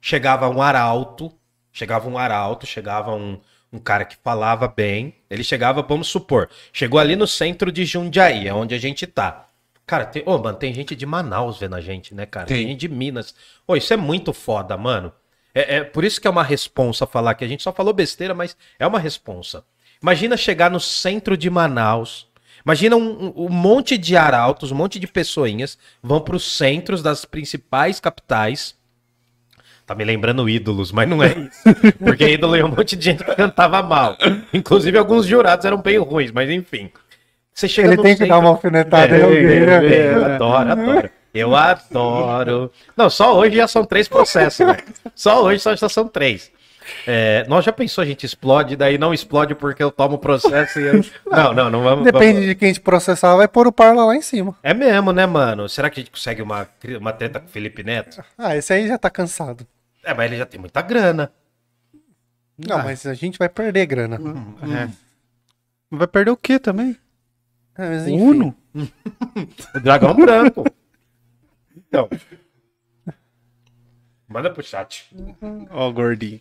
chegava 0.00 0.48
um 0.48 0.62
arauto, 0.62 1.32
chegava 1.72 2.08
um 2.08 2.18
arauto, 2.18 2.66
chegava 2.66 3.14
um, 3.14 3.40
um 3.72 3.78
cara 3.78 4.04
que 4.04 4.16
falava 4.22 4.68
bem. 4.68 5.14
Ele 5.30 5.42
chegava, 5.42 5.82
vamos 5.82 6.08
supor, 6.08 6.48
chegou 6.72 7.00
ali 7.00 7.16
no 7.16 7.26
centro 7.26 7.72
de 7.72 7.84
Jundiaí, 7.84 8.46
é 8.46 8.54
onde 8.54 8.74
a 8.74 8.78
gente 8.78 9.06
tá. 9.06 9.46
Cara, 9.86 10.04
tem, 10.04 10.22
ô, 10.26 10.36
mano, 10.36 10.58
tem 10.58 10.74
gente 10.74 10.94
de 10.94 11.06
Manaus 11.06 11.58
vendo 11.58 11.74
a 11.74 11.80
gente, 11.80 12.14
né, 12.14 12.26
cara? 12.26 12.46
Tem, 12.46 12.58
Tem. 12.58 12.68
gente 12.68 12.80
de 12.80 12.88
Minas. 12.88 13.34
Ô, 13.66 13.74
isso 13.74 13.90
é 13.90 13.96
muito 13.96 14.34
foda, 14.34 14.76
mano. 14.76 15.10
É, 15.54 15.76
é 15.76 15.84
por 15.84 16.04
isso 16.04 16.20
que 16.20 16.26
é 16.26 16.30
uma 16.30 16.42
responsa 16.44 17.06
falar 17.06 17.34
que 17.34 17.44
a 17.44 17.48
gente 17.48 17.62
só 17.62 17.72
falou 17.72 17.92
besteira, 17.92 18.34
mas 18.34 18.56
é 18.78 18.86
uma 18.86 18.98
responsa. 18.98 19.64
Imagina 20.02 20.36
chegar 20.36 20.70
no 20.70 20.78
centro 20.78 21.36
de 21.36 21.50
Manaus. 21.50 22.26
Imagina 22.64 22.96
um, 22.96 23.26
um- 23.26 23.46
um 23.46 23.48
monte 23.48 23.96
de 23.96 24.16
arautos, 24.16 24.70
um 24.70 24.74
monte 24.76 24.98
de 24.98 25.06
pessoinhas 25.06 25.78
vão 26.02 26.20
para 26.20 26.36
os 26.36 26.56
centros 26.56 27.02
das 27.02 27.24
principais 27.24 27.98
capitais. 27.98 28.76
Tá 29.86 29.94
me 29.94 30.04
lembrando 30.04 30.48
ídolos, 30.48 30.92
mas 30.92 31.08
não 31.08 31.22
é 31.22 31.28
isso. 31.48 31.94
Porque 31.98 32.28
ídolo 32.28 32.54
é 32.54 32.64
um 32.64 32.68
monte 32.68 32.94
de 32.94 33.04
gente 33.06 33.24
que 33.24 33.34
cantava 33.34 33.82
mal. 33.82 34.16
Inclusive, 34.52 34.98
alguns 34.98 35.24
jurados 35.26 35.64
eram 35.64 35.78
bem 35.80 35.98
ruins, 35.98 36.30
mas 36.30 36.50
enfim. 36.50 36.90
Você 37.54 37.66
chega 37.66 37.88
Ele 37.88 37.96
tem 37.96 38.12
que 38.12 38.18
centro- 38.18 38.28
dar 38.28 38.38
uma 38.38 38.50
alfinetada 38.50 39.16
É, 39.16 39.18
em 39.18 39.22
alguém, 39.22 39.60
né? 39.60 39.86
é, 39.86 40.14
eu 40.14 40.24
adoro, 40.26 40.72
adoro. 40.72 41.10
Eu 41.32 41.54
adoro. 41.54 42.70
Não, 42.96 43.08
só 43.10 43.36
hoje 43.36 43.56
já 43.56 43.68
são 43.68 43.84
três 43.84 44.08
processos, 44.08 44.66
né? 44.66 44.76
Só 45.14 45.42
hoje 45.44 45.60
só 45.60 45.74
já 45.76 45.88
são 45.88 46.08
três. 46.08 46.50
É, 47.06 47.44
nós 47.48 47.64
já 47.64 47.72
pensou, 47.72 48.00
a 48.02 48.06
gente 48.06 48.24
explode, 48.24 48.74
daí 48.74 48.96
não 48.96 49.12
explode 49.12 49.54
porque 49.54 49.82
eu 49.82 49.90
tomo 49.90 50.14
o 50.14 50.18
processo 50.18 50.80
e 50.80 50.86
eu... 50.86 51.04
Não, 51.30 51.52
não, 51.52 51.68
não 51.70 51.82
vamos... 51.82 52.04
Depende 52.04 52.32
vamos- 52.32 52.46
de 52.46 52.54
quem 52.54 52.72
te 52.72 52.80
processar, 52.80 53.36
vai 53.36 53.46
pôr 53.46 53.66
o 53.66 53.72
Parla 53.72 54.06
lá 54.06 54.16
em 54.16 54.22
cima. 54.22 54.56
É 54.62 54.72
mesmo, 54.72 55.12
né, 55.12 55.26
mano? 55.26 55.68
Será 55.68 55.90
que 55.90 56.00
a 56.00 56.02
gente 56.02 56.10
consegue 56.10 56.40
uma, 56.40 56.66
uma 56.98 57.12
treta 57.12 57.40
com 57.40 57.46
o 57.46 57.50
Felipe 57.50 57.82
Neto? 57.82 58.24
Ah, 58.38 58.56
esse 58.56 58.72
aí 58.72 58.88
já 58.88 58.96
tá 58.96 59.10
cansado. 59.10 59.66
É, 60.02 60.14
mas 60.14 60.30
ele 60.30 60.38
já 60.38 60.46
tem 60.46 60.58
muita 60.58 60.80
grana. 60.80 61.30
Não, 62.56 62.78
mas 62.78 63.04
a 63.04 63.12
gente 63.12 63.38
vai 63.38 63.48
perder 63.50 63.84
grana. 63.84 64.18
É. 64.62 64.88
Vai 65.90 66.06
perder 66.06 66.30
o 66.30 66.36
quê 66.38 66.58
também? 66.58 66.96
É, 67.76 67.86
mas 67.88 68.02
O 68.06 68.08
enfim. 68.08 68.22
Uno? 68.22 68.56
O 69.74 69.80
dragão 69.80 70.14
branco. 70.14 70.64
Então. 71.88 72.08
Manda 74.26 74.50
pro 74.52 74.62
chat. 74.62 75.10
Ó, 75.70 75.90
gordinho. 75.90 76.40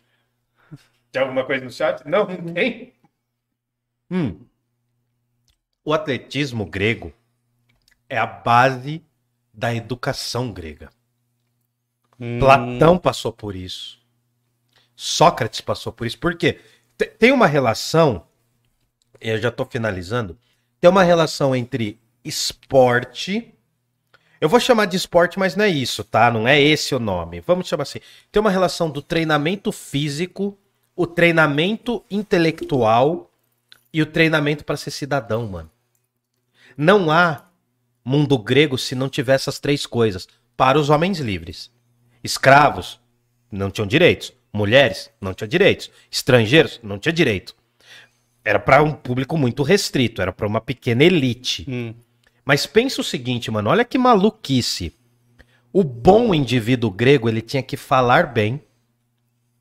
Tem 1.11 1.21
alguma 1.21 1.45
coisa 1.45 1.63
no 1.63 1.71
chat? 1.71 2.05
Não, 2.07 2.27
não 2.27 2.53
tem. 2.53 2.93
Hum. 4.11 4.45
O 5.83 5.93
atletismo 5.93 6.65
grego 6.65 7.13
é 8.09 8.17
a 8.17 8.25
base 8.25 9.03
da 9.53 9.73
educação 9.73 10.51
grega. 10.51 10.89
Hum. 12.19 12.39
Platão 12.39 12.97
passou 12.97 13.31
por 13.31 13.55
isso. 13.55 13.99
Sócrates 14.95 15.61
passou 15.61 15.93
por 15.93 16.05
isso. 16.05 16.17
Por 16.19 16.35
quê? 16.35 16.59
Te- 16.97 17.05
Tem 17.05 17.31
uma 17.31 17.47
relação, 17.47 18.27
eu 19.21 19.37
já 19.39 19.49
estou 19.49 19.65
finalizando, 19.65 20.37
tem 20.79 20.89
uma 20.89 21.03
relação 21.03 21.55
entre 21.55 21.99
esporte. 22.23 23.53
Eu 24.39 24.47
vou 24.47 24.59
chamar 24.59 24.85
de 24.85 24.95
esporte, 24.95 25.39
mas 25.39 25.55
não 25.55 25.65
é 25.65 25.69
isso, 25.69 26.03
tá? 26.03 26.29
Não 26.31 26.47
é 26.47 26.61
esse 26.61 26.93
o 26.93 26.99
nome. 26.99 27.41
Vamos 27.41 27.67
chamar 27.67 27.83
assim. 27.83 27.99
Tem 28.31 28.39
uma 28.39 28.51
relação 28.51 28.89
do 28.89 29.01
treinamento 29.01 29.71
físico, 29.71 30.57
o 30.95 31.07
treinamento 31.07 32.03
intelectual 32.09 33.31
e 33.91 34.01
o 34.01 34.05
treinamento 34.05 34.63
para 34.63 34.77
ser 34.77 34.91
cidadão, 34.91 35.47
mano. 35.47 35.71
Não 36.77 37.09
há 37.09 37.45
mundo 38.05 38.37
grego 38.37 38.77
se 38.77 38.93
não 38.93 39.09
tiver 39.09 39.33
essas 39.33 39.59
três 39.59 39.85
coisas 39.85 40.27
para 40.55 40.79
os 40.79 40.89
homens 40.89 41.19
livres. 41.19 41.71
Escravos 42.23 42.99
não 43.51 43.71
tinham 43.71 43.87
direitos. 43.87 44.33
Mulheres 44.53 45.11
não 45.19 45.33
tinham 45.33 45.47
direitos. 45.47 45.91
Estrangeiros 46.11 46.79
não 46.83 46.99
tinham 46.99 47.13
direito. 47.13 47.55
Era 48.43 48.59
para 48.59 48.81
um 48.81 48.93
público 48.93 49.37
muito 49.37 49.61
restrito, 49.61 50.21
era 50.21 50.31
para 50.31 50.47
uma 50.47 50.61
pequena 50.61 51.03
elite. 51.03 51.65
Hum. 51.67 51.93
Mas 52.47 52.65
pensa 52.65 53.01
o 53.01 53.03
seguinte, 53.03 53.51
mano, 53.51 53.69
olha 53.69 53.83
que 53.83 53.97
maluquice. 53.97 54.93
O 55.73 55.83
bom 55.83 56.33
indivíduo 56.33 56.89
grego, 56.89 57.27
ele 57.27 57.41
tinha 57.41 57.61
que 57.61 57.75
falar 57.75 58.27
bem, 58.27 58.63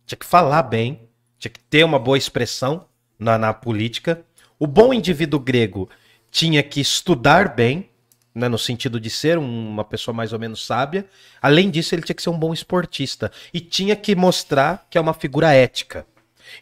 tinha 0.06 0.16
que 0.16 0.24
falar 0.24 0.62
bem, 0.62 1.00
tinha 1.36 1.50
que 1.50 1.58
ter 1.58 1.82
uma 1.82 1.98
boa 1.98 2.16
expressão 2.16 2.86
na, 3.18 3.36
na 3.36 3.52
política. 3.52 4.24
O 4.56 4.68
bom 4.68 4.94
indivíduo 4.94 5.40
grego 5.40 5.90
tinha 6.30 6.62
que 6.62 6.80
estudar 6.80 7.56
bem, 7.56 7.90
né, 8.32 8.48
no 8.48 8.56
sentido 8.56 9.00
de 9.00 9.10
ser 9.10 9.36
um- 9.36 9.68
uma 9.68 9.82
pessoa 9.82 10.14
mais 10.14 10.32
ou 10.32 10.38
menos 10.38 10.64
sábia. 10.64 11.06
Além 11.42 11.70
disso, 11.70 11.92
ele 11.92 12.02
tinha 12.02 12.14
que 12.14 12.22
ser 12.22 12.30
um 12.30 12.38
bom 12.38 12.54
esportista 12.54 13.32
e 13.52 13.58
tinha 13.58 13.96
que 13.96 14.14
mostrar 14.14 14.86
que 14.88 14.96
é 14.96 15.00
uma 15.00 15.12
figura 15.12 15.52
ética. 15.52 16.06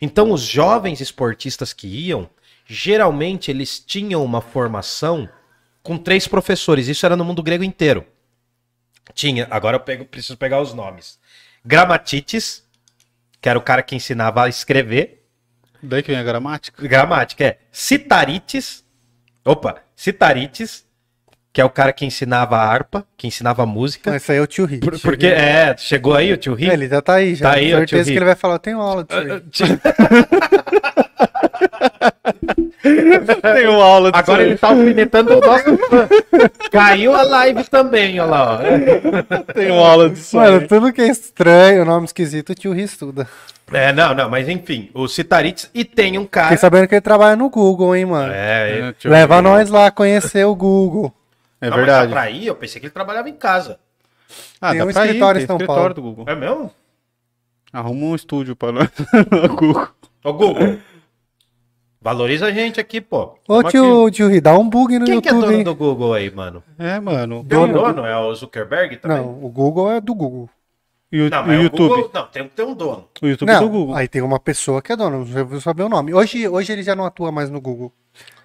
Então, 0.00 0.32
os 0.32 0.40
jovens 0.40 1.02
esportistas 1.02 1.74
que 1.74 1.86
iam, 1.86 2.30
geralmente 2.66 3.50
eles 3.50 3.78
tinham 3.78 4.24
uma 4.24 4.40
formação 4.40 5.28
com 5.84 5.96
três 5.96 6.26
professores. 6.26 6.88
Isso 6.88 7.06
era 7.06 7.14
no 7.16 7.24
mundo 7.24 7.40
grego 7.44 7.62
inteiro. 7.62 8.04
Tinha, 9.14 9.46
agora 9.50 9.76
eu 9.76 9.80
pego- 9.80 10.04
preciso 10.06 10.36
pegar 10.36 10.60
os 10.60 10.74
nomes. 10.74 11.18
Gramatites, 11.64 12.64
que 13.40 13.48
era 13.48 13.58
o 13.58 13.62
cara 13.62 13.82
que 13.82 13.94
ensinava 13.94 14.42
a 14.44 14.48
escrever. 14.48 15.22
Daí 15.82 16.02
que 16.02 16.10
vem 16.10 16.18
a 16.18 16.24
gramática? 16.24 16.82
Gramática 16.88 17.44
é 17.44 17.58
Citarites. 17.70 18.82
Opa, 19.44 19.76
Citarites, 19.94 20.84
que 21.52 21.60
é 21.60 21.64
o 21.64 21.68
cara 21.70 21.92
que 21.92 22.06
ensinava 22.06 22.56
a 22.56 22.64
harpa, 22.66 23.06
que 23.16 23.26
ensinava 23.26 23.62
a 23.62 23.66
música. 23.66 24.16
Esse 24.16 24.32
aí 24.32 24.38
é 24.38 24.40
o 24.40 24.46
tio 24.46 24.64
Hit. 24.64 24.80
Por- 24.80 24.98
porque, 24.98 25.26
é, 25.26 25.76
chegou 25.76 26.14
aí 26.14 26.32
o 26.32 26.36
tio 26.38 26.54
Rick? 26.54 26.72
Ele 26.72 26.88
já 26.88 27.02
tá 27.02 27.14
aí, 27.16 27.34
já. 27.34 27.50
Tá 27.50 27.56
aí, 27.56 27.68
certeza 27.70 28.02
Rick. 28.04 28.12
que 28.12 28.18
ele 28.18 28.24
vai 28.24 28.34
falar, 28.34 28.54
eu 28.54 28.58
tenho 28.58 28.80
aula 28.80 29.04
tio 29.50 29.66
Hit. 32.84 33.40
Tenho 33.42 33.72
aula 33.80 34.12
de 34.12 34.18
Agora 34.18 34.42
ele 34.42 34.58
tá 34.58 34.68
alfinetando 34.68 35.38
o 35.38 35.40
nosso 35.40 35.76
fã. 35.88 36.08
Caiu 36.70 37.14
a 37.14 37.22
live 37.22 37.64
também, 37.64 38.20
olha 38.20 38.30
lá. 38.30 38.60
ó. 38.60 39.52
tenho 39.52 39.74
aula 39.74 40.10
disso. 40.10 40.36
Mano, 40.36 40.66
tudo 40.68 40.92
que 40.92 41.00
é 41.00 41.08
estranho, 41.08 41.84
nome 41.84 42.04
esquisito, 42.06 42.50
o 42.50 42.54
tio 42.54 42.72
Hit 42.72 42.84
estuda. 42.92 43.26
É, 43.72 43.92
não, 43.92 44.14
não, 44.14 44.28
mas 44.28 44.48
enfim, 44.48 44.90
o 44.92 45.08
Citarites. 45.08 45.70
E 45.72 45.84
tem 45.84 46.18
um 46.18 46.26
cara. 46.26 46.48
Fiquei 46.48 46.58
sabendo 46.58 46.86
que 46.86 46.94
ele 46.94 47.00
trabalha 47.00 47.34
no 47.36 47.48
Google, 47.48 47.96
hein, 47.96 48.04
mano. 48.04 48.32
É, 48.32 48.88
É, 48.88 48.92
tio 48.92 49.10
Leva 49.10 49.40
nós 49.40 49.70
lá 49.70 49.90
conhecer 49.90 50.44
o 50.44 50.54
Google. 50.54 51.12
É 51.60 51.70
Não, 51.70 51.76
mas 51.78 51.86
verdade. 51.86 52.08
dá 52.08 52.12
pra 52.12 52.30
ir? 52.30 52.46
Eu 52.46 52.54
pensei 52.54 52.78
que 52.80 52.86
ele 52.86 52.92
trabalhava 52.92 53.28
em 53.28 53.34
casa. 53.34 53.78
Ah, 54.60 54.70
Tem 54.70 54.78
dá 54.80 54.84
um 54.84 54.92
pra 54.92 55.02
ir, 55.04 55.06
escritório 55.06 55.38
tem 55.38 55.44
em 55.44 55.46
São 55.46 55.56
escritório 55.56 55.82
Paulo. 55.82 55.94
do 55.94 56.02
Google. 56.02 56.24
É 56.28 56.34
mesmo? 56.34 56.70
Arruma 57.72 58.06
um 58.06 58.14
estúdio 58.14 58.54
pra 58.54 58.70
nós 58.70 58.88
no 59.30 59.48
Google. 59.56 59.88
Ô, 60.22 60.32
Google. 60.32 60.76
Valoriza 62.04 62.46
a 62.46 62.50
gente 62.52 62.78
aqui, 62.78 63.00
pô. 63.00 63.34
Ô, 63.48 63.62
Tamo 63.62 63.70
tio, 63.70 64.10
tio 64.10 64.28
Hit, 64.28 64.42
dá 64.42 64.56
um 64.58 64.68
bug 64.68 64.98
no 64.98 65.04
aqui. 65.04 65.12
Quem 65.12 65.20
que 65.22 65.28
é 65.28 65.32
YouTube, 65.32 65.46
dono 65.46 65.58
hein? 65.58 65.64
do 65.64 65.74
Google 65.74 66.12
aí, 66.12 66.30
mano? 66.30 66.62
É, 66.78 67.00
mano. 67.00 67.42
Tem 67.48 67.58
um 67.58 67.66
Dono 67.66 67.72
dono? 67.72 68.04
É 68.06 68.18
o 68.18 68.34
Zuckerberg 68.34 68.98
também? 68.98 69.16
Não, 69.16 69.42
o 69.42 69.48
Google 69.48 69.90
é 69.90 70.02
do 70.02 70.14
Google. 70.14 70.50
E 71.10 71.22
o, 71.22 71.30
Não, 71.30 71.42
o 71.42 71.46
mas 71.46 71.62
YouTube. 71.62 71.84
o 71.84 71.88
Google... 71.88 72.10
Não, 72.12 72.26
tem 72.26 72.42
que 72.44 72.50
ter 72.50 72.62
um 72.62 72.74
dono. 72.74 73.08
O 73.22 73.26
YouTube 73.26 73.48
do 73.48 73.52
Não, 73.54 73.68
Google. 73.70 73.94
aí 73.94 74.06
tem 74.06 74.20
uma 74.20 74.38
pessoa 74.38 74.82
que 74.82 74.92
é 74.92 74.96
dono, 74.96 75.24
não 75.24 75.46
vou 75.46 75.60
saber 75.62 75.82
o 75.84 75.88
nome. 75.88 76.12
Hoje, 76.12 76.46
hoje 76.46 76.72
ele 76.74 76.82
já 76.82 76.94
não 76.94 77.06
atua 77.06 77.32
mais 77.32 77.48
no 77.48 77.58
Google. 77.58 77.90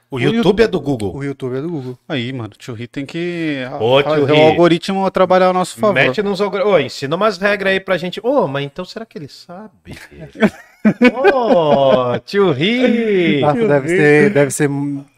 O 0.10 0.20
YouTube 0.20 0.64
é 0.64 0.68
do 0.68 0.80
Google. 0.80 1.14
O 1.16 1.24
YouTube 1.24 1.58
é 1.58 1.62
do 1.62 1.70
Google. 1.70 2.00
Aí, 2.08 2.32
mano, 2.32 2.52
o 2.56 2.58
tio 2.58 2.74
Ri 2.74 2.88
tem 2.88 3.06
que 3.06 3.58
Ô, 3.80 4.02
tio 4.02 4.26
Ri. 4.26 4.32
o 4.32 4.42
algoritmo 4.48 5.06
a 5.06 5.12
trabalhar 5.12 5.48
ao 5.48 5.54
nosso 5.54 5.78
favor. 5.78 5.94
Mete 5.96 6.24
nos... 6.24 6.40
algor- 6.42 6.66
Ô, 6.66 6.80
ensina 6.80 7.16
umas 7.16 7.38
regras 7.38 7.74
aí 7.74 7.80
pra 7.80 7.98
gente. 7.98 8.20
Ô, 8.24 8.48
mas 8.48 8.64
então 8.66 8.86
será 8.86 9.06
que 9.06 9.18
ele 9.18 9.28
sabe? 9.28 9.96
Ô, 10.86 12.18
tio 12.20 12.52
Ri! 12.52 13.42
Deve 13.68 13.88
ser, 13.88 14.30
deve 14.34 14.52
ser 14.52 14.70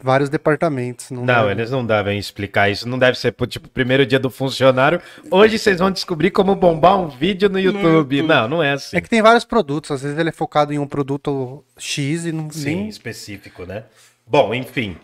vários 0.02 0.28
departamentos. 0.28 1.10
Não, 1.10 1.24
Não, 1.24 1.42
deve- 1.46 1.50
eles 1.52 1.70
não 1.70 1.84
devem 1.86 2.18
explicar 2.18 2.68
isso. 2.70 2.88
Não 2.88 2.98
deve 2.98 3.18
ser, 3.18 3.34
tipo, 3.48 3.68
primeiro 3.68 4.04
dia 4.04 4.18
do 4.18 4.28
funcionário. 4.30 5.00
Hoje 5.30 5.58
vocês 5.58 5.78
vão 5.78 5.90
descobrir 5.90 6.30
como 6.30 6.54
bombar 6.54 6.98
um 6.98 7.08
vídeo 7.08 7.48
no 7.48 7.58
YouTube. 7.58 8.22
Não, 8.22 8.48
não 8.48 8.62
é 8.62 8.72
assim. 8.72 8.96
É 8.96 9.00
que 9.00 9.08
tem 9.08 9.22
vários 9.22 9.44
produtos. 9.44 9.90
Às 9.90 10.02
vezes 10.02 10.18
ele 10.18 10.28
é 10.30 10.32
focado 10.32 10.72
em 10.72 10.78
um 10.78 10.86
produto 10.86 11.64
X 11.78 12.24
e 12.26 12.32
não 12.32 12.50
Sim, 12.50 12.64
nem- 12.76 12.88
específico, 12.88 13.64
né? 13.64 13.84
Bom, 14.26 14.54
enfim. 14.54 14.96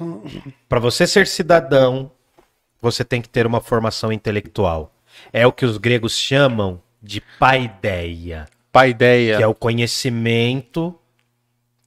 Para 0.69 0.81
você 0.81 1.07
ser 1.07 1.27
cidadão, 1.27 2.11
você 2.81 3.05
tem 3.05 3.21
que 3.21 3.29
ter 3.29 3.47
uma 3.47 3.61
formação 3.61 4.13
intelectual. 4.13 4.93
É 5.33 5.47
o 5.47 5.53
que 5.53 5.65
os 5.65 5.79
gregos 5.79 6.17
chamam 6.17 6.81
de 7.03 7.21
paideia, 7.39 8.47
Paideia. 8.73 9.37
que 9.37 9.43
é 9.43 9.47
o 9.47 9.55
conhecimento 9.55 10.95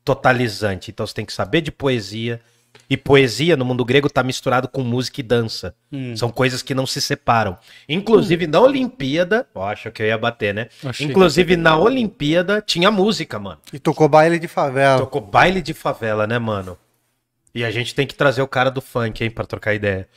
totalizante. 0.04 0.92
Então 0.92 1.06
você 1.06 1.14
tem 1.14 1.26
que 1.26 1.34
saber 1.34 1.62
de 1.62 1.72
poesia. 1.72 2.42
E 2.90 2.98
poesia 2.98 3.56
no 3.56 3.64
mundo 3.64 3.86
grego 3.86 4.08
está 4.08 4.22
misturado 4.22 4.68
com 4.68 4.84
música 4.84 5.22
e 5.22 5.24
dança. 5.24 5.74
Hum. 5.92 6.16
São 6.16 6.30
coisas 6.30 6.62
que 6.62 6.74
não 6.74 6.86
se 6.86 7.00
separam. 7.02 7.58
Inclusive 7.88 8.48
na 8.48 8.60
Olimpíada, 8.60 9.48
eu 9.56 9.62
acho 9.62 9.92
que 9.92 10.02
eu 10.04 10.08
ia 10.08 10.18
bater, 10.18 10.54
né? 10.54 10.68
Achei. 10.84 11.08
Inclusive 11.08 11.56
na 11.56 11.78
Olimpíada 11.78 12.62
tinha 12.62 12.92
música, 12.92 13.40
mano. 13.40 13.60
E 13.72 13.80
tocou 13.80 14.10
baile 14.10 14.38
de 14.38 14.48
favela. 14.48 15.00
Tocou 15.00 15.22
baile 15.22 15.62
de 15.62 15.74
favela, 15.74 16.28
né, 16.28 16.38
mano? 16.38 16.78
E 17.56 17.64
a 17.64 17.72
gente 17.72 17.96
tem 17.96 18.06
que 18.06 18.16
trazer 18.16 18.42
o 18.42 18.48
cara 18.48 18.70
do 18.70 18.82
funk, 18.82 19.24
hein, 19.24 19.30
pra 19.30 19.46
trocar 19.46 19.74
ideia. 19.74 20.08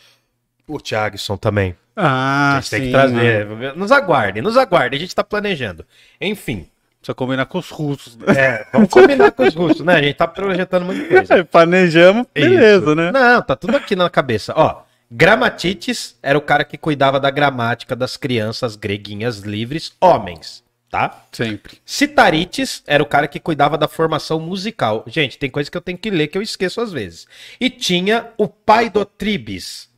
O 0.66 0.81
Thiagson 0.81 1.36
também. 1.36 1.77
Ah, 1.97 2.57
a 2.57 2.61
gente 2.61 2.71
tem 2.71 2.81
sim, 2.81 2.87
que 2.87 2.93
mano. 2.93 3.12
trazer. 3.15 3.77
Nos 3.77 3.93
aguardem, 3.93 4.43
nos 4.43 4.57
aguardem. 4.57 4.97
A 4.97 5.01
gente 5.01 5.15
tá 5.15 5.23
planejando. 5.25 5.85
Enfim. 6.21 6.66
Precisa 7.01 7.15
combinar 7.15 7.45
com 7.47 7.59
os 7.59 7.69
russos. 7.71 8.16
né? 8.16 8.25
É, 8.35 8.66
vamos 8.73 8.89
combinar 8.89 9.31
com 9.31 9.43
os 9.43 9.55
russos, 9.55 9.85
né? 9.85 9.95
A 9.97 10.03
gente 10.03 10.16
tá 10.16 10.27
projetando 10.27 10.87
muita 10.87 11.07
coisa. 11.07 11.35
É, 11.35 11.43
planejamos, 11.45 12.27
beleza, 12.33 12.87
Isso. 12.87 12.95
né? 12.95 13.12
Não, 13.12 13.43
tá 13.43 13.55
tudo 13.55 13.77
aqui 13.77 13.95
na 13.95 14.09
cabeça. 14.09 14.55
Ó, 14.57 14.83
Gramatites 15.11 16.16
era 16.23 16.37
o 16.37 16.41
cara 16.41 16.65
que 16.65 16.79
cuidava 16.79 17.21
da 17.21 17.31
gramática 17.31 17.95
das 17.95 18.16
crianças 18.16 18.75
greguinhas 18.75 19.41
livres, 19.41 19.93
homens, 20.01 20.65
tá? 20.91 21.25
Sempre. 21.31 21.79
Citarites 21.85 22.83
era 22.87 23.03
o 23.03 23.07
cara 23.07 23.29
que 23.29 23.39
cuidava 23.39 23.77
da 23.77 23.87
formação 23.87 24.41
musical. 24.41 25.05
Gente, 25.07 25.39
tem 25.39 25.51
coisa 25.51 25.71
que 25.71 25.77
eu 25.77 25.83
tenho 25.83 25.99
que 25.99 26.09
ler 26.11 26.29
que 26.29 26.39
eu 26.39 26.43
esqueço 26.43 26.81
às 26.81 26.91
vezes. 26.91 27.27
E 27.61 27.69
tinha 27.69 28.29
o 28.39 28.49
pai 28.49 28.89
do 28.89 29.05
Tribes. 29.05 29.89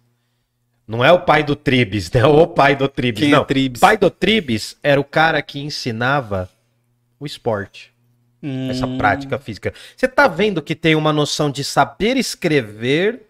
Não 0.87 1.05
é 1.05 1.11
o 1.13 1.21
pai 1.21 1.43
do 1.43 1.57
Tribes, 1.57 2.11
né? 2.13 2.25
O 2.27 2.47
pai 2.47 2.77
do 2.77 2.89
Tribes. 2.89 3.21
Quem 3.23 3.31
é 3.33 3.37
não. 3.37 3.45
Tribes? 3.45 3.81
pai 3.81 3.97
do 3.97 4.11
Tribes 4.11 4.77
era 4.83 5.01
o 5.01 5.05
cara 5.05 5.43
que 5.43 5.59
ensinava 5.61 6.49
o 7.19 7.27
esporte, 7.27 7.93
essa 8.71 8.87
Hum, 8.87 8.99
prática 8.99 9.39
física. 9.39 9.73
Você 9.97 10.07
tá 10.07 10.29
vendo 10.29 10.63
que 10.63 10.75
tem 10.77 10.95
uma 10.95 11.13
noção 11.13 11.51
de 11.51 11.65
saber 11.65 12.17
escrever, 12.17 13.23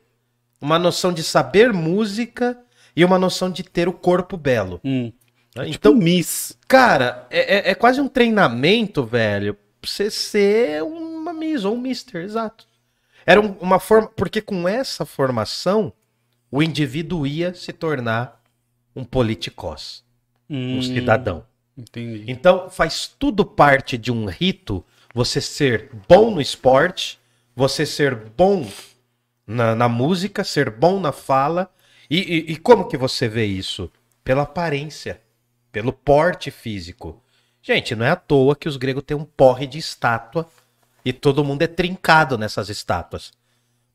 uma 0.61 0.79
noção 0.79 1.13
de 1.13 1.23
saber 1.23 1.73
música 1.73 2.59
e 2.95 3.05
uma 3.05 3.19
noção 3.19 3.51
de 3.51 3.63
ter 3.63 3.89
o 3.89 3.93
corpo 3.93 4.37
belo. 4.37 4.81
Hum. 4.85 5.13
né? 5.55 5.71
Tipo 5.71 5.95
Miss. 5.95 6.59
Cara, 6.69 7.27
é, 7.31 7.57
é- 7.69 7.71
é 7.71 7.75
quase 7.75 8.01
um 8.01 8.09
treinamento, 8.09 9.05
velho, 9.05 9.55
pra 9.81 9.89
você 9.91 10.11
ser 10.11 10.83
uma 10.83 11.33
Miss 11.33 11.65
ou 11.65 11.75
um 11.75 11.81
Mister, 11.81 12.23
exato. 12.23 12.67
Era 13.25 13.41
um- 13.41 13.57
uma 13.61 13.79
forma. 13.81 14.09
Porque 14.15 14.41
com 14.43 14.69
essa 14.69 15.07
formação, 15.07 15.93
o 16.51 16.63
indivíduo 16.63 17.27
ia 17.27 17.55
se 17.55 17.73
tornar 17.73 18.43
um 18.95 19.05
politicós, 19.05 20.05
um 20.49 20.79
Hum, 20.79 20.83
cidadão. 20.83 21.45
Entendi. 21.77 22.25
Então, 22.31 22.71
faz 22.71 23.07
tudo 23.19 23.45
parte 23.45 23.99
de 23.99 24.11
um 24.11 24.27
rito 24.27 24.85
você 25.15 25.41
ser 25.41 25.91
bom 26.09 26.31
no 26.31 26.41
esporte, 26.41 27.19
você 27.55 27.85
ser 27.87 28.15
bom 28.15 28.67
na, 29.47 29.75
na 29.75 29.89
música, 29.89 30.45
ser 30.45 30.71
bom 30.71 31.01
na 31.01 31.13
fala. 31.13 31.71
E, 32.11 32.19
e- 32.19 32.53
e 32.53 32.57
como 32.57 32.87
que 32.89 32.97
você 32.97 33.29
vê 33.29 33.45
isso? 33.45 33.91
Pela 34.25 34.43
aparência, 34.43 35.21
pelo 35.73 35.93
porte 35.93 36.51
físico. 36.51 37.23
Gente, 37.63 37.95
não 37.95 38.07
é 38.07 38.11
à 38.11 38.17
toa 38.17 38.55
que 38.57 38.69
os 38.69 38.77
gregos 38.77 39.03
têm 39.05 39.17
um 39.17 39.25
porre 39.25 39.67
de 39.67 39.79
estátua 39.79 40.49
e 41.05 41.13
todo 41.13 41.45
mundo 41.45 41.63
é 41.63 41.67
trincado 41.67 42.39
nessas 42.39 42.69
estátuas. 42.69 43.33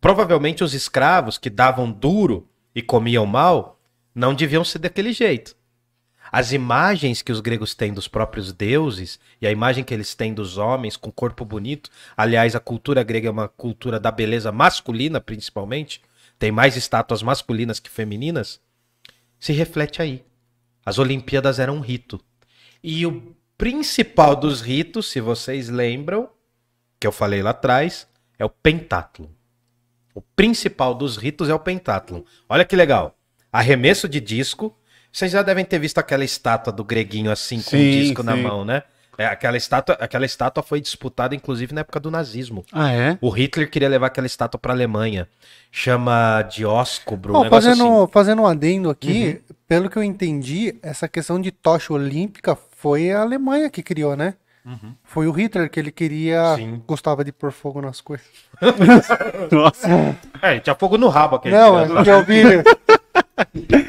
Provavelmente 0.02 0.64
os 0.64 0.74
escravos 0.74 1.38
que 1.38 1.50
davam 1.50 1.92
duro 1.92 2.50
e 2.74 2.82
comiam 2.82 3.28
mal 3.28 3.80
não 4.14 4.34
deviam 4.34 4.64
ser 4.64 4.80
daquele 4.80 5.14
jeito. 5.14 5.56
As 6.32 6.52
imagens 6.52 7.22
que 7.22 7.32
os 7.32 7.40
gregos 7.40 7.76
têm 7.76 7.94
dos 7.94 8.08
próprios 8.08 8.52
deuses 8.52 9.20
e 9.40 9.46
a 9.46 9.52
imagem 9.52 9.84
que 9.84 9.94
eles 9.94 10.16
têm 10.16 10.34
dos 10.34 10.58
homens 10.58 10.98
com 10.98 11.12
corpo 11.12 11.46
bonito, 11.46 11.90
aliás, 12.18 12.56
a 12.56 12.60
cultura 12.60 13.04
grega 13.04 13.28
é 13.28 13.32
uma 13.32 13.48
cultura 13.48 14.00
da 14.00 14.10
beleza 14.10 14.52
masculina, 14.52 15.22
principalmente, 15.22 16.02
tem 16.40 16.52
mais 16.52 16.76
estátuas 16.76 17.22
masculinas 17.22 17.80
que 17.80 17.90
femininas, 17.90 18.60
se 19.40 19.54
reflete 19.54 20.02
aí. 20.02 20.26
As 20.84 20.98
Olimpíadas 20.98 21.60
eram 21.60 21.76
um 21.76 21.82
rito. 21.82 22.20
E 22.82 23.06
o 23.06 23.36
principal 23.58 24.36
dos 24.36 24.62
ritos, 24.62 25.12
se 25.12 25.22
vocês 25.22 25.70
lembram, 25.70 26.30
que 27.00 27.06
eu 27.06 27.12
falei 27.12 27.44
lá 27.44 27.52
atrás, 27.52 28.08
é 28.40 28.46
o 28.46 28.50
pentátlon. 28.50 29.28
O 30.14 30.22
principal 30.22 30.94
dos 30.94 31.18
ritos 31.18 31.50
é 31.50 31.54
o 31.54 31.60
pentátlon. 31.60 32.22
Olha 32.50 32.66
que 32.66 32.76
legal. 32.76 33.16
Arremesso 33.52 34.08
de 34.08 34.20
disco. 34.20 34.76
Vocês 35.12 35.32
já 35.32 35.42
devem 35.42 35.66
ter 35.66 35.80
visto 35.80 35.98
aquela 35.98 36.24
estátua 36.24 36.72
do 36.72 36.84
greguinho 36.84 37.32
assim, 37.32 37.58
com 37.62 37.76
um 37.76 37.80
Sim, 37.80 37.92
disco 37.92 38.24
na 38.24 38.36
sim. 38.36 38.44
mão, 38.44 38.64
né? 38.64 38.84
É, 39.18 39.26
aquela, 39.26 39.58
estátua, 39.58 39.96
aquela 39.96 40.26
estátua 40.26 40.64
foi 40.64 40.80
disputada, 40.80 41.36
inclusive, 41.36 41.74
na 41.76 41.82
época 41.82 42.00
do 42.00 42.10
nazismo. 42.10 42.64
Ah, 42.72 42.92
é? 42.92 43.18
O 43.22 43.30
Hitler 43.30 43.70
queria 43.70 43.90
levar 43.90 44.08
aquela 44.08 44.26
estátua 44.26 44.58
para 44.58 44.74
Alemanha. 44.74 45.28
Chama 45.70 46.42
Dioscobro, 46.44 47.34
um 47.34 47.38
Ó, 47.38 47.44
negócio 47.44 47.70
fazendo, 47.70 47.84
assim. 47.84 47.94
Uhum. 47.94 48.08
fazendo 48.08 48.42
um 48.42 48.48
adendo 48.48 48.90
aqui, 48.90 49.42
pelo 49.68 49.90
que 49.90 49.98
eu 49.98 50.04
entendi, 50.04 50.76
essa 50.82 51.08
questão 51.08 51.40
de 51.40 51.52
tocha 51.52 51.94
olímpica 51.94 52.58
foi 52.78 53.12
a 53.12 53.22
Alemanha 53.22 53.70
que 53.70 53.84
criou, 53.84 54.16
né? 54.16 54.36
Foi 55.04 55.28
o 55.28 55.32
Hitler 55.32 55.70
que 55.70 55.80
ele 55.80 55.92
queria. 55.92 56.52
Uhum. 56.52 56.56
Sim. 56.58 56.84
Gostava 56.88 57.24
de 57.24 57.32
pôr 57.32 57.52
fogo 57.52 57.82
nas 57.82 58.00
coisas. 58.02 58.26
Nossa. 59.52 59.88
É, 60.42 60.60
tinha 60.60 60.76
fogo 60.76 60.98
no 60.98 61.08
rabo 61.08 61.38
aquele 61.38 61.56
Não, 61.56 61.84
criança. 61.86 62.00
é 62.00 62.04
que 62.04 62.10
eu 62.10 62.24
vi. 62.26 62.44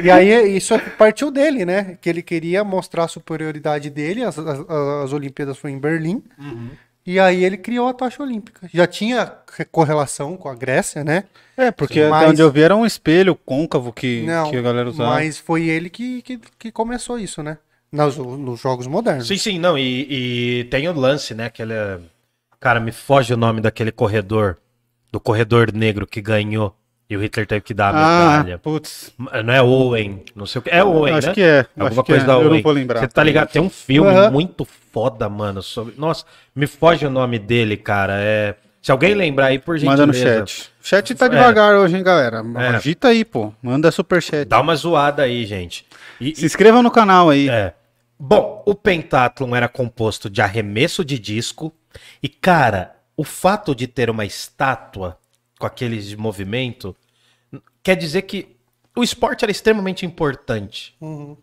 E 0.03 0.11
aí, 0.11 0.57
isso 0.57 0.75
partiu 0.97 1.31
dele, 1.31 1.65
né? 1.65 1.97
Que 2.01 2.09
ele 2.09 2.23
queria 2.23 2.65
mostrar 2.65 3.05
a 3.05 3.09
superioridade 3.09 3.91
dele. 3.91 4.25
As, 4.25 4.39
as, 4.39 4.61
as 4.71 5.13
Olimpíadas 5.13 5.59
foi 5.59 5.71
em 5.71 5.79
Berlim. 5.79 6.23
Uhum. 6.39 6.71
E 7.05 7.19
aí 7.19 7.45
ele 7.45 7.57
criou 7.57 7.89
a 7.89 7.93
tocha 7.93 8.23
olímpica. 8.23 8.69
Já 8.73 8.87
tinha 8.87 9.27
correlação 9.73 10.37
com 10.37 10.49
a 10.49 10.55
Grécia, 10.55 11.03
né? 11.03 11.25
É, 11.57 11.71
porque 11.71 12.05
Sim, 12.05 12.09
mas- 12.11 12.31
onde 12.31 12.41
eu 12.41 12.51
vi 12.51 12.63
era 12.63 12.77
um 12.77 12.87
espelho 12.87 13.35
côncavo 13.35 13.93
que, 13.93 14.23
Não, 14.23 14.49
que 14.51 14.57
a 14.57 14.63
galera 14.63 14.89
usava. 14.89 15.11
mas 15.11 15.37
foi 15.37 15.65
ele 15.69 15.91
que, 15.91 16.23
que, 16.23 16.41
que 16.59 16.73
começou 16.73 17.19
isso, 17.19 17.43
né? 17.43 17.59
Nos, 17.93 18.17
nos 18.17 18.61
jogos 18.61 18.87
modernos. 18.87 19.29
Sim, 19.29 19.37
sim, 19.37 19.59
não. 19.59 19.77
E, 19.77 20.61
e 20.61 20.65
tem 20.65 20.89
o 20.89 20.93
lance, 20.99 21.35
né? 21.35 21.47
Aquele. 21.47 21.75
Cara, 22.59 22.81
me 22.81 22.91
foge 22.93 23.35
o 23.35 23.37
nome 23.37 23.61
daquele 23.61 23.93
corredor. 23.93 24.57
Do 25.13 25.21
corredor 25.21 25.71
negro 25.73 26.07
que 26.07 26.23
ganhou. 26.23 26.75
E 27.11 27.15
o 27.17 27.21
Hitler 27.21 27.47
teve 27.47 27.61
que 27.61 27.75
dar 27.75 27.95
a 27.95 27.99
Ah, 27.99 28.39
medalha. 28.39 28.59
putz. 28.59 29.13
Não 29.45 29.53
é 29.53 29.61
Owen, 29.61 30.23
não 30.35 30.47
sei 30.47 30.61
o 30.61 30.63
que. 30.63 30.71
É 30.71 30.83
Owen, 30.83 31.15
acho 31.15 31.27
né? 31.27 31.35
que 31.35 31.43
é. 31.43 31.59
Alguma 31.77 31.89
acho 31.91 32.03
que 32.03 32.07
coisa 32.13 32.25
é. 32.25 32.27
da 32.27 32.33
Eu 32.33 32.39
Owen. 32.39 32.51
não 32.55 32.63
vou 32.63 32.73
lembrar. 32.73 33.01
Você 33.01 33.09
tá 33.09 33.23
ligado? 33.23 33.51
Tem 33.51 33.61
um 33.61 33.69
filme 33.69 34.09
Aham. 34.09 34.31
muito 34.31 34.67
foda, 34.91 35.29
mano. 35.29 35.61
Sobre... 35.63 35.93
Nossa, 35.99 36.25
me 36.57 36.67
foge 36.67 37.05
o 37.05 37.11
nome 37.11 37.39
dele, 37.39 37.77
cara. 37.77 38.15
É... 38.17 38.55
Se 38.81 38.91
alguém 38.91 39.13
lembrar 39.15 39.47
aí, 39.49 39.59
por 39.59 39.77
gentileza. 39.77 40.07
Manda 40.07 40.07
no 40.07 40.15
chat. 40.19 40.71
O 40.83 40.87
chat 40.89 41.15
tá 41.15 41.27
É. 41.27 41.29
devagar 41.29 41.75
hoje, 41.77 41.95
hein, 41.99 42.03
galera? 42.03 42.43
É. 42.57 42.69
Agita 42.69 43.09
aí, 43.09 43.23
pô. 43.23 43.53
Manda 43.63 43.91
superchat. 43.91 44.47
Dá 44.47 44.59
uma 44.61 44.75
zoada 44.75 45.23
aí, 45.25 45.45
gente. 45.45 45.85
E, 46.19 46.35
Se 46.35 46.47
inscreva 46.47 46.83
no 46.83 46.91
canal 46.91 47.29
aí. 47.29 47.51
É. 47.51 47.75
Bom, 48.25 48.63
o 48.65 48.73
pentátlon 48.73 49.53
era 49.57 49.69
composto 49.69 50.31
de 50.31 50.41
arremesso 50.41 51.05
de 51.05 51.19
disco. 51.19 51.73
E, 52.23 52.29
cara, 52.29 52.95
o 53.17 53.25
fato 53.25 53.75
de 53.75 53.89
ter 53.89 54.09
uma 54.09 54.25
estátua 54.25 55.19
com 55.59 55.67
aqueles 55.67 56.07
de 56.07 56.17
movimento 56.17 56.95
quer 57.83 57.97
dizer 57.97 58.23
que 58.23 58.55
o 58.95 59.03
esporte 59.03 59.45
era 59.45 59.51
extremamente 59.51 60.07
importante. 60.07 60.95
Uhum. 61.01 61.37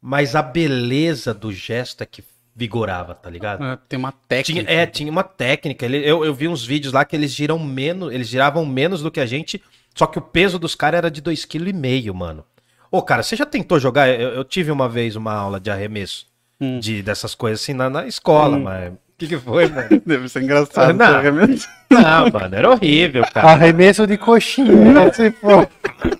Mas 0.00 0.34
a 0.34 0.42
beleza 0.42 1.32
do 1.32 1.52
gesto 1.52 2.02
é 2.02 2.06
que 2.06 2.24
vigorava, 2.52 3.14
tá 3.14 3.30
ligado? 3.30 3.62
É, 3.64 3.78
Tem 3.88 3.96
uma 3.96 4.10
Tinha, 4.10 4.20
técnica. 4.28 4.72
é, 4.72 4.86
tinha 4.86 5.12
uma 5.12 5.22
técnica. 5.22 5.84
Ele- 5.86 5.98
eu, 6.04 6.24
eu 6.24 6.34
vi 6.34 6.48
uns 6.48 6.64
vídeos 6.66 6.92
lá 6.92 7.04
que 7.04 7.14
eles 7.14 7.30
giram 7.32 7.60
menos, 7.60 8.12
eles 8.12 8.26
giravam 8.26 8.66
menos 8.66 9.02
do 9.02 9.10
que 9.12 9.20
a 9.20 9.26
gente, 9.26 9.62
só 9.94 10.04
que 10.04 10.18
o 10.18 10.22
peso 10.22 10.58
dos 10.58 10.74
caras 10.74 10.98
era 10.98 11.10
de 11.12 11.22
2,5 11.22 11.46
kg, 11.46 12.12
mano. 12.12 12.44
Ô, 12.90 13.02
cara, 13.02 13.22
você 13.22 13.36
já 13.36 13.44
tentou 13.46 13.78
jogar? 13.78 14.08
Eu, 14.08 14.30
eu 14.30 14.44
tive 14.44 14.70
uma 14.70 14.88
vez 14.88 15.16
uma 15.16 15.32
aula 15.32 15.60
de 15.60 15.70
arremesso 15.70 16.26
Hum. 16.60 16.80
de, 16.80 17.02
dessas 17.02 17.34
coisas 17.36 17.60
assim 17.62 17.72
na, 17.72 17.88
na 17.88 18.06
escola, 18.06 18.56
Hum. 18.56 18.62
mas. 18.62 18.92
O 18.92 18.96
que, 19.18 19.26
que 19.28 19.36
foi, 19.38 19.66
mano? 19.70 20.00
Deve 20.06 20.28
ser 20.28 20.42
engraçado. 20.42 20.90
Ah, 21.02 21.22
não. 21.22 21.22
vendo? 21.34 21.60
Não, 21.90 22.30
mano, 22.30 22.54
era 22.54 22.70
horrível, 22.70 23.24
cara. 23.32 23.48
Arremesso 23.48 24.06
de 24.06 24.16
coxinha, 24.16 24.72
né? 24.72 25.12
Se 25.12 25.30
for. 25.32 25.68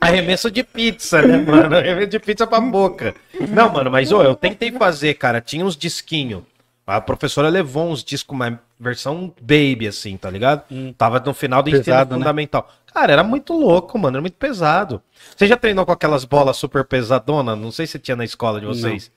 Arremesso 0.00 0.50
de 0.50 0.64
pizza, 0.64 1.22
né, 1.22 1.36
mano? 1.38 1.76
Arremesso 1.76 2.08
de 2.08 2.18
pizza 2.18 2.46
pra 2.46 2.60
boca. 2.60 3.14
Não, 3.50 3.72
mano, 3.72 3.90
mas 3.90 4.10
ô, 4.10 4.22
eu 4.22 4.34
tentei 4.34 4.72
fazer, 4.72 5.14
cara. 5.14 5.40
Tinha 5.40 5.64
uns 5.64 5.76
disquinhos 5.76 6.42
A 6.90 7.02
professora 7.02 7.48
levou 7.50 7.90
uns 7.90 8.02
discos, 8.02 8.34
uma 8.34 8.58
versão 8.80 9.30
baby, 9.42 9.86
assim, 9.86 10.16
tá 10.16 10.30
ligado? 10.30 10.62
Tava 10.96 11.20
no 11.20 11.34
final 11.34 11.62
do 11.62 11.68
ensino 11.68 11.84
Pesado, 11.84 12.12
né? 12.14 12.18
fundamental. 12.18 12.66
Cara, 12.94 13.12
era 13.12 13.22
muito 13.22 13.52
louco, 13.52 13.98
mano. 13.98 14.16
Era 14.16 14.22
muito 14.22 14.38
pesado. 14.38 15.02
Você 15.36 15.46
já 15.46 15.54
treinou 15.56 15.84
com 15.84 15.92
aquelas 15.92 16.24
bolas 16.24 16.56
super 16.56 16.84
pesadona? 16.86 17.54
Não 17.54 17.70
sei 17.70 17.86
se 17.86 17.98
tinha 17.98 18.16
na 18.16 18.24
escola 18.24 18.58
de 18.58 18.64
vocês. 18.64 19.10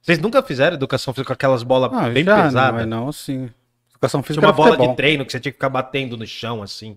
Vocês 0.00 0.20
nunca 0.20 0.40
fizeram 0.40 0.76
educação 0.76 1.12
física 1.12 1.26
com 1.26 1.32
aquelas 1.32 1.64
bolas 1.64 1.90
Ah, 1.92 2.08
bem 2.08 2.22
já, 2.22 2.44
pesadas? 2.44 2.70
Não, 2.70 2.78
mas 2.78 2.86
não 2.86 3.08
assim. 3.08 3.50
Educação 3.90 4.20
Tinha 4.20 4.26
física 4.28 4.46
uma 4.46 4.50
era 4.50 4.56
bola 4.56 4.68
futebol. 4.70 4.88
de 4.90 4.96
treino 4.96 5.26
que 5.26 5.32
você 5.32 5.40
tinha 5.40 5.50
que 5.50 5.56
ficar 5.56 5.68
batendo 5.68 6.16
no 6.16 6.26
chão, 6.28 6.62
assim. 6.62 6.96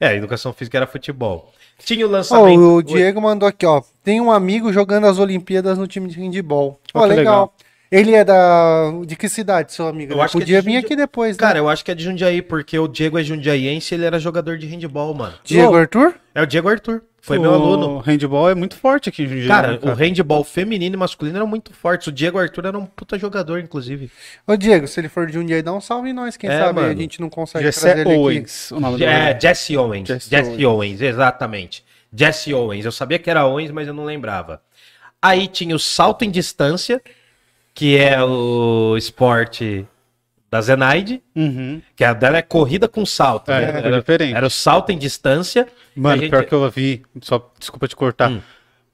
É, 0.00 0.14
educação 0.16 0.54
física 0.54 0.78
era 0.78 0.86
futebol. 0.86 1.52
Tinha 1.80 2.06
o 2.06 2.08
Ó, 2.08 2.12
lançamento. 2.12 2.60
o 2.62 2.82
Diego 2.82 3.20
mandou 3.20 3.46
aqui, 3.46 3.66
ó. 3.66 3.82
Tem 4.02 4.22
um 4.22 4.32
amigo 4.32 4.72
jogando 4.72 5.06
as 5.06 5.18
Olimpíadas 5.18 5.76
no 5.76 5.86
time 5.86 6.08
de 6.08 6.18
handball. 6.18 6.80
Ó, 6.94 7.00
Ó, 7.00 7.02
que 7.02 7.08
legal. 7.08 7.16
legal. 7.18 7.54
Ele 7.90 8.14
é 8.14 8.24
da. 8.24 8.90
De 9.06 9.14
que 9.16 9.28
cidade, 9.28 9.72
seu 9.72 9.86
amigo? 9.86 10.12
Eu 10.12 10.16
Ele 10.16 10.22
acho 10.24 10.32
que 10.32 10.38
é 10.38 10.40
Podia 10.40 10.60
de 10.60 10.64
vir 10.66 10.72
Jundia- 10.74 10.86
aqui 10.86 10.96
depois, 10.96 11.36
né? 11.36 11.40
Cara, 11.40 11.58
eu 11.58 11.68
acho 11.68 11.84
que 11.84 11.90
é 11.90 11.94
de 11.94 12.02
Jundiaí, 12.04 12.42
porque 12.42 12.78
o 12.78 12.88
Diego 12.88 13.18
é 13.18 13.22
jundiaiense 13.22 13.94
e 13.94 13.96
ele 13.96 14.04
era 14.04 14.18
jogador 14.18 14.58
de 14.58 14.66
handball, 14.66 15.14
mano. 15.14 15.34
Diego 15.44 15.72
Ô, 15.72 15.76
Arthur? 15.76 16.14
É 16.34 16.42
o 16.42 16.46
Diego 16.46 16.68
Arthur. 16.68 17.02
Foi 17.20 17.38
o 17.38 17.40
meu 17.40 17.52
aluno. 17.54 17.96
O 17.96 17.98
handball 17.98 18.48
é 18.50 18.54
muito 18.54 18.76
forte 18.76 19.08
aqui 19.08 19.24
em 19.24 19.26
Jundiaí. 19.26 19.48
Cara, 19.48 19.72
né, 19.72 19.78
o 19.82 19.92
handball 19.94 20.44
feminino 20.44 20.94
e 20.94 20.98
masculino 20.98 21.36
eram 21.36 21.46
muito 21.46 21.72
fortes. 21.72 22.06
O 22.06 22.12
Diego 22.12 22.38
Arthur 22.38 22.66
era 22.66 22.78
um 22.78 22.86
puta 22.86 23.18
jogador, 23.18 23.58
inclusive. 23.58 24.10
Ô, 24.46 24.56
Diego, 24.56 24.86
se 24.86 25.00
ele 25.00 25.08
for 25.08 25.26
de 25.26 25.36
um 25.38 25.44
dia, 25.44 25.60
dá 25.62 25.72
um 25.72 25.80
salve 25.80 26.10
em 26.10 26.12
nós. 26.12 26.36
Quem 26.36 26.48
É, 26.50 26.58
sabe 26.60 26.80
mano. 26.80 26.92
a 26.92 26.94
gente 26.94 27.20
não 27.20 27.28
consegue 27.28 27.64
Jessé 27.64 27.94
trazer 27.94 28.00
ele 28.02 28.10
aqui. 28.10 28.18
Owens, 28.20 28.70
o 28.70 28.78
nome 28.80 28.98
do 28.98 29.04
É, 29.04 29.36
Jesse 29.40 29.76
Owens. 29.76 30.06
Jesse 30.06 30.30
Jesse, 30.30 30.64
Owens. 30.66 31.00
exatamente. 31.00 31.84
Jesse 32.14 32.54
Owens. 32.54 32.84
Eu 32.84 32.92
sabia 32.92 33.18
que 33.18 33.28
era 33.28 33.44
Owens, 33.44 33.70
mas 33.72 33.88
eu 33.88 33.94
não 33.94 34.04
lembrava. 34.04 34.60
Aí 35.20 35.48
tinha 35.48 35.74
o 35.74 35.78
salto 35.80 36.24
em 36.24 36.30
distância, 36.30 37.02
que 37.76 37.96
é 37.98 38.20
o 38.24 38.96
esporte 38.96 39.86
da 40.50 40.60
Zenaide, 40.62 41.22
Uhum. 41.34 41.82
que 41.94 42.02
a 42.02 42.14
dela 42.14 42.38
é 42.38 42.42
corrida 42.42 42.88
com 42.88 43.04
salto. 43.04 43.50
É, 43.52 43.60
né? 43.60 43.80
é 43.80 43.86
era, 43.86 43.98
diferente. 43.98 44.34
era 44.34 44.46
o 44.46 44.50
salto 44.50 44.90
em 44.90 44.96
distância. 44.98 45.66
Mano, 45.94 46.14
a 46.14 46.18
gente- 46.18 46.30
pior 46.30 46.44
que 46.46 46.54
eu 46.54 46.70
vi, 46.70 47.02
só 47.20 47.52
desculpa 47.58 47.86
te 47.86 47.94
cortar, 47.94 48.30
Hum. 48.30 48.40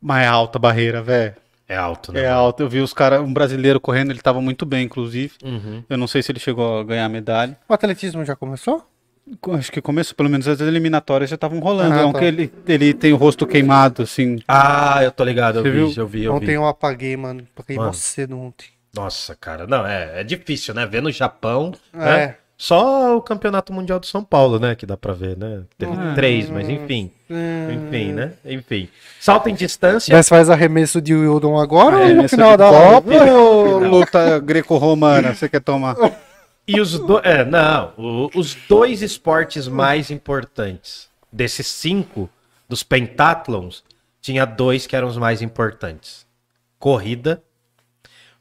mas 0.01 0.25
é 0.25 0.27
alta 0.27 0.59
a 0.59 0.61
barreira, 0.61 1.01
velho. 1.01 1.35
É 1.69 1.77
alto, 1.77 2.13
né? 2.13 2.23
É 2.23 2.29
alta. 2.29 2.63
Eu 2.65 2.69
vi 2.69 2.81
os 2.81 2.93
caras, 2.93 3.21
um 3.21 3.33
brasileiro 3.33 3.79
correndo, 3.81 4.11
ele 4.11 4.21
tava 4.21 4.41
muito 4.41 4.67
bem, 4.67 4.85
inclusive. 4.85 5.33
Uhum. 5.45 5.85
Eu 5.89 5.97
não 5.97 6.07
sei 6.09 6.21
se 6.23 6.33
ele 6.33 6.41
chegou 6.41 6.81
a 6.81 6.85
ganhar 6.85 7.09
medalha. 7.09 7.57
O 7.69 7.73
atletismo 7.73 8.25
já 8.25 8.35
começou? 8.35 8.85
Acho 9.53 9.71
que 9.71 9.81
começou, 9.81 10.17
pelo 10.17 10.29
menos 10.29 10.49
as 10.49 10.61
eliminatórias 10.61 11.31
já 11.31 11.37
estavam 11.37 11.61
rolando. 11.61 11.95
Ah, 11.95 12.01
é 12.01 12.05
um 12.05 12.13
tá. 12.13 12.19
que 12.19 12.25
ele, 12.25 12.53
ele 12.67 12.93
tem 12.93 13.13
o 13.13 13.17
rosto 13.17 13.47
queimado, 13.47 14.03
assim. 14.03 14.41
Ah, 14.49 14.99
eu 15.05 15.13
tô 15.13 15.23
ligado, 15.23 15.61
eu 15.61 15.63
Você 15.63 15.71
vi, 15.71 15.77
viu? 15.79 15.93
eu 15.97 16.07
vi, 16.09 16.25
eu 16.25 16.35
Ontem 16.35 16.47
vi. 16.47 16.53
eu 16.55 16.67
apaguei, 16.67 17.17
mano. 17.17 17.47
Apaguei 17.57 17.77
Mano. 17.77 17.95
cedo 17.95 18.37
ontem. 18.37 18.67
Nossa, 18.94 19.35
cara, 19.35 19.66
não, 19.66 19.86
é, 19.86 20.20
é 20.20 20.24
difícil, 20.24 20.74
né? 20.74 20.85
Ver 20.86 21.01
no 21.02 21.10
Japão, 21.10 21.73
É. 21.94 21.98
né? 21.98 22.36
Só 22.59 23.16
o 23.16 23.23
Campeonato 23.23 23.73
Mundial 23.73 23.98
de 23.98 24.06
São 24.06 24.23
Paulo, 24.23 24.59
né? 24.60 24.77
Que 24.77 24.86
dá 24.86 24.97
pra 24.97 25.12
ver, 25.12 25.36
né? 25.36 25.62
Teve 25.77 25.93
Ah. 25.98 26.12
três, 26.14 26.48
mas 26.48 26.69
enfim. 26.69 27.10
Hum. 27.28 27.70
Enfim, 27.89 28.12
né? 28.12 28.35
Enfim. 28.44 28.89
Salto 29.19 29.48
em 29.48 29.55
distância. 29.55 30.14
Mas 30.14 30.28
faz 30.28 30.48
arremesso 30.48 31.01
de 31.01 31.12
Wildon 31.12 31.59
agora 31.59 31.97
ou 31.98 32.14
no 32.14 32.28
final 32.28 32.56
da 32.56 32.70
live? 32.70 33.09
ou 33.32 33.78
luta 33.81 34.39
greco-romana, 34.39 35.35
você 35.35 35.48
quer 35.48 35.60
tomar? 35.60 35.97
E 36.69 36.81
os 36.81 36.97
dois. 37.01 37.24
É, 37.24 37.44
não. 37.44 37.93
o- 37.97 38.31
os 38.36 38.55
dois 38.69 39.02
esportes 39.02 39.66
mais 39.66 40.10
importantes 40.10 41.09
desses 41.32 41.66
cinco, 41.66 42.31
dos 42.69 42.85
pentátlons, 42.85 43.82
tinha 44.20 44.44
dois 44.44 44.86
que 44.86 44.94
eram 44.94 45.09
os 45.09 45.16
mais 45.16 45.43
importantes: 45.43 46.24
corrida. 46.78 47.43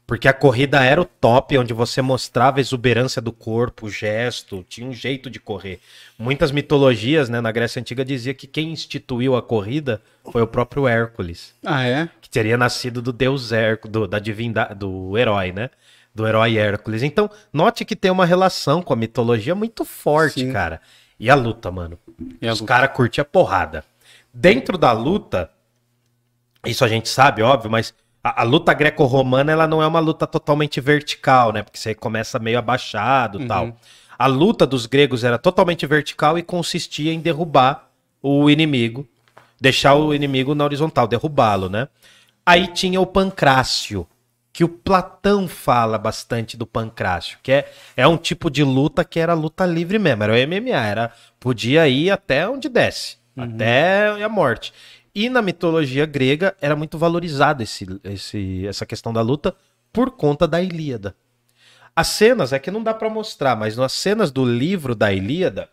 Porque 0.06 0.26
a 0.28 0.32
corrida 0.32 0.82
era 0.84 1.00
o 1.00 1.04
top, 1.04 1.56
onde 1.56 1.72
você 1.72 2.02
mostrava 2.02 2.58
a 2.58 2.60
exuberância 2.60 3.22
do 3.22 3.32
corpo, 3.32 3.86
o 3.86 3.90
gesto, 3.90 4.64
tinha 4.68 4.86
um 4.86 4.92
jeito 4.92 5.30
de 5.30 5.38
correr. 5.38 5.80
Muitas 6.18 6.50
mitologias, 6.50 7.28
né, 7.28 7.40
na 7.40 7.52
Grécia 7.52 7.80
Antiga 7.80 8.04
dizia 8.04 8.34
que 8.34 8.46
quem 8.46 8.72
instituiu 8.72 9.36
a 9.36 9.42
corrida 9.42 10.02
foi 10.30 10.42
o 10.42 10.46
próprio 10.46 10.86
Hércules 10.88 11.54
Ah, 11.64 11.84
é? 11.86 12.08
que 12.20 12.28
teria 12.28 12.58
nascido 12.58 13.00
do 13.00 13.12
deus 13.12 13.52
Hércules, 13.52 14.08
da 14.08 14.18
divindade, 14.18 14.74
do 14.74 15.16
herói, 15.16 15.52
né? 15.52 15.70
Do 16.14 16.26
herói 16.26 16.58
Hércules. 16.58 17.02
Então, 17.02 17.30
note 17.52 17.84
que 17.84 17.96
tem 17.96 18.10
uma 18.10 18.26
relação 18.26 18.82
com 18.82 18.92
a 18.92 18.96
mitologia 18.96 19.54
muito 19.54 19.84
forte, 19.84 20.40
Sim. 20.40 20.52
cara. 20.52 20.80
E 21.18 21.30
a 21.30 21.34
luta, 21.34 21.70
mano. 21.70 21.98
E 22.40 22.46
a 22.46 22.52
Os 22.52 22.60
caras 22.60 22.94
curtem 22.94 23.22
a 23.22 23.24
porrada. 23.24 23.82
Dentro 24.34 24.76
da 24.76 24.92
luta, 24.92 25.50
isso 26.66 26.84
a 26.84 26.88
gente 26.88 27.08
sabe, 27.08 27.42
óbvio, 27.42 27.70
mas 27.70 27.94
a, 28.22 28.42
a 28.42 28.44
luta 28.44 28.72
greco-romana, 28.72 29.52
ela 29.52 29.66
não 29.66 29.82
é 29.82 29.86
uma 29.86 30.00
luta 30.00 30.26
totalmente 30.26 30.80
vertical, 30.80 31.52
né? 31.52 31.62
Porque 31.62 31.78
você 31.78 31.94
começa 31.94 32.38
meio 32.38 32.58
abaixado 32.58 33.38
e 33.38 33.42
Uhum. 33.42 33.48
tal. 33.48 33.76
A 34.18 34.26
luta 34.26 34.66
dos 34.66 34.86
gregos 34.86 35.24
era 35.24 35.38
totalmente 35.38 35.84
vertical 35.86 36.38
e 36.38 36.42
consistia 36.42 37.12
em 37.12 37.18
derrubar 37.20 37.88
o 38.22 38.48
inimigo, 38.48 39.06
deixar 39.60 39.94
o 39.94 40.14
inimigo 40.14 40.54
na 40.54 40.64
horizontal, 40.64 41.08
derrubá-lo, 41.08 41.68
né? 41.68 41.88
Aí 42.46 42.68
tinha 42.68 43.00
o 43.00 43.06
pancrácio, 43.06 44.06
que 44.52 44.62
o 44.62 44.68
Platão 44.68 45.48
fala 45.48 45.96
bastante 45.98 46.56
do 46.56 46.66
pancrácio, 46.66 47.38
que 47.42 47.50
é, 47.50 47.72
é 47.96 48.06
um 48.06 48.16
tipo 48.18 48.50
de 48.50 48.62
luta 48.62 49.02
que 49.04 49.18
era 49.18 49.32
luta 49.34 49.64
livre 49.64 49.98
mesmo, 49.98 50.22
era 50.24 50.32
o 50.34 50.36
MMA, 50.36 50.86
era, 50.86 51.12
podia 51.40 51.88
ir 51.88 52.10
até 52.10 52.46
onde 52.48 52.68
desce, 52.68 53.16
até 53.36 54.22
a 54.22 54.28
morte. 54.28 54.72
E 55.14 55.28
na 55.28 55.42
mitologia 55.42 56.06
grega 56.06 56.56
era 56.60 56.74
muito 56.74 56.96
valorizado 56.96 57.62
esse, 57.62 57.86
esse, 58.04 58.66
essa 58.66 58.86
questão 58.86 59.12
da 59.12 59.20
luta 59.20 59.54
por 59.92 60.12
conta 60.12 60.48
da 60.48 60.62
Ilíada. 60.62 61.14
As 61.94 62.08
cenas 62.08 62.52
é 62.52 62.58
que 62.58 62.70
não 62.70 62.82
dá 62.82 62.94
pra 62.94 63.10
mostrar, 63.10 63.54
mas 63.54 63.76
nas 63.76 63.92
cenas 63.92 64.30
do 64.30 64.44
livro 64.44 64.94
da 64.94 65.12
Ilíada, 65.12 65.68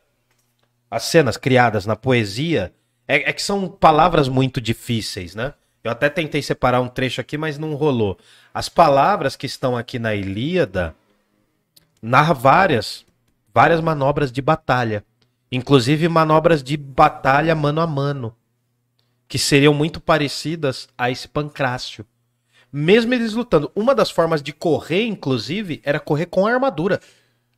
as 0.92 1.04
cenas 1.04 1.38
criadas 1.38 1.86
na 1.86 1.96
poesia, 1.96 2.74
é, 3.08 3.30
é 3.30 3.34
que 3.34 3.42
são 3.42 3.70
palavras 3.70 4.28
muito 4.28 4.60
difíceis, 4.60 5.34
né? 5.34 5.54
Eu 5.82 5.92
até 5.92 6.10
tentei 6.10 6.42
separar 6.42 6.82
um 6.82 6.90
trecho 6.90 7.22
aqui, 7.22 7.38
mas 7.38 7.58
não 7.58 7.74
rolou. 7.74 8.18
As 8.54 8.68
palavras 8.68 9.38
que 9.38 9.46
estão 9.46 9.78
aqui 9.78 9.98
na 9.98 10.14
Ilíada 10.14 10.94
narra 12.02 12.34
várias, 12.34 13.06
várias 13.54 13.80
manobras 13.80 14.30
de 14.30 14.42
batalha, 14.42 15.06
inclusive 15.50 16.10
manobras 16.10 16.62
de 16.62 16.76
batalha 16.76 17.56
mano 17.56 17.80
a 17.80 17.88
mano, 17.88 18.36
que 19.30 19.38
seriam 19.38 19.74
muito 19.74 20.02
parecidas 20.02 20.90
a 20.98 21.10
esse 21.12 21.28
pancrácio. 21.28 22.04
Mesmo 22.74 23.14
eles 23.14 23.34
lutando, 23.34 23.72
uma 23.76 23.94
das 23.94 24.10
formas 24.10 24.42
de 24.42 24.52
correr, 24.52 25.06
inclusive, 25.06 25.82
era 25.86 26.00
correr 26.00 26.26
com 26.26 26.46
armadura. 26.48 27.00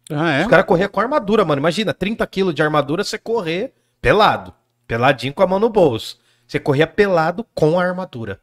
Ah, 0.09 0.31
é? 0.31 0.41
Os 0.41 0.47
caras 0.47 0.65
corriam 0.65 0.89
com 0.89 0.99
armadura, 0.99 1.45
mano. 1.45 1.61
Imagina, 1.61 1.93
30 1.93 2.27
quilos 2.27 2.53
de 2.53 2.61
armadura, 2.61 3.03
você 3.03 3.17
correr 3.17 3.73
pelado. 4.01 4.53
Peladinho 4.85 5.33
com 5.33 5.43
a 5.43 5.47
mão 5.47 5.59
no 5.59 5.69
bolso. 5.69 6.19
Você 6.45 6.59
corria 6.59 6.85
pelado 6.85 7.45
com 7.55 7.79
a 7.79 7.83
armadura. 7.83 8.41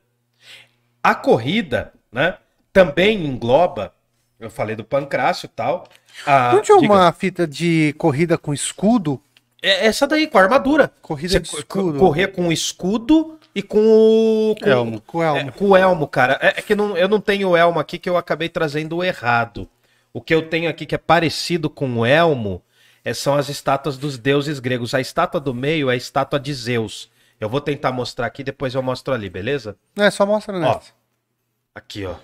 A 1.02 1.14
corrida, 1.14 1.92
né, 2.10 2.38
também 2.72 3.26
engloba, 3.26 3.92
eu 4.40 4.50
falei 4.50 4.74
do 4.74 4.84
pancrácio 4.84 5.46
e 5.46 5.48
tal. 5.48 5.86
A, 6.26 6.52
Não 6.54 6.62
tinha 6.62 6.78
diga. 6.78 6.92
uma 6.92 7.12
fita 7.12 7.46
de 7.46 7.94
corrida 7.98 8.38
com 8.38 8.54
escudo? 8.54 9.20
É 9.62 9.86
essa 9.86 10.06
daí, 10.06 10.26
com 10.26 10.38
a 10.38 10.42
armadura. 10.42 10.92
Corrida 11.02 11.32
Você 11.32 11.40
de 11.40 11.48
escudo. 11.48 11.98
correr 11.98 12.28
com 12.28 12.48
o 12.48 12.52
escudo 12.52 13.38
e 13.54 13.62
com 13.62 13.78
o... 13.80 14.54
Com, 14.60 14.68
Elmo. 14.68 15.00
Com 15.00 15.22
elmo. 15.22 15.48
É, 15.48 15.50
com 15.52 15.64
o 15.70 15.76
elmo, 15.76 16.06
cara. 16.06 16.38
É, 16.40 16.48
é 16.58 16.62
que 16.62 16.74
não, 16.74 16.96
eu 16.96 17.08
não 17.08 17.20
tenho 17.20 17.48
o 17.50 17.56
elmo 17.56 17.80
aqui 17.80 17.98
que 17.98 18.08
eu 18.08 18.16
acabei 18.16 18.48
trazendo 18.48 19.02
errado. 19.02 19.68
O 20.12 20.20
que 20.20 20.34
eu 20.34 20.48
tenho 20.48 20.70
aqui 20.70 20.86
que 20.86 20.94
é 20.94 20.98
parecido 20.98 21.68
com 21.68 21.92
o 21.98 22.06
elmo 22.06 22.62
é, 23.04 23.12
são 23.12 23.34
as 23.34 23.48
estátuas 23.48 23.96
dos 23.98 24.16
deuses 24.16 24.60
gregos. 24.60 24.94
A 24.94 25.00
estátua 25.00 25.40
do 25.40 25.52
meio 25.54 25.90
é 25.90 25.94
a 25.94 25.96
estátua 25.96 26.38
de 26.38 26.54
Zeus. 26.54 27.10
Eu 27.40 27.48
vou 27.48 27.60
tentar 27.60 27.92
mostrar 27.92 28.26
aqui, 28.26 28.42
depois 28.44 28.74
eu 28.74 28.82
mostro 28.82 29.14
ali, 29.14 29.28
beleza? 29.30 29.76
É, 29.96 30.10
só 30.10 30.24
mostra 30.26 30.56
Ó, 30.56 30.60
nessa. 30.60 30.92
aqui, 31.74 32.04
ó. 32.04 32.14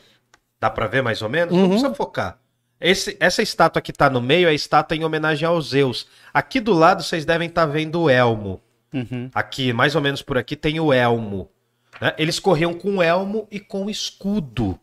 Dá 0.60 0.70
pra 0.70 0.86
ver 0.86 1.02
mais 1.02 1.20
ou 1.22 1.28
menos? 1.28 1.52
Uhum. 1.54 1.62
Não 1.62 1.68
precisa 1.70 1.94
focar. 1.94 2.38
Esse, 2.80 3.16
essa 3.20 3.42
estátua 3.42 3.80
que 3.80 3.92
tá 3.92 4.10
no 4.10 4.20
meio 4.20 4.46
é 4.46 4.50
a 4.50 4.54
estátua 4.54 4.96
em 4.96 5.04
homenagem 5.04 5.46
aos 5.46 5.70
Zeus. 5.70 6.06
Aqui 6.32 6.60
do 6.60 6.72
lado 6.72 7.02
vocês 7.02 7.24
devem 7.24 7.48
estar 7.48 7.66
vendo 7.66 8.02
o 8.02 8.10
elmo. 8.10 8.60
Uhum. 8.92 9.30
Aqui, 9.34 9.72
mais 9.72 9.94
ou 9.94 10.02
menos 10.02 10.22
por 10.22 10.36
aqui, 10.38 10.54
tem 10.54 10.78
o 10.78 10.92
elmo. 10.92 11.50
né? 12.00 12.14
Eles 12.18 12.38
corriam 12.38 12.74
com 12.74 13.02
elmo 13.02 13.48
e 13.50 13.58
com 13.58 13.88
escudo. 13.88 14.78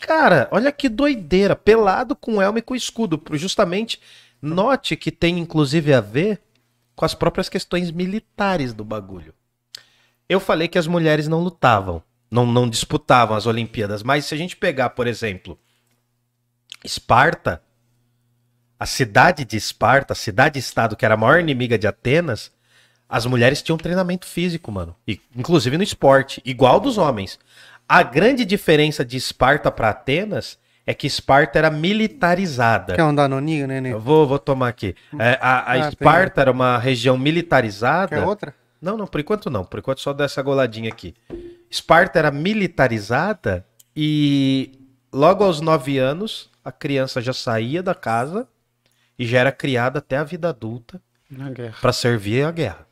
Cara, 0.00 0.48
olha 0.50 0.70
que 0.72 0.88
doideira. 0.88 1.56
Pelado 1.56 2.14
com 2.14 2.42
elmo 2.42 2.58
e 2.58 2.62
com 2.62 2.74
escudo. 2.74 3.22
Justamente, 3.32 4.00
note 4.40 4.96
que 4.96 5.10
tem 5.10 5.38
inclusive 5.38 5.94
a 5.94 6.00
ver 6.00 6.40
com 6.94 7.04
as 7.04 7.14
próprias 7.14 7.48
questões 7.48 7.90
militares 7.90 8.72
do 8.72 8.84
bagulho. 8.84 9.34
Eu 10.28 10.40
falei 10.40 10.68
que 10.68 10.78
as 10.78 10.86
mulheres 10.86 11.28
não 11.28 11.40
lutavam, 11.40 12.02
não, 12.30 12.46
não 12.46 12.68
disputavam 12.68 13.36
as 13.36 13.46
Olimpíadas, 13.46 14.02
mas 14.02 14.24
se 14.24 14.34
a 14.34 14.38
gente 14.38 14.56
pegar, 14.56 14.90
por 14.90 15.06
exemplo, 15.06 15.58
Esparta, 16.84 17.62
a 18.78 18.86
cidade 18.86 19.44
de 19.44 19.56
Esparta, 19.56 20.12
a 20.12 20.16
cidade-estado 20.16 20.96
que 20.96 21.04
era 21.04 21.14
a 21.14 21.16
maior 21.16 21.38
inimiga 21.40 21.78
de 21.78 21.86
Atenas, 21.86 22.50
as 23.08 23.26
mulheres 23.26 23.62
tinham 23.62 23.76
treinamento 23.78 24.26
físico, 24.26 24.72
mano. 24.72 24.96
E, 25.06 25.20
inclusive 25.36 25.76
no 25.76 25.82
esporte, 25.84 26.40
igual 26.44 26.80
dos 26.80 26.98
homens. 26.98 27.38
A 27.88 28.02
grande 28.02 28.44
diferença 28.44 29.04
de 29.04 29.16
Esparta 29.16 29.70
para 29.70 29.90
Atenas 29.90 30.58
é 30.86 30.94
que 30.94 31.06
Esparta 31.06 31.58
era 31.58 31.70
militarizada. 31.70 32.94
Quer 32.94 33.04
um 33.04 33.14
danoninho, 33.14 33.66
neném? 33.66 33.92
Eu 33.92 34.00
vou, 34.00 34.26
vou 34.26 34.38
tomar 34.38 34.68
aqui. 34.68 34.94
É, 35.18 35.38
a 35.40 35.58
a 35.58 35.72
Ah, 35.72 35.78
Esparta 35.88 36.40
era 36.40 36.50
uma 36.50 36.78
região 36.78 37.16
militarizada. 37.18 38.16
Quer 38.16 38.24
outra? 38.26 38.54
Não, 38.80 38.96
não, 38.96 39.06
por 39.06 39.20
enquanto 39.20 39.48
não. 39.48 39.64
Por 39.64 39.78
enquanto 39.78 40.00
só 40.00 40.12
dessa 40.12 40.42
goladinha 40.42 40.88
aqui. 40.88 41.14
Esparta 41.70 42.18
era 42.18 42.30
militarizada 42.30 43.64
e 43.94 44.72
logo 45.12 45.44
aos 45.44 45.60
nove 45.60 45.98
anos 45.98 46.50
a 46.64 46.70
criança 46.72 47.20
já 47.20 47.32
saía 47.32 47.82
da 47.82 47.94
casa 47.94 48.48
e 49.18 49.26
já 49.26 49.40
era 49.40 49.52
criada 49.52 49.98
até 49.98 50.16
a 50.16 50.24
vida 50.24 50.48
adulta 50.48 51.00
para 51.80 51.92
servir 51.92 52.44
a 52.44 52.50
guerra. 52.50 52.86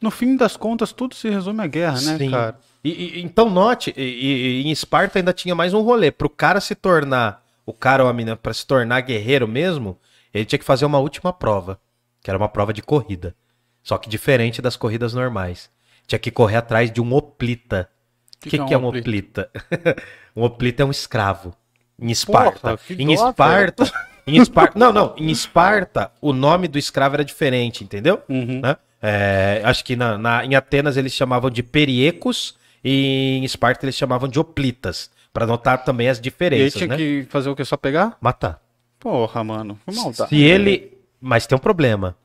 No 0.00 0.10
fim 0.10 0.36
das 0.36 0.56
contas, 0.56 0.92
tudo 0.92 1.14
se 1.14 1.28
resume 1.28 1.62
à 1.62 1.66
guerra, 1.66 2.00
né, 2.00 2.18
Sim. 2.18 2.30
cara? 2.30 2.58
E, 2.82 2.90
e- 2.90 3.22
então 3.22 3.50
note, 3.50 3.92
e- 3.96 4.62
em 4.66 4.70
Esparta 4.70 5.18
ainda 5.18 5.32
tinha 5.32 5.54
mais 5.54 5.74
um 5.74 5.82
rolê. 5.82 6.10
Pro 6.10 6.28
cara 6.30 6.60
se 6.60 6.74
tornar, 6.74 7.44
o 7.66 7.72
cara 7.72 8.02
ou 8.02 8.08
a 8.08 8.12
menina, 8.12 8.36
para 8.36 8.52
se 8.54 8.66
tornar 8.66 9.00
guerreiro 9.02 9.46
mesmo, 9.46 9.98
ele 10.32 10.44
tinha 10.44 10.58
que 10.58 10.64
fazer 10.64 10.84
uma 10.86 10.98
última 10.98 11.32
prova, 11.32 11.78
que 12.22 12.30
era 12.30 12.38
uma 12.38 12.48
prova 12.48 12.72
de 12.72 12.82
corrida. 12.82 13.34
Só 13.82 13.98
que 13.98 14.08
diferente 14.08 14.60
das 14.62 14.76
corridas 14.76 15.12
normais. 15.14 15.70
Tinha 16.06 16.18
que 16.18 16.30
correr 16.30 16.56
atrás 16.56 16.90
de 16.90 17.00
um 17.00 17.12
oplita. 17.12 17.88
O 18.36 18.48
que, 18.48 18.58
que, 18.58 18.74
é 18.74 18.78
um 18.78 18.86
oplita? 18.86 19.50
um 20.34 20.42
oplita 20.42 20.82
é 20.82 20.86
um 20.86 20.90
escravo. 20.90 21.54
Em 22.00 22.10
Esparta. 22.10 22.76
Porra, 22.76 22.80
em 22.90 23.06
dó, 23.14 23.28
Esparta. 23.28 23.92
Em 24.26 24.36
Esparta. 24.40 24.78
Não, 24.78 24.92
não. 24.92 25.14
Em 25.16 25.30
Esparta, 25.30 26.10
o 26.20 26.32
nome 26.32 26.68
do 26.68 26.78
escravo 26.78 27.16
era 27.16 27.24
diferente, 27.24 27.82
entendeu? 27.84 28.22
Uhum. 28.28 28.60
né? 28.60 28.76
É, 29.02 29.62
acho 29.64 29.84
que 29.84 29.96
na, 29.96 30.18
na- 30.18 30.44
em 30.44 30.54
Atenas 30.54 30.96
eles 30.96 31.12
chamavam 31.12 31.50
de 31.50 31.62
periecos 31.62 32.54
e 32.84 33.38
em 33.38 33.44
Esparta 33.44 33.84
eles 33.84 33.94
chamavam 33.96 34.28
de 34.28 34.38
oplitas, 34.38 35.10
Pra 35.32 35.46
notar 35.46 35.84
também 35.84 36.08
as 36.08 36.18
E 36.18 36.22
diferenças, 36.22 36.74
tinha 36.74 36.88
né? 36.88 36.96
que 36.96 37.24
fazer 37.30 37.48
o 37.48 37.54
que? 37.54 37.64
Só 37.64 37.76
pegar? 37.76 38.16
Matar. 38.20 38.60
Porra, 38.98 39.44
mano. 39.44 39.78
Que 39.88 39.94
maldade. 39.94 40.28
Se 40.28 40.36
ele, 40.36 40.98
mas 41.20 41.46
tem 41.46 41.54
um 41.56 41.60
problema. 41.60 42.16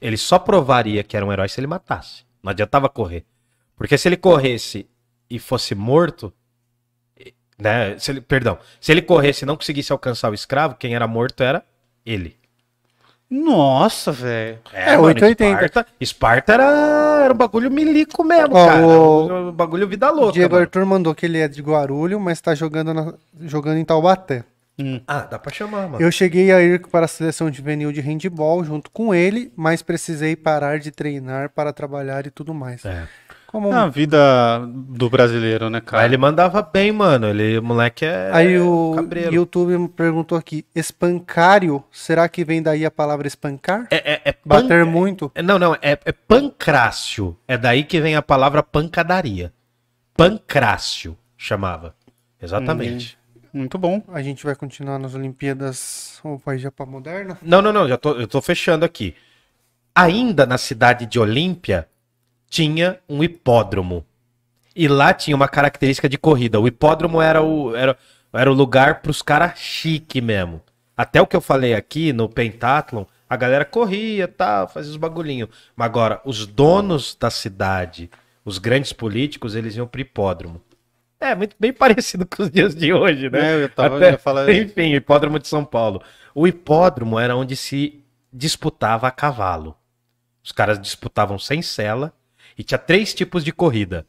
Ele 0.00 0.16
só 0.16 0.38
provaria 0.38 1.02
que 1.02 1.16
era 1.16 1.26
um 1.26 1.32
herói 1.32 1.48
se 1.48 1.58
ele 1.60 1.66
matasse. 1.66 2.24
Não 2.42 2.50
adiantava 2.50 2.88
correr. 2.88 3.24
Porque 3.76 3.98
se 3.98 4.08
ele 4.08 4.16
corresse 4.16 4.86
e 5.28 5.38
fosse 5.38 5.74
morto, 5.74 6.32
né? 7.62 7.96
Se 7.98 8.10
ele, 8.10 8.20
perdão, 8.20 8.58
se 8.80 8.90
ele 8.92 9.00
corresse 9.02 9.44
e 9.44 9.46
não 9.46 9.56
conseguisse 9.56 9.92
alcançar 9.92 10.30
o 10.30 10.34
escravo, 10.34 10.74
quem 10.78 10.94
era 10.94 11.06
morto 11.06 11.42
era 11.42 11.62
ele. 12.04 12.36
Nossa, 13.30 14.12
velho. 14.12 14.58
É, 14.74 14.98
880. 14.98 15.64
Esparta, 15.64 15.86
Esparta 15.98 16.52
era, 16.52 17.20
era 17.24 17.32
um 17.32 17.36
bagulho 17.36 17.70
milico 17.70 18.22
mesmo, 18.22 18.54
Ó, 18.54 18.66
cara. 18.66 18.86
o- 18.86 19.48
Um 19.48 19.52
bagulho 19.52 19.88
vida 19.88 20.10
louca. 20.10 20.32
Diego 20.34 20.52
mano. 20.54 20.64
Arthur 20.64 20.84
mandou 20.84 21.14
que 21.14 21.24
ele 21.24 21.38
é 21.38 21.48
de 21.48 21.62
Guarulho, 21.62 22.20
mas 22.20 22.40
tá 22.42 22.54
jogando, 22.54 22.92
na- 22.92 23.14
jogando 23.40 23.78
em 23.78 23.84
Taubaté. 23.84 24.44
Ah, 25.06 25.20
dá 25.20 25.38
pra 25.38 25.52
chamar, 25.52 25.86
mano. 25.88 26.02
Eu 26.04 26.10
cheguei 26.10 26.50
a 26.52 26.60
ir 26.60 26.80
para 26.88 27.04
a 27.04 27.08
seleção 27.08 27.50
juvenil 27.52 27.92
de 27.92 28.00
handball 28.00 28.64
junto 28.64 28.90
com 28.90 29.14
ele, 29.14 29.52
mas 29.56 29.80
precisei 29.80 30.34
parar 30.34 30.78
de 30.80 30.90
treinar 30.90 31.50
para 31.50 31.72
trabalhar 31.72 32.26
e 32.26 32.30
tudo 32.30 32.52
mais. 32.52 32.84
É. 32.84 33.06
Como 33.52 33.70
É 33.70 33.76
a 33.76 33.86
vida 33.86 34.18
do 34.66 35.10
brasileiro, 35.10 35.68
né, 35.68 35.78
Mas 35.82 35.90
cara? 35.90 36.04
ele 36.06 36.16
mandava 36.16 36.62
bem, 36.62 36.90
mano. 36.90 37.28
Ele, 37.28 37.58
o 37.58 37.62
moleque 37.62 38.02
é. 38.06 38.30
Aí 38.32 38.58
o 38.58 38.94
cabreiro. 38.96 39.34
YouTube 39.34 39.76
me 39.76 39.88
perguntou 39.88 40.38
aqui, 40.38 40.64
espancário, 40.74 41.84
será 41.92 42.26
que 42.30 42.44
vem 42.46 42.62
daí 42.62 42.86
a 42.86 42.90
palavra 42.90 43.26
espancar? 43.28 43.86
É, 43.90 44.14
é, 44.14 44.20
é 44.24 44.32
pan- 44.32 44.62
Bater 44.62 44.86
muito? 44.86 45.30
é- 45.34 45.42
Não, 45.42 45.58
não, 45.58 45.74
é, 45.74 45.98
é 46.02 46.12
pancrácio. 46.12 47.36
É 47.46 47.58
daí 47.58 47.84
que 47.84 48.00
vem 48.00 48.16
a 48.16 48.22
palavra 48.22 48.62
pancadaria. 48.62 49.52
Pancrácio 50.16 51.16
chamava. 51.36 51.94
Exatamente. 52.40 53.18
Muito 53.52 53.76
bom. 53.76 54.02
A 54.08 54.22
gente 54.22 54.44
vai 54.44 54.54
continuar 54.54 54.98
nas 54.98 55.14
Olimpíadas 55.14 56.18
ou 56.24 56.38
vai 56.38 56.56
já 56.58 56.70
para 56.70 56.86
moderna? 56.86 57.36
Não, 57.42 57.60
não, 57.60 57.70
não, 57.72 57.86
já 57.86 57.98
tô, 57.98 58.12
eu 58.12 58.26
tô 58.26 58.40
fechando 58.40 58.82
aqui. 58.84 59.14
Ainda 59.94 60.46
na 60.46 60.56
cidade 60.56 61.04
de 61.04 61.18
Olímpia 61.20 61.86
tinha 62.52 62.98
um 63.08 63.24
hipódromo. 63.24 64.04
E 64.76 64.86
lá 64.86 65.14
tinha 65.14 65.34
uma 65.34 65.48
característica 65.48 66.06
de 66.06 66.18
corrida. 66.18 66.60
O 66.60 66.68
hipódromo 66.68 67.18
era 67.22 67.40
o, 67.42 67.74
era, 67.74 67.96
era 68.30 68.50
o 68.50 68.54
lugar 68.54 69.00
pros 69.00 69.22
caras 69.22 69.58
chique 69.58 70.20
mesmo. 70.20 70.60
Até 70.94 71.20
o 71.22 71.26
que 71.26 71.34
eu 71.34 71.40
falei 71.40 71.72
aqui 71.72 72.12
no 72.12 72.28
Pentathlon, 72.28 73.04
a 73.28 73.36
galera 73.36 73.64
corria, 73.64 74.28
tal, 74.28 74.68
fazia 74.68 74.90
os 74.90 74.98
bagulhinhos. 74.98 75.48
Mas 75.74 75.86
agora, 75.86 76.20
os 76.26 76.46
donos 76.46 77.16
da 77.18 77.30
cidade, 77.30 78.10
os 78.44 78.58
grandes 78.58 78.92
políticos, 78.92 79.54
eles 79.54 79.74
iam 79.74 79.86
pro 79.86 80.02
hipódromo. 80.02 80.60
É, 81.18 81.34
muito 81.34 81.56
bem 81.58 81.72
parecido 81.74 82.26
com 82.26 82.42
os 82.42 82.50
dias 82.50 82.74
de 82.74 82.92
hoje, 82.92 83.30
né? 83.30 83.60
É, 83.60 83.64
eu 83.64 83.68
tava- 83.70 83.96
Até- 83.96 84.12
isso. 84.52 84.62
Enfim, 84.72 84.92
hipódromo 84.92 85.38
de 85.38 85.48
São 85.48 85.64
Paulo. 85.64 86.02
O 86.34 86.46
hipódromo 86.46 87.18
era 87.18 87.34
onde 87.34 87.56
se 87.56 88.04
disputava 88.30 89.08
a 89.08 89.10
cavalo. 89.10 89.74
Os 90.44 90.52
caras 90.52 90.78
disputavam 90.78 91.38
sem 91.38 91.62
sela 91.62 92.12
e 92.56 92.62
tinha 92.62 92.78
três 92.78 93.14
tipos 93.14 93.44
de 93.44 93.52
corrida. 93.52 94.06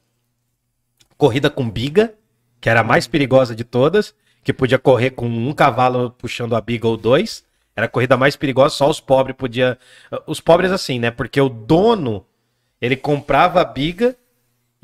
Corrida 1.18 1.50
com 1.50 1.70
biga, 1.70 2.14
que 2.60 2.70
era 2.70 2.82
a 2.82 2.84
mais 2.84 3.08
perigosa 3.08 3.56
de 3.56 3.64
todas, 3.64 4.14
que 4.44 4.54
podia 4.54 4.80
correr 4.80 5.12
com 5.12 5.28
um 5.28 5.54
cavalo 5.54 6.12
puxando 6.12 6.56
a 6.56 6.62
biga 6.62 6.88
ou 6.88 6.98
dois. 6.98 7.44
Era 7.76 7.86
a 7.86 7.90
corrida 7.90 8.18
mais 8.18 8.36
perigosa, 8.36 8.76
só 8.76 8.90
os 8.90 9.00
pobres 9.00 9.36
podiam. 9.36 9.76
Os 10.28 10.40
pobres 10.40 10.72
assim, 10.72 11.00
né? 11.00 11.10
Porque 11.12 11.40
o 11.40 11.50
dono, 11.50 12.26
ele 12.80 12.96
comprava 12.96 13.62
a 13.62 13.66
biga 13.66 14.16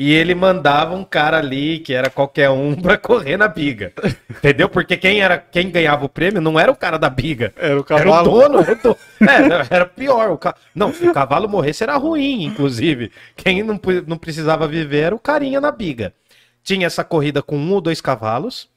e 0.01 0.13
ele 0.13 0.33
mandava 0.33 0.95
um 0.95 1.03
cara 1.03 1.39
ali, 1.39 1.79
que 1.79 1.93
era 1.93 2.09
qualquer 2.09 2.49
um, 2.49 2.73
pra 2.73 2.97
correr 2.97 3.35
na 3.35 3.49
biga. 3.49 3.91
Entendeu? 4.29 4.69
Porque 4.69 4.95
quem 4.95 5.19
era 5.19 5.37
quem 5.37 5.69
ganhava 5.69 6.05
o 6.05 6.09
prêmio 6.09 6.39
não 6.39 6.57
era 6.57 6.71
o 6.71 6.75
cara 6.75 6.97
da 6.97 7.09
biga. 7.09 7.53
Era 7.57 7.81
o 7.81 7.85
Era 7.89 8.09
o 8.09 8.23
dono. 8.23 8.59
Era, 8.61 8.71
o 8.71 8.75
dono. 8.81 8.97
É, 9.19 9.75
era 9.75 9.85
pior. 9.85 10.31
O 10.31 10.37
ca... 10.37 10.55
Não, 10.73 10.93
se 10.93 11.05
o 11.05 11.13
cavalo 11.13 11.49
morresse 11.49 11.83
era 11.83 11.97
ruim, 11.97 12.45
inclusive. 12.45 13.11
Quem 13.35 13.61
não, 13.61 13.77
não 14.07 14.17
precisava 14.17 14.69
viver 14.69 15.01
era 15.01 15.15
o 15.15 15.19
carinha 15.19 15.59
na 15.59 15.69
biga. 15.69 16.13
Tinha 16.63 16.87
essa 16.87 17.03
corrida 17.03 17.43
com 17.43 17.57
um 17.57 17.73
ou 17.73 17.81
dois 17.81 17.99
cavalos. 17.99 18.69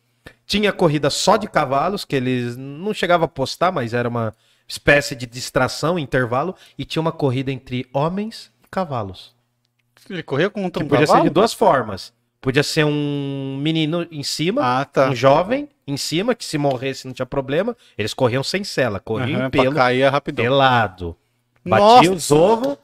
Tinha 0.44 0.72
corrida 0.72 1.08
só 1.08 1.36
de 1.36 1.46
cavalos, 1.46 2.04
que 2.04 2.16
eles 2.16 2.56
não 2.56 2.92
chegavam 2.92 3.26
a 3.26 3.28
postar, 3.28 3.70
mas 3.70 3.94
era 3.94 4.08
uma 4.08 4.34
espécie 4.66 5.14
de 5.14 5.26
distração, 5.26 6.00
intervalo. 6.00 6.56
E 6.76 6.84
tinha 6.84 7.00
uma 7.00 7.12
corrida 7.12 7.52
entre 7.52 7.86
homens 7.92 8.50
e 8.64 8.68
cavalos. 8.68 9.40
Ele 10.10 10.22
corria 10.22 10.50
contra 10.50 10.80
Que 10.80 10.84
um 10.86 10.88
podia 10.88 11.06
ser 11.06 11.12
cavalo? 11.12 11.28
de 11.28 11.34
duas 11.34 11.52
formas. 11.52 12.12
Podia 12.40 12.62
ser 12.62 12.84
um 12.84 13.56
menino 13.60 14.06
em 14.10 14.22
cima, 14.22 14.80
Ah, 14.80 14.84
tá. 14.84 15.08
um 15.10 15.14
jovem 15.14 15.68
em 15.86 15.96
cima, 15.96 16.34
que 16.34 16.44
se 16.44 16.58
morresse 16.58 17.06
não 17.06 17.14
tinha 17.14 17.24
problema. 17.26 17.76
Eles 17.96 18.12
corriam 18.12 18.42
sem 18.42 18.64
cela, 18.64 18.98
corriam 18.98 19.38
Aham, 19.38 19.46
em 19.46 19.50
pra 19.50 19.62
pelo, 19.62 19.74
cair 19.76 20.08
rapidão. 20.10 20.44
pelado. 20.44 21.16
Batia 21.64 22.10
Nossa! 22.10 22.10
os 22.10 22.30
ovos, 22.32 22.76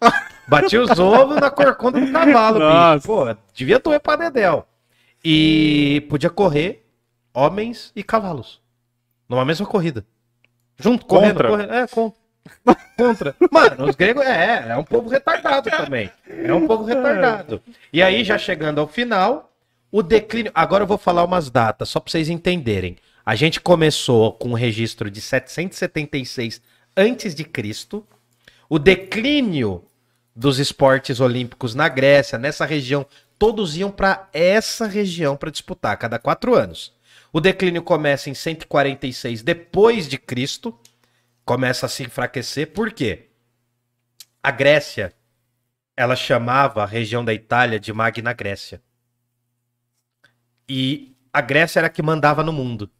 batia 0.46 0.80
os 0.80 0.96
ovos 1.00 1.40
na 1.40 1.50
corcunda 1.50 1.98
do 2.00 2.12
cavalo, 2.12 2.60
Nossa. 2.60 2.94
bicho. 2.96 3.06
Pô, 3.08 3.36
devia 3.52 3.80
doer 3.80 3.98
pra 3.98 4.14
dedéu. 4.14 4.64
E 5.24 6.06
podia 6.08 6.30
correr 6.30 6.86
homens 7.34 7.90
e 7.96 8.04
cavalos. 8.04 8.60
Numa 9.28 9.44
mesma 9.44 9.66
corrida. 9.66 10.06
Junto, 10.78 11.04
correndo, 11.04 11.32
Contra? 11.34 11.48
correndo. 11.48 11.72
É, 11.74 11.86
contra. 11.88 12.18
Contra. 12.96 13.34
Mano, 13.50 13.88
os 13.88 13.96
gregos 13.96 14.24
é, 14.24 14.66
é 14.70 14.76
um 14.76 14.84
povo 14.84 15.08
retardado 15.08 15.70
também. 15.70 16.10
É 16.28 16.52
um 16.52 16.66
povo 16.66 16.84
retardado. 16.84 17.62
E 17.92 18.02
aí, 18.02 18.24
já 18.24 18.36
chegando 18.36 18.80
ao 18.80 18.88
final, 18.88 19.52
o 19.90 20.02
declínio. 20.02 20.52
Agora 20.54 20.82
eu 20.82 20.86
vou 20.86 20.98
falar 20.98 21.24
umas 21.24 21.50
datas, 21.50 21.88
só 21.88 22.00
pra 22.00 22.10
vocês 22.10 22.28
entenderem. 22.28 22.96
A 23.24 23.34
gente 23.34 23.60
começou 23.60 24.32
com 24.32 24.50
um 24.50 24.54
registro 24.54 25.10
de 25.10 25.20
776 25.20 26.60
antes 26.96 27.34
de 27.34 27.44
Cristo. 27.44 28.06
O 28.68 28.78
declínio 28.78 29.84
dos 30.34 30.58
esportes 30.58 31.20
olímpicos 31.20 31.74
na 31.74 31.88
Grécia, 31.88 32.38
nessa 32.38 32.64
região, 32.64 33.04
todos 33.38 33.76
iam 33.76 33.90
para 33.90 34.28
essa 34.32 34.86
região 34.86 35.36
para 35.36 35.50
disputar, 35.50 35.96
cada 35.96 36.18
quatro 36.18 36.54
anos. 36.54 36.92
O 37.32 37.40
declínio 37.40 37.82
começa 37.82 38.30
em 38.30 38.34
146 38.34 39.42
depois 39.42 40.08
de 40.08 40.16
Cristo, 40.16 40.74
começa 41.48 41.86
a 41.86 41.88
se 41.88 42.02
enfraquecer. 42.02 42.72
Por 42.74 42.92
quê? 42.92 43.30
A 44.42 44.50
Grécia, 44.50 45.14
ela 45.96 46.14
chamava 46.14 46.82
a 46.82 46.86
região 46.86 47.24
da 47.24 47.32
Itália 47.32 47.80
de 47.80 47.90
Magna 47.90 48.34
Grécia. 48.34 48.82
E 50.68 51.16
a 51.32 51.40
Grécia 51.40 51.80
era 51.80 51.86
a 51.86 51.90
que 51.90 52.02
mandava 52.02 52.44
no 52.44 52.52
mundo. 52.52 52.90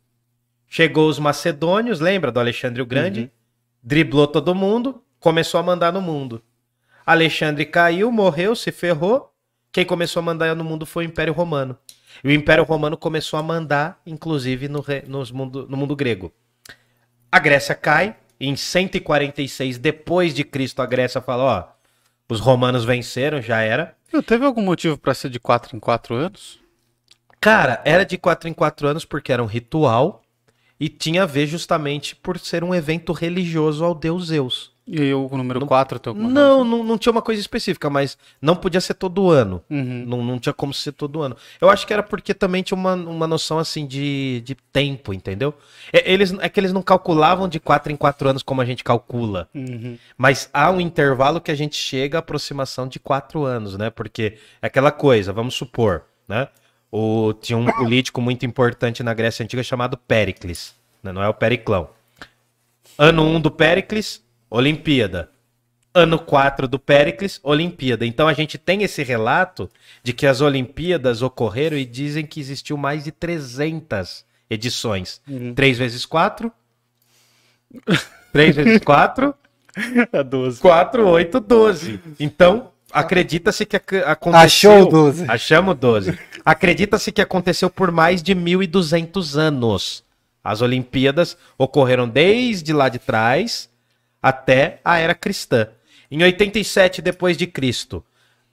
Chegou 0.67 1.11
os 1.11 1.19
macedônios, 1.19 2.01
lembra 2.01 2.33
do 2.33 2.41
Alexandre 2.41 2.81
o 2.81 2.87
Grande? 2.87 3.31
Driblou 3.83 4.27
todo 4.27 4.55
mundo, 4.55 5.05
começou 5.21 5.61
a 5.61 5.63
mandar 5.63 5.93
no 5.93 6.01
mundo. 6.01 6.43
Alexandre 7.05 7.67
caiu, 7.67 8.11
morreu, 8.11 8.57
se 8.57 8.73
ferrou. 8.73 9.31
Quem 9.71 9.85
começou 9.85 10.21
a 10.21 10.25
mandar 10.25 10.57
no 10.57 10.65
mundo 10.65 10.87
foi 10.87 11.05
o 11.05 11.07
Império 11.09 11.35
Romano. 11.35 11.79
E 12.25 12.29
o 12.29 12.33
Império 12.33 12.65
Romano 12.65 12.97
começou 12.97 13.39
a 13.39 13.43
mandar, 13.43 14.01
inclusive, 14.07 14.69
no, 14.69 14.81
re- 14.81 15.05
mundo, 15.35 15.67
no 15.69 15.77
mundo 15.77 15.95
grego. 15.95 16.33
A 17.31 17.39
Grécia 17.39 17.75
cai. 17.75 18.17
Em 18.41 18.55
146 18.55 19.79
depois 19.79 20.33
de 20.35 20.45
Cristo, 20.45 20.81
a 20.81 20.87
Grécia 20.87 21.21
fala: 21.21 21.43
ó, 21.45 21.79
os 22.29 22.41
romanos 22.41 22.85
venceram, 22.85 23.41
já 23.43 23.61
era. 23.61 23.97
Teve 24.27 24.45
algum 24.45 24.63
motivo 24.63 24.97
pra 24.97 25.15
ser 25.15 25.29
de 25.31 25.41
4 25.41 25.77
em 25.77 25.81
4 25.81 26.15
anos? 26.15 26.61
Cara, 27.41 27.81
era 27.85 28.05
de 28.05 28.17
4 28.17 28.49
em 28.49 28.53
4 28.53 28.89
anos 28.89 29.05
porque 29.05 29.33
era 29.33 29.43
um 29.43 29.47
ritual 29.47 30.23
E 30.81 30.89
tinha 30.89 31.23
a 31.23 31.27
ver 31.27 31.47
justamente 31.47 32.17
por 32.17 32.39
ser 32.39 32.65
um 32.65 32.75
evento 32.75 33.13
religioso 33.13 33.85
ao 33.85 33.95
deus 33.95 34.27
Zeus. 34.27 34.73
E 34.91 35.13
o 35.13 35.29
número 35.37 35.67
4 35.67 35.99
tem 35.99 36.11
alguma 36.11 36.31
Não, 36.31 36.65
não, 36.65 36.83
não 36.83 36.97
tinha 36.97 37.13
uma 37.13 37.21
coisa 37.21 37.39
específica, 37.39 37.91
mas 37.91 38.17
não 38.41 38.57
podia 38.57 38.81
ser 38.81 38.95
todo 38.95 39.31
ano. 39.31 39.63
Uhum. 39.69 40.05
Não, 40.07 40.25
não 40.25 40.39
tinha 40.39 40.53
como 40.55 40.73
ser 40.73 40.93
todo 40.93 41.21
ano. 41.21 41.37
Eu 41.61 41.69
acho 41.69 41.87
que 41.87 41.93
era 41.93 42.03
porque 42.03 42.33
também 42.33 42.63
tinha 42.63 42.77
uma, 42.77 42.95
uma 42.95 43.27
noção 43.27 43.59
assim 43.59 43.87
de, 43.87 44.41
de 44.47 44.55
tempo, 44.55 45.13
entendeu? 45.13 45.53
É, 45.93 46.11
eles, 46.11 46.33
é 46.41 46.49
que 46.49 46.59
eles 46.59 46.73
não 46.73 46.81
calculavam 46.81 47.47
de 47.47 47.61
4 47.61 47.93
em 47.93 47.97
4 47.97 48.31
anos 48.31 48.43
como 48.43 48.63
a 48.63 48.65
gente 48.65 48.83
calcula. 48.83 49.47
Uhum. 49.55 49.99
Mas 50.17 50.49
há 50.55 50.71
um 50.71 50.81
intervalo 50.81 51.39
que 51.39 51.51
a 51.51 51.55
gente 51.55 51.77
chega 51.77 52.17
à 52.17 52.21
aproximação 52.21 52.89
de 52.89 52.99
4 52.99 53.45
anos, 53.45 53.77
né? 53.77 53.91
Porque 53.91 54.39
é 54.63 54.67
aquela 54.69 54.91
coisa, 54.91 55.35
vamos 55.35 55.55
supor, 55.55 56.05
né? 56.27 56.49
O, 56.91 57.35
tinha 57.35 57.59
um 57.59 57.67
político 57.67 58.23
muito 58.23 58.47
importante 58.47 59.03
na 59.03 59.13
Grécia 59.13 59.45
Antiga 59.45 59.63
chamado 59.63 59.99
Péricles. 59.99 60.75
né? 61.03 61.13
Não 61.13 61.23
é 61.23 61.29
o 61.29 61.35
Periclão. 61.35 61.91
Ano 62.97 63.23
1 63.23 63.41
do 63.43 63.51
Péricles, 63.51 64.23
Olimpíada. 64.51 65.31
Ano 65.95 66.19
4 66.19 66.69
do 66.69 66.79
Péricles, 66.79 67.41
Olimpíada. 67.43 68.05
Então 68.07 68.29
a 68.29 68.33
gente 68.33 68.57
tem 68.59 68.83
esse 68.83 69.03
relato 69.03 69.69
de 70.03 70.13
que 70.13 70.27
as 70.27 70.41
Olimpíadas 70.41 71.23
ocorreram 71.23 71.77
e 71.77 71.85
dizem 71.85 72.25
que 72.27 72.39
existiu 72.39 72.77
mais 72.77 73.05
de 73.05 73.11
300 73.11 74.25
edições. 74.51 75.21
Uhum. 75.29 75.55
3 75.55 75.79
vezes 75.79 76.07
4? 76.07 76.53
3 78.33 78.57
vezes 78.57 78.79
4? 78.81 79.35
É 80.13 80.25
12. 80.25 80.61
4, 80.61 81.07
8, 81.07 81.39
12. 81.39 82.01
Então, 82.19 82.73
acredita-se 82.91 83.65
que 83.65 83.77
ac- 83.77 84.03
aconteceu... 84.05 84.73
Achou 84.73 84.89
12. 84.91 85.25
Achamos 85.29 85.77
12. 85.77 86.19
Acredita-se 86.45 87.13
que 87.13 87.21
aconteceu 87.23 87.71
por 87.71 87.93
mais 87.93 88.21
de 88.21 88.35
1.200 88.35 89.37
anos. 89.39 90.03
As 90.43 90.63
Olimpíadas 90.63 91.37
ocorreram 91.57 92.09
desde 92.09 92.73
lá 92.73 92.89
de 92.89 92.99
trás 92.99 93.71
até 94.23 94.81
a 94.85 94.99
era 94.99 95.15
cristã. 95.15 95.69
Em 96.11 96.23
87 96.23 97.03
depois 97.03 97.37
de 97.37 97.47
Cristo, 97.47 98.05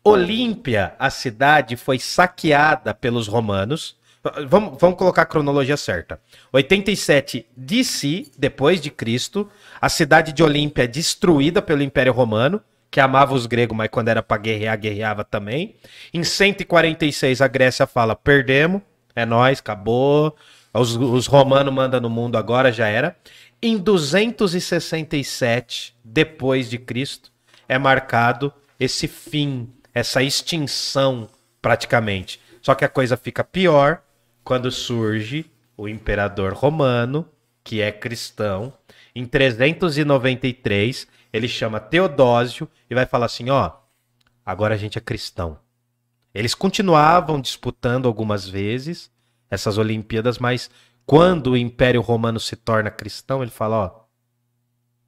Olímpia, 0.07 0.93
a 0.99 1.09
cidade, 1.09 1.75
foi 1.75 1.97
saqueada 1.97 2.93
pelos 2.93 3.27
romanos. 3.27 3.97
Vamos, 4.47 4.77
vamos 4.79 4.97
colocar 4.97 5.23
a 5.23 5.25
cronologia 5.25 5.75
certa. 5.75 6.21
87 6.53 7.47
DC, 7.57 8.27
depois 8.37 8.79
de 8.79 8.91
Cristo, 8.91 9.49
a 9.81 9.89
cidade 9.89 10.31
de 10.31 10.43
Olímpia 10.43 10.83
é 10.83 10.87
destruída 10.87 11.59
pelo 11.59 11.81
Império 11.81 12.13
Romano, 12.13 12.61
que 12.91 12.99
amava 12.99 13.33
os 13.33 13.47
gregos, 13.47 13.75
mas 13.75 13.89
quando 13.89 14.09
era 14.09 14.21
para 14.21 14.37
guerrear, 14.37 14.77
guerreava 14.77 15.23
também. 15.23 15.75
Em 16.13 16.23
146 16.23 17.41
a 17.41 17.47
Grécia 17.47 17.87
fala: 17.87 18.15
"Perdemos, 18.15 18.83
é 19.15 19.25
nós, 19.25 19.59
acabou. 19.59 20.35
Os, 20.71 20.95
os 20.95 21.25
romanos 21.25 21.73
mandam 21.73 21.99
no 21.99 22.11
mundo 22.11 22.37
agora, 22.37 22.71
já 22.71 22.87
era". 22.87 23.15
Em 23.67 23.79
267 23.79 25.95
depois 26.03 26.69
de 26.69 26.77
Cristo 26.77 27.31
é 27.67 27.79
marcado 27.79 28.53
esse 28.79 29.07
fim, 29.07 29.73
essa 29.91 30.21
extinção 30.21 31.27
praticamente. 31.63 32.39
Só 32.61 32.75
que 32.75 32.85
a 32.85 32.87
coisa 32.87 33.17
fica 33.17 33.43
pior 33.43 34.03
quando 34.43 34.71
surge 34.71 35.49
o 35.75 35.87
imperador 35.87 36.53
romano, 36.53 37.27
que 37.63 37.81
é 37.81 37.91
cristão. 37.91 38.71
Em 39.15 39.25
393, 39.25 41.07
ele 41.33 41.47
chama 41.47 41.79
Teodósio 41.79 42.69
e 42.87 42.93
vai 42.93 43.07
falar 43.07 43.25
assim: 43.25 43.49
ó, 43.49 43.71
agora 44.45 44.75
a 44.75 44.77
gente 44.77 44.99
é 44.99 45.01
cristão. 45.01 45.57
Eles 46.35 46.53
continuavam 46.53 47.41
disputando 47.41 48.05
algumas 48.05 48.47
vezes 48.47 49.09
essas 49.49 49.79
Olimpíadas, 49.79 50.37
mas 50.37 50.69
quando 51.05 51.51
o 51.51 51.57
Império 51.57 52.01
Romano 52.01 52.39
se 52.39 52.55
torna 52.55 52.89
cristão, 52.89 53.41
ele 53.41 53.51
fala: 53.51 53.77
ó, 53.77 54.05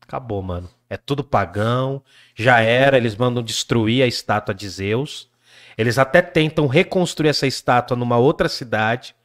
acabou, 0.02 0.42
mano. 0.42 0.70
É 0.90 0.96
tudo 0.96 1.24
pagão, 1.24 2.02
já 2.36 2.60
era. 2.62 2.98
Eles 2.98 3.16
mandam 3.16 3.44
destruir 3.44 4.04
a 4.04 4.08
estátua 4.08 4.54
de 4.54 4.70
Zeus. 4.70 5.30
Eles 5.78 5.98
até 5.98 6.22
tentam 6.22 6.66
reconstruir 6.66 7.30
essa 7.30 7.46
estátua 7.46 7.98
numa 7.98 8.18
outra 8.18 8.48
cidade, 8.48 9.16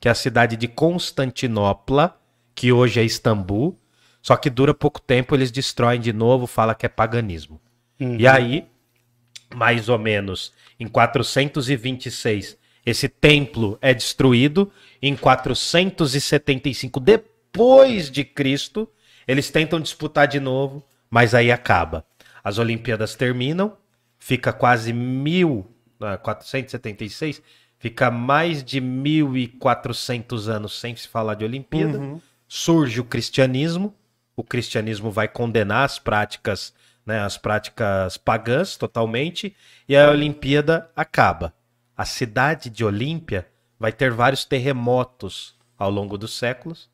que 0.00 0.08
é 0.08 0.10
a 0.10 0.16
cidade 0.16 0.56
de 0.56 0.66
Constantinopla, 0.68 2.18
que 2.54 2.72
hoje 2.72 3.00
é 3.00 3.04
Istambul. 3.04 3.78
Só 4.20 4.36
que 4.36 4.50
dura 4.50 4.74
pouco 4.74 5.00
tempo, 5.00 5.34
eles 5.34 5.50
destroem 5.50 6.00
de 6.00 6.12
novo, 6.12 6.46
fala 6.46 6.74
que 6.74 6.86
é 6.86 6.88
paganismo. 6.88 7.60
Uhum. 8.00 8.16
E 8.18 8.26
aí, 8.26 8.66
mais 9.54 9.88
ou 9.88 9.98
menos 9.98 10.52
em 10.78 10.86
426, 10.88 12.56
esse 12.84 13.08
templo 13.08 13.78
é 13.80 13.94
destruído. 13.94 14.70
Em 15.00 15.16
475 15.16 17.00
depois 17.00 18.10
de 18.10 18.24
Cristo, 18.24 18.88
eles 19.26 19.50
tentam 19.50 19.80
disputar 19.80 20.26
de 20.26 20.40
novo, 20.40 20.84
mas 21.10 21.34
aí 21.34 21.50
acaba. 21.52 22.04
As 22.42 22.58
Olimpíadas 22.58 23.14
terminam, 23.14 23.76
fica 24.18 24.52
quase 24.52 24.92
mil, 24.92 25.66
ah, 26.00 26.16
476, 26.16 27.42
fica 27.78 28.10
mais 28.10 28.62
de 28.62 28.80
1400 28.80 30.48
anos 30.48 30.78
sem 30.78 30.96
se 30.96 31.08
falar 31.08 31.34
de 31.34 31.44
Olimpíada. 31.44 31.98
Uhum. 31.98 32.20
Surge 32.48 33.00
o 33.00 33.04
cristianismo, 33.04 33.94
o 34.36 34.42
cristianismo 34.42 35.10
vai 35.10 35.28
condenar 35.28 35.84
as 35.84 35.98
práticas, 35.98 36.74
né, 37.06 37.20
as 37.20 37.36
práticas 37.36 38.16
pagãs 38.16 38.76
totalmente, 38.76 39.54
e 39.88 39.96
a 39.96 40.10
Olimpíada 40.10 40.90
acaba. 40.96 41.54
A 42.02 42.04
cidade 42.04 42.68
de 42.68 42.84
Olímpia 42.84 43.48
vai 43.78 43.92
ter 43.92 44.10
vários 44.10 44.44
terremotos 44.44 45.54
ao 45.78 45.88
longo 45.88 46.18
dos 46.18 46.36
séculos. 46.36 46.90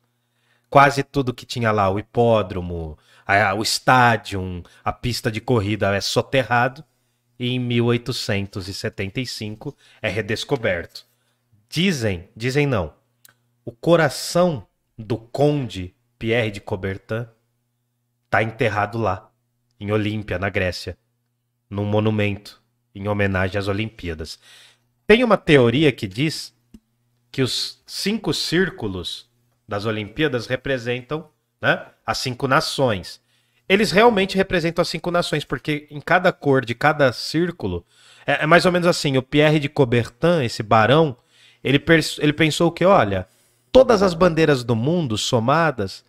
Quase 0.69 1.01
tudo 1.01 1.33
que 1.33 1.47
tinha 1.47 1.71
lá, 1.71 1.89
o 1.89 1.97
hipódromo, 1.97 2.95
a- 3.25 3.55
o 3.55 3.63
estádio, 3.63 4.61
a 4.83 4.93
pista 4.93 5.31
de 5.31 5.41
corrida 5.41 5.95
é 5.95 5.99
soterrado. 5.99 6.85
E 7.39 7.49
em 7.49 7.59
1875 7.59 9.75
é 9.99 10.09
redescoberto. 10.09 11.07
Dizem, 11.67 12.29
dizem 12.35 12.67
não, 12.67 12.93
o 13.65 13.71
coração 13.71 14.67
do 14.95 15.17
conde 15.17 15.95
Pierre 16.19 16.51
de 16.51 16.61
Coubertin 16.61 17.25
está 18.25 18.43
enterrado 18.43 18.99
lá, 18.99 19.31
em 19.79 19.91
Olímpia, 19.91 20.37
na 20.37 20.49
Grécia, 20.49 20.95
num 21.67 21.85
monumento 21.85 22.61
em 22.93 23.07
homenagem 23.07 23.57
às 23.57 23.67
Olimpíadas. 23.67 24.37
Tem 25.09 25.23
uma 25.23 25.37
teoria 25.37 25.91
que 25.91 26.05
diz 26.05 26.53
que 27.31 27.41
os 27.41 27.81
cinco 27.87 28.31
círculos 28.31 29.27
das 29.67 29.87
Olimpíadas 29.87 30.45
representam 30.45 31.27
né, 31.59 31.83
as 32.05 32.19
cinco 32.19 32.47
nações. 32.47 33.19
Eles 33.67 33.89
realmente 33.89 34.37
representam 34.37 34.83
as 34.83 34.87
cinco 34.87 35.09
nações, 35.09 35.43
porque 35.43 35.87
em 35.89 35.99
cada 35.99 36.31
cor 36.31 36.63
de 36.63 36.75
cada 36.75 37.11
círculo 37.11 37.83
é, 38.23 38.43
é 38.43 38.45
mais 38.45 38.67
ou 38.67 38.71
menos 38.71 38.87
assim. 38.87 39.17
O 39.17 39.23
Pierre 39.23 39.57
de 39.57 39.67
Coubertin, 39.67 40.43
esse 40.43 40.61
barão, 40.61 41.17
ele, 41.63 41.83
ele 42.19 42.33
pensou 42.33 42.71
que, 42.71 42.85
olha, 42.85 43.27
todas 43.71 44.03
as 44.03 44.13
bandeiras 44.13 44.63
do 44.63 44.75
mundo 44.75 45.17
somadas, 45.17 46.05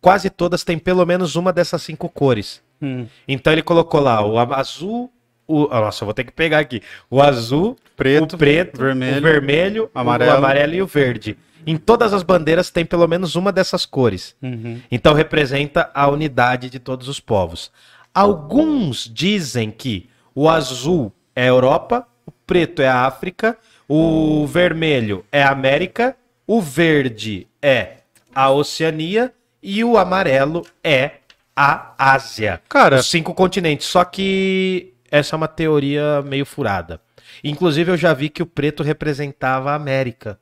quase 0.00 0.30
todas 0.30 0.62
têm 0.62 0.78
pelo 0.78 1.04
menos 1.04 1.34
uma 1.34 1.52
dessas 1.52 1.82
cinco 1.82 2.08
cores. 2.08 2.62
Hum. 2.80 3.08
Então 3.26 3.52
ele 3.52 3.64
colocou 3.64 3.98
lá 3.98 4.24
o 4.24 4.38
azul, 4.38 5.12
o, 5.46 5.68
nossa, 5.68 6.02
eu 6.02 6.06
vou 6.06 6.14
ter 6.14 6.24
que 6.24 6.32
pegar 6.32 6.58
aqui. 6.58 6.82
O 7.10 7.22
azul, 7.22 7.76
Preto, 7.96 8.34
o 8.34 8.38
preto, 8.38 8.78
vermelho, 8.78 9.18
o 9.18 9.22
vermelho, 9.22 9.90
amarelo. 9.94 10.32
o 10.32 10.34
amarelo 10.36 10.74
e 10.74 10.82
o 10.82 10.86
verde. 10.86 11.36
Em 11.66 11.76
todas 11.76 12.12
as 12.12 12.22
bandeiras 12.22 12.70
tem 12.70 12.84
pelo 12.84 13.06
menos 13.08 13.34
uma 13.34 13.50
dessas 13.50 13.84
cores. 13.84 14.36
Uhum. 14.42 14.80
Então 14.90 15.12
representa 15.14 15.90
a 15.94 16.06
unidade 16.08 16.70
de 16.70 16.78
todos 16.78 17.08
os 17.08 17.18
povos. 17.18 17.72
Alguns 18.14 19.10
dizem 19.12 19.70
que 19.70 20.08
o 20.34 20.48
azul 20.48 21.12
é 21.34 21.42
a 21.44 21.46
Europa, 21.46 22.06
o 22.26 22.30
preto 22.30 22.80
é 22.82 22.88
a 22.88 23.02
África, 23.06 23.56
o 23.88 24.46
vermelho 24.46 25.24
é 25.30 25.42
a 25.42 25.50
América, 25.50 26.16
o 26.46 26.60
verde 26.60 27.46
é 27.60 27.98
a 28.34 28.50
Oceania 28.50 29.32
e 29.62 29.82
o 29.84 29.96
amarelo 29.98 30.64
é 30.82 31.10
a 31.54 31.92
Ásia. 31.98 32.60
Cara- 32.68 32.96
os 32.96 33.06
cinco 33.06 33.32
continentes. 33.34 33.86
Só 33.86 34.04
que 34.04 34.92
essa 35.10 35.34
é 35.34 35.36
uma 35.36 35.48
teoria 35.48 36.22
meio 36.22 36.46
furada. 36.46 37.00
Inclusive 37.42 37.92
eu 37.92 37.96
já 37.96 38.12
vi 38.14 38.28
que 38.28 38.42
o 38.42 38.46
preto 38.46 38.82
representava 38.82 39.70
a 39.70 39.74
América. 39.74 40.38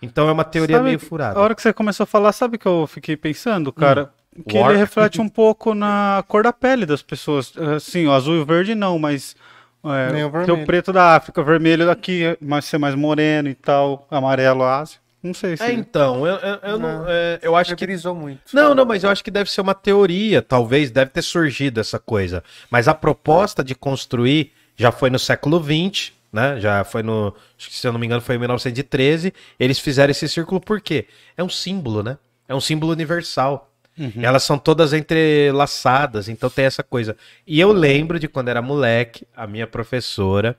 Então 0.00 0.28
é 0.28 0.32
uma 0.32 0.44
teoria 0.44 0.76
Sabe, 0.76 0.88
meio 0.88 1.00
furada. 1.00 1.38
A 1.38 1.42
hora 1.42 1.54
que 1.54 1.62
você 1.62 1.72
começou 1.72 2.04
a 2.04 2.06
falar, 2.06 2.32
sabe 2.32 2.56
o 2.56 2.58
que 2.58 2.66
eu 2.66 2.86
fiquei 2.86 3.16
pensando, 3.16 3.72
cara? 3.72 4.12
Que 4.48 4.58
War. 4.58 4.70
ele 4.70 4.78
reflete 4.78 5.20
um 5.20 5.28
pouco 5.28 5.74
na 5.74 6.24
cor 6.26 6.42
da 6.42 6.52
pele 6.52 6.84
das 6.84 7.02
pessoas. 7.02 7.52
Assim, 7.76 8.06
o 8.06 8.12
azul 8.12 8.34
e 8.34 8.38
o 8.40 8.44
verde 8.44 8.74
não, 8.74 8.98
mas. 8.98 9.36
É, 9.84 10.24
o 10.24 10.44
tem 10.44 10.54
o 10.54 10.64
preto 10.64 10.92
da 10.92 11.14
África, 11.14 11.40
o 11.40 11.44
vermelho 11.44 11.86
daqui, 11.86 12.36
mas 12.40 12.64
ser 12.64 12.78
mais 12.78 12.94
moreno 12.94 13.48
e 13.48 13.54
tal, 13.54 14.06
amarelo 14.10 14.64
Ásia. 14.64 14.98
Não 15.24 15.32
sei 15.32 15.56
se. 15.56 15.62
É, 15.62 15.72
então, 15.72 16.26
eu, 16.26 16.34
eu, 16.34 16.58
eu 16.62 16.78
não, 16.78 16.98
Não. 16.98 17.06
é, 17.08 17.38
eu 17.40 17.56
acho 17.56 17.74
que 17.74 17.86
muito. 18.14 18.40
Não, 18.52 18.74
não, 18.74 18.84
mas 18.84 19.04
eu 19.04 19.08
acho 19.08 19.24
que 19.24 19.30
deve 19.30 19.50
ser 19.50 19.62
uma 19.62 19.74
teoria, 19.74 20.42
talvez, 20.42 20.90
deve 20.90 21.12
ter 21.12 21.22
surgido 21.22 21.80
essa 21.80 21.98
coisa. 21.98 22.44
Mas 22.70 22.88
a 22.88 22.94
proposta 22.94 23.64
de 23.64 23.74
construir 23.74 24.52
já 24.76 24.92
foi 24.92 25.08
no 25.08 25.18
século 25.18 25.58
XX, 25.58 26.12
né? 26.30 26.60
Já 26.60 26.84
foi 26.84 27.02
no, 27.02 27.34
acho 27.58 27.70
que 27.70 27.74
se 27.74 27.86
eu 27.86 27.92
não 27.92 27.98
me 27.98 28.04
engano 28.04 28.20
foi 28.20 28.34
em 28.34 28.38
1913. 28.38 29.32
Eles 29.58 29.78
fizeram 29.78 30.10
esse 30.10 30.28
círculo 30.28 30.60
por 30.60 30.78
quê? 30.78 31.06
É 31.38 31.42
um 31.42 31.48
símbolo, 31.48 32.02
né? 32.02 32.18
É 32.46 32.54
um 32.54 32.60
símbolo 32.60 32.92
universal. 32.92 33.72
Uhum. 33.98 34.12
Elas 34.20 34.42
são 34.42 34.58
todas 34.58 34.92
entrelaçadas, 34.92 36.28
então 36.28 36.50
tem 36.50 36.66
essa 36.66 36.82
coisa. 36.82 37.16
E 37.46 37.58
eu 37.58 37.72
lembro 37.72 38.18
de 38.18 38.28
quando 38.28 38.48
era 38.48 38.60
moleque, 38.60 39.26
a 39.34 39.46
minha 39.46 39.66
professora 39.66 40.54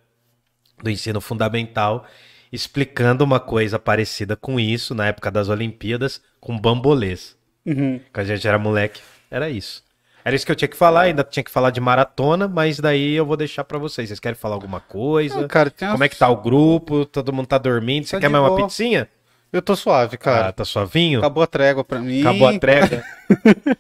do 0.82 0.90
ensino 0.90 1.22
fundamental 1.22 2.08
explicando 2.56 3.23
uma 3.23 3.40
coisa 3.40 3.77
parecida 3.77 4.36
com 4.36 4.60
isso 4.60 4.95
na 4.95 5.07
época 5.07 5.30
das 5.30 5.49
Olimpíadas 5.49 6.22
com 6.40 6.57
bambolês. 6.60 7.36
Uhum. 7.65 7.99
Quando 8.14 8.32
a 8.32 8.36
gente 8.36 8.48
era 8.48 8.57
moleque, 8.57 9.02
era 9.30 9.49
isso. 9.49 9.84
Era 10.23 10.36
isso 10.36 10.44
que 10.45 10.52
eu 10.52 10.56
tinha 10.56 10.68
que 10.68 10.76
falar, 10.77 11.02
ainda 11.02 11.23
tinha 11.23 11.44
que 11.44 11.52
falar 11.52 11.69
de 11.69 11.80
maratona, 11.80 12.48
mas 12.48 12.80
daí 12.80 13.14
eu 13.14 13.26
vou 13.26 13.38
deixar 13.38 13.64
pra 13.64 13.77
vocês. 13.77 14.07
Vocês 14.07 14.19
querem 14.19 14.36
falar 14.36 14.56
alguma 14.56 14.80
coisa? 14.80 15.45
Ah, 15.45 15.48
cara, 15.48 15.69
Como 15.69 15.91
umas- 15.91 16.02
é 16.02 16.10
que 16.10 16.18
tá 16.18 16.27
o 16.30 16.38
grupo? 16.41 17.06
Todo 17.06 17.32
mundo 17.32 17.45
tá 17.45 17.60
dormindo? 17.60 18.06
Você 18.07 18.15
Tá 18.15 18.22
quer 18.22 18.30
mais 18.30 18.44
uma 18.44 18.49
boa. 18.49 18.65
pizzinha? 18.68 19.07
Eu 19.56 19.61
tô 19.61 19.76
suave, 19.76 20.15
Ah, 20.15 20.18
cara. 20.18 20.52
tá 20.52 20.65
suavinho? 20.65 21.19
Acabou 21.19 21.41
a 21.41 21.48
trégua 21.48 21.84
pra 21.84 21.99
mim. 21.99 22.19
Acabou 22.22 22.48
a 22.49 22.60
trégua. 22.60 23.03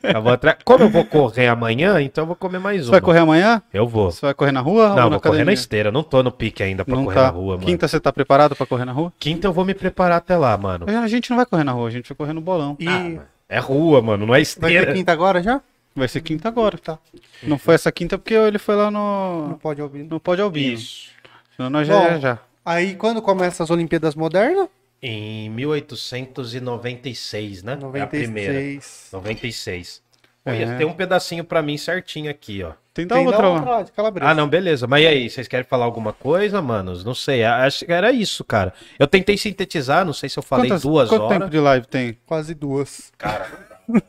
Acabou 0.03 0.31
a 0.33 0.37
trégua. 0.37 0.59
Como 0.63 0.83
eu 0.85 0.89
vou 0.89 1.03
correr 1.05 1.47
amanhã, 1.47 2.01
então 2.01 2.21
eu 2.23 2.27
vou 2.27 2.35
comer 2.35 2.59
mais 2.59 2.81
Você 2.81 2.85
uma. 2.87 2.91
vai 2.91 3.01
correr 3.01 3.19
amanhã? 3.19 3.61
Eu 3.73 3.87
vou. 3.87 4.09
Você 4.11 4.21
vai 4.25 4.33
correr 4.33 4.51
na 4.53 4.61
rua 4.61 4.83
ou 4.83 4.89
Não, 4.89 4.95
na 4.95 5.01
vou 5.09 5.19
correr 5.19 5.19
na 5.19 5.41
academia? 5.41 5.53
esteira. 5.53 5.91
Não 5.91 6.01
tô 6.01 6.23
no 6.23 6.31
pique 6.31 6.63
ainda 6.63 6.85
pra 6.85 6.95
Não 6.95 7.03
correr 7.03 7.15
tá. 7.15 7.23
na 7.23 7.29
rua, 7.29 7.55
mano. 7.55 7.65
Quinta 7.65 7.87
você 7.87 7.99
tá 7.99 8.11
preparado 8.13 8.55
pra 8.55 8.65
correr 8.65 8.85
na 8.85 8.91
rua? 8.93 9.11
Quinta 9.19 9.47
eu 9.47 9.53
vou 9.53 9.65
me 9.65 9.73
preparar 9.73 10.17
até 10.19 10.37
lá, 10.37 10.57
mano. 10.57 10.85
A 10.87 11.07
gente 11.07 11.29
não 11.29 11.37
vai 11.37 11.45
correr 11.45 11.63
na 11.65 11.71
rua, 11.73 11.87
a 11.87 11.91
gente 11.91 12.07
vai 12.09 12.15
correr 12.15 12.33
no 12.33 12.41
bolão. 12.41 12.77
E 12.79 13.19
É 13.49 13.59
rua, 13.59 14.01
mano, 14.01 14.25
não 14.25 14.33
é 14.33 14.37
vai 14.37 14.41
esteira. 14.43 14.87
ter 14.87 14.93
quinta 14.93 15.11
agora 15.11 15.43
já? 15.43 15.59
Vai 15.95 16.07
ser 16.07 16.21
quinta 16.21 16.47
agora, 16.47 16.77
tá? 16.77 16.97
Não 17.43 17.57
foi 17.57 17.75
essa 17.75 17.91
quinta 17.91 18.17
porque 18.17 18.33
ele 18.33 18.57
foi 18.57 18.75
lá 18.75 18.89
Não 18.89 19.49
no. 19.49 19.57
pode 19.57 19.81
ouvir. 19.81 20.03
No 20.03 20.19
Pode 20.19 20.41
Albino. 20.41 20.73
Isso. 20.73 21.09
Senão 21.55 21.69
nós 21.69 21.85
já 21.87 21.97
Bom. 21.97 22.05
ia 22.05 22.19
já. 22.19 22.37
Aí 22.65 22.95
quando 22.95 23.21
começam 23.21 23.63
as 23.63 23.69
Olimpíadas 23.69 24.15
Modernas? 24.15 24.67
Em 25.07 25.51
1896, 25.51 27.61
né? 27.61 27.77
É 27.93 28.01
a 28.01 28.07
primeira. 28.07 28.53
96. 28.53 29.09
96. 29.13 30.01
É. 30.43 30.51
Olha, 30.51 30.77
tem 30.77 30.87
um 30.87 30.93
pedacinho 30.93 31.43
pra 31.43 31.61
mim 31.61 31.77
certinho 31.77 32.31
aqui, 32.31 32.63
ó. 32.63 32.71
Tem 32.91 33.05
da 33.05 33.15
Tem 33.15 33.27
outra 33.27 33.49
outra 33.49 33.83
de 33.83 33.91
Calabresa. 33.91 34.31
Ah, 34.31 34.33
não, 34.33 34.47
beleza. 34.47 34.87
Mas 34.87 35.03
e 35.03 35.07
aí, 35.07 35.29
vocês 35.29 35.47
querem 35.47 35.65
falar 35.65 35.85
alguma 35.85 36.11
coisa, 36.11 36.59
manos? 36.59 37.03
Não 37.03 37.13
sei. 37.13 37.43
Acho 37.43 37.85
que 37.85 37.91
era 37.91 38.11
isso, 38.11 38.43
cara. 38.43 38.73
Eu 38.97 39.05
tentei 39.05 39.37
sintetizar, 39.37 40.03
não 40.05 40.13
sei 40.13 40.27
se 40.27 40.39
eu 40.39 40.43
falei 40.43 40.69
Quantas- 40.69 40.81
duas 40.81 41.09
quanto 41.09 41.25
horas. 41.25 41.37
tempo 41.37 41.51
de 41.51 41.59
live 41.59 41.85
tem? 41.85 42.17
Quase 42.25 42.55
duas. 42.55 43.11
Cara. 43.17 43.47
Mano, 43.87 44.01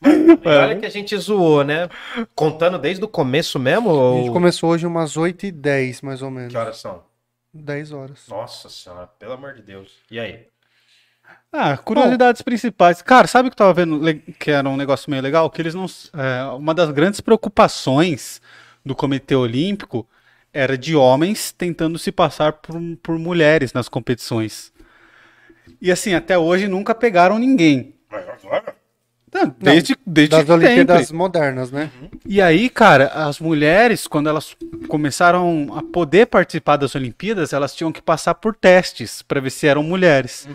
e 0.44 0.48
olha 0.48 0.76
que 0.76 0.86
a 0.86 0.90
gente 0.90 1.14
zoou, 1.18 1.62
né? 1.62 1.90
Contando 2.34 2.78
desde 2.78 3.04
o 3.04 3.08
começo 3.08 3.58
mesmo? 3.58 3.90
A 3.90 4.16
gente 4.16 4.28
Ou... 4.28 4.32
começou 4.32 4.70
hoje 4.70 4.86
umas 4.86 5.14
8h10, 5.14 6.02
mais 6.02 6.22
ou 6.22 6.30
menos. 6.30 6.52
Que 6.52 6.56
horas 6.56 6.78
são? 6.78 7.02
10 7.54 7.92
horas. 7.92 8.26
Nossa 8.28 8.68
senhora, 8.68 9.06
pelo 9.06 9.34
amor 9.34 9.54
de 9.54 9.62
Deus. 9.62 9.92
E 10.10 10.18
aí? 10.18 10.46
Ah, 11.52 11.76
curiosidades 11.76 12.42
principais. 12.42 13.00
Cara, 13.00 13.28
sabe 13.28 13.48
o 13.48 13.50
que 13.50 13.54
eu 13.54 13.58
tava 13.58 13.72
vendo 13.72 14.00
que 14.38 14.50
era 14.50 14.68
um 14.68 14.76
negócio 14.76 15.10
meio 15.10 15.22
legal? 15.22 15.48
Que 15.48 15.62
eles 15.62 15.74
não. 15.74 15.86
é, 16.14 16.44
uma 16.56 16.74
das 16.74 16.90
grandes 16.90 17.20
preocupações 17.20 18.42
do 18.84 18.94
Comitê 18.94 19.34
Olímpico 19.34 20.06
era 20.52 20.76
de 20.76 20.96
homens 20.96 21.52
tentando 21.52 21.98
se 21.98 22.10
passar 22.12 22.54
por, 22.54 22.76
por 23.02 23.18
mulheres 23.18 23.72
nas 23.72 23.88
competições. 23.88 24.72
E 25.80 25.90
assim, 25.90 26.14
até 26.14 26.36
hoje 26.36 26.68
nunca 26.68 26.94
pegaram 26.94 27.38
ninguém. 27.38 27.94
Não, 29.34 29.52
desde 29.58 29.96
desde 30.06 30.30
Das 30.30 30.48
Olimpíadas 30.48 31.00
sempre. 31.00 31.16
modernas, 31.16 31.72
né? 31.72 31.90
E 32.24 32.40
aí, 32.40 32.70
cara, 32.70 33.06
as 33.08 33.40
mulheres, 33.40 34.06
quando 34.06 34.28
elas 34.28 34.56
começaram 34.86 35.74
a 35.76 35.82
poder 35.82 36.26
participar 36.26 36.76
das 36.76 36.94
Olimpíadas, 36.94 37.52
elas 37.52 37.74
tinham 37.74 37.90
que 37.90 38.00
passar 38.00 38.36
por 38.36 38.54
testes 38.54 39.22
para 39.22 39.40
ver 39.40 39.50
se 39.50 39.66
eram 39.66 39.82
mulheres. 39.82 40.48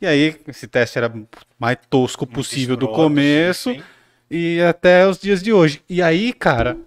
E 0.00 0.06
aí, 0.06 0.36
esse 0.46 0.68
teste 0.68 0.96
era 0.96 1.08
o 1.08 1.26
mais 1.58 1.76
tosco 1.90 2.24
possível 2.24 2.76
do 2.76 2.86
escroto, 2.86 3.02
começo 3.02 3.70
sim, 3.70 3.78
sim. 3.80 3.84
e 4.30 4.60
até 4.62 5.08
os 5.08 5.18
dias 5.18 5.42
de 5.42 5.52
hoje. 5.52 5.82
E 5.88 6.00
aí, 6.00 6.32
cara, 6.32 6.78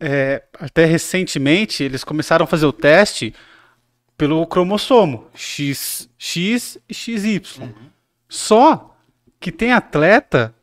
é, 0.00 0.42
até 0.58 0.84
recentemente 0.84 1.84
eles 1.84 2.02
começaram 2.02 2.42
a 2.42 2.46
fazer 2.46 2.66
o 2.66 2.72
teste 2.72 3.32
pelo 4.18 4.44
cromossomo 4.48 5.28
X, 5.32 6.08
X 6.18 6.76
e 6.88 6.92
XY. 6.92 7.42
Só 8.28 8.95
que 9.40 9.52
tem 9.52 9.72
atleta, 9.72 10.54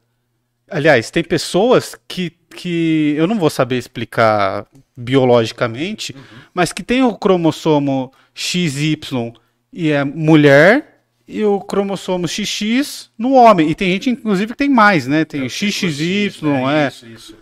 aliás, 0.70 1.12
tem 1.12 1.24
pessoas 1.24 1.96
que, 2.08 2.32
que 2.56 3.14
eu 3.18 3.28
não 3.28 3.38
vou 3.38 3.50
saber 3.50 3.78
explicar 3.78 4.66
biologicamente, 4.96 6.16
mas 6.54 6.72
que 6.72 6.84
tem 6.84 7.04
o 7.04 7.16
cromossomo 7.16 8.12
XY 8.34 9.34
e 9.72 9.92
é 9.92 10.04
mulher 10.04 11.02
e 11.28 11.44
o 11.44 11.60
cromossomo 11.60 12.28
XX 12.28 13.10
no 13.18 13.34
homem. 13.34 13.70
E 13.70 13.76
tem 13.76 13.92
gente, 13.92 14.10
inclusive, 14.10 14.52
que 14.52 14.58
tem 14.58 14.70
mais, 14.70 15.08
né? 15.08 15.26
Tem 15.26 15.42
o 15.42 15.50
XXY, 15.50 16.32
é. 16.72 16.88
Isso, 16.88 17.08
isso. 17.08 17.38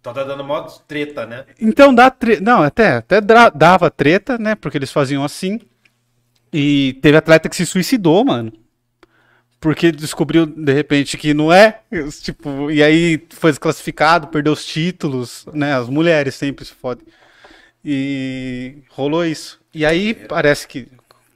Então 0.00 0.14
tá 0.14 0.22
dando 0.22 0.44
mó 0.44 0.62
treta, 0.62 1.26
né? 1.26 1.44
Então 1.60 1.92
dá 1.92 2.10
tre... 2.10 2.38
Não, 2.40 2.62
até, 2.62 2.98
até 2.98 3.20
dava 3.20 3.90
treta, 3.90 4.38
né? 4.38 4.54
Porque 4.54 4.78
eles 4.78 4.92
faziam 4.92 5.24
assim. 5.24 5.60
E 6.52 6.96
teve 7.02 7.16
atleta 7.16 7.48
que 7.48 7.56
se 7.56 7.66
suicidou, 7.66 8.24
mano. 8.24 8.52
Porque 9.60 9.90
descobriu, 9.90 10.46
de 10.46 10.72
repente, 10.72 11.16
que 11.16 11.32
não 11.32 11.52
é. 11.52 11.80
Tipo, 12.22 12.70
e 12.70 12.82
aí 12.82 13.22
foi 13.30 13.50
desclassificado, 13.50 14.28
perdeu 14.28 14.52
os 14.52 14.64
títulos, 14.64 15.46
né? 15.52 15.74
As 15.74 15.88
mulheres 15.88 16.34
sempre 16.34 16.64
se 16.64 16.72
fodem. 16.72 17.06
E 17.84 18.78
rolou 18.90 19.24
isso. 19.24 19.60
E 19.72 19.84
aí 19.86 20.14
parece 20.14 20.66
que, 20.66 20.88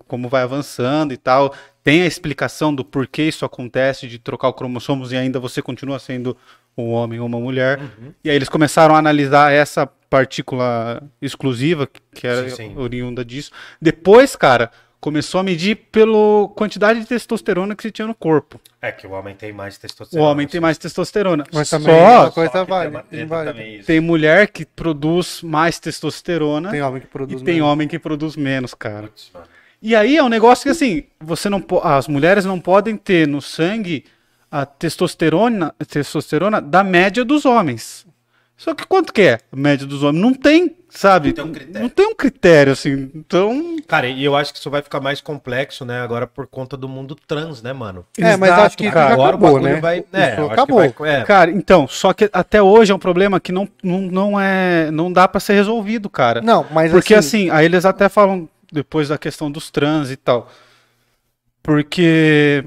como 0.06 0.28
vai 0.28 0.42
avançando 0.42 1.12
e 1.12 1.16
tal, 1.16 1.54
tem 1.82 2.02
a 2.02 2.06
explicação 2.06 2.74
do 2.74 2.84
porquê 2.84 3.22
isso 3.22 3.44
acontece, 3.44 4.06
de 4.06 4.18
trocar 4.18 4.48
o 4.48 4.52
cromossomos 4.52 5.12
e 5.12 5.16
ainda 5.16 5.40
você 5.40 5.62
continua 5.62 5.98
sendo 5.98 6.36
um 6.76 6.90
homem 6.90 7.20
ou 7.20 7.26
uma 7.26 7.40
mulher. 7.40 7.80
E 8.22 8.30
aí 8.30 8.36
eles 8.36 8.48
começaram 8.48 8.94
a 8.94 8.98
analisar 8.98 9.52
essa 9.52 9.86
partícula 9.86 11.02
exclusiva, 11.22 11.88
que 12.14 12.26
era 12.26 12.48
Sim, 12.50 12.56
sim. 12.56 12.76
oriunda 12.76 13.24
disso. 13.24 13.52
Depois, 13.80 14.34
cara, 14.34 14.70
começou 15.00 15.40
a 15.40 15.42
medir 15.42 15.76
pela 15.90 16.46
quantidade 16.54 17.00
de 17.00 17.06
testosterona 17.06 17.74
que 17.74 17.82
se 17.82 17.90
tinha 17.90 18.06
no 18.06 18.14
corpo. 18.14 18.60
É 18.82 18.92
que 18.92 19.06
o 19.06 19.12
homem 19.12 19.34
tem 19.34 19.52
mais 19.52 19.76
O 19.76 19.80
testosterona. 19.80 20.28
homem 20.30 20.46
tem 20.46 20.60
mais 20.60 20.76
testosterona. 20.78 21.44
Mas 21.52 21.70
também 21.70 21.94
Só 21.94 22.20
uma 22.22 22.30
coisa 22.30 22.52
Só 22.52 22.64
que 22.64 22.70
vale. 22.70 23.52
tem 23.54 23.74
isso. 23.76 23.86
tem 23.86 24.00
mulher 24.00 24.48
que 24.48 24.64
produz 24.66 25.42
mais 25.42 25.78
testosterona 25.78 26.70
Tem 26.70 26.82
homem 26.82 27.00
que 27.00 27.06
produz 27.08 27.40
e 27.40 27.44
tem 27.44 27.54
menos. 27.54 27.68
homem 27.68 27.88
que 27.88 27.98
produz 27.98 28.36
menos, 28.36 28.74
cara. 28.74 29.08
Putz. 29.08 29.32
E 29.82 29.96
aí 29.96 30.16
é 30.18 30.22
um 30.22 30.28
negócio 30.28 30.62
que 30.64 30.68
assim, 30.68 31.04
você 31.18 31.48
não 31.48 31.64
as 31.82 32.06
mulheres 32.06 32.44
não 32.44 32.60
podem 32.60 32.96
ter 32.96 33.26
no 33.26 33.40
sangue 33.40 34.04
a 34.50 34.66
testosterona, 34.66 35.74
testosterona 35.88 36.60
da 36.60 36.84
média 36.84 37.24
dos 37.24 37.44
homens. 37.46 38.04
Só 38.60 38.74
que 38.74 38.86
quanto 38.86 39.10
que 39.10 39.22
é 39.22 39.38
a 39.50 39.56
média 39.56 39.86
dos 39.86 40.02
homens? 40.02 40.20
Não 40.20 40.34
tem, 40.34 40.76
sabe? 40.90 41.28
Não 41.28 41.34
tem 41.34 41.44
um 41.46 41.52
critério. 41.52 41.80
Não 41.80 41.88
tem 41.88 42.06
um 42.08 42.14
critério, 42.14 42.72
assim. 42.74 43.10
Então, 43.14 43.76
Cara, 43.88 44.06
e 44.06 44.22
eu 44.22 44.36
acho 44.36 44.52
que 44.52 44.58
isso 44.58 44.68
vai 44.68 44.82
ficar 44.82 45.00
mais 45.00 45.18
complexo, 45.18 45.82
né? 45.82 46.02
Agora 46.02 46.26
por 46.26 46.46
conta 46.46 46.76
do 46.76 46.86
mundo 46.86 47.14
trans, 47.26 47.62
né, 47.62 47.72
mano? 47.72 48.04
É, 48.18 48.36
mas 48.36 48.50
Exato, 48.50 48.60
acho 48.66 48.76
que 48.76 48.90
cara. 48.90 49.14
Agora 49.14 49.34
o 49.34 49.38
acabou, 49.38 49.52
bagulho 49.54 49.74
né? 49.76 49.80
vai- 49.80 50.04
é, 50.12 50.34
acabou. 50.34 50.92
vai- 50.98 51.10
é. 51.10 51.22
cara, 51.22 51.50
então, 51.50 51.88
só 51.88 52.12
que 52.12 52.28
até 52.34 52.60
hoje 52.60 52.92
é 52.92 52.94
um 52.94 52.98
problema 52.98 53.40
que 53.40 53.50
não, 53.50 53.66
não, 53.82 54.00
não 54.02 54.38
é, 54.38 54.90
não 54.90 55.10
dá 55.10 55.26
pra 55.26 55.40
ser 55.40 55.54
resolvido, 55.54 56.10
cara. 56.10 56.42
Não, 56.42 56.66
mas 56.70 56.92
Porque 56.92 57.14
assim, 57.14 57.48
assim, 57.48 57.50
aí 57.56 57.64
eles 57.64 57.86
até 57.86 58.10
falam 58.10 58.46
depois 58.70 59.08
da 59.08 59.16
questão 59.16 59.50
dos 59.50 59.70
trans 59.70 60.10
e 60.10 60.16
tal. 60.16 60.50
Porque 61.62 62.62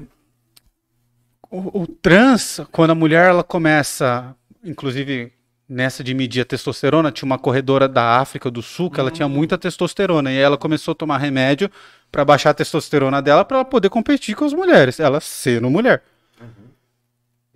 o, 1.48 1.82
o 1.82 1.86
trans, 1.86 2.60
quando 2.72 2.90
a 2.90 2.94
mulher 2.96 3.28
ela 3.28 3.44
começa, 3.44 4.34
inclusive 4.64 5.32
nessa 5.68 6.04
de 6.04 6.14
medir 6.14 6.42
a 6.42 6.44
testosterona, 6.44 7.10
tinha 7.10 7.26
uma 7.26 7.38
corredora 7.38 7.88
da 7.88 8.18
África 8.20 8.50
do 8.50 8.62
Sul 8.62 8.90
que 8.90 9.00
ela 9.00 9.10
tinha 9.10 9.28
muita 9.28 9.56
testosterona 9.56 10.30
e 10.30 10.36
ela 10.36 10.58
começou 10.58 10.92
a 10.92 10.94
tomar 10.94 11.18
remédio 11.18 11.70
pra 12.12 12.24
baixar 12.24 12.50
a 12.50 12.54
testosterona 12.54 13.20
dela 13.22 13.44
pra 13.44 13.58
ela 13.58 13.64
poder 13.64 13.88
competir 13.88 14.36
com 14.36 14.44
as 14.44 14.52
mulheres, 14.52 15.00
ela 15.00 15.20
sendo 15.20 15.70
mulher. 15.70 16.02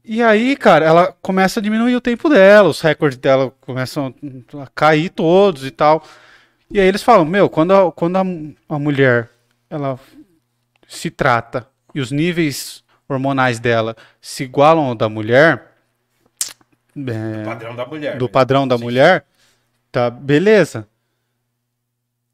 E 0.05 0.23
aí, 0.23 0.57
cara, 0.57 0.87
ela 0.87 1.15
começa 1.21 1.61
a 1.61 1.63
diminuir 1.63 1.95
o 1.95 2.01
tempo 2.01 2.31
dela, 2.31 2.71
os 2.71 2.81
recordes 2.81 3.19
dela 3.19 3.53
começam 3.61 4.15
a 4.59 4.67
cair 4.75 5.11
todos 5.11 5.67
e 5.67 5.71
tal. 5.71 6.03
E 6.71 6.81
aí 6.81 6.89
eles 6.89 7.03
falam, 7.03 7.27
meu, 7.27 7.49
quando 7.51 7.75
a, 7.75 7.93
quando 7.93 8.17
a, 8.17 8.23
a 8.75 8.79
mulher 8.79 9.29
ela 9.69 10.01
se 10.87 11.11
trata 11.11 11.69
e 11.95 12.01
os 12.01 12.11
níveis 12.11 12.83
hormonais 13.07 13.59
dela 13.59 13.95
se 14.19 14.45
igualam 14.45 14.87
ao 14.87 14.95
da 14.95 15.11
mulher, 15.11 15.68
é, 17.07 17.45
Padrão 17.45 17.77
da 17.77 17.87
mulher. 17.87 18.17
do 18.19 18.25
né? 18.27 18.31
padrão 18.31 18.67
da 18.69 18.77
Sim. 18.79 18.85
mulher, 18.85 19.25
tá, 19.93 20.09
beleza. 20.11 20.87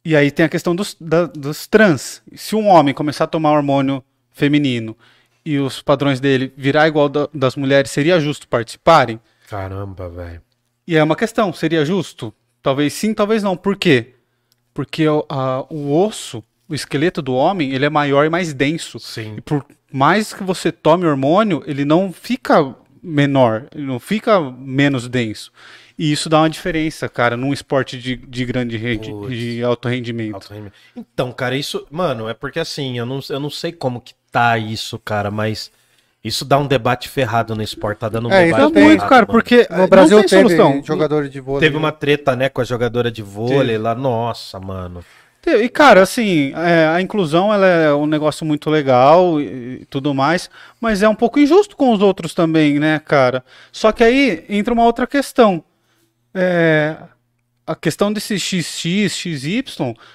E 0.05 0.15
aí 0.15 0.31
tem 0.31 0.45
a 0.45 0.49
questão 0.49 0.75
dos, 0.77 0.97
da- 1.01 1.27
dos 1.27 1.67
trans. 1.67 2.23
Se 2.35 2.55
um 2.55 2.69
homem 2.69 2.93
começar 2.95 3.25
a 3.25 3.29
tomar 3.29 3.53
hormônio 3.53 4.05
feminino 4.33 4.97
e 5.45 5.59
os 5.59 5.81
padrões 5.81 6.21
dele 6.21 6.53
virar 6.57 6.87
igual 6.89 7.09
da- 7.09 7.29
das 7.33 7.57
mulheres, 7.57 7.91
seria 7.91 8.21
justo 8.21 8.47
participarem? 8.47 9.19
Caramba, 9.49 10.09
velho. 10.09 10.43
E 10.87 10.97
é 10.97 11.03
uma 11.03 11.17
questão, 11.17 11.53
seria 11.53 11.85
justo? 11.85 12.35
Talvez 12.63 12.93
sim, 12.93 13.15
talvez 13.15 13.43
não. 13.43 13.57
Por 13.57 13.77
quê? 13.77 14.15
Porque 14.75 15.09
o, 15.09 15.25
a- 15.29 15.65
o 15.71 15.93
osso, 16.05 16.45
o 16.69 16.75
esqueleto 16.75 17.23
do 17.23 17.35
homem, 17.35 17.73
ele 17.73 17.87
é 17.87 17.91
maior 17.91 18.27
e 18.27 18.31
mais 18.31 18.53
denso. 18.53 18.99
Sim. 18.99 19.37
E 19.39 19.41
por 19.41 19.65
mais 19.91 20.35
que 20.35 20.43
você 20.43 20.71
tome 20.71 21.07
hormônio, 21.07 21.63
ele 21.67 21.85
não 21.85 22.13
fica 22.13 22.75
menor, 23.05 23.67
ele 23.75 23.85
não 23.85 24.01
fica 24.01 24.41
menos 24.41 25.07
denso. 25.09 25.53
E 25.97 26.11
isso 26.11 26.29
dá 26.29 26.41
uma 26.41 26.51
diferença, 26.51 27.09
cara, 27.09 27.37
num 27.37 27.53
esporte 27.53 27.97
de, 27.99 28.17
de 28.17 28.45
grande 28.45 28.77
rede, 28.77 29.11
Putz. 29.11 29.37
de 29.37 29.63
alto 29.63 29.89
rendimento. 29.89 30.35
Alto 30.35 30.49
rendimento. 30.53 30.73
Então, 30.97 31.31
cara, 31.31 31.55
isso. 31.57 31.87
Mano, 31.91 32.29
é 32.29 32.35
porque 32.35 32.59
assim, 32.59 32.99
eu 32.99 33.07
não, 33.07 33.21
eu 33.31 33.39
não 33.39 33.51
sei 33.51 33.71
como 33.71 34.01
que 34.01 34.13
tá 34.33 34.59
isso, 34.59 34.99
cara, 34.99 35.31
mas 35.31 35.71
isso 36.25 36.45
dá 36.45 36.59
um 36.59 36.67
debate 36.67 37.09
ferrado 37.09 37.55
no 37.55 37.63
esporte. 37.63 37.99
Tá 37.99 38.09
dando 38.09 38.27
um 38.29 38.33
É, 38.33 38.47
isso 38.49 38.57
debate 38.57 38.73
Tá 38.75 38.81
muito, 38.81 38.91
ferrado, 38.95 39.09
cara, 39.09 39.21
mano. 39.23 39.33
porque 39.33 39.69
No 39.71 39.87
Brasil 39.87 40.17
não 40.17 40.25
tem 40.27 40.39
teve 40.45 40.57
solução. 40.57 40.83
jogador 40.85 41.29
de 41.29 41.39
vôlei. 41.39 41.61
Teve 41.61 41.77
uma 41.77 41.93
treta, 41.93 42.35
né, 42.35 42.49
com 42.49 42.61
a 42.61 42.65
jogadora 42.65 43.09
de 43.11 43.23
vôlei 43.23 43.79
lá. 43.79 43.95
Nossa, 43.95 44.59
mano. 44.59 45.05
E, 45.47 45.69
cara, 45.69 46.03
assim, 46.03 46.53
é, 46.57 46.87
a 46.89 47.01
inclusão 47.01 47.53
ela 47.53 47.67
é 47.67 47.95
um 47.95 48.07
negócio 48.07 48.47
muito 48.47 48.71
legal 48.71 49.41
e, 49.41 49.81
e 49.83 49.87
tudo 49.87 50.15
mais, 50.15 50.49
mas 50.81 51.03
é 51.03 51.09
um 51.09 51.15
pouco 51.15 51.39
injusto 51.39 51.77
com 51.77 51.93
os 51.93 52.01
outros 52.01 52.33
também, 52.33 52.79
né, 52.79 52.99
cara? 52.99 53.45
Só 53.71 53.93
que 53.93 54.03
aí 54.03 54.45
entra 54.49 54.73
uma 54.73 54.85
outra 54.85 55.07
questão. 55.07 55.63
É, 56.35 56.97
a 57.67 57.75
questão 57.75 58.13
desse 58.13 58.39
XX, 58.39 59.13
XY 59.13 59.65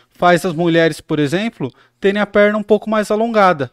faz 0.09 0.45
as 0.45 0.53
mulheres, 0.53 0.99
por 0.99 1.19
exemplo, 1.19 1.71
terem 1.99 2.21
a 2.21 2.25
perna 2.25 2.57
um 2.57 2.63
pouco 2.63 2.89
mais 2.89 3.11
alongada. 3.11 3.71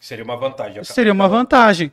Seria 0.00 0.24
uma 0.24 0.36
vantagem. 0.36 0.84
Seria 0.84 1.12
uma 1.12 1.28
vantagem. 1.28 1.92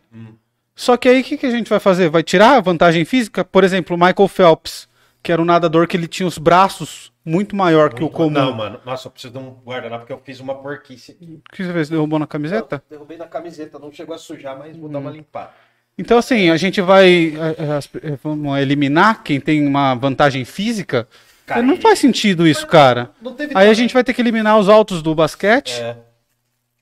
Só 0.75 0.97
que 0.97 1.07
aí 1.07 1.21
o 1.21 1.23
que, 1.23 1.37
que 1.37 1.45
a 1.45 1.51
gente 1.51 1.69
vai 1.69 1.79
fazer? 1.79 2.09
Vai 2.09 2.23
tirar 2.23 2.57
a 2.57 2.61
vantagem 2.61 3.05
física? 3.05 3.45
Por 3.45 3.63
exemplo, 3.63 3.95
o 3.95 3.99
Michael 3.99 4.27
Phelps, 4.27 4.87
que 5.21 5.31
era 5.31 5.41
um 5.41 5.45
nadador 5.45 5.87
que 5.87 5.95
ele 5.95 6.07
tinha 6.07 6.27
os 6.27 6.37
braços 6.37 7.12
muito 7.25 7.55
maior 7.55 7.93
que 7.93 8.03
o 8.03 8.09
comum. 8.09 8.29
Não, 8.29 8.53
mano. 8.53 8.79
Nossa, 8.85 9.07
eu 9.07 9.11
preciso 9.11 9.33
de 9.33 9.39
um 9.39 9.51
guardanapo 9.65 10.01
porque 10.01 10.13
eu 10.13 10.21
fiz 10.23 10.39
uma 10.39 10.55
porquice 10.55 11.11
aqui. 11.11 11.41
O 11.49 11.55
que 11.55 11.63
você 11.63 11.73
fez? 11.73 11.89
Derrubou 11.89 12.19
na 12.19 12.27
camiseta? 12.27 12.83
Derrubei 12.89 13.17
na 13.17 13.27
camiseta, 13.27 13.79
não 13.79 13.91
chegou 13.91 14.15
a 14.15 14.17
sujar, 14.17 14.57
mas 14.57 14.75
vou 14.75 14.89
dar 14.89 14.99
uma 14.99 15.11
limpada. 15.11 15.51
Então, 15.97 16.17
assim, 16.17 16.49
a 16.49 16.57
gente 16.57 16.81
vai 16.81 17.33
eh, 17.35 18.17
vamos 18.23 18.57
eliminar 18.57 19.23
quem 19.23 19.39
tem 19.39 19.65
uma 19.65 19.93
vantagem 19.93 20.43
física. 20.43 21.07
Cara, 21.45 21.61
não 21.61 21.77
faz 21.77 21.99
sentido 21.99 22.47
isso, 22.47 22.65
cara. 22.65 23.11
Não 23.21 23.33
teve 23.33 23.55
Aí 23.55 23.69
a 23.69 23.73
gente 23.73 23.93
vai 23.93 24.03
ter 24.03 24.13
que 24.13 24.21
eliminar 24.21 24.57
os 24.57 24.69
altos 24.69 25.01
do 25.01 25.13
basquete. 25.13 25.79
É. 25.79 25.97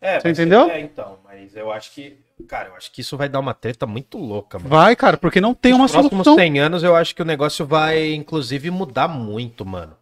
É, 0.01 0.19
Você 0.19 0.29
entendeu? 0.29 0.69
É, 0.69 0.79
então, 0.79 1.19
mas 1.23 1.55
eu 1.55 1.71
acho 1.71 1.91
que. 1.93 2.17
Cara, 2.47 2.69
eu 2.69 2.75
acho 2.75 2.91
que 2.91 3.01
isso 3.01 3.15
vai 3.15 3.29
dar 3.29 3.39
uma 3.39 3.53
treta 3.53 3.85
muito 3.85 4.17
louca, 4.17 4.57
mano. 4.57 4.69
Vai, 4.69 4.95
cara, 4.95 5.15
porque 5.15 5.39
não 5.39 5.53
tem 5.53 5.73
uma 5.73 5.83
Nos 5.83 5.91
próximos 5.91 6.23
solução. 6.23 6.35
100 6.35 6.59
anos, 6.59 6.83
eu 6.83 6.95
acho 6.95 7.13
que 7.13 7.21
o 7.21 7.25
negócio 7.25 7.67
vai, 7.67 8.13
inclusive, 8.13 8.71
mudar 8.71 9.07
muito, 9.07 9.63
mano. 9.63 9.95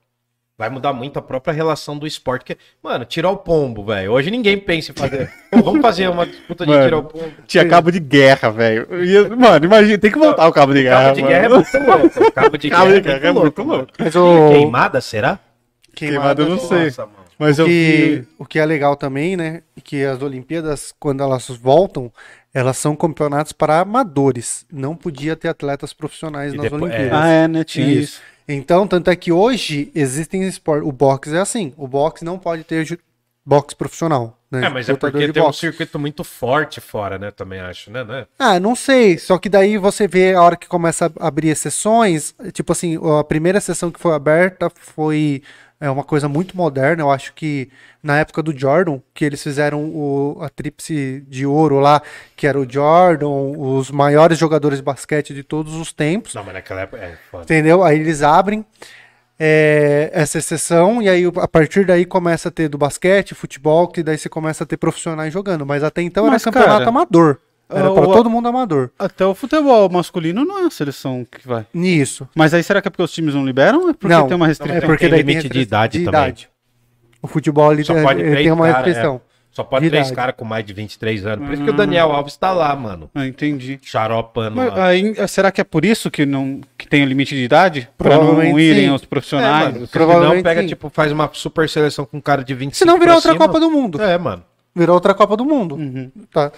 Vai 0.60 0.70
mudar 0.70 0.92
muito 0.92 1.18
a 1.18 1.22
própria 1.22 1.54
relação 1.54 1.98
do 1.98 2.06
esporte. 2.06 2.44
Que, 2.44 2.58
mano, 2.84 3.06
tirar 3.06 3.32
o 3.32 3.38
pombo, 3.38 3.86
velho. 3.86 4.12
Hoje 4.12 4.30
ninguém 4.30 4.58
pensa 4.58 4.92
em 4.92 4.94
fazer. 4.94 5.32
Vamos 5.64 5.82
fazer 5.82 6.10
uma 6.10 6.26
disputa 6.26 6.66
de 6.66 6.72
Mano, 6.72 6.84
tirar 6.84 6.98
o 6.98 7.04
pombo. 7.06 7.32
Tinha 7.48 7.66
cabo 7.66 7.90
de 7.90 8.00
guerra, 8.02 8.50
velho. 8.52 8.86
E, 9.06 9.30
Mano, 9.38 9.64
imagina, 9.66 9.98
tem 9.98 10.12
que 10.12 10.20
voltar 10.20 10.46
o 10.50 10.52
cabo 10.52 10.74
de 10.74 10.84
guerra. 10.84 11.02
Cabo 11.06 11.16
de 11.16 11.22
guerra 11.22 11.46
é 11.46 11.48
mano. 11.48 11.66
muito 11.72 11.88
louco. 12.20 12.32
Cabo 12.34 12.58
de 12.58 12.70
Cabo 12.72 12.86
guerra, 12.88 12.96
de 12.96 13.02
guerra 13.08 13.28
é 13.28 13.32
muito 13.32 13.62
louco. 13.62 13.64
louco. 13.64 13.94
Mas 13.98 14.16
o 14.18 14.50
Queimada, 14.50 15.00
será? 15.00 15.40
Queimada 15.96 16.42
eu 16.42 16.50
não 16.50 16.60
sei. 16.60 16.86
Nossa, 16.86 17.06
mano. 17.06 17.20
Mas 17.40 17.58
eu 17.58 17.66
que, 17.66 17.72
vi. 17.72 18.28
o 18.38 18.46
que 18.46 18.60
é 18.60 18.66
legal 18.66 18.98
também, 18.98 19.38
né? 19.38 19.62
é 19.78 19.82
Que 19.82 20.04
as 20.04 20.22
Olimpíadas, 20.22 20.94
quando 21.00 21.24
elas 21.24 21.48
voltam, 21.48 22.12
elas 22.54 22.76
são 22.76 22.98
campeonatos 22.98 23.54
para 23.54 23.80
amadores. 23.80 24.66
Não 24.70 24.94
podia 24.94 25.38
ter 25.38 25.48
atletas 25.48 25.94
profissionais 25.94 26.54
E 26.54 26.58
nas 26.58 26.64
depois- 26.64 26.84
Olimpíadas. 26.84 27.14
Ah, 27.14 27.28
é, 27.30 27.48
né? 27.48 27.64
Tinha 27.64 27.88
Isso. 27.88 28.02
isso. 28.02 28.22
Então, 28.52 28.88
tanto 28.88 29.12
é 29.12 29.16
que 29.16 29.32
hoje 29.32 29.92
existem 29.94 30.42
esportes. 30.48 30.88
O 30.88 30.92
boxe 30.92 31.36
é 31.36 31.40
assim. 31.40 31.72
O 31.78 31.88
boxe 31.88 32.26
não 32.26 32.40
pode 32.40 32.64
ter 32.64 33.00
boxe 33.46 33.76
profissional. 33.76 34.36
Né? 34.50 34.66
É, 34.66 34.70
mas 34.70 34.90
é 34.90 34.94
Lutador 34.94 35.12
porque 35.12 35.28
de 35.28 35.34
tem 35.34 35.44
um 35.44 35.46
boxe. 35.46 35.60
circuito 35.60 36.00
muito 36.00 36.24
forte 36.24 36.82
fora, 36.82 37.20
né? 37.20 37.30
Também 37.30 37.60
acho, 37.60 37.92
né? 37.92 38.04
né? 38.04 38.26
Ah, 38.40 38.60
não 38.60 38.76
sei. 38.76 39.20
Só 39.20 39.38
que 39.38 39.48
daí 39.48 39.78
você 39.78 40.08
vê 40.08 40.34
a 40.34 40.42
hora 40.42 40.56
que 40.56 40.68
começa 40.68 41.12
a 41.20 41.28
abrir 41.28 41.50
exceções. 41.50 42.34
Tipo 42.52 42.72
assim, 42.72 42.98
a 43.20 43.24
primeira 43.24 43.62
sessão 43.62 43.92
que 43.92 44.00
foi 44.00 44.16
aberta 44.16 44.72
foi 44.76 45.44
é 45.80 45.90
uma 45.90 46.04
coisa 46.04 46.28
muito 46.28 46.58
moderna. 46.58 47.04
Eu 47.04 47.12
acho 47.12 47.34
que 47.34 47.70
na 48.04 48.20
época 48.20 48.44
do 48.44 48.58
Jordan, 48.58 49.00
que 49.14 49.24
eles 49.24 49.42
fizeram 49.42 49.86
o, 49.86 50.38
a 50.42 50.50
tríplice 50.50 51.24
de 51.28 51.46
ouro 51.46 51.80
lá, 51.80 52.02
que 52.36 52.46
era 52.46 52.60
o 52.60 52.70
Jordan, 52.70 53.30
os 53.30 53.90
maiores 53.90 54.38
jogadores 54.38 54.80
de 54.80 54.84
basquete 54.84 55.34
de 55.34 55.44
todos 55.44 55.76
os 55.76 55.94
tempos. 55.94 56.34
Não, 56.36 56.44
mas 56.44 56.54
naquela 56.54 56.82
época. 56.82 57.02
É, 57.02 57.18
foda. 57.32 57.44
Entendeu? 57.44 57.84
Aí 57.84 58.00
eles 58.00 58.22
abrem 58.22 58.66
é, 59.40 60.10
essa 60.14 60.38
exceção 60.38 61.02
e 61.02 61.08
aí 61.08 61.24
a 61.38 61.48
partir 61.48 61.86
daí 61.86 62.06
começa 62.06 62.50
a 62.50 62.52
ter 62.52 62.68
do 62.68 62.78
basquete, 62.78 63.34
futebol, 63.34 63.88
que 63.88 64.04
daí 64.04 64.18
você 64.18 64.28
começa 64.28 64.66
a 64.66 64.68
ter 64.68 64.76
profissionais 64.76 65.32
jogando. 65.32 65.66
Mas 65.66 65.84
até 65.84 66.02
então 66.02 66.26
Mas, 66.26 66.42
era 66.46 66.52
campeonato 66.52 66.80
cara, 66.80 66.90
amador. 66.90 67.40
Era 67.70 67.88
ah, 67.90 67.94
para 67.94 68.10
o- 68.10 68.14
todo 68.14 68.30
mundo 68.30 68.48
amador. 68.48 68.90
Até 68.98 69.26
o 69.26 69.36
futebol 69.36 69.88
masculino 69.90 70.44
não 70.44 70.60
é 70.60 70.66
a 70.66 70.70
seleção 70.72 71.26
que 71.30 71.48
vai. 71.48 71.66
Nisso. 71.74 72.28
Mas 72.36 72.54
aí 72.54 72.64
será 72.64 72.82
que 72.82 72.88
é 72.88 72.92
porque 72.92 73.04
os 73.04 73.12
times 73.12 73.36
não 73.36 73.46
liberam? 73.46 73.90
É 73.90 73.94
porque 73.94 74.08
Não, 74.14 74.28
tem 74.28 74.36
uma 74.36 74.46
É 74.46 74.50
restrição? 74.50 74.82
porque 74.82 75.08
tem 75.08 75.18
limite 75.22 75.48
de 75.50 75.60
idade 75.60 76.00
também. 76.04 76.10
idade. 76.22 76.50
O 77.22 77.28
futebol 77.28 77.72
ele, 77.72 77.84
Só 77.84 77.94
tem- 77.94 78.04
pode 78.04 78.22
ele 78.22 78.36
tem 78.38 78.52
uma 78.52 78.66
cara, 78.72 78.86
restrição. 78.86 79.16
é. 79.26 79.30
Só 79.52 79.64
pode 79.64 79.86
De 79.86 79.90
três 79.92 80.10
caras 80.12 80.36
com 80.38 80.46
mais 80.46 80.64
de 80.64 80.74
23 80.74 81.26
anos. 81.26 81.46
Por 81.46 81.54
isso 81.54 81.64
que 81.64 81.70
o 81.70 81.74
Daniel 81.74 82.12
Alves 82.12 82.38
tá 82.38 82.52
lá, 82.54 82.74
mano. 82.76 83.10
Ah, 83.16 83.26
entendi. 83.26 83.80
Xaropando 83.82 84.56
Mas 84.56 84.70
lá. 84.74 84.86
aí, 84.88 85.28
será 85.28 85.52
que 85.52 85.60
é 85.60 85.64
por 85.64 85.84
isso 85.84 86.10
que 86.10 86.26
não 86.26 86.62
que 86.78 86.88
tem 86.88 87.04
o 87.04 87.06
limite 87.06 87.36
de 87.36 87.44
idade? 87.44 87.90
Pra 87.98 88.16
não 88.16 88.58
irem 88.60 88.86
sim. 88.88 88.92
os 88.94 89.04
profissionais? 89.06 89.70
É, 89.70 89.72
mano, 89.74 89.88
provavelmente 89.88 90.32
senão 90.32 90.44
pega, 90.44 90.62
sim. 90.62 90.68
tipo, 90.68 90.90
faz 90.90 91.12
uma 91.12 91.30
super 91.34 91.68
seleção 91.68 92.06
com 92.06 92.18
um 92.18 92.22
cara 92.22 92.44
de 92.44 92.54
25 92.54 92.76
Se 92.78 92.86
não 92.86 93.00
virar 93.00 93.16
outra 93.16 93.34
cima. 93.34 93.46
Copa 93.48 93.60
do 93.60 93.70
Mundo. 93.72 94.02
É, 94.02 94.18
mano. 94.18 94.44
Virou 94.76 94.94
outra 94.94 95.14
Copa 95.16 95.36
do 95.36 95.44
Mundo. 95.44 95.76
Uhum. 95.76 96.12
Tá. 96.32 96.52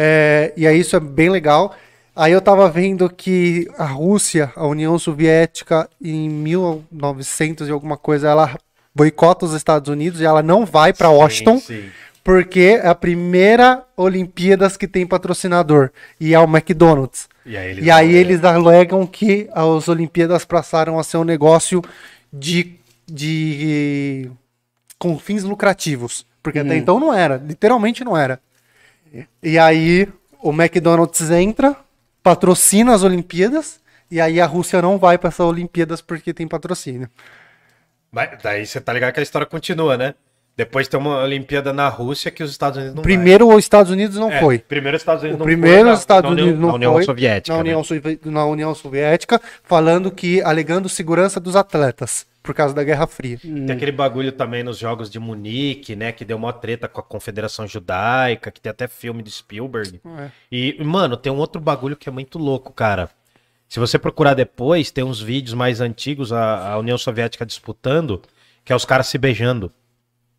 É, 0.00 0.52
e 0.56 0.64
aí 0.64 0.78
isso 0.78 0.94
é 0.94 1.00
bem 1.00 1.28
legal. 1.28 1.74
Aí 2.14 2.30
eu 2.30 2.40
tava 2.40 2.70
vendo 2.70 3.10
que 3.10 3.68
a 3.76 3.84
Rússia, 3.84 4.52
a 4.54 4.64
União 4.64 4.96
Soviética, 4.96 5.90
em 6.00 6.28
1900 6.28 7.66
e 7.66 7.72
alguma 7.72 7.96
coisa, 7.96 8.28
ela 8.28 8.56
boicota 8.94 9.44
os 9.44 9.54
Estados 9.54 9.88
Unidos 9.88 10.20
e 10.20 10.24
ela 10.24 10.40
não 10.40 10.64
vai 10.64 10.92
pra 10.92 11.10
Washington. 11.10 11.58
Sim. 11.58 11.86
Porque 12.22 12.78
é 12.80 12.86
a 12.86 12.94
primeira 12.94 13.82
Olimpíadas 13.96 14.76
que 14.76 14.86
tem 14.86 15.04
patrocinador. 15.04 15.90
E 16.20 16.32
é 16.32 16.38
o 16.38 16.44
McDonald's. 16.44 17.28
E 17.44 17.56
aí 17.56 17.70
eles 17.70 17.84
E 17.84 17.90
aí 17.90 18.12
né? 18.12 18.18
eles 18.18 18.44
alegam 18.44 19.04
que 19.04 19.48
as 19.52 19.88
Olimpíadas 19.88 20.44
passaram 20.44 20.96
a 20.96 21.02
ser 21.02 21.16
um 21.16 21.24
negócio 21.24 21.82
de, 22.32 22.76
de 23.04 24.30
com 24.96 25.18
fins 25.18 25.42
lucrativos. 25.42 26.24
Porque 26.40 26.60
até 26.60 26.76
então 26.76 27.00
não 27.00 27.12
era, 27.12 27.36
literalmente 27.36 28.04
não 28.04 28.16
era. 28.16 28.40
E 29.42 29.58
aí 29.58 30.08
o 30.42 30.50
McDonald's 30.50 31.30
entra, 31.30 31.76
patrocina 32.22 32.94
as 32.94 33.02
Olimpíadas, 33.02 33.80
e 34.10 34.20
aí 34.20 34.40
a 34.40 34.46
Rússia 34.46 34.80
não 34.80 34.98
vai 34.98 35.18
para 35.18 35.28
essas 35.28 35.46
Olimpíadas 35.46 36.00
porque 36.00 36.32
tem 36.32 36.48
patrocínio. 36.48 37.08
Mas 38.10 38.40
daí 38.42 38.66
você 38.66 38.80
tá 38.80 38.92
ligado 38.92 39.12
que 39.12 39.20
a 39.20 39.22
história 39.22 39.46
continua, 39.46 39.96
né? 39.96 40.14
Depois 40.58 40.88
tem 40.88 40.98
uma 40.98 41.22
Olimpíada 41.22 41.72
na 41.72 41.88
Rússia 41.88 42.32
que 42.32 42.42
os 42.42 42.50
Estados 42.50 42.76
Unidos 42.78 42.96
não 42.96 43.02
Primeiro 43.04 43.46
os 43.48 43.58
Estados 43.64 43.92
Unidos 43.92 44.16
não 44.16 44.26
vai. 44.26 44.38
É, 44.38 44.40
foi. 44.40 44.58
Primeiro 44.58 44.96
os 44.96 45.00
Estados 45.02 45.22
O 45.22 45.26
Unidos 45.26 45.38
não 45.38 45.46
primeiro 45.46 45.84
foi, 45.84 45.92
os 45.92 46.00
Estados 46.00 46.24
na 46.28 46.32
União- 46.32 46.44
Unidos 46.46 46.60
não 46.60 46.68
na 46.70 46.74
União 46.74 46.92
foi, 46.94 47.04
Soviética. 47.04 47.56
na 47.56 47.62
né? 47.62 47.76
União, 47.76 47.82
na 48.24 48.44
União 48.44 48.74
Soviética, 48.74 49.40
falando 49.62 50.10
que 50.10 50.42
alegando 50.42 50.88
segurança 50.88 51.38
dos 51.38 51.54
atletas 51.54 52.26
por 52.42 52.54
causa 52.56 52.74
da 52.74 52.82
Guerra 52.82 53.06
Fria. 53.06 53.38
Tem 53.40 53.70
aquele 53.70 53.92
bagulho 53.92 54.32
também 54.32 54.64
nos 54.64 54.78
Jogos 54.78 55.08
de 55.08 55.20
Munique, 55.20 55.94
né? 55.94 56.10
Que 56.10 56.24
deu 56.24 56.36
uma 56.36 56.52
treta 56.52 56.88
com 56.88 56.98
a 56.98 57.04
Confederação 57.04 57.64
Judaica, 57.64 58.50
que 58.50 58.60
tem 58.60 58.70
até 58.70 58.88
filme 58.88 59.22
de 59.22 59.30
Spielberg. 59.30 60.00
É. 60.18 60.28
E, 60.50 60.82
mano, 60.82 61.16
tem 61.16 61.30
um 61.30 61.36
outro 61.36 61.60
bagulho 61.60 61.94
que 61.94 62.08
é 62.08 62.12
muito 62.12 62.36
louco, 62.36 62.72
cara. 62.72 63.08
Se 63.68 63.78
você 63.78 63.96
procurar 63.96 64.34
depois, 64.34 64.90
tem 64.90 65.04
uns 65.04 65.20
vídeos 65.20 65.54
mais 65.54 65.80
antigos, 65.80 66.32
a, 66.32 66.72
a 66.72 66.78
União 66.78 66.98
Soviética 66.98 67.46
disputando, 67.46 68.20
que 68.64 68.72
é 68.72 68.76
os 68.76 68.84
caras 68.84 69.06
se 69.06 69.18
beijando. 69.18 69.70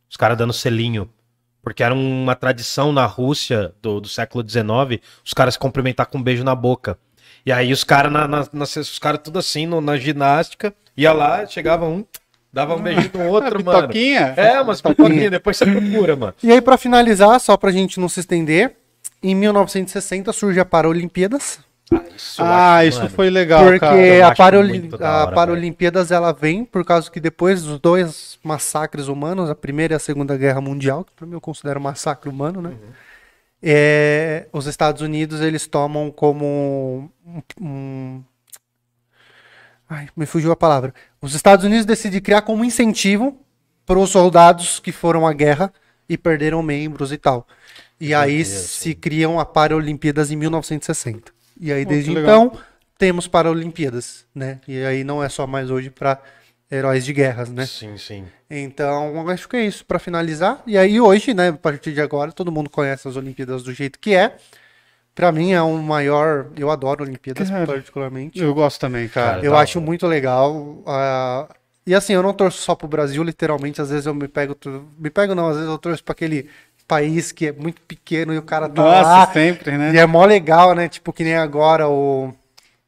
Os 0.09 0.17
caras 0.17 0.37
dando 0.37 0.53
selinho. 0.53 1.09
Porque 1.61 1.83
era 1.83 1.93
uma 1.93 2.35
tradição 2.35 2.91
na 2.91 3.05
Rússia 3.05 3.73
do, 3.81 3.99
do 3.99 4.07
século 4.07 4.47
XIX, 4.47 5.01
os 5.25 5.33
caras 5.33 5.53
se 5.55 5.59
cumprimentar 5.59 6.05
com 6.07 6.17
um 6.17 6.23
beijo 6.23 6.43
na 6.43 6.55
boca. 6.55 6.97
E 7.45 7.51
aí 7.51 7.71
os 7.71 7.83
caras 7.83 8.11
na, 8.11 8.27
na, 8.27 8.47
na- 8.51 8.63
os 8.63 8.97
caras 8.99 9.19
tudo 9.23 9.39
assim, 9.39 9.65
no- 9.65 9.81
na 9.81 9.97
ginástica, 9.97 10.73
ia 10.95 11.11
lá, 11.11 11.45
chegava 11.45 11.85
um, 11.85 12.05
dava 12.51 12.75
um 12.75 12.81
beijo 12.81 13.11
no 13.13 13.27
outro, 13.27 13.61
mano. 13.63 13.81
Pitoquinha? 13.89 14.33
É, 14.37 14.59
umas 14.61 14.81
pipoquinhas, 14.81 15.31
depois 15.31 15.57
você 15.57 15.65
procura, 15.65 16.15
mano. 16.15 16.33
E 16.41 16.51
aí, 16.51 16.61
para 16.61 16.77
finalizar, 16.77 17.39
só 17.39 17.55
pra 17.57 17.71
gente 17.71 17.99
não 17.99 18.07
se 18.09 18.21
estender, 18.21 18.75
em 19.21 19.35
1960 19.35 20.31
surge 20.31 20.59
a 20.61 20.65
Paralimpíadas, 20.65 21.59
Isso 22.15 22.41
eu 22.41 22.45
Ah, 22.45 22.77
acho, 22.77 22.87
isso 22.89 23.09
foi 23.09 23.29
legal, 23.29 23.63
porque 23.65 23.79
cara. 23.79 24.25
a, 24.25 24.27
hora, 24.27 25.31
a 25.31 25.31
Paralimpíadas 25.33 26.11
ela 26.11 26.31
vem 26.31 26.63
por 26.65 26.85
causa 26.85 27.09
que 27.09 27.19
depois 27.19 27.63
dos 27.63 27.79
dois 27.79 28.37
massacres 28.43 29.07
humanos, 29.07 29.49
a 29.49 29.55
Primeira 29.55 29.93
e 29.93 29.95
a 29.95 29.99
Segunda 29.99 30.37
Guerra 30.37 30.61
Mundial, 30.61 31.03
que 31.03 31.11
pra 31.13 31.25
mim 31.25 31.33
eu 31.33 31.41
considero 31.41 31.79
um 31.79 31.83
massacre 31.83 32.29
humano, 32.29 32.61
né? 32.61 32.73
É, 33.61 34.47
os 34.53 34.67
Estados 34.67 35.01
Unidos 35.01 35.41
eles 35.41 35.67
tomam 35.67 36.11
como 36.11 37.09
um, 37.25 37.41
um- 37.59 38.23
Ai, 39.89 40.07
me 40.15 40.25
fugiu 40.25 40.51
a 40.51 40.55
palavra. 40.55 40.93
Os 41.21 41.33
Estados 41.33 41.65
Unidos 41.65 41.85
decidem 41.85 42.21
criar 42.21 42.43
como 42.43 42.63
incentivo 42.63 43.37
para 43.85 43.97
os 43.97 44.11
soldados 44.11 44.79
que 44.79 44.91
foram 44.91 45.25
à 45.25 45.33
guerra 45.33 45.73
e 46.07 46.17
perderam 46.17 46.61
membros 46.61 47.11
e 47.11 47.17
tal. 47.17 47.47
E 47.99 48.13
aí 48.13 48.37
Deus, 48.37 48.47
se 48.47 48.93
criam 48.93 49.39
a 49.39 49.45
Paralimpíadas 49.45 50.31
em 50.31 50.35
1960. 50.35 51.31
E 51.59 51.71
aí 51.71 51.85
desde 51.85 52.13
legal. 52.13 52.45
então 52.45 52.59
temos 52.97 53.27
Paralimpíadas, 53.27 54.25
né? 54.33 54.59
E 54.67 54.83
aí 54.83 55.03
não 55.03 55.23
é 55.23 55.29
só 55.29 55.45
mais 55.47 55.69
hoje 55.69 55.89
para 55.89 56.19
heróis 56.71 57.03
de 57.05 57.13
guerras, 57.13 57.49
né? 57.49 57.65
Sim, 57.65 57.97
sim. 57.97 58.25
Então, 58.49 59.27
acho 59.29 59.47
que 59.47 59.57
é 59.57 59.65
isso 59.65 59.85
para 59.85 59.99
finalizar. 59.99 60.61
E 60.65 60.77
aí 60.77 60.99
hoje, 60.99 61.33
né, 61.33 61.49
a 61.49 61.53
partir 61.53 61.93
de 61.93 62.01
agora, 62.01 62.31
todo 62.31 62.51
mundo 62.51 62.69
conhece 62.69 63.07
as 63.07 63.15
Olimpíadas 63.15 63.63
do 63.63 63.73
jeito 63.73 63.99
que 63.99 64.13
é. 64.15 64.35
Pra 65.15 65.31
mim 65.31 65.51
é 65.51 65.61
um 65.61 65.81
maior, 65.81 66.47
eu 66.55 66.69
adoro 66.69 67.03
Olimpíadas 67.03 67.49
Cara, 67.49 67.65
particularmente. 67.67 68.39
Eu 68.39 68.53
gosto 68.53 68.79
também, 68.79 69.07
cara. 69.09 69.35
Cara, 69.35 69.45
Eu 69.45 69.51
da 69.51 69.59
acho 69.59 69.81
muito 69.81 70.07
legal. 70.07 70.81
ah, 70.87 71.47
e 71.85 71.93
assim, 71.95 72.13
eu 72.13 72.21
não 72.23 72.33
torço 72.33 72.61
só 72.61 72.75
pro 72.75 72.87
Brasil, 72.87 73.21
literalmente. 73.23 73.81
Às 73.81 73.89
vezes 73.89 74.05
eu 74.05 74.13
me 74.13 74.27
pego. 74.27 74.55
Me 74.97 75.09
pego 75.09 75.33
não, 75.35 75.49
às 75.49 75.55
vezes 75.55 75.69
eu 75.69 75.77
torço 75.77 76.03
pra 76.03 76.11
aquele 76.13 76.47
país 76.89 77.31
que 77.31 77.47
é 77.47 77.51
muito 77.53 77.79
pequeno 77.83 78.33
e 78.33 78.37
o 78.37 78.41
cara 78.41 78.67
tá 78.67 78.81
Nossa, 78.81 79.01
lá. 79.09 79.27
sempre, 79.31 79.77
né? 79.77 79.93
E 79.93 79.97
é 79.97 80.05
mó 80.05 80.25
legal, 80.25 80.73
né? 80.75 80.89
Tipo, 80.89 81.13
que 81.13 81.23
nem 81.23 81.35
agora 81.37 81.87
o. 81.87 82.33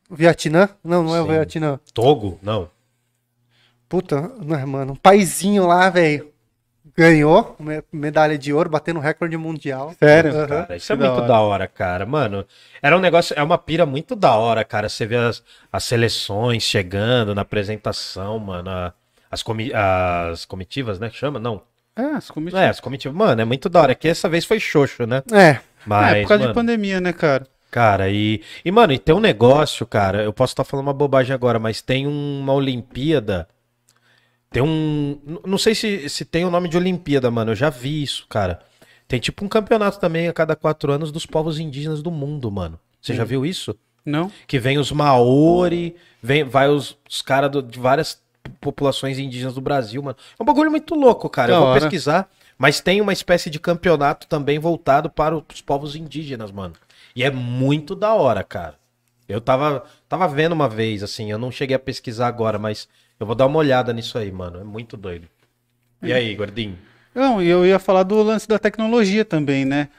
Vietnã? 0.09 0.67
Não, 0.83 1.03
não 1.03 1.15
é 1.15 1.21
o. 1.21 1.25
Vietnã. 1.27 1.79
Togo? 1.93 2.37
Não. 2.41 2.69
Puta, 3.87 4.31
não 4.41 4.57
é, 4.57 4.65
mano. 4.65 4.93
Um 4.93 4.95
paizinho 4.97 5.67
lá, 5.67 5.89
velho. 5.89 6.29
Ganhou 6.97 7.55
me- 7.59 7.83
medalha 7.91 8.37
de 8.37 8.51
ouro, 8.51 8.69
batendo 8.69 8.99
recorde 8.99 9.37
mundial. 9.37 9.93
Sério? 9.97 10.35
Aham. 10.35 10.47
Cara, 10.47 10.75
isso 10.75 10.91
é 10.91 10.95
da 10.95 11.05
muito 11.05 11.17
hora. 11.19 11.27
da 11.27 11.39
hora, 11.39 11.67
cara. 11.67 12.05
Mano, 12.05 12.45
era 12.81 12.97
um 12.97 12.99
negócio, 12.99 13.33
é 13.37 13.41
uma 13.43 13.57
pira 13.57 13.85
muito 13.85 14.15
da 14.15 14.35
hora, 14.35 14.65
cara. 14.65 14.89
Você 14.89 15.05
vê 15.05 15.15
as, 15.15 15.41
as 15.71 15.83
seleções 15.85 16.63
chegando 16.63 17.33
na 17.33 17.41
apresentação, 17.43 18.39
mano. 18.39 18.69
a- 18.69 18.93
as, 19.29 19.41
comi 19.41 19.71
as 19.73 20.43
comitivas, 20.43 20.99
né? 20.99 21.09
Chama? 21.13 21.39
Não. 21.39 21.61
É, 21.95 22.03
as 22.03 22.30
comitivas. 22.31 22.61
É, 22.61 22.69
as 22.69 22.80
comitivas. 22.80 23.18
Mano, 23.18 23.41
é 23.41 23.45
muito 23.45 23.69
da 23.69 23.81
hora. 23.81 23.95
Que 23.95 24.07
essa 24.07 24.30
vez 24.30 24.45
foi 24.45 24.59
xoxo, 24.59 25.05
né? 25.05 25.23
É. 25.31 25.59
Mas, 25.85 26.18
é, 26.18 26.22
por 26.22 26.27
causa 26.30 26.43
mano, 26.43 26.53
de 26.53 26.59
pandemia, 26.59 27.01
né, 27.01 27.13
cara? 27.13 27.47
Cara, 27.69 28.09
e, 28.09 28.41
e, 28.65 28.72
mano, 28.72 28.91
e 28.91 28.99
tem 28.99 29.15
um 29.15 29.19
negócio, 29.19 29.85
cara, 29.85 30.23
eu 30.23 30.34
posso 30.34 30.51
estar 30.51 30.65
falando 30.65 30.88
uma 30.88 30.93
bobagem 30.93 31.34
agora, 31.34 31.57
mas 31.57 31.81
tem 31.81 32.05
uma 32.05 32.53
Olimpíada. 32.53 33.47
Tem 34.49 34.61
um. 34.61 35.39
Não 35.45 35.57
sei 35.57 35.73
se, 35.73 36.09
se 36.09 36.26
tem 36.26 36.43
o 36.43 36.51
nome 36.51 36.68
de 36.68 36.76
Olimpíada, 36.76 37.31
mano. 37.31 37.51
Eu 37.51 37.55
já 37.55 37.69
vi 37.69 38.03
isso, 38.03 38.27
cara. 38.27 38.59
Tem 39.07 39.19
tipo 39.19 39.43
um 39.43 39.47
campeonato 39.47 39.99
também 39.99 40.27
a 40.27 40.34
cada 40.34 40.55
quatro 40.55 40.91
anos 40.91 41.11
dos 41.11 41.26
povos 41.26 41.59
indígenas 41.59 42.01
do 42.01 42.11
mundo, 42.11 42.51
mano. 42.51 42.80
Você 43.01 43.13
já 43.13 43.23
viu 43.23 43.45
isso? 43.45 43.76
Não? 44.05 44.31
Que 44.47 44.59
vem 44.59 44.77
os 44.77 44.91
Maori, 44.91 45.95
vem, 46.22 46.43
vai 46.43 46.68
os, 46.69 46.97
os 47.09 47.22
caras 47.22 47.51
de 47.65 47.80
várias 47.80 48.22
populações 48.59 49.19
indígenas 49.19 49.55
do 49.55 49.61
Brasil, 49.61 50.01
mano. 50.01 50.18
É 50.39 50.43
um 50.43 50.45
bagulho 50.45 50.72
muito 50.72 50.95
louco, 50.95 51.30
cara. 51.30 51.49
Da 51.49 51.57
eu 51.57 51.61
vou 51.61 51.69
hora. 51.69 51.81
pesquisar. 51.81 52.30
Mas 52.57 52.80
tem 52.80 53.01
uma 53.01 53.11
espécie 53.11 53.49
de 53.49 53.59
campeonato 53.59 54.27
também 54.27 54.59
voltado 54.59 55.09
para 55.09 55.35
os 55.35 55.61
povos 55.61 55.95
indígenas, 55.95 56.51
mano. 56.51 56.76
E 57.15 57.23
é 57.23 57.31
muito 57.31 57.95
da 57.95 58.13
hora, 58.13 58.43
cara. 58.43 58.76
Eu 59.27 59.41
tava, 59.41 59.84
tava 60.07 60.27
vendo 60.27 60.51
uma 60.51 60.69
vez, 60.69 61.01
assim, 61.01 61.31
eu 61.31 61.38
não 61.38 61.51
cheguei 61.51 61.76
a 61.76 61.80
pesquisar 61.80 62.27
agora, 62.27 62.59
mas 62.59 62.88
eu 63.19 63.26
vou 63.26 63.35
dar 63.35 63.47
uma 63.47 63.57
olhada 63.57 63.91
nisso 63.93 64.18
aí, 64.18 64.31
mano. 64.31 64.59
É 64.59 64.63
muito 64.63 64.95
doido. 64.95 65.27
E 66.03 66.11
aí, 66.13 66.35
gordinho? 66.35 66.77
Não, 67.15 67.41
e 67.41 67.47
eu 67.47 67.65
ia 67.65 67.80
falar 67.80 68.03
do 68.03 68.22
lance 68.22 68.47
da 68.47 68.59
tecnologia 68.59 69.26
também, 69.26 69.65
né? 69.65 69.89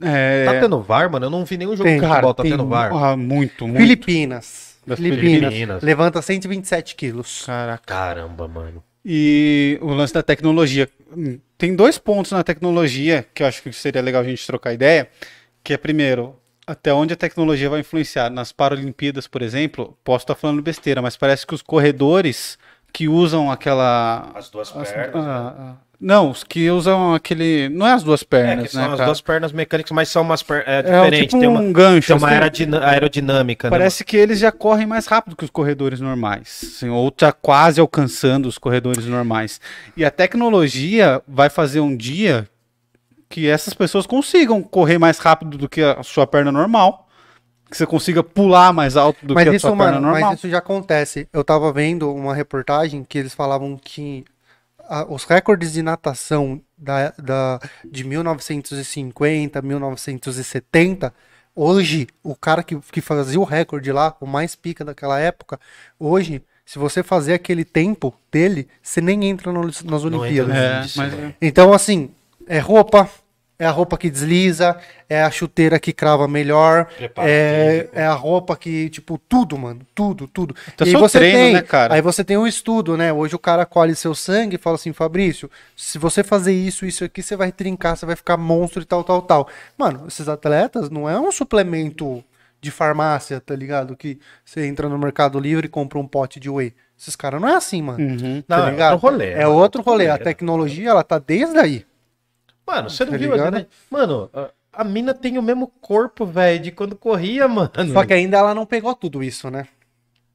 É... 0.00 0.44
Tá 0.44 0.60
tendo 0.60 0.80
VAR, 0.80 1.10
mano? 1.10 1.26
Eu 1.26 1.30
não 1.30 1.44
vi 1.44 1.56
nenhum 1.56 1.76
jogo 1.76 1.88
Tem, 1.88 2.00
de 2.00 2.06
futebol, 2.06 2.34
tá 2.34 2.42
tendo 2.42 2.66
VAR. 2.66 2.92
Ah, 2.94 3.16
muito, 3.16 3.66
muito. 3.66 3.80
Filipinas. 3.80 4.65
Das 4.86 4.98
Filipinas. 4.98 5.52
Filipinas. 5.52 5.82
Levanta 5.82 6.22
127 6.22 6.94
quilos. 6.94 7.42
Caraca. 7.46 7.82
Caramba, 7.84 8.46
mano. 8.46 8.82
E 9.04 9.78
o 9.82 9.92
lance 9.94 10.12
da 10.14 10.22
tecnologia. 10.22 10.88
Hum, 11.16 11.38
Tem 11.58 11.74
dois 11.74 11.96
pontos 11.98 12.32
na 12.32 12.42
tecnologia 12.44 13.26
que 13.34 13.42
eu 13.42 13.46
acho 13.46 13.62
que 13.62 13.72
seria 13.72 14.02
legal 14.02 14.22
a 14.22 14.24
gente 14.24 14.46
trocar 14.46 14.72
ideia. 14.72 15.08
Que 15.64 15.72
é, 15.74 15.76
primeiro, 15.76 16.36
até 16.66 16.92
onde 16.92 17.12
a 17.14 17.16
tecnologia 17.16 17.68
vai 17.70 17.80
influenciar. 17.80 18.30
Nas 18.30 18.52
Paralimpíadas, 18.52 19.26
por 19.26 19.42
exemplo, 19.42 19.96
posso 20.04 20.24
estar 20.24 20.34
falando 20.34 20.60
besteira, 20.62 21.00
mas 21.02 21.16
parece 21.16 21.46
que 21.46 21.54
os 21.54 21.62
corredores 21.62 22.58
que 22.92 23.08
usam 23.08 23.50
aquela. 23.50 24.30
As 24.34 24.48
duas 24.50 24.74
as- 24.76 24.90
pernas. 24.92 25.24
ah, 25.24 25.54
ah, 25.58 25.74
não, 26.00 26.30
os 26.30 26.44
que 26.44 26.70
usam 26.70 27.14
aquele. 27.14 27.68
Não 27.70 27.86
é 27.86 27.92
as 27.92 28.02
duas 28.02 28.22
É, 28.22 28.24
pernas, 28.24 28.66
que 28.66 28.72
são 28.72 28.82
né? 28.82 28.88
as 28.88 28.94
cara? 28.94 29.04
duas 29.06 29.20
pernas 29.20 29.52
mecânicas, 29.52 29.92
mas 29.92 30.08
são 30.08 30.22
umas 30.22 30.42
pernas 30.42 30.66
é, 30.66 30.78
É 30.78 30.82
diferentes. 30.82 31.20
tipo 31.28 31.38
tem 31.40 31.48
uma, 31.48 31.60
um 31.60 31.72
gancho. 31.72 32.08
tem 32.08 32.16
uma 32.16 32.28
assim. 32.28 32.74
aerodinâmica, 32.82 33.70
Parece 33.70 34.04
que 34.04 34.16
eles 34.16 34.38
já 34.38 34.52
correm 34.52 34.86
mais 34.86 35.06
rápido 35.06 35.34
que 35.36 35.44
os 35.44 35.50
corredores 35.50 36.00
normais, 36.00 36.60
assim, 36.76 36.88
ou 36.88 37.10
tá 37.10 37.32
quase 37.32 37.80
alcançando 37.80 38.46
os 38.46 38.58
corredores 38.58 39.06
normais. 39.06 39.60
E 39.96 40.04
a 40.04 40.10
tecnologia 40.10 41.22
vai 41.26 41.48
fazer 41.48 41.80
um 41.80 41.96
dia 41.96 42.48
que 43.28 43.48
essas 43.48 43.74
pessoas 43.74 44.06
consigam 44.06 44.62
correr 44.62 44.98
mais 44.98 45.18
rápido 45.18 45.58
do 45.58 45.68
que 45.68 45.82
a 45.82 46.02
sua 46.02 46.26
perna 46.26 46.52
normal, 46.52 47.08
que 47.68 47.76
você 47.76 47.84
consiga 47.84 48.22
pular 48.22 48.72
mais 48.72 48.96
alto 48.96 49.26
do 49.26 49.34
Mas 49.34 49.42
que 49.44 49.50
a 49.50 49.52
isso, 49.54 49.66
sua 49.66 49.76
perna 49.76 49.92
mano, 49.94 50.06
normal. 50.06 50.30
mas 50.30 50.38
isso 50.38 50.48
já 50.48 50.58
acontece. 50.58 51.26
Eu 51.32 51.42
tava 51.42 51.72
vendo 51.72 52.12
uma 52.14 52.32
reportagem 52.34 53.02
que 53.02 53.18
eles 53.18 53.34
falavam 53.34 53.76
que 53.82 54.24
a- 54.88 55.04
os 55.08 55.24
recordes 55.24 55.72
de 55.72 55.82
natação 55.82 56.60
da, 56.76 57.10
da, 57.18 57.60
de 57.84 58.04
1950, 58.04 59.60
1970, 59.62 61.12
hoje, 61.54 62.06
o 62.22 62.34
cara 62.34 62.62
que, 62.62 62.78
que 62.92 63.00
fazia 63.00 63.40
o 63.40 63.44
recorde 63.44 63.90
lá, 63.92 64.14
o 64.20 64.26
mais 64.26 64.54
pica 64.54 64.84
daquela 64.84 65.18
época, 65.18 65.58
hoje, 65.98 66.42
se 66.64 66.78
você 66.78 67.02
fazer 67.02 67.34
aquele 67.34 67.64
tempo 67.64 68.14
dele, 68.30 68.68
você 68.82 69.00
nem 69.00 69.24
entra 69.26 69.52
no- 69.52 69.62
nas 69.62 69.82
Não 69.82 69.96
entra 69.96 70.06
Olimpíadas. 70.08 70.48
no- 70.54 70.60
É, 70.60 70.80
mas 70.96 71.14
mano. 71.14 71.34
Então, 71.40 71.72
assim, 71.72 72.10
é 72.46 72.58
roupa, 72.58 73.08
é 73.58 73.64
a 73.66 73.70
roupa 73.70 73.96
que 73.96 74.10
desliza, 74.10 74.76
é 75.08 75.22
a 75.22 75.30
chuteira 75.30 75.78
que 75.78 75.92
crava 75.92 76.28
melhor, 76.28 76.88
é, 77.18 77.78
físico. 77.80 77.98
é 77.98 78.04
a 78.06 78.12
roupa 78.12 78.56
que, 78.56 78.90
tipo, 78.90 79.18
tudo, 79.28 79.56
mano, 79.56 79.80
tudo, 79.94 80.26
tudo. 80.28 80.54
Até 80.68 80.84
e 80.84 80.88
aí 80.88 80.96
você 80.96 81.18
treino, 81.18 81.38
tem, 81.38 81.52
né, 81.54 81.62
cara? 81.62 81.94
aí 81.94 82.02
você 82.02 82.22
tem 82.22 82.36
um 82.36 82.46
estudo, 82.46 82.96
né? 82.96 83.12
Hoje 83.12 83.34
o 83.34 83.38
cara 83.38 83.64
colhe 83.64 83.94
seu 83.94 84.14
sangue 84.14 84.56
e 84.56 84.58
fala 84.58 84.76
assim, 84.76 84.92
Fabrício, 84.92 85.50
se 85.76 85.98
você 85.98 86.22
fazer 86.22 86.52
isso, 86.52 86.84
isso 86.84 87.04
aqui, 87.04 87.22
você 87.22 87.34
vai 87.36 87.50
trincar, 87.50 87.96
você 87.96 88.04
vai 88.04 88.16
ficar 88.16 88.36
monstro 88.36 88.82
e 88.82 88.84
tal, 88.84 89.02
tal, 89.02 89.22
tal. 89.22 89.48
Mano, 89.78 90.04
esses 90.06 90.28
atletas 90.28 90.90
não 90.90 91.08
é 91.08 91.18
um 91.18 91.32
suplemento 91.32 92.22
de 92.60 92.70
farmácia, 92.70 93.40
tá 93.40 93.54
ligado? 93.54 93.96
Que 93.96 94.18
você 94.44 94.66
entra 94.66 94.88
no 94.88 94.98
Mercado 94.98 95.38
Livre 95.38 95.66
e 95.66 95.70
compra 95.70 95.98
um 95.98 96.06
pote 96.06 96.40
de 96.40 96.50
whey. 96.50 96.74
Esses 96.98 97.14
caras 97.14 97.40
não 97.40 97.48
é 97.48 97.54
assim, 97.54 97.82
mano. 97.82 97.98
Uhum. 98.02 98.42
Tá 98.42 98.56
Não, 98.58 98.66
é 98.68 98.70
ligado? 98.70 98.92
outro 98.94 99.08
rolê, 99.10 99.30
É 99.32 99.44
mano, 99.44 99.52
outro 99.56 99.82
rolê. 99.82 100.08
A 100.08 100.12
rolê. 100.14 100.24
tecnologia, 100.24 100.88
ela 100.90 101.02
tá 101.04 101.18
desde 101.18 101.58
aí. 101.58 101.84
Mano, 102.66 102.90
você 102.90 103.04
não 103.04 103.12
Tá 103.12 103.18
viu? 103.18 103.32
ligado? 103.32 103.54
né? 103.54 103.66
Mano, 103.90 104.30
a, 104.72 104.84
mina 104.84 105.14
tem 105.14 105.38
o 105.38 105.42
mesmo 105.42 105.68
corpo, 105.80 106.26
velho, 106.26 106.60
de 106.62 106.70
quando 106.70 106.96
corria, 106.96 107.46
mano. 107.48 107.70
Só 107.92 108.04
que 108.04 108.12
ainda 108.12 108.36
ela 108.38 108.54
não 108.54 108.66
pegou 108.66 108.94
tudo 108.94 109.22
isso, 109.22 109.50
né? 109.50 109.66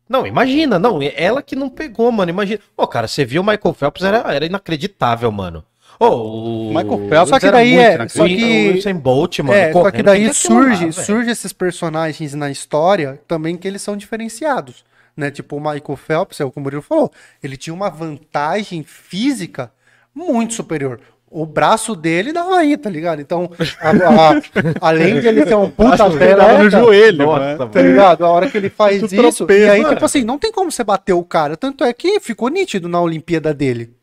Não, 0.08 0.28
imagina, 0.28 0.78
não, 0.78 0.99
ela 1.16 1.41
que 1.41 1.56
não 1.56 1.70
pegou, 1.70 2.12
mano, 2.12 2.30
imagina. 2.32 2.60
Ô, 2.76 2.86
cara, 2.86 3.08
você 3.08 3.24
viu 3.24 3.41
o 3.41 3.45
Michael 3.45 3.74
Phelps, 3.74 4.03
era, 4.03 4.18
era 4.34 4.45
inacreditável, 4.45 5.32
mano. 5.32 5.64
Ô, 5.99 6.70
o... 6.70 6.74
Michael 6.74 7.08
Phelps 7.10 7.30
Só 7.30 7.40
que 7.40 7.52
daí 7.52 7.78
é- 7.78 8.08
só 8.10 8.26
que- 8.28 8.74
Usain 8.78 8.95
Bolt, 8.95 9.40
mano, 9.40 9.53
é, 9.53 9.72
só 9.72 9.91
que 9.91 10.02
daí 10.03 10.28
lá, 10.28 10.34
surge, 10.34 10.80
velho. 10.90 10.94
surge 10.94 11.30
esses 11.30 11.53
personagens 11.53 12.34
na 12.34 12.49
história 12.49 13.22
também 13.28 13.56
que 13.56 13.68
eles 13.68 13.82
são 13.84 13.95
diferenciados, 13.95 14.84
né? 15.16 15.30
Tipo 15.32 15.58
o 15.58 15.60
Michael 15.60 15.95
Phelps, 15.95 16.40
é 16.41 16.45
o 16.45 16.52
que 16.52 16.58
o 16.58 16.62
Murilo 16.62 16.82
falou, 16.82 17.12
ele 17.41 17.56
tinha 17.56 17.74
uma 17.74 17.90
vantagem 17.90 18.84
física 18.84 19.72
muito 20.14 20.53
superior. 20.56 20.99
O 21.34 21.45
braço 21.45 21.95
dele 21.95 22.34
dava 22.34 22.58
aí, 22.58 22.76
tá 22.76 22.90
ligado? 22.90 23.22
Então, 23.22 23.49
a- 23.80 23.90
a- 23.90 24.41
além 24.90 25.22
de 25.22 25.28
ele 25.28 25.45
ser 25.45 25.56
um 25.56 25.70
puta 25.70 25.95
Tava 25.95 26.10
no 26.10 26.16
atleta, 26.18 26.70
joelho, 26.70 27.26
Nossa, 27.26 27.40
mano. 27.58 27.70
Tá 27.72 27.82
ligado? 27.82 28.26
A 28.26 28.30
hora 28.30 28.49
que 28.49 28.58
ele 28.58 28.70
faz 28.70 29.02
isso, 29.02 29.16
tropeça, 29.38 29.66
e 29.66 29.70
aí, 29.70 29.82
mano. 29.82 29.94
tipo 29.95 30.03
assim, 30.06 30.26
não 30.26 30.38
tem 30.38 30.52
como 30.52 30.70
você 30.70 30.84
bater 30.84 31.14
o 31.14 31.24
cara. 31.24 31.56
Tanto 31.56 31.86
é 31.86 31.94
que 31.94 32.20
ficou 32.20 32.49
nítido 32.49 32.90
na 32.90 32.99
Olimpíada 32.99 33.53
dele. 33.53 33.94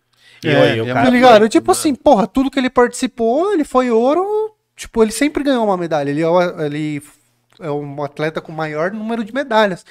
E, 0.43 0.49
É, 0.49 0.57
aí, 0.73 0.81
o 0.81 0.85
é 0.85 0.93
cara 0.95 1.05
tá 1.05 1.11
ligado? 1.11 1.39
foi- 1.41 1.49
tipo 1.51 1.71
assim, 1.71 1.95
porra, 1.95 2.27
tudo 2.27 2.51
que 2.51 2.59
ele 2.59 2.71
participou, 2.71 3.53
ele 3.53 3.65
foi 3.65 3.91
ouro. 3.91 4.25
Tipo, 4.75 5.03
ele 5.03 5.13
sempre 5.13 5.45
ganhou 5.45 5.65
uma 5.67 5.77
medalha. 5.77 6.09
Ele 6.09 6.23
é, 6.23 6.29
o- 6.29 6.61
ele 6.63 7.03
é 7.61 7.71
um 7.71 8.03
atleta 8.03 8.41
com 8.41 8.53
maior 8.53 8.91
número 8.93 9.25
de 9.25 9.33
medalhas. 9.35 9.85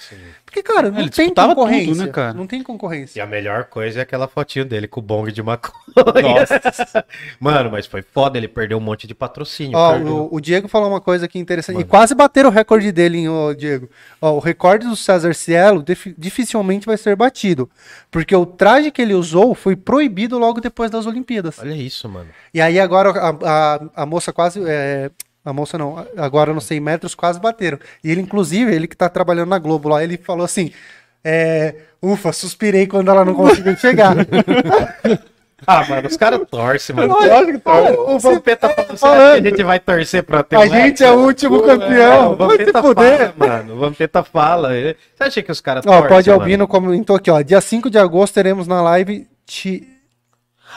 Porque, 0.45 0.63
cara, 0.63 0.89
não 0.89 0.99
Ele 0.99 1.09
tem 1.09 1.25
disputava 1.25 1.49
tudo, 1.53 1.63
concorrência. 1.63 2.05
né, 2.05 2.11
cara? 2.11 2.33
Não 2.33 2.47
tem 2.47 2.61
E 2.61 2.63
concorrência. 2.63 3.23
a 3.23 3.27
melhor 3.27 3.65
coisa 3.65 3.99
é 3.99 4.01
aquela 4.03 4.27
fotinho 4.27 4.65
dele 4.65 4.87
com 4.87 4.99
o 4.99 5.03
bong 5.03 5.31
de 5.31 5.41
maconha. 5.43 5.73
Nossa. 5.95 7.05
Mano, 7.39 7.69
mas 7.71 7.85
foi 7.85 8.01
foda, 8.01 8.37
ele 8.37 8.47
perdeu 8.47 8.77
um 8.77 8.81
monte 8.81 9.05
de 9.07 9.13
patrocínio. 9.13 9.77
Ó, 9.77 9.97
o, 9.97 10.35
o 10.35 10.39
Diego 10.39 10.67
falou 10.67 10.89
uma 10.89 11.01
coisa 11.01 11.25
aqui 11.25 11.37
interessante. 11.39 11.75
E 11.75 11.79
Mano. 11.79 11.89
quase 11.89 12.15
bateram 12.15 12.49
o 12.49 12.53
recorde 12.53 12.91
dele, 12.91 13.17
hein, 13.19 13.29
ô, 13.29 13.53
Diego. 13.53 13.89
Ó, 14.21 14.33
o 14.33 14.39
recorde 14.39 14.87
do 14.87 14.95
César 14.95 15.33
Cielo 15.33 15.83
difi- 15.83 16.15
dificilmente 16.17 16.85
vai 16.85 16.97
ser 16.97 17.15
batido. 17.15 17.69
Porque 18.09 18.35
o 18.35 18.45
traje 18.45 18.91
que 18.91 19.01
ele 19.01 19.13
usou 19.13 19.53
foi 19.53 19.75
proibido 19.75 20.37
logo 20.39 20.61
depois 20.61 20.89
das 20.89 21.05
Olimpíadas. 21.05 21.59
Olha 21.59 21.73
isso, 21.73 22.07
mano. 22.07 22.29
E 22.53 22.61
aí 22.61 22.79
agora 22.79 23.09
a, 23.11 23.29
a, 23.75 23.79
a 24.03 24.05
moça 24.05 24.31
quase. 24.31 24.61
é, 24.65 25.11
a 25.47 25.53
moça 25.53 25.77
não, 25.77 26.05
agora 26.17 26.53
nos 26.53 26.65
100 26.65 26.79
metros 26.79 27.15
quase 27.15 27.39
bateram. 27.39 27.79
E 28.03 28.11
ele, 28.11 28.21
inclusive, 28.21 28.73
ele 28.73 28.87
que 28.87 28.97
tá 28.97 29.07
trabalhando 29.07 29.49
na 29.49 29.59
Globo 29.59 29.89
lá, 29.89 30.03
ele 30.03 30.17
falou 30.17 30.43
assim: 30.43 30.71
é, 31.23 31.75
Ufa, 32.01 32.31
suspirei 32.33 32.85
quando 32.85 33.09
ela 33.09 33.23
não 33.23 33.33
conseguiu 33.33 33.75
chegar. 33.77 34.15
Ah, 35.65 35.83
mano, 35.89 36.07
os 36.07 36.15
caras 36.15 36.39
torcem, 36.51 36.95
mano. 36.95 37.15
Lógico 37.15 37.53
que 37.53 37.57
torce. 37.57 37.97
O, 37.97 38.15
o 38.15 38.19
Vampeta 38.19 38.67
será 38.69 38.95
falando. 38.95 39.41
que 39.41 39.47
a 39.47 39.49
gente 39.49 39.63
vai 39.63 39.79
torcer 39.79 40.21
pra 40.21 40.43
ter 40.43 40.55
A 40.55 40.59
um 40.59 40.69
gente 40.69 41.03
é 41.03 41.11
o 41.11 41.15
último 41.21 41.55
É, 41.55 41.59
o 41.59 41.63
campeão. 41.63 42.35
Vai 42.35 42.57
se 42.57 42.71
Vampeta 42.71 42.83
fala, 42.83 43.33
mano. 43.35 43.73
O 43.73 43.77
Vampeta 43.79 44.23
fala. 44.23 44.69
Você 44.69 44.95
acha 45.23 45.41
que 45.41 45.51
os 45.51 45.59
caras 45.59 45.83
Ó, 45.83 45.89
torcem, 45.89 46.09
Pode 46.09 46.29
mano? 46.29 46.41
Albino 46.41 46.67
comentou 46.67 47.15
aqui, 47.15 47.31
ó. 47.31 47.41
Dia 47.41 47.59
5 47.59 47.89
de 47.89 47.97
agosto 47.97 48.35
teremos 48.35 48.67
na 48.67 48.83
live 48.83 49.27
Ti- 49.47 49.87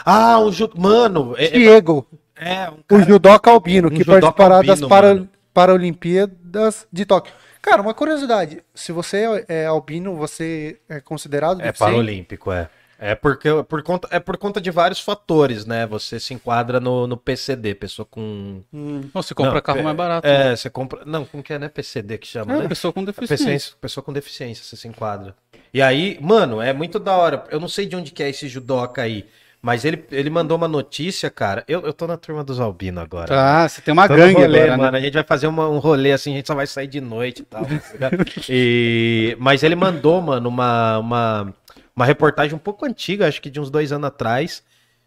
Ah, 0.02 0.38
o 0.38 0.50
Ju... 0.50 0.70
Mano, 0.74 1.34
é, 1.36 1.44
é, 1.44 1.50
Diego, 1.50 2.06
é 2.40 2.70
um 2.70 2.74
o 2.74 2.84
cara... 2.84 3.04
judoca 3.04 3.50
albino, 3.50 3.88
um 3.88 3.90
que 3.90 3.98
judoca 3.98 4.32
participará 4.32 4.62
das 4.62 4.80
para... 4.80 5.26
Paralimpíadas 5.52 6.86
de 6.92 7.04
Tóquio. 7.04 7.32
Cara, 7.60 7.82
uma 7.82 7.92
curiosidade. 7.92 8.62
Se 8.74 8.92
você 8.92 9.44
é 9.48 9.66
albino, 9.66 10.16
você 10.16 10.78
é 10.88 11.00
considerado 11.00 11.60
É 11.60 11.72
paralímpico, 11.72 12.50
é. 12.52 12.68
É 13.02 13.14
porque 13.14 13.48
por 13.66 13.82
conta, 13.82 14.08
é 14.10 14.20
por 14.20 14.36
conta 14.36 14.60
de 14.60 14.70
vários 14.70 15.00
fatores, 15.00 15.64
né? 15.64 15.86
Você 15.86 16.20
se 16.20 16.34
enquadra 16.34 16.78
no, 16.78 17.06
no 17.06 17.16
PCD, 17.16 17.74
pessoa 17.74 18.04
com. 18.04 18.62
Hum. 18.70 19.00
Não, 19.14 19.22
você 19.22 19.34
compra 19.34 19.54
Não, 19.54 19.62
carro 19.62 19.78
é- 19.78 19.82
mais 19.82 19.96
barato. 19.96 20.28
É, 20.28 20.54
você 20.54 20.68
compra. 20.68 21.02
Não, 21.06 21.24
como 21.24 21.42
que 21.42 21.54
é, 21.54 21.58
né? 21.58 21.70
PCD 21.70 22.18
que 22.18 22.26
chama, 22.26 22.52
É, 22.52 22.58
né? 22.58 22.68
pessoa 22.68 22.92
com 22.92 23.02
deficiência. 23.02 23.36
Deficiência, 23.36 23.76
pessoa 23.80 24.04
com 24.04 24.12
deficiência, 24.12 24.62
você 24.62 24.76
se 24.76 24.86
enquadra. 24.86 25.34
E 25.72 25.80
aí, 25.80 26.18
mano, 26.20 26.60
é 26.60 26.74
muito 26.74 26.98
da 26.98 27.16
hora. 27.16 27.44
Eu 27.50 27.58
não 27.58 27.68
sei 27.68 27.86
de 27.86 27.96
onde 27.96 28.10
que 28.10 28.22
é 28.22 28.28
esse 28.28 28.46
judoca 28.48 29.00
aí, 29.00 29.26
mas 29.62 29.84
ele, 29.84 30.04
ele 30.10 30.30
mandou 30.30 30.56
uma 30.56 30.66
notícia, 30.68 31.28
cara. 31.30 31.62
Eu, 31.68 31.80
eu 31.82 31.92
tô 31.92 32.06
na 32.06 32.16
turma 32.16 32.42
dos 32.42 32.58
albinos 32.58 33.02
agora. 33.02 33.26
Tá, 33.28 33.68
você 33.68 33.82
tem 33.82 33.92
uma 33.92 34.08
Tô 34.08 34.14
gangue 34.14 34.40
rolê, 34.40 34.60
agora, 34.60 34.70
né? 34.70 34.76
mano. 34.84 34.96
A 34.96 35.00
gente 35.00 35.12
vai 35.14 35.24
fazer 35.24 35.46
uma- 35.46 35.68
um 35.68 35.78
rolê 35.78 36.12
assim, 36.12 36.32
a 36.32 36.36
gente 36.36 36.46
só 36.46 36.54
vai 36.54 36.66
sair 36.66 36.86
de 36.86 37.00
noite 37.00 37.42
e 37.42 37.44
tal. 37.44 37.64
tá 37.64 38.10
e... 38.48 39.36
Mas 39.38 39.62
ele 39.62 39.74
mandou, 39.76 40.20
mano, 40.22 40.48
uma, 40.48 40.98
uma, 40.98 41.54
uma 41.94 42.04
reportagem 42.06 42.54
um 42.54 42.58
pouco 42.58 42.86
antiga, 42.86 43.28
acho 43.28 43.40
que 43.42 43.50
de 43.50 43.60
uns 43.60 43.70
dois 43.70 43.92
anos 43.92 44.06
atrás, 44.08 44.62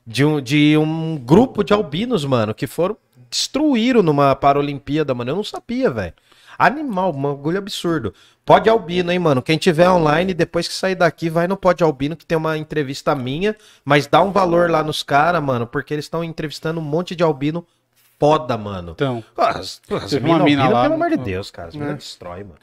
de 0.05 0.23
um, 0.23 0.39
de 0.39 0.77
um 0.77 1.17
grupo 1.17 1.63
de 1.63 1.73
albinos, 1.73 2.23
mano, 2.25 2.53
que 2.53 2.67
foram. 2.67 2.95
Destruíram 3.29 4.03
numa 4.03 4.35
Paralimpíada, 4.35 5.15
mano. 5.15 5.31
Eu 5.31 5.35
não 5.37 5.43
sabia, 5.43 5.89
velho. 5.89 6.13
Animal, 6.65 7.09
um 7.15 7.21
bagulho 7.21 7.57
absurdo. 7.57 8.13
Pode 8.45 8.69
albino, 8.69 9.11
hein, 9.11 9.19
mano? 9.19 9.41
Quem 9.41 9.57
tiver 9.57 9.89
online, 9.89 10.33
depois 10.33 10.67
que 10.67 10.73
sair 10.73 10.95
daqui, 10.95 11.29
vai 11.29 11.47
no 11.47 11.55
Pode 11.57 11.83
Albino, 11.83 12.15
que 12.15 12.25
tem 12.25 12.37
uma 12.37 12.57
entrevista 12.57 13.15
minha, 13.15 13.55
mas 13.85 14.05
dá 14.07 14.21
um 14.21 14.31
valor 14.31 14.69
lá 14.69 14.83
nos 14.83 15.01
caras, 15.03 15.41
mano, 15.41 15.65
porque 15.65 15.93
eles 15.93 16.05
estão 16.05 16.23
entrevistando 16.23 16.79
um 16.79 16.83
monte 16.83 17.15
de 17.15 17.23
albino 17.23 17.65
foda, 18.19 18.57
mano. 18.57 18.91
Então, 18.95 19.23
Ah, 19.37 19.49
As, 19.59 19.81
as 20.01 20.13
mina 20.13 20.35
uma 20.37 20.43
mina 20.45 20.69
lá, 20.69 20.83
pelo 20.83 20.95
amor 20.95 21.09
de 21.09 21.17
né? 21.17 21.23
Deus, 21.23 21.49
cara. 21.51 21.69
As 21.69 21.75
É. 21.75 21.77
minas 21.77 21.95
destrói, 21.97 22.43
mano. 22.43 22.55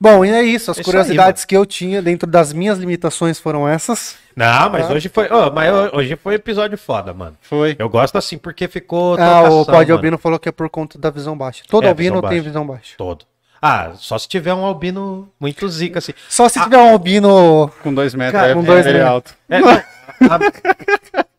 Bom, 0.00 0.24
e 0.24 0.30
é 0.30 0.42
isso. 0.44 0.70
As 0.70 0.76
isso 0.78 0.84
curiosidades 0.84 1.44
que 1.44 1.56
eu 1.56 1.66
tinha 1.66 2.00
dentro 2.00 2.28
das 2.28 2.52
minhas 2.52 2.78
limitações 2.78 3.40
foram 3.40 3.66
essas. 3.68 4.16
Não, 4.36 4.70
mas 4.70 4.86
Tá. 4.86 4.94
hoje 4.94 5.08
foi. 5.08 5.26
ó, 5.28 5.50
mas 5.52 5.72
ho- 5.72 5.96
hoje 5.96 6.14
foi 6.14 6.34
episódio 6.34 6.78
foda, 6.78 7.12
mano. 7.12 7.36
foi. 7.42 7.74
Eu 7.78 7.88
gosto 7.88 8.16
assim 8.16 8.38
porque 8.38 8.68
ficou. 8.68 9.16
Ah, 9.18 9.42
o 9.50 9.64
Pode. 9.66 9.90
Albino 9.90 10.16
falou 10.16 10.38
que 10.38 10.48
é 10.48 10.52
por 10.52 10.70
conta 10.70 10.96
da 10.98 11.10
visão 11.10 11.36
baixa. 11.36 11.64
Todo 11.68 11.84
É, 11.84 11.88
albino 11.88 12.22
tem 12.22 12.40
visão 12.40 12.64
baixa. 12.64 12.94
Todo. 12.96 13.24
Ah, 13.60 13.92
só 13.96 14.16
se 14.18 14.28
tiver 14.28 14.54
um 14.54 14.64
albino 14.64 15.28
muito 15.40 15.68
zica, 15.68 15.98
assim. 15.98 16.12
Só 16.28 16.48
se 16.48 16.60
tiver 16.62 16.78
um 16.78 16.90
albino. 16.90 17.70
Com 17.82 17.92
dois 17.92 18.14
metros, 18.14 18.40
Cara, 18.40 18.52
é, 18.52 18.54
com 18.54 18.62
dois 18.62 18.86
é 18.86 18.92
metros. 18.92 19.08
alto. 19.10 19.34
É, 19.48 19.58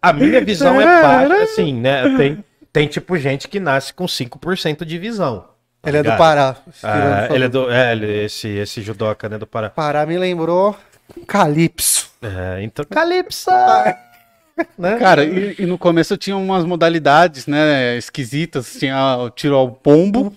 a, 0.01 0.09
a 0.09 0.13
minha 0.13 0.43
visão 0.43 0.79
é 0.79 0.85
baixa, 1.01 1.43
assim, 1.43 1.73
né? 1.73 2.17
Tem, 2.17 2.43
tem 2.71 2.87
tipo 2.87 3.17
gente 3.17 3.47
que 3.47 3.59
nasce 3.59 3.93
com 3.93 4.05
5% 4.05 4.83
de 4.85 4.97
visão. 4.97 5.45
tá 5.81 5.89
Ele 5.89 5.97
é 5.97 6.03
do? 6.03 6.15
Pará. 6.17 6.55
Ah, 6.83 7.27
ele 7.33 7.45
é 7.45 7.49
do. 7.49 7.71
É, 7.71 7.91
ele- 7.93 8.25
esse, 8.25 8.47
esse 8.49 8.81
judoca, 8.81 9.27
né? 9.29 9.37
Do 9.37 9.47
Pará. 9.47 9.69
Pará 9.69 10.05
me 10.05 10.17
lembrou 10.17 10.75
Calypso. 11.27 12.09
É, 12.21 12.61
então. 12.63 12.85
Calypso! 12.89 13.49
né? 14.77 14.97
Cara, 14.97 15.23
e, 15.23 15.55
e 15.59 15.65
no 15.65 15.77
começo 15.77 16.17
tinha 16.17 16.35
umas 16.35 16.65
modalidades, 16.65 17.47
né, 17.47 17.97
esquisitas. 17.97 18.73
Tinha 18.77 19.17
o 19.17 19.29
tiro 19.29 19.55
ao 19.55 19.71
pombo. 19.71 20.33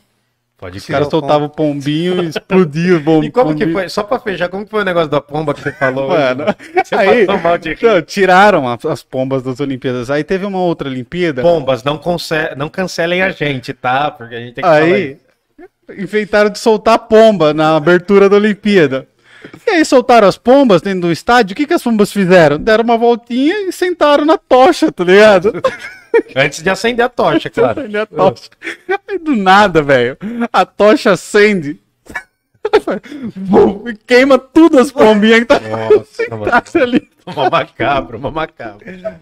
Pode 0.62 0.78
Os 0.78 0.86
caras 0.86 1.09
soltavam 1.09 1.48
o 1.48 1.51
pombinho 1.51 2.22
e 2.22 2.28
explodia 2.28 2.97
o 2.97 3.02
pombo. 3.02 3.24
E 3.24 3.32
como 3.32 3.48
que 3.48 3.55
pombinho. 3.64 3.72
foi? 3.72 3.89
Só 3.89 4.05
pra 4.05 4.20
fechar, 4.20 4.48
como 4.48 4.64
que 4.64 4.70
foi 4.70 4.82
o 4.82 4.84
negócio 4.84 5.10
da 5.10 5.20
pomba 5.20 5.52
que 5.52 5.60
você 5.60 5.72
falou? 5.72 6.10
Mano, 6.10 6.44
Você 6.84 6.94
aí- 6.94 7.26
passou 7.26 7.43
mal 7.43 7.59
de 7.59 7.74
rir. 7.74 7.84
Não, 7.84 8.01
tiraram 8.01 8.68
as, 8.68 8.84
as 8.86 9.02
pombas 9.02 9.43
das 9.43 9.59
Olimpíadas. 9.59 10.09
Aí 10.09 10.22
teve 10.22 10.47
uma 10.47 10.60
outra 10.60 10.89
Olimpíada. 10.89 11.43
Pombas, 11.43 11.82
não, 11.82 11.98
conce- 11.98 12.55
não 12.56 12.68
cancelem 12.68 13.22
a 13.22 13.30
gente, 13.30 13.72
tá? 13.72 14.12
Porque 14.12 14.36
a 14.36 14.39
gente 14.39 14.55
tem 14.55 14.62
que 14.62 14.70
falar 14.70 14.82
Aí 14.84 15.18
isso. 15.59 16.01
inventaram 16.01 16.48
de 16.48 16.60
soltar 16.60 16.97
pomba 17.01 17.52
na 17.52 17.74
abertura 17.74 18.28
da 18.28 18.36
Olimpíada. 18.36 19.09
E 19.66 19.70
aí 19.70 19.84
soltaram 19.84 20.28
as 20.28 20.39
pombas 20.39 20.80
dentro 20.80 21.01
do 21.01 21.10
estádio. 21.10 21.55
O 21.55 21.56
que, 21.56 21.66
que 21.66 21.74
as 21.74 21.82
pombas 21.82 22.12
fizeram? 22.12 22.56
Deram 22.56 22.84
uma 22.84 22.97
voltinha 22.97 23.68
e 23.68 23.72
sentaram 23.72 24.24
na 24.24 24.39
tocha, 24.39 24.93
tá 24.93 25.02
ligado? 25.02 25.52
Antes 26.36 26.62
de 26.62 26.70
acender 26.70 27.05
a 27.05 27.09
tocha, 27.09 27.48
claro. 27.51 27.80
Acende 27.80 27.97
a 27.97 28.06
tocha. 28.06 28.51
Aí 29.09 29.18
do 29.18 29.34
nada, 29.36 29.82
velho. 29.82 30.16
A 30.52 30.64
tocha 30.64 31.12
acende. 31.12 31.80
Bum, 33.36 33.84
e 33.90 33.97
queima 33.97 34.39
tudo 34.39 34.78
as 34.78 34.93
pombinhas 34.93 35.40
que 35.40 35.47
tá 35.47 35.59
Nossa, 35.60 36.28
mano. 36.30 36.44
sentadas 36.44 36.76
ali. 36.76 37.09
Uma 37.26 37.51
macabra, 37.51 38.16
uma 38.16 38.30
macabra. 38.30 39.20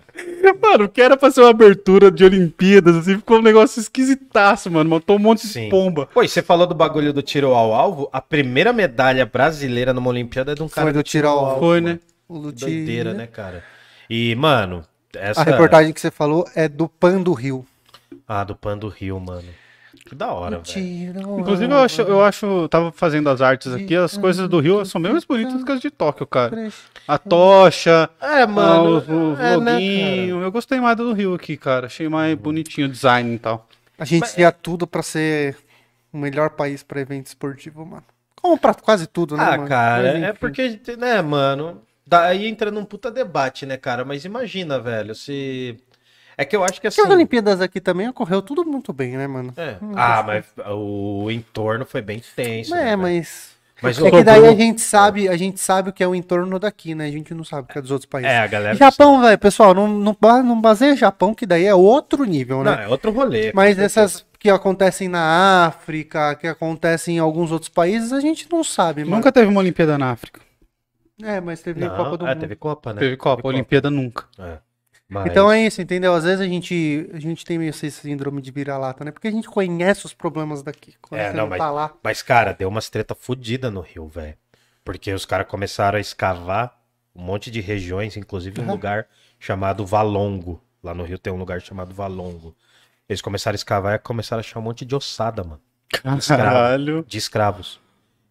Mano, 0.63 0.85
o 0.85 0.89
que 0.89 1.03
era 1.03 1.17
pra 1.17 1.31
ser 1.31 1.41
uma 1.41 1.51
abertura 1.51 2.11
de 2.11 2.25
Olimpíadas, 2.25 2.97
assim, 2.97 3.17
ficou 3.17 3.39
um 3.39 3.43
negócio 3.43 3.81
esquisitaço, 3.81 4.71
mano. 4.71 4.89
Matou 4.91 5.17
um 5.17 5.19
monte 5.19 5.47
Sim. 5.47 5.65
de 5.65 5.71
pomba. 5.71 6.07
Pô, 6.07 6.23
e 6.23 6.29
você 6.29 6.43
falou 6.43 6.67
do 6.67 6.75
bagulho 6.75 7.13
do 7.13 7.23
tiro 7.23 7.49
ao 7.55 7.75
alvo? 7.75 8.09
A 8.13 8.21
primeira 8.21 8.73
medalha 8.73 9.27
brasileira 9.27 9.93
numa 9.93 10.09
Olimpíada 10.11 10.53
é 10.53 10.55
de 10.55 10.63
um 10.63 10.69
cara 10.69 10.87
Foi 10.87 10.93
do 10.93 11.03
tiro 11.03 11.29
ao 11.29 11.45
alvo. 11.45 11.61
Foi, 11.61 11.81
né? 11.81 11.99
Doideira, 12.29 13.13
né, 13.13 13.27
cara? 13.27 13.65
E, 14.09 14.35
mano, 14.35 14.85
essa. 15.15 15.41
A 15.41 15.45
reportagem 15.45 15.93
que 15.93 16.01
você 16.01 16.11
falou 16.11 16.47
é 16.55 16.69
do 16.69 16.89
Pan 16.89 17.21
do 17.23 17.33
Rio. 17.33 17.67
Ah, 18.27 18.45
do 18.45 18.55
Pan 18.55 18.77
do 18.79 18.89
Rio, 18.89 19.19
mano. 19.21 19.49
Que 20.07 20.15
da 20.15 20.33
hora, 20.33 20.61
velho. 20.61 21.39
Inclusive, 21.41 21.73
eu 21.73 21.79
acho, 21.79 22.03
eu 22.03 22.25
acho, 22.25 22.69
tava 22.69 22.91
fazendo 22.91 23.29
as 23.29 23.41
artes 23.41 23.73
aqui, 23.73 23.95
as 23.95 24.17
coisas 24.17 24.49
do 24.49 24.59
Rio 24.59 24.85
são 24.85 25.01
bem 25.01 25.13
mais 25.13 25.25
bonitas 25.25 25.63
que 25.63 25.71
as 25.73 25.81
de 25.81 25.91
Tóquio, 25.91 26.27
cara. 26.27 26.69
A 27.07 27.19
tocha, 27.19 28.09
É, 28.21 28.47
mano. 28.47 28.99
o, 29.09 29.35
o 29.35 29.41
é, 29.41 29.57
né, 29.59 29.73
loguinho. 29.75 30.43
eu 30.43 30.51
gostei 30.51 30.81
mais 30.81 30.97
do 30.97 31.13
Rio 31.13 31.35
aqui, 31.35 31.57
cara. 31.57 31.87
Achei 31.87 32.09
mais 32.09 32.37
bonitinho 32.37 32.87
o 32.87 32.91
design 32.91 33.35
e 33.35 33.39
tal. 33.39 33.69
A 33.99 34.05
gente 34.05 34.33
tinha 34.35 34.51
tudo 34.51 34.87
pra 34.87 35.03
ser 35.03 35.57
o 36.13 36.19
melhor 36.19 36.51
país 36.51 36.83
pra 36.83 37.01
evento 37.01 37.27
esportivo, 37.27 37.85
mano. 37.85 38.05
Como 38.41 38.59
pra 38.59 38.73
quase 38.73 39.07
tudo, 39.07 39.37
né, 39.37 39.45
Ah, 39.45 39.57
mano? 39.59 39.69
cara, 39.69 40.13
Mas, 40.15 40.23
é 40.23 40.33
porque, 40.33 40.81
né, 40.99 41.21
mano, 41.21 41.83
daí 42.11 42.47
entra 42.47 42.71
num 42.71 42.85
puta 42.85 43.11
debate, 43.11 43.65
né, 43.65 43.77
cara? 43.77 44.05
Mas 44.05 44.25
imagina, 44.25 44.81
velho, 44.81 45.15
se. 45.15 45.77
É 46.37 46.45
que 46.45 46.57
eu 46.57 46.65
acho 46.65 46.81
que 46.81 46.87
assim. 46.89 46.97
Porque 46.97 47.09
as 47.13 47.15
Olimpíadas 47.15 47.61
aqui 47.61 47.81
também 47.81 48.09
ocorreu 48.09 48.43
tudo 48.43 48.65
muito 48.65 48.93
bem, 48.93 49.17
né, 49.17 49.27
mano? 49.27 49.55
É. 49.57 49.77
Ah, 49.95 50.23
mas 50.27 50.47
o 50.75 51.31
entorno 51.31 51.85
foi 51.87 52.03
bem 52.03 52.21
tenso. 52.35 52.75
né, 52.75 52.81
É, 52.81 52.85
velho? 52.87 52.99
mas. 52.99 53.51
Mas 53.83 53.99
é 53.99 54.11
que 54.11 54.23
daí 54.23 54.47
a 54.47 54.55
gente 54.55 54.83
sabe, 54.83 55.27
a 55.27 55.37
gente 55.39 55.59
sabe 55.59 55.89
o 55.89 55.93
que 55.93 56.05
é 56.05 56.07
o 56.07 56.15
entorno 56.15 56.59
daqui, 56.59 56.95
né? 56.95 57.07
A 57.07 57.11
gente 57.11 57.33
não 57.33 57.45
sabe 57.45 57.63
o 57.63 57.73
que 57.73 57.79
é 57.79 57.81
dos 57.81 57.91
outros 57.91 58.07
países. 58.07 58.31
É, 58.31 58.39
a 58.39 58.47
galera. 58.47 58.75
Japão, 58.77 59.23
velho, 59.23 59.39
pessoal, 59.39 59.73
não, 59.73 59.89
não, 59.89 60.15
não 60.45 60.61
baseia 60.61 60.95
Japão, 60.95 61.33
que 61.35 61.47
daí 61.47 61.65
é 61.65 61.75
outro 61.75 62.25
nível, 62.25 62.63
Não, 62.63 62.77
né? 62.77 62.85
é 62.85 62.89
outro 62.89 63.11
rolê. 63.11 63.53
Mas 63.55 63.79
essas 63.79 64.27
que 64.39 64.51
acontecem 64.51 65.09
na 65.09 65.65
África, 65.67 66.35
que 66.35 66.47
acontecem 66.47 67.17
em 67.17 67.21
alguns 67.21 67.51
outros 67.51 67.71
países, 67.71 68.13
a 68.13 68.21
gente 68.21 68.47
não 68.53 68.63
sabe, 68.63 69.03
mano. 69.03 69.17
Nunca 69.17 69.33
teve 69.33 69.47
uma 69.47 69.61
Olimpíada 69.61 69.97
na 69.97 70.11
África. 70.11 70.41
É, 71.25 71.41
mas 71.41 71.61
teve 71.63 71.81
Não, 71.81 71.97
Copa 71.97 72.17
do 72.19 72.27
é, 72.27 72.31
Mundo. 72.31 72.41
teve 72.41 72.57
Copa, 72.57 72.93
né? 72.93 73.01
Teve 73.01 73.17
Copa, 73.17 73.47
Olimpíada 73.49 73.91
nunca. 73.91 74.27
É. 74.39 74.59
Mas- 75.09 75.27
Então 75.27 75.51
é 75.51 75.61
isso, 75.67 75.83
entendeu? 75.83 76.15
Às 76.15 76.23
vezes 76.25 76.41
a 76.41 76.47
gente, 76.47 77.11
a 77.13 77.19
gente 77.19 77.45
tem 77.45 77.59
meio 77.59 77.71
esse 77.71 77.91
síndrome 77.91 78.41
de 78.41 78.51
vira-lata, 78.53 79.05
né? 79.05 79.11
Porque 79.11 79.27
a 79.27 79.31
gente 79.31 79.49
conhece 79.49 80.07
os 80.07 80.15
problemas 80.15 80.63
daqui. 80.63 80.95
Quando 81.03 81.21
É, 81.21 81.31
você 81.31 81.37
não, 81.37 81.43
não, 81.45 81.51
mas- 81.51 81.59
tá 81.59 81.71
lá. 81.71 81.93
Mas, 82.03 82.23
cara, 82.23 82.53
deu 82.53 82.69
umas 82.69 82.89
treta 82.89 83.15
fodida 83.15 83.71
no 83.71 83.81
Rio, 83.81 84.07
velho. 84.07 84.35
Porque 84.85 85.13
os 85.13 85.25
caras 85.27 85.47
começaram 85.49 85.99
a 85.99 86.01
escavar 86.01 86.79
um 87.15 87.23
monte 87.23 87.51
de 87.51 87.61
regiões, 87.61 88.17
inclusive 88.17 88.61
um 88.61 88.65
Uhum. 88.65 88.71
lugar 88.71 89.07
chamado 89.39 89.85
Valongo. 89.85 90.63
Lá 90.83 90.95
no 90.95 91.03
Rio 91.03 91.19
tem 91.19 91.33
um 91.33 91.37
lugar 91.37 91.61
chamado 91.61 91.93
Valongo. 91.93 92.57
Eles 93.09 93.21
começaram 93.21 93.55
a 93.55 93.57
escavar 93.57 93.97
e 93.97 93.99
começaram 93.99 94.39
a 94.39 94.43
achar 94.43 94.61
um 94.61 94.63
monte 94.63 94.85
de 94.85 94.95
ossada, 94.95 95.43
mano. 95.43 95.61
Caralho. 96.29 97.05
De 97.07 97.19
escravos. 97.19 97.81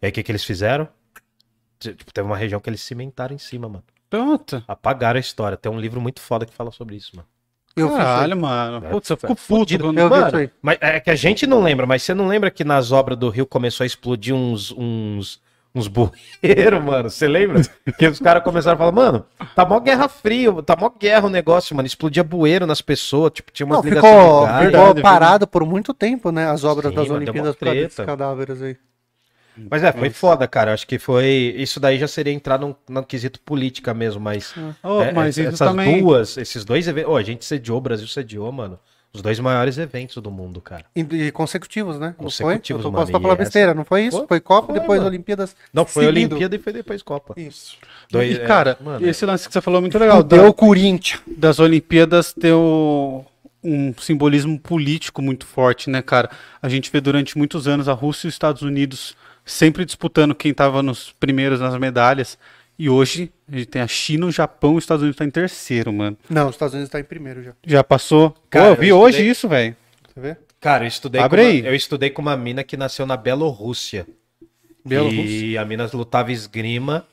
E 0.02 0.06
aí 0.06 0.10
o 0.12 0.14
que, 0.14 0.24
que 0.24 0.32
eles 0.32 0.44
fizeram? 0.46 0.88
Tipo, 1.80 2.14
teve 2.14 2.28
uma 2.28 2.38
região 2.38 2.60
que 2.60 2.70
eles 2.70 2.82
cimentaram 2.82 3.34
em 3.34 3.38
cima, 3.38 3.68
mano. 3.70 3.84
Pronto. 4.10 4.64
Apagaram 4.68 5.18
a 5.18 5.22
história. 5.22 5.58
Tem 5.58 5.72
um 5.72 5.80
livro 5.80 6.02
muito 6.02 6.20
foda 6.20 6.46
que 6.46 6.54
fala 6.54 6.72
sobre 6.72 6.96
isso, 6.96 7.16
mano. 7.16 7.28
Eu. 7.76 7.90
Caralho, 7.96 8.36
mano. 8.38 8.86
É, 8.86 8.90
Putz, 8.90 9.10
eu 9.10 9.16
fico 9.18 9.32
é 9.32 9.36
puto 9.36 9.42
fudido. 9.42 9.84
quando... 9.86 9.98
Eu 10.00 10.10
Mano. 10.10 10.52
Mas 10.62 10.78
é 10.82 11.00
que 11.00 11.10
a 11.10 11.16
gente 11.16 11.48
não 11.48 11.62
lembra, 11.62 11.86
mas 11.86 12.04
você 12.04 12.14
não 12.14 12.28
lembra 12.28 12.52
que 12.52 12.64
nas 12.64 12.92
obras 12.92 13.18
do 13.18 13.30
Rio 13.30 13.46
começou 13.46 13.84
a 13.84 13.88
explodir 13.88 14.36
uns, 14.36 14.72
uns, 14.72 15.40
uns 15.74 15.88
bueiros, 15.88 16.12
mano? 16.84 17.10
Você 17.10 17.28
lembra? 17.28 17.62
Que 17.98 18.08
os 18.08 18.20
caras 18.20 18.44
começaram 18.44 18.76
a 18.76 18.80
falar, 18.80 18.92
mano, 18.92 19.26
tá 19.56 19.64
mó 19.64 19.80
guerra 19.80 20.10
fria, 20.10 20.52
tá 20.64 20.76
mó 20.76 20.90
guerra 20.90 21.28
o 21.28 21.30
negócio, 21.30 21.76
mano. 21.76 21.86
Explodia 21.88 22.24
bueiro 22.24 22.66
nas 22.66 22.82
pessoas, 22.82 23.32
tipo, 23.32 23.52
tinha 23.52 23.66
umas 23.66 23.78
Não, 23.78 23.84
ligações 23.86 24.14
ficou, 24.14 24.48
ficou 24.48 24.60
Verdade, 24.60 25.02
parado 25.02 25.48
por 25.48 25.64
muito 25.66 25.94
tempo, 25.94 26.32
né? 26.32 26.50
As 26.50 26.64
obras 26.64 26.90
Sim, 26.90 26.96
das 26.98 27.10
Olimpíadas 27.10 27.52
mó 27.52 27.54
por 27.54 27.66
causa 27.66 27.80
desses 27.80 27.96
treta. 27.96 28.12
cadáveres 28.12 28.62
aí. 28.62 28.76
Mas 29.70 29.84
é, 29.84 29.92
foi 29.92 30.10
foda, 30.10 30.48
cara. 30.48 30.74
Acho 30.74 30.86
que 30.88 31.00
foi. 31.00 31.54
Isso 31.58 31.80
daí 31.80 31.98
já 31.98 32.08
seria 32.08 32.34
entrar 32.34 32.60
num, 32.60 32.76
num 32.88 33.04
quesito 33.04 33.40
política 33.40 33.94
mesmo, 33.94 34.22
mas. 34.22 34.54
Oh, 34.84 35.02
é, 35.02 35.12
mas 35.12 35.38
é, 35.38 35.42
isso 35.42 35.50
essas 35.56 35.68
também. 35.68 36.02
duas, 36.04 36.38
esses 36.38 36.64
dois 36.64 36.88
eventos. 36.88 37.12
Ô, 37.12 37.18
a 37.18 37.24
gente 37.24 37.44
sediou, 37.46 37.78
o 37.78 37.82
Brasil 37.82 38.08
sediou, 38.08 38.52
mano. 38.52 38.80
Os 39.12 39.24
dois 39.24 39.40
maiores 39.40 39.80
eventos 39.80 40.22
do 40.22 40.30
mundo, 40.30 40.62
cara. 40.62 40.86
E, 40.96 41.32
consecutivos, 41.32 41.98
né? 42.00 42.14
Consecutivos, 42.16 42.84
não 42.86 42.92
foi? 42.92 43.02
Eu 43.02 43.06
tô, 43.06 43.12
mano, 43.12 43.12
posso 43.22 43.28
essa- 43.32 43.36
besteira, 43.44 43.74
não 43.74 43.84
foi 43.84 44.04
isso? 44.04 44.24
Foi, 44.28 44.40
Copa, 44.40 44.68
foi, 44.68 44.80
depois 44.80 45.00
mano. 45.00 45.10
Olimpíadas. 45.10 45.56
Não, 45.74 45.84
foi 45.84 46.06
seguido. 46.06 46.36
Olimpíada 46.36 46.56
e 46.56 46.60
foi 46.60 46.72
depois 46.74 47.02
Copa. 47.02 47.34
Isso. 47.36 47.76
Dois, 48.12 48.36
E, 48.38 48.40
cara, 48.42 48.78
é, 48.80 48.84
mano, 48.84 49.08
esse 49.10 49.26
lance 49.26 49.48
que 49.48 49.54
você 49.54 49.62
falou 49.62 49.80
é 49.80 49.82
muito 49.82 49.98
legal. 49.98 50.22
Deu 50.22 50.48
o 50.48 50.54
Corinthians. 50.54 51.24
das 51.26 51.60
Olimpíadas 51.60 52.34
ter 52.34 52.54
o- 52.54 53.26
um 53.64 53.92
simbolismo 53.98 54.60
político 54.60 55.24
muito 55.24 55.44
forte, 55.48 55.90
né, 55.90 56.04
cara? 56.04 56.30
A 56.62 56.70
gente 56.70 56.92
vê 56.92 57.02
durante 57.02 57.36
muitos 57.36 57.68
anos 57.68 57.90
a 57.90 57.94
Rússia 57.94 58.28
e 58.28 58.30
os 58.30 58.36
Estados 58.36 58.62
Unidos 58.62 59.16
sempre 59.46 59.86
disputando 59.86 60.34
quem 60.36 60.54
tava 60.54 60.82
nos 60.84 61.12
primeiros 61.20 61.60
nas 61.60 61.78
medalhas. 61.78 62.38
E 62.78 62.90
hoje 62.90 63.32
a 63.52 63.58
gente 63.58 63.66
tem 63.68 63.82
a 63.82 63.88
China, 63.88 64.28
o 64.28 64.32
Japão 64.32 64.76
e 64.76 64.78
os 64.78 64.84
Estados 64.86 65.02
Unidos 65.04 65.18
tá 65.18 65.26
em 65.26 65.30
terceiro, 65.30 65.92
mano. 65.92 66.18
Não, 66.30 66.48
os 66.48 66.56
Estados 66.56 66.74
Unidos 66.74 66.90
tá 66.90 67.00
em 67.00 67.04
primeiro 67.04 67.44
já. 67.44 67.52
Já 67.66 67.84
passou? 67.84 68.34
Cara, 68.50 68.66
Pô, 68.66 68.70
eu 68.70 68.76
eu 68.76 68.80
vi 68.80 68.88
estudei- 68.88 68.94
hoje 68.94 69.30
isso, 69.30 69.50
velho. 69.50 69.76
Você 70.14 70.20
vê? 70.22 70.38
Cara, 70.62 70.84
eu 70.84 70.88
estudei, 70.88 71.22
Abre 71.22 71.42
com 71.42 71.48
uma, 71.48 71.52
aí. 71.54 71.66
eu 71.66 71.76
estudei 71.76 72.10
com 72.10 72.22
uma 72.22 72.38
mina 72.38 72.64
que 72.64 72.78
nasceu 72.78 73.06
na 73.06 73.18
Bielorrússia. 73.18 74.08
Bielorrússia. 74.86 75.46
E 75.46 75.58
a 75.58 75.66
mina 75.66 75.90
lutava 75.94 76.32
esgrima. 76.32 77.06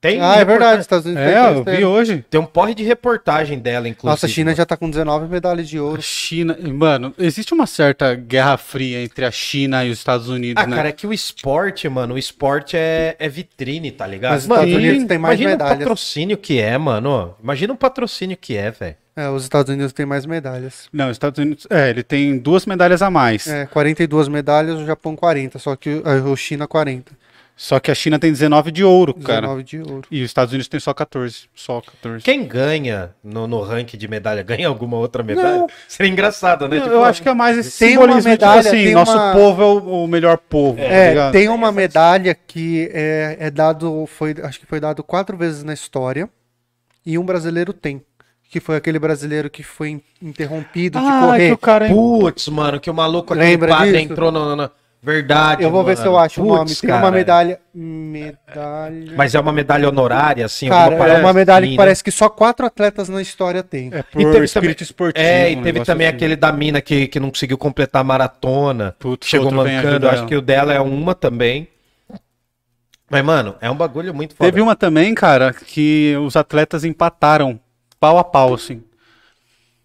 Tem 0.00 0.18
Ah, 0.18 0.36
é 0.36 0.44
verdade, 0.46 0.76
os 0.76 0.84
Estados 0.84 1.04
Unidos 1.04 1.22
É, 1.22 1.50
eu 1.52 1.62
vi 1.64 1.84
hoje. 1.84 2.24
Tem 2.30 2.40
um 2.40 2.46
porre 2.46 2.74
de 2.74 2.82
reportagem 2.82 3.58
dela, 3.58 3.86
inclusive. 3.86 4.10
Nossa, 4.10 4.24
a 4.24 4.28
China 4.28 4.54
já 4.54 4.64
tá 4.64 4.74
com 4.74 4.88
19 4.88 5.28
medalhas 5.28 5.68
de 5.68 5.76
A 5.76 5.82
ouro. 5.82 6.00
China, 6.00 6.56
mano, 6.72 7.12
existe 7.18 7.52
uma 7.52 7.66
certa 7.66 8.14
guerra 8.14 8.56
fria 8.56 9.02
entre 9.02 9.26
a 9.26 9.30
China 9.30 9.84
e 9.84 9.90
os 9.90 9.98
Estados 9.98 10.28
Unidos, 10.30 10.62
Ah, 10.64 10.66
né? 10.66 10.74
cara, 10.76 10.88
é 10.88 10.92
que 10.92 11.06
o 11.06 11.12
esporte, 11.12 11.86
mano, 11.88 12.14
o 12.14 12.18
esporte 12.18 12.76
é, 12.78 13.14
é 13.18 13.28
vitrine, 13.28 13.90
tá 13.90 14.06
ligado? 14.06 14.32
Mas 14.32 14.44
os 14.44 14.50
Estados 14.50 14.74
Unidos 14.74 15.04
tem 15.06 15.18
mais 15.18 15.34
imagina 15.38 15.50
o 15.50 15.52
medalhas. 15.52 15.78
patrocínio 15.78 16.36
que 16.38 16.58
é, 16.60 16.78
mano. 16.78 17.34
Imagina 17.42 17.72
o 17.74 17.76
patrocínio 17.76 18.36
que 18.38 18.56
é, 18.56 18.70
velho. 18.70 18.96
É, 19.14 19.28
os 19.28 19.42
Estados 19.42 19.70
Unidos 19.70 19.92
têm 19.92 20.06
mais 20.06 20.24
medalhas. 20.24 20.88
Não, 20.90 21.06
os 21.06 21.12
Estados 21.12 21.38
Unidos, 21.38 21.66
é, 21.68 21.90
ele 21.90 22.02
tem 22.02 22.38
duas 22.38 22.64
medalhas 22.64 23.02
a 23.02 23.10
mais. 23.10 23.46
É, 23.46 23.66
42 23.66 24.28
medalhas, 24.28 24.78
o 24.78 24.86
Japão 24.86 25.14
40, 25.14 25.58
só 25.58 25.76
que 25.76 26.00
a 26.06 26.12
o 26.26 26.34
China 26.36 26.66
40. 26.66 27.19
Só 27.62 27.78
que 27.78 27.90
a 27.90 27.94
China 27.94 28.18
tem 28.18 28.32
19 28.32 28.70
de 28.72 28.82
ouro, 28.82 29.12
cara. 29.12 29.42
19 29.42 29.62
de 29.62 29.78
ouro. 29.80 30.08
E 30.10 30.22
os 30.22 30.30
Estados 30.30 30.50
Unidos 30.50 30.66
tem 30.66 30.80
só 30.80 30.94
14. 30.94 31.40
Só 31.54 31.82
14. 31.82 32.24
Quem 32.24 32.46
ganha 32.46 33.10
no, 33.22 33.46
no 33.46 33.60
ranking 33.60 33.98
de 33.98 34.08
medalha, 34.08 34.42
ganha 34.42 34.66
alguma 34.66 34.96
outra 34.96 35.22
medalha? 35.22 35.66
Seria 35.86 36.10
engraçado, 36.10 36.66
né? 36.66 36.78
Eu, 36.78 36.82
Tipo, 36.84 36.94
eu 36.94 37.04
acho 37.04 37.22
que 37.22 37.28
é 37.28 37.34
mais 37.34 37.58
esse 37.58 37.78
Tem 37.78 37.98
uma 37.98 38.04
simbolismo 38.06 38.30
medalha, 38.30 38.62
tipo 38.62 38.74
assim, 38.74 38.84
tem 38.86 38.94
nosso 38.94 39.12
uma- 39.12 39.32
povo 39.34 39.60
é 39.62 39.64
o, 39.66 40.04
o 40.04 40.08
melhor 40.08 40.38
povo, 40.38 40.78
tá 40.78 40.84
É, 40.84 41.08
ligado? 41.10 41.32
tem 41.32 41.48
uma 41.50 41.70
medalha 41.70 42.34
que 42.34 42.88
é, 42.94 43.36
é 43.38 43.50
dado, 43.50 44.06
foi, 44.06 44.34
acho 44.42 44.58
que 44.58 44.64
foi 44.64 44.80
dado 44.80 45.04
quatro 45.04 45.36
vezes 45.36 45.62
na 45.62 45.74
história 45.74 46.30
e 47.04 47.18
um 47.18 47.24
brasileiro 47.26 47.74
tem, 47.74 48.00
que 48.48 48.58
foi 48.58 48.76
aquele 48.76 48.98
brasileiro 48.98 49.50
que 49.50 49.62
foi 49.62 49.90
in- 49.90 50.02
interrompido 50.22 50.98
de 50.98 51.04
Ah, 51.04 51.10
que 51.20 51.26
correr. 51.26 51.52
o 51.52 51.58
cara... 51.58 51.88
Putz, 51.88 52.48
mano, 52.48 52.80
que 52.80 52.88
o 52.88 52.94
maluco 52.94 53.34
aquele 53.34 53.50
Lembra 53.50 53.68
padre 53.68 53.92
disso? 54.00 54.12
entrou 54.14 54.32
no, 54.32 54.46
no- 54.48 54.56
no- 54.56 54.70
Verdade. 55.02 55.62
Eu 55.62 55.70
vou 55.70 55.82
ver 55.82 55.92
mano. 55.92 56.02
se 56.02 56.06
eu 56.06 56.18
acho 56.18 56.42
o 56.42 56.46
nome. 56.46 56.74
Tem 56.74 56.90
uma 56.90 57.00
cara. 57.00 57.10
medalha, 57.10 57.60
medalha. 57.74 59.12
Mas 59.16 59.34
é 59.34 59.40
uma 59.40 59.52
medalha 59.52 59.88
honorária, 59.88 60.44
assim? 60.44 60.68
Cara, 60.68 60.94
é 60.94 61.18
uma 61.20 61.32
medalha 61.32 61.64
assim, 61.64 61.70
que 61.70 61.76
né? 61.78 61.82
parece 61.82 62.04
que 62.04 62.10
só 62.10 62.28
quatro 62.28 62.66
atletas 62.66 63.08
na 63.08 63.22
história 63.22 63.62
têm. 63.62 63.88
É 63.92 64.02
por 64.02 64.20
E 64.20 64.24
teve 64.30 64.44
espírito 64.44 64.52
também- 64.52 64.82
esportivo. 64.82 65.26
É, 65.26 65.46
um 65.46 65.50
e 65.52 65.62
teve 65.62 65.80
também 65.84 66.06
assim. 66.06 66.16
aquele 66.16 66.36
da 66.36 66.52
mina 66.52 66.82
que, 66.82 67.08
que 67.08 67.18
não 67.18 67.30
conseguiu 67.30 67.56
completar 67.56 68.02
a 68.02 68.04
maratona. 68.04 68.94
Putz, 68.98 69.26
chegou 69.26 69.50
mancando. 69.50 70.06
Acho 70.08 70.26
que 70.26 70.36
o 70.36 70.42
dela 70.42 70.74
é 70.74 70.80
uma 70.80 71.14
também. 71.14 71.66
Mas, 73.10 73.24
mano, 73.24 73.56
é 73.60 73.70
um 73.70 73.74
bagulho 73.74 74.14
muito 74.14 74.36
foda. 74.36 74.48
Teve 74.50 74.60
uma 74.60 74.76
também, 74.76 75.14
cara, 75.14 75.52
que 75.52 76.14
os 76.24 76.36
atletas 76.36 76.84
empataram 76.84 77.58
pau 77.98 78.18
a 78.18 78.24
pau, 78.24 78.54
assim. 78.54 78.82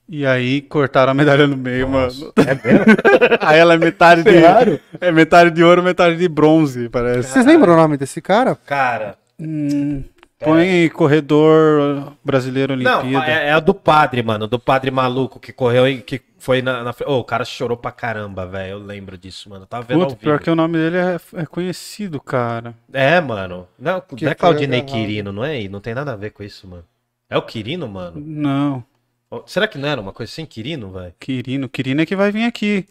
E 0.08 0.26
aí 0.26 0.62
cortaram 0.62 1.12
a 1.12 1.16
medalha 1.16 1.48
no 1.48 1.58
meio, 1.58 1.90
mano. 1.90 2.12
É 2.36 2.54
mesmo? 2.54 2.86
Aí 3.42 3.58
ela 3.58 3.74
é 3.74 3.78
metade 3.78 4.24
de. 4.24 4.32
É 5.02 5.12
metade 5.12 5.50
de 5.50 5.64
ouro, 5.64 5.82
metade 5.82 6.16
de 6.16 6.28
bronze, 6.30 6.90
parece. 6.90 7.30
Vocês 7.30 7.46
lembram 7.46 7.74
o 7.74 7.76
nome 7.78 7.98
desse 7.98 8.22
cara? 8.22 8.56
Cara. 8.68 9.18
Hum, 9.40 10.04
põe 10.40 10.88
corredor 10.90 12.14
brasileiro 12.24 12.76
Não, 12.78 13.00
Olimpíada. 13.00 13.32
é, 13.32 13.48
é 13.48 13.52
a 13.52 13.60
do 13.60 13.74
padre, 13.74 14.22
mano. 14.22 14.48
Do 14.48 14.60
padre 14.60 14.92
maluco 14.92 15.40
que 15.40 15.52
correu 15.52 15.88
e 15.88 16.02
que 16.02 16.22
foi 16.38 16.62
na. 16.62 16.84
na... 16.84 16.94
Ô, 17.08 17.20
o 17.20 17.24
cara 17.24 17.44
chorou 17.44 17.76
pra 17.76 17.92
caramba, 17.92 18.46
velho. 18.46 18.74
Eu 18.74 18.80
lembro 18.80 19.18
disso, 19.18 19.50
mano. 19.50 19.64
Eu 19.64 19.68
tava 19.68 19.84
vendo 19.86 20.02
Puta, 20.02 20.14
ao 20.14 20.18
pior 20.18 20.34
vivo. 20.34 20.44
que 20.44 20.50
o 20.52 20.56
nome 20.56 20.78
dele 20.78 20.98
é, 20.98 21.20
é 21.42 21.46
conhecido, 21.48 22.22
cara. 22.22 22.76
É, 22.94 23.20
mano. 23.20 23.68
Não, 23.80 24.00
Que 24.02 24.26
não 24.26 24.32
é 24.32 24.36
Claudinei 24.36 24.82
agarrado. 24.82 25.00
Quirino, 25.02 25.32
não 25.32 25.44
é? 25.44 25.68
Não 25.68 25.80
tem 25.80 25.96
nada 25.96 26.14
a 26.14 26.16
ver 26.16 26.30
com 26.30 26.44
isso, 26.44 26.68
mano. 26.68 26.84
É 27.28 27.36
o 27.36 27.42
Quirino, 27.42 27.88
mano? 27.88 28.22
Não, 28.24 28.84
Será 29.46 29.68
que 29.68 29.78
não 29.78 29.88
era 29.90 30.00
uma 30.00 30.14
coisa 30.14 30.32
assim, 30.32 30.46
Quirino, 30.46 30.92
velho? 30.92 31.14
Quirino. 31.20 31.68
Quirino 31.70 32.02
é 32.02 32.06
que 32.06 32.16
vai 32.16 32.32
vir 32.32 32.44
aqui. 32.46 32.86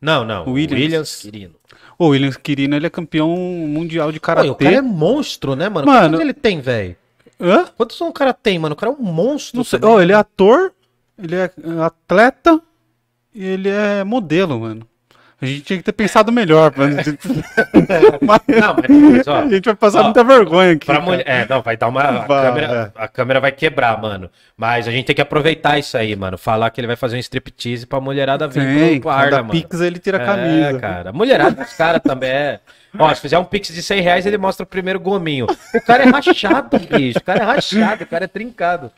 Não, 0.00 0.24
não. 0.24 0.48
Williams. 0.50 0.80
Williams, 0.82 1.16
Quirino. 1.16 1.54
O 1.98 2.08
William 2.08 2.30
Quirino, 2.32 2.76
ele 2.76 2.86
é 2.86 2.90
campeão 2.90 3.30
mundial 3.36 4.10
de 4.12 4.18
Pô, 4.18 4.30
e 4.30 4.34
o 4.50 4.54
cara 4.54 4.56
karatê. 4.56 4.64
é 4.76 4.82
monstro, 4.82 5.54
né, 5.56 5.68
mano? 5.68 5.86
Mano- 5.86 6.08
Quantos 6.10 6.20
ele 6.20 6.34
tem, 6.34 6.60
velho? 6.60 6.96
Hã? 7.40 7.64
Quantos 7.76 8.00
o 8.00 8.12
cara 8.12 8.32
tem, 8.32 8.58
mano? 8.58 8.74
O 8.74 8.76
cara 8.76 8.92
é 8.92 8.94
um 8.94 9.02
monstro. 9.02 9.56
Não 9.56 9.64
sei. 9.64 9.78
também. 9.78 9.94
Oh, 9.96 10.00
ele 10.00 10.12
é 10.12 10.14
ator, 10.16 10.72
ele 11.20 11.34
é 11.36 11.50
atleta 11.80 12.60
e 13.34 13.44
ele 13.44 13.68
é 13.68 14.04
modelo, 14.04 14.60
mano. 14.60 14.86
A 15.42 15.46
gente 15.46 15.60
tinha 15.62 15.76
que 15.76 15.82
ter 15.82 15.92
pensado 15.92 16.30
melhor. 16.30 16.72
Mas- 16.78 18.40
Não, 18.48 18.76
mas, 19.10 19.26
ó, 19.28 19.40
a 19.40 19.48
gente 19.48 19.64
vai 19.64 19.74
passar 19.74 20.00
ó, 20.00 20.04
muita 20.04 20.22
vergonha 20.22 20.72
aqui. 20.72 20.86
Cara. 20.86 21.00
mulher, 21.00 21.24
é, 21.26 21.46
não, 21.48 21.60
vai 21.62 21.76
dar 21.76 21.88
uma. 21.88 22.00
A, 22.02 22.24
câmera, 22.26 22.92
a 22.94 23.08
câmera 23.08 23.40
vai 23.40 23.52
quebrar, 23.52 24.00
mano. 24.00 24.30
Mas 24.56 24.86
a 24.86 24.90
gente 24.90 25.06
tem 25.06 25.16
que 25.16 25.22
aproveitar 25.22 25.78
isso 25.78 25.96
aí, 25.96 26.14
mano. 26.14 26.38
Falar 26.38 26.70
que 26.70 26.80
ele 26.80 26.86
vai 26.86 26.96
fazer 26.96 27.16
um 27.16 27.18
striptease 27.20 27.86
pra 27.86 28.00
mulherada 28.00 28.46
vir 28.46 29.00
pro 29.00 29.10
cada 29.10 29.38
mano. 29.38 29.50
Pix 29.50 29.80
ele 29.80 29.98
tira 29.98 30.18
a 30.18 30.22
É, 30.22 30.24
camisa. 30.26 30.78
cara. 30.78 31.10
A 31.10 31.12
mulherada 31.12 31.62
dos 31.64 31.72
caras 31.74 32.00
também 32.02 32.30
é. 32.30 32.60
Ó, 32.98 33.14
se 33.14 33.20
fizer 33.20 33.38
um 33.38 33.44
pix 33.44 33.72
de 33.72 33.82
100 33.82 34.00
reais, 34.00 34.26
ele 34.26 34.36
mostra 34.36 34.64
o 34.64 34.66
primeiro 34.66 35.00
gominho. 35.00 35.46
O 35.74 35.80
cara 35.80 36.02
é 36.02 36.06
rachado, 36.06 36.78
bicho. 36.78 37.18
O 37.18 37.22
cara 37.22 37.40
é 37.40 37.44
rachado, 37.44 38.04
o 38.04 38.06
cara 38.06 38.24
é 38.24 38.28
trincado. 38.28 38.90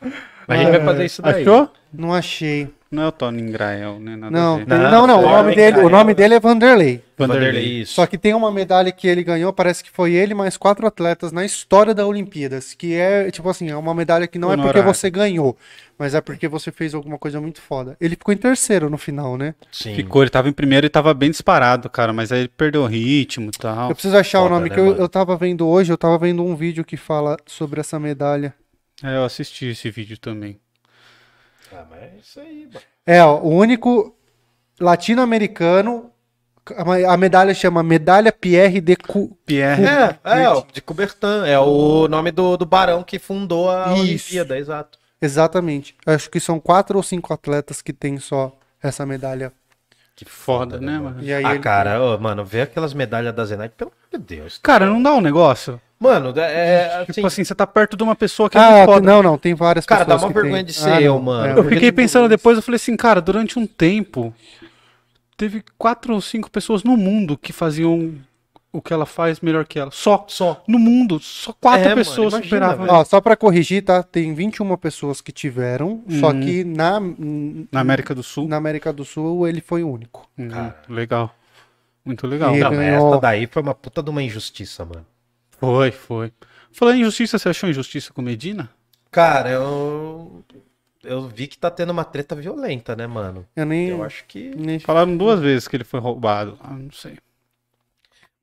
Mas 0.46 0.60
a 0.60 0.62
gente 0.62 0.70
vai 0.72 0.84
fazer 0.84 1.04
isso 1.04 1.22
daí. 1.22 1.42
Achou? 1.42 1.70
Não 1.92 2.12
achei. 2.12 2.68
Não 2.90 3.02
é 3.02 3.06
o 3.08 3.12
Tony 3.12 3.42
Ingrael, 3.42 3.98
né? 3.98 4.16
Nada 4.16 4.30
Não, 4.30 4.58
Não, 4.58 4.90
não, 4.90 5.06
não. 5.06 5.24
O 5.24 5.30
nome, 5.30 5.54
dele, 5.54 5.78
o 5.80 5.88
nome 5.88 6.14
dele 6.14 6.34
é 6.34 6.40
Vanderlei. 6.40 7.02
Vanderlei, 7.16 7.80
isso. 7.82 7.94
Só 7.94 8.06
que 8.06 8.18
tem 8.18 8.34
uma 8.34 8.50
medalha 8.50 8.90
que 8.90 9.06
ele 9.06 9.22
ganhou, 9.22 9.52
parece 9.52 9.82
que 9.82 9.90
foi 9.90 10.14
ele 10.14 10.34
mais 10.34 10.56
quatro 10.56 10.86
atletas 10.86 11.32
na 11.32 11.44
história 11.44 11.94
da 11.94 12.06
Olimpíadas, 12.06 12.74
que 12.74 12.94
é, 12.94 13.30
tipo 13.30 13.48
assim, 13.48 13.70
é 13.70 13.76
uma 13.76 13.94
medalha 13.94 14.26
que 14.26 14.38
não 14.38 14.48
é 14.52 14.56
porque 14.56 14.68
Honorário. 14.68 14.94
você 14.94 15.10
ganhou, 15.10 15.56
mas 15.98 16.14
é 16.14 16.20
porque 16.20 16.48
você 16.48 16.72
fez 16.72 16.94
alguma 16.94 17.18
coisa 17.18 17.40
muito 17.40 17.60
foda. 17.60 17.96
Ele 18.00 18.16
ficou 18.16 18.34
em 18.34 18.36
terceiro 18.36 18.90
no 18.90 18.98
final, 18.98 19.36
né? 19.36 19.54
Sim. 19.70 19.94
Ficou, 19.94 20.22
ele 20.22 20.30
tava 20.30 20.48
em 20.48 20.52
primeiro 20.52 20.86
e 20.86 20.90
tava 20.90 21.14
bem 21.14 21.30
disparado, 21.30 21.88
cara, 21.88 22.12
mas 22.12 22.32
aí 22.32 22.40
ele 22.40 22.48
perdeu 22.48 22.82
o 22.82 22.86
ritmo 22.86 23.50
e 23.54 23.58
tal. 23.58 23.88
Eu 23.88 23.94
preciso 23.94 24.16
achar 24.16 24.40
o 24.40 24.44
foda, 24.44 24.54
nome 24.56 24.68
né, 24.68 24.74
que 24.74 24.80
eu, 24.80 24.96
eu 24.96 25.08
tava 25.08 25.36
vendo 25.36 25.66
hoje, 25.68 25.92
eu 25.92 25.98
tava 25.98 26.18
vendo 26.18 26.44
um 26.44 26.56
vídeo 26.56 26.84
que 26.84 26.96
fala 26.96 27.36
sobre 27.46 27.80
essa 27.80 27.98
medalha. 28.00 28.54
É, 29.02 29.16
eu 29.16 29.24
assisti 29.24 29.66
esse 29.66 29.90
vídeo 29.90 30.18
também. 30.18 30.58
Ah, 31.72 31.84
mas 31.90 32.02
é 32.02 32.12
isso 32.20 32.40
aí, 32.40 32.68
mano. 32.72 32.80
É, 33.06 33.22
ó, 33.22 33.40
o 33.40 33.50
único 33.50 34.16
latino-americano, 34.80 36.10
a 37.06 37.16
medalha 37.16 37.52
chama 37.54 37.82
Medalha 37.82 38.32
Pierre 38.32 38.80
de 38.80 38.96
Cou... 38.96 39.36
Pierre. 39.44 39.84
É, 39.84 40.18
é, 40.24 40.62
de 40.72 40.80
Coubertin. 40.80 41.46
É 41.46 41.58
o 41.58 42.08
nome 42.08 42.30
do, 42.30 42.56
do 42.56 42.64
barão 42.64 43.02
que 43.02 43.18
fundou 43.18 43.70
a 43.70 43.92
Isso. 43.92 44.00
Olimpíada, 44.02 44.58
exato. 44.58 44.98
Exatamente. 45.20 45.94
Acho 46.06 46.30
que 46.30 46.40
são 46.40 46.58
quatro 46.60 46.96
ou 46.96 47.02
cinco 47.02 47.32
atletas 47.32 47.80
que 47.82 47.92
tem 47.92 48.18
só 48.18 48.52
essa 48.82 49.04
medalha. 49.06 49.52
Que 50.16 50.24
Foda, 50.24 50.78
né, 50.80 50.98
mano? 50.98 51.16
E 51.22 51.32
aí 51.32 51.44
ah, 51.44 51.50
ele- 51.54 51.58
cara, 51.60 52.00
ô, 52.00 52.18
mano, 52.18 52.44
vê 52.44 52.60
aquelas 52.62 52.94
medalhas 52.94 53.34
da 53.34 53.44
Zenaide, 53.44 53.74
pelo 53.76 53.90
amor 53.90 54.20
de 54.20 54.36
Deus. 54.36 54.60
Cara, 54.62 54.86
não 54.86 55.02
dá 55.02 55.12
um 55.12 55.20
negócio? 55.20 55.80
Mano, 55.98 56.32
é, 56.38 56.96
assim, 57.02 57.12
Tipo 57.14 57.26
assim, 57.26 57.42
você 57.44 57.54
tá 57.54 57.66
perto 57.66 57.96
de 57.96 58.02
uma 58.02 58.14
pessoa 58.14 58.48
que 58.50 58.56
é 58.58 58.60
Ah, 58.60 58.84
foda. 58.84 59.00
não, 59.04 59.22
não, 59.22 59.38
tem 59.38 59.54
várias 59.54 59.86
Cara, 59.86 60.04
dá 60.04 60.14
pessoas 60.14 60.22
uma 60.24 60.28
que 60.28 60.34
vergonha 60.34 60.56
tem. 60.62 60.64
de 60.66 60.72
ser 60.74 60.90
Ah, 60.92 61.00
eu, 61.00 61.14
não, 61.14 61.22
mano. 61.22 61.46
é. 61.46 61.50
Eu 61.52 61.62
fiquei 61.64 61.78
Porque 61.78 61.92
pensando 61.92 62.28
depois, 62.28 62.56
eu 62.56 62.62
falei 62.62 62.76
assim, 62.76 62.96
cara, 62.96 63.20
durante 63.20 63.58
um 63.58 63.66
tempo, 63.66 64.32
teve 65.36 65.62
quatro 65.78 66.14
ou 66.14 66.20
cinco 66.20 66.50
pessoas 66.50 66.82
no 66.82 66.96
mundo 66.96 67.36
que 67.38 67.52
faziam 67.52 68.14
o 68.72 68.82
que 68.82 68.92
ela 68.92 69.06
faz 69.06 69.40
melhor 69.40 69.64
que 69.66 69.78
ela. 69.78 69.90
Só. 69.92 70.24
Só. 70.28 70.62
No 70.66 70.78
mundo, 70.80 71.20
só 71.20 71.52
quatro 71.52 71.82
É, 71.82 71.88
mano, 71.90 71.96
pessoas 71.96 72.32
imagina, 72.34 72.42
superavam. 72.66 72.86
Ó, 72.88 73.04
só 73.04 73.20
pra 73.20 73.36
corrigir, 73.36 73.84
tá? 73.84 74.02
Tem 74.02 74.34
21 74.34 74.76
pessoas 74.76 75.20
que 75.20 75.30
tiveram, 75.30 76.02
só 76.20 76.30
Uhum. 76.30 76.40
que 76.40 76.64
na, 76.64 76.98
Na 77.70 77.80
América 77.80 78.14
do 78.14 78.22
Sul. 78.22 78.48
na 78.48 78.56
América 78.56 78.92
do 78.92 79.04
Sul 79.04 79.46
ele 79.46 79.60
foi 79.60 79.84
o 79.84 79.90
único. 79.92 80.28
Uhum, 80.36 80.48
Cara. 80.48 80.82
Legal. 80.88 81.34
Muito 82.04 82.26
legal. 82.26 82.54
E- 82.54 82.60
Não, 82.60 82.70
ganhou- 82.70 83.10
essa 83.12 83.20
daí 83.20 83.46
foi 83.46 83.62
uma 83.62 83.74
puta 83.74 84.02
de 84.02 84.10
uma 84.10 84.22
injustiça, 84.22 84.84
mano. 84.84 85.06
Foi, 85.58 85.90
foi. 85.92 86.32
Falando 86.72 86.96
em 86.96 87.00
injustiça, 87.02 87.38
você 87.38 87.48
achou 87.48 87.70
injustiça 87.70 88.12
com 88.12 88.20
Medina? 88.20 88.68
Cara, 89.10 89.50
eu. 89.50 90.44
Eu 91.04 91.28
vi 91.28 91.46
que 91.46 91.58
tá 91.58 91.70
tendo 91.70 91.90
uma 91.90 92.04
treta 92.04 92.34
violenta, 92.34 92.94
né, 92.96 93.06
mano? 93.06 93.46
Eu 93.54 93.66
nem. 93.66 93.88
Eu 93.88 94.02
acho 94.02 94.24
que. 94.26 94.54
nem- 94.56 94.78
Falaram 94.78 95.16
duas 95.16 95.40
vezes 95.40 95.68
que 95.68 95.76
ele 95.76 95.84
foi 95.84 96.00
roubado. 96.00 96.58
Ah, 96.62 96.70
não 96.74 96.90
sei. 96.90 97.18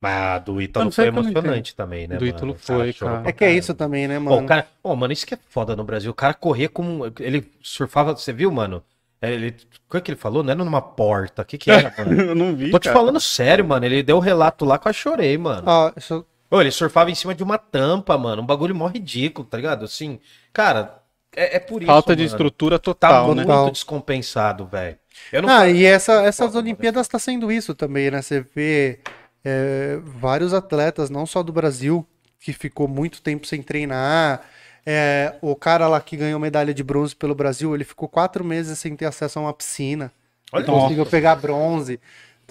Mas 0.00 0.12
a 0.14 0.38
do 0.38 0.60
Ítalo 0.60 0.90
foi 0.90 1.06
emocionante 1.06 1.76
também, 1.76 2.08
né? 2.08 2.18
Do 2.18 2.24
mano? 2.24 2.36
Ítalo 2.36 2.54
cara 2.54 2.78
foi, 2.80 2.92
cara. 2.92 3.20
pra 3.20 3.30
É 3.30 3.32
que 3.32 3.44
é 3.44 3.52
isso 3.52 3.72
também, 3.74 4.08
né, 4.08 4.18
Pô, 4.18 4.24
mano? 4.24 4.44
o 4.44 4.48
cara, 4.48 4.66
Pô, 4.82 4.96
mano, 4.96 5.12
isso 5.12 5.24
que 5.26 5.34
é 5.34 5.38
foda 5.48 5.76
no 5.76 5.84
Brasil. 5.84 6.10
O 6.10 6.14
cara 6.14 6.34
corria 6.34 6.68
como. 6.68 7.06
Ele 7.20 7.48
surfava, 7.62 8.12
você 8.16 8.32
viu, 8.32 8.50
mano? 8.50 8.82
É, 9.20 9.32
Ele, 9.32 9.54
o 9.88 9.92
que, 9.92 10.00
que 10.00 10.10
ele 10.10 10.18
falou? 10.18 10.42
Não 10.42 10.50
era 10.50 10.64
numa 10.64 10.82
porta. 10.82 11.42
O 11.42 11.44
que, 11.44 11.56
que 11.56 11.70
era, 11.70 11.94
mano? 11.96 12.20
Eu 12.20 12.34
não 12.34 12.56
vi, 12.56 12.72
Tô 12.72 12.78
te 12.80 12.84
cara. 12.84 12.98
falando 12.98 13.20
sério, 13.20 13.64
mano. 13.64 13.86
Ele 13.86 14.02
deu 14.02 14.16
o 14.16 14.20
relato 14.20 14.64
lá 14.64 14.76
que 14.78 14.88
eu 14.88 14.92
chorei, 14.92 15.38
mano. 15.38 15.68
Ó, 15.68 15.92
isso- 15.96 16.26
Ô, 16.50 16.60
ele 16.60 16.72
surfava 16.72 17.10
em 17.10 17.14
cima 17.14 17.34
de 17.34 17.42
uma 17.44 17.56
tampa, 17.56 18.18
mano. 18.18 18.42
Um 18.42 18.46
bagulho 18.46 18.74
mó 18.74 18.88
ridículo, 18.88 19.46
tá 19.46 19.56
ligado? 19.56 19.84
Assim, 19.84 20.18
cara, 20.52 21.01
é, 21.34 21.56
é 21.56 21.58
por 21.58 21.82
isso. 21.82 21.90
Falta 21.90 22.14
de 22.14 22.22
mano. 22.22 22.34
estrutura 22.34 22.78
Tá 22.78 22.82
total, 22.82 23.34
muito 23.34 23.46
né? 23.46 23.70
Descompensado, 23.70 24.66
velho. 24.66 24.96
Eu 25.32 25.42
não 25.42 25.48
Ah, 25.48 25.68
e 25.68 25.84
essa, 25.84 26.22
essas 26.22 26.48
Foda, 26.48 26.58
Olimpíadas 26.58 27.08
tá 27.08 27.18
sendo 27.18 27.50
isso 27.50 27.74
também, 27.74 28.10
né? 28.10 28.20
Você 28.22 28.44
vê 28.54 29.00
é, 29.44 29.98
vários 30.04 30.52
atletas, 30.54 31.10
não 31.10 31.26
só 31.26 31.42
do 31.42 31.52
Brasil, 31.52 32.06
que 32.40 32.52
ficou 32.52 32.86
muito 32.88 33.22
tempo 33.22 33.46
sem 33.46 33.62
treinar. 33.62 34.42
É, 34.84 35.34
o 35.40 35.54
cara 35.54 35.86
lá 35.86 36.00
que 36.00 36.16
ganhou 36.16 36.40
medalha 36.40 36.74
de 36.74 36.82
bronze 36.82 37.14
pelo 37.14 37.34
Brasil, 37.34 37.74
ele 37.74 37.84
ficou 37.84 38.08
quatro 38.08 38.44
meses 38.44 38.78
sem 38.78 38.96
ter 38.96 39.06
acesso 39.06 39.38
a 39.38 39.42
uma 39.42 39.54
piscina. 39.54 40.12
Olha 40.52 40.66
Não 40.66 40.80
conseguiu 40.80 41.06
pegar 41.06 41.36
bronze, 41.36 41.98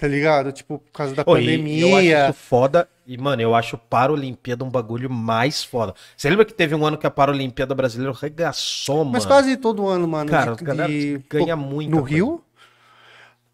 tá 0.02 0.08
ligado? 0.08 0.50
Tipo, 0.50 0.78
por 0.80 0.90
causa 0.90 1.14
da 1.14 1.22
Ô, 1.24 1.36
e- 1.36 1.44
e 1.44 1.80
eu 1.80 1.86
acho 1.88 1.96
pandemia. 1.96 2.24
isso 2.24 2.32
foda. 2.34 2.88
E, 3.06 3.16
mano, 3.16 3.40
eu 3.40 3.54
acho 3.54 3.78
Paralimpíada 3.78 4.64
um 4.64 4.68
bagulho 4.68 5.08
mais 5.08 5.62
foda. 5.62 5.94
Você 6.16 6.28
lembra 6.28 6.44
que 6.44 6.52
teve 6.52 6.74
um 6.74 6.84
ano 6.84 6.98
que 6.98 7.06
a 7.06 7.10
Paralimpíada 7.10 7.72
brasileira 7.74 8.12
arregaçou, 8.12 8.98
mano? 8.98 9.12
Mas 9.12 9.24
quase 9.24 9.56
todo 9.56 9.86
ano, 9.86 10.08
mano. 10.08 10.28
Cara, 10.28 10.56
de- 10.56 10.64
galera 10.64 10.88
de- 10.88 11.20
ganha 11.30 11.54
muito. 11.54 11.90
No 11.90 12.02
Rio? 12.02 12.42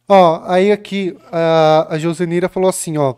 Ó, 0.08 0.42
aí 0.46 0.72
aqui 0.72 1.16
a, 1.30 1.86
a 1.90 1.98
Josenira 1.98 2.48
falou 2.48 2.70
assim, 2.70 2.96
ó. 2.96 3.14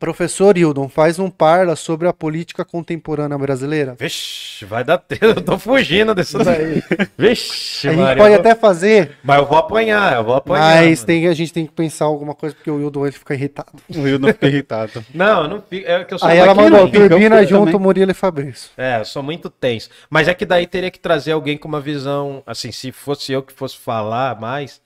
Professor 0.00 0.56
Hildon, 0.56 0.88
faz 0.88 1.18
um 1.18 1.28
parla 1.28 1.76
sobre 1.76 2.08
a 2.08 2.12
política 2.12 2.64
contemporânea 2.64 3.36
brasileira. 3.36 3.94
Vixe, 4.00 4.64
vai 4.64 4.82
dar 4.82 4.96
tempo. 4.96 5.26
Eu 5.26 5.42
tô 5.42 5.58
fugindo 5.58 6.14
disso 6.14 6.38
daí. 6.38 6.82
Vixe, 7.18 7.86
A 7.86 7.92
gente 7.92 8.00
Maria, 8.00 8.16
pode 8.22 8.30
vou- 8.34 8.40
até 8.40 8.54
fazer, 8.54 9.18
Mas 9.22 9.38
eu 9.38 9.46
vou 9.46 9.58
apanhar, 9.58 10.16
eu 10.16 10.24
vou 10.24 10.34
apanhar. 10.36 10.76
mas 10.76 11.00
mano. 11.00 11.06
tem, 11.06 11.28
a 11.28 11.34
gente 11.34 11.52
tem 11.52 11.66
que 11.66 11.72
pensar 11.72 12.06
alguma 12.06 12.34
coisa, 12.34 12.54
porque 12.54 12.70
o 12.70 12.80
Hildon 12.80 13.06
ele 13.06 13.12
fica 13.12 13.34
irritado. 13.34 13.72
O 13.90 14.18
não 14.18 14.28
fica 14.28 14.46
irritado. 14.46 15.04
Não, 15.14 15.42
eu 15.42 15.48
não 15.48 15.60
fico. 15.60 15.86
É 15.86 16.02
que 16.02 16.14
eu 16.14 16.18
sou 16.18 16.26
Aí 16.28 16.38
ela 16.38 16.54
mandou, 16.54 16.88
turbina 16.90 17.44
junto, 17.44 17.66
também. 17.72 17.80
Murilo 17.80 18.10
e 18.10 18.14
Fabrício. 18.14 18.70
É, 18.78 19.00
eu 19.00 19.04
sou 19.04 19.22
muito 19.22 19.50
tenso. 19.50 19.90
Mas 20.08 20.28
é 20.28 20.32
que 20.34 20.46
daí 20.46 20.66
teria 20.66 20.90
que 20.90 20.98
trazer 20.98 21.32
alguém 21.32 21.58
com 21.58 21.68
uma 21.68 21.80
visão. 21.80 22.42
Assim, 22.46 22.72
se 22.72 22.90
fosse 22.90 23.32
eu 23.32 23.42
que 23.42 23.52
fosse 23.52 23.76
falar 23.76 24.40
mais, 24.40 24.80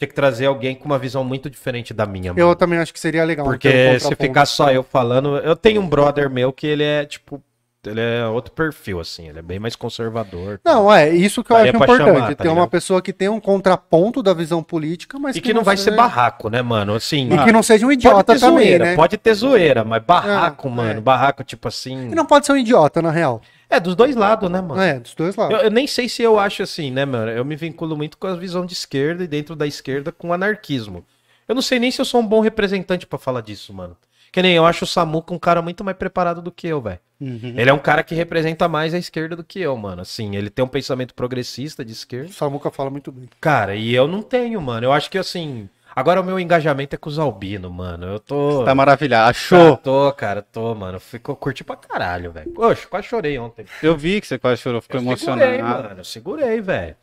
tinha 0.00 0.08
que 0.08 0.14
trazer 0.14 0.46
alguém 0.46 0.74
com 0.74 0.86
uma 0.86 0.98
visão 0.98 1.22
muito 1.22 1.50
diferente 1.50 1.92
da 1.92 2.06
minha. 2.06 2.32
mano. 2.32 2.40
Eu 2.50 2.56
também 2.56 2.78
acho 2.78 2.90
que 2.92 2.98
seria 2.98 3.22
legal. 3.22 3.44
Porque 3.44 3.68
se 3.68 4.04
contraponto. 4.04 4.16
ficar 4.16 4.46
só 4.46 4.70
eu 4.72 4.82
falando. 4.82 5.36
Eu 5.36 5.54
tenho 5.54 5.82
um 5.82 5.86
brother 5.86 6.30
meu 6.30 6.52
que 6.52 6.66
ele 6.66 6.82
é, 6.82 7.04
tipo. 7.04 7.42
Ele 7.86 7.98
é 8.00 8.26
outro 8.26 8.52
perfil, 8.52 9.00
assim. 9.00 9.28
Ele 9.28 9.38
é 9.38 9.42
bem 9.42 9.58
mais 9.58 9.74
conservador. 9.74 10.60
Não, 10.64 10.92
é 10.92 11.08
isso 11.10 11.42
que 11.42 11.50
eu 11.50 11.56
Daria 11.56 11.70
acho 11.72 11.76
importante. 11.82 12.06
chamar, 12.14 12.34
tá 12.34 12.42
ter 12.44 12.48
uma 12.50 12.66
pessoa 12.68 13.00
que 13.00 13.10
tem 13.10 13.28
um 13.30 13.40
contraponto 13.40 14.22
da 14.22 14.34
visão 14.34 14.62
política, 14.62 15.18
mas 15.18 15.34
E 15.36 15.40
que 15.40 15.54
não 15.54 15.62
vai 15.64 15.78
ser 15.78 15.84
seja- 15.84 15.96
barraco, 15.96 16.50
né, 16.50 16.60
mano? 16.60 16.94
Assim. 16.94 17.30
E 17.32 17.44
que 17.44 17.52
não 17.52 17.62
seja 17.62 17.86
um 17.86 17.92
idiota 17.92 18.34
também, 18.38 18.38
zoeira, 18.66 18.84
né? 18.84 18.96
pode 18.96 19.16
ter 19.16 19.32
zoeira, 19.32 19.82
mas 19.82 20.02
barraco, 20.02 20.68
Ah, 20.68 20.70
mano. 20.70 20.98
é. 20.98 21.00
Barraco, 21.00 21.42
tipo 21.42 21.68
assim. 21.68 22.10
E 22.10 22.14
não 22.14 22.26
pode 22.26 22.44
ser 22.44 22.52
um 22.52 22.56
idiota, 22.58 23.00
na 23.00 23.10
real. 23.10 23.40
É, 23.70 23.78
dos 23.78 23.94
dois 23.94 24.16
lados, 24.16 24.50
né, 24.50 24.60
mano? 24.60 24.80
É, 24.82 24.98
dos 24.98 25.14
dois 25.14 25.36
lados. 25.36 25.56
Eu, 25.56 25.64
eu 25.64 25.70
nem 25.70 25.86
sei 25.86 26.08
se 26.08 26.22
eu 26.22 26.38
acho 26.38 26.62
assim, 26.62 26.90
né, 26.90 27.04
mano? 27.04 27.30
Eu 27.30 27.44
me 27.44 27.54
vinculo 27.54 27.96
muito 27.96 28.18
com 28.18 28.26
a 28.26 28.34
visão 28.34 28.66
de 28.66 28.72
esquerda 28.72 29.22
e 29.22 29.28
dentro 29.28 29.54
da 29.54 29.66
esquerda 29.66 30.10
com 30.10 30.28
o 30.28 30.32
anarquismo. 30.32 31.04
Eu 31.46 31.54
não 31.54 31.62
sei 31.62 31.78
nem 31.78 31.90
se 31.90 32.00
eu 32.00 32.04
sou 32.04 32.20
um 32.20 32.26
bom 32.26 32.40
representante 32.40 33.06
pra 33.06 33.18
falar 33.18 33.40
disso, 33.40 33.72
mano. 33.72 33.96
Que 34.32 34.42
nem 34.42 34.54
eu 34.54 34.64
acho 34.64 34.84
o 34.84 34.86
Samuca 34.86 35.34
um 35.34 35.38
cara 35.38 35.60
muito 35.60 35.82
mais 35.82 35.96
preparado 35.96 36.40
do 36.40 36.52
que 36.52 36.68
eu, 36.68 36.80
velho. 36.80 37.00
Uhum. 37.20 37.54
Ele 37.56 37.68
é 37.68 37.72
um 37.72 37.78
cara 37.78 38.02
que 38.02 38.14
representa 38.14 38.68
mais 38.68 38.94
a 38.94 38.98
esquerda 38.98 39.34
do 39.36 39.44
que 39.44 39.60
eu, 39.60 39.76
mano. 39.76 40.02
Assim, 40.02 40.36
ele 40.36 40.48
tem 40.48 40.64
um 40.64 40.68
pensamento 40.68 41.14
progressista 41.14 41.84
de 41.84 41.92
esquerda. 41.92 42.30
O 42.30 42.32
Samuca 42.32 42.70
fala 42.70 42.90
muito 42.90 43.10
bem. 43.10 43.28
Cara, 43.40 43.74
e 43.74 43.94
eu 43.94 44.06
não 44.06 44.22
tenho, 44.22 44.60
mano. 44.60 44.86
Eu 44.86 44.92
acho 44.92 45.10
que 45.10 45.18
assim. 45.18 45.68
Agora 46.00 46.20
o 46.20 46.24
meu 46.24 46.40
engajamento 46.40 46.94
é 46.94 46.98
com 46.98 47.08
os 47.08 47.18
albinos, 47.18 47.70
mano. 47.70 48.06
Eu 48.06 48.18
tô. 48.18 48.64
Tá 48.64 48.74
maravilhado. 48.74 49.30
Achou? 49.30 49.76
tô, 49.76 50.10
cara, 50.12 50.40
tô, 50.42 50.74
mano. 50.74 50.98
Ficou 50.98 51.36
curti 51.36 51.62
pra 51.62 51.76
caralho, 51.76 52.32
velho. 52.32 52.50
Poxa, 52.52 52.86
quase 52.88 53.06
chorei 53.06 53.38
ontem. 53.38 53.66
Eu 53.82 53.96
vi 53.96 54.20
que 54.20 54.26
você 54.26 54.38
quase 54.38 54.60
chorou, 54.62 54.80
ficou 54.80 55.00
Eu 55.00 55.16
segurei, 55.16 55.46
emocionado. 55.58 55.82
mano. 55.88 56.00
Eu 56.00 56.04
segurei, 56.04 56.60
velho. 56.60 56.96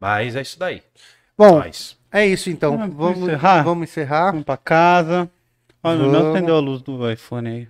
Mas 0.00 0.34
é 0.36 0.42
isso 0.42 0.58
daí. 0.58 0.82
Bom, 1.38 1.60
Mas. 1.60 1.96
é 2.10 2.26
isso 2.26 2.50
então. 2.50 2.74
Ah, 2.74 2.78
vamos, 2.78 2.96
vamos 2.96 3.18
encerrar? 3.20 3.62
vamos 3.62 3.88
encerrar. 3.88 4.30
Vamos 4.32 4.44
pra 4.44 4.56
casa. 4.56 5.30
Olha, 5.82 5.98
não 5.98 6.30
acendeu 6.32 6.56
a 6.56 6.60
luz 6.60 6.82
do 6.82 7.10
iPhone 7.10 7.48
aí. 7.48 7.68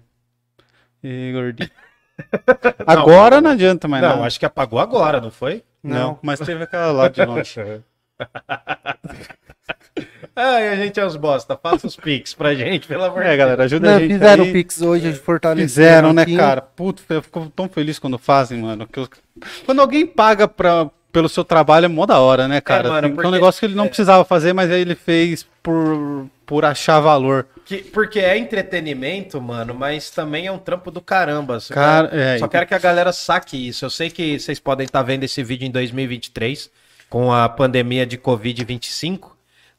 E 1.04 1.32
gordinho. 1.32 1.70
Agora 2.86 3.40
não 3.40 3.50
adianta 3.50 3.88
mais 3.88 4.02
não, 4.02 4.16
não. 4.18 4.24
acho 4.24 4.38
que 4.38 4.46
apagou 4.46 4.78
agora, 4.78 5.20
não 5.20 5.30
foi? 5.30 5.64
Não, 5.82 5.98
Não. 5.98 6.18
mas 6.22 6.38
teve 6.38 6.62
aquela 6.64 6.92
lá 6.92 7.08
de 7.08 7.24
longe. 7.24 7.60
Ai, 10.34 10.68
a 10.68 10.76
gente 10.76 10.98
é 10.98 11.04
os 11.04 11.16
bosta. 11.16 11.56
Faça 11.56 11.86
os 11.86 11.96
pics 11.96 12.32
pra 12.32 12.54
gente, 12.54 12.86
pelo 12.86 13.04
amor 13.04 13.20
de 13.20 13.26
É, 13.26 13.28
Deus. 13.28 13.38
galera, 13.38 13.64
ajuda 13.64 13.90
Não, 13.90 13.96
a 13.96 14.00
gente 14.00 14.12
fizeram 14.14 14.44
aí. 14.44 14.52
Pix 14.52 14.80
hoje, 14.80 15.12
fortaleceram. 15.14 15.68
Fizeram, 15.68 16.12
né, 16.12 16.24
cara? 16.36 16.62
Putz, 16.62 17.02
eu 17.10 17.22
fico 17.22 17.52
tão 17.54 17.68
feliz 17.68 17.98
quando 17.98 18.18
fazem, 18.18 18.58
mano. 18.60 18.86
que 18.86 18.98
eu- 18.98 19.08
Quando 19.66 19.80
alguém 19.80 20.06
paga 20.06 20.48
pra... 20.48 20.88
pelo 21.12 21.28
seu 21.28 21.44
trabalho 21.44 21.84
é 21.84 21.88
mó 21.88 22.06
da 22.06 22.18
hora, 22.20 22.48
né, 22.48 22.60
cara? 22.62 22.84
mano, 22.88 22.94
Assim, 22.98 23.06
que 23.08 23.12
É 23.12 23.14
porque- 23.16 23.28
um 23.28 23.30
negócio 23.30 23.60
que 23.60 23.66
ele 23.66 23.74
não 23.74 23.86
precisava 23.86 24.24
fazer, 24.24 24.54
mas 24.54 24.70
aí 24.70 24.80
ele 24.80 24.94
fez 24.94 25.46
por, 25.62 26.26
por 26.46 26.64
achar 26.64 26.98
valor. 27.00 27.46
Que- 27.66 27.82
porque 27.82 28.18
é 28.18 28.38
entretenimento, 28.38 29.38
mano, 29.42 29.74
mas 29.74 30.08
também 30.10 30.46
é 30.46 30.52
um 30.52 30.58
trampo 30.58 30.90
do 30.90 31.02
caramba. 31.02 31.60
Só, 31.60 31.74
Cara, 31.74 32.08
quero, 32.08 32.20
é, 32.22 32.38
só 32.38 32.48
quero 32.48 32.66
que 32.66 32.74
a 32.74 32.78
galera 32.78 33.12
saque 33.12 33.68
isso. 33.68 33.84
Eu 33.84 33.90
sei 33.90 34.08
que 34.08 34.38
vocês 34.40 34.58
podem 34.58 34.86
estar 34.86 35.02
vendo 35.02 35.24
esse 35.24 35.42
vídeo 35.44 35.66
em 35.66 35.70
2023, 35.70 36.70
com 37.10 37.30
a 37.30 37.46
pandemia 37.50 38.06
de 38.06 38.16
Covid-25. 38.16 39.31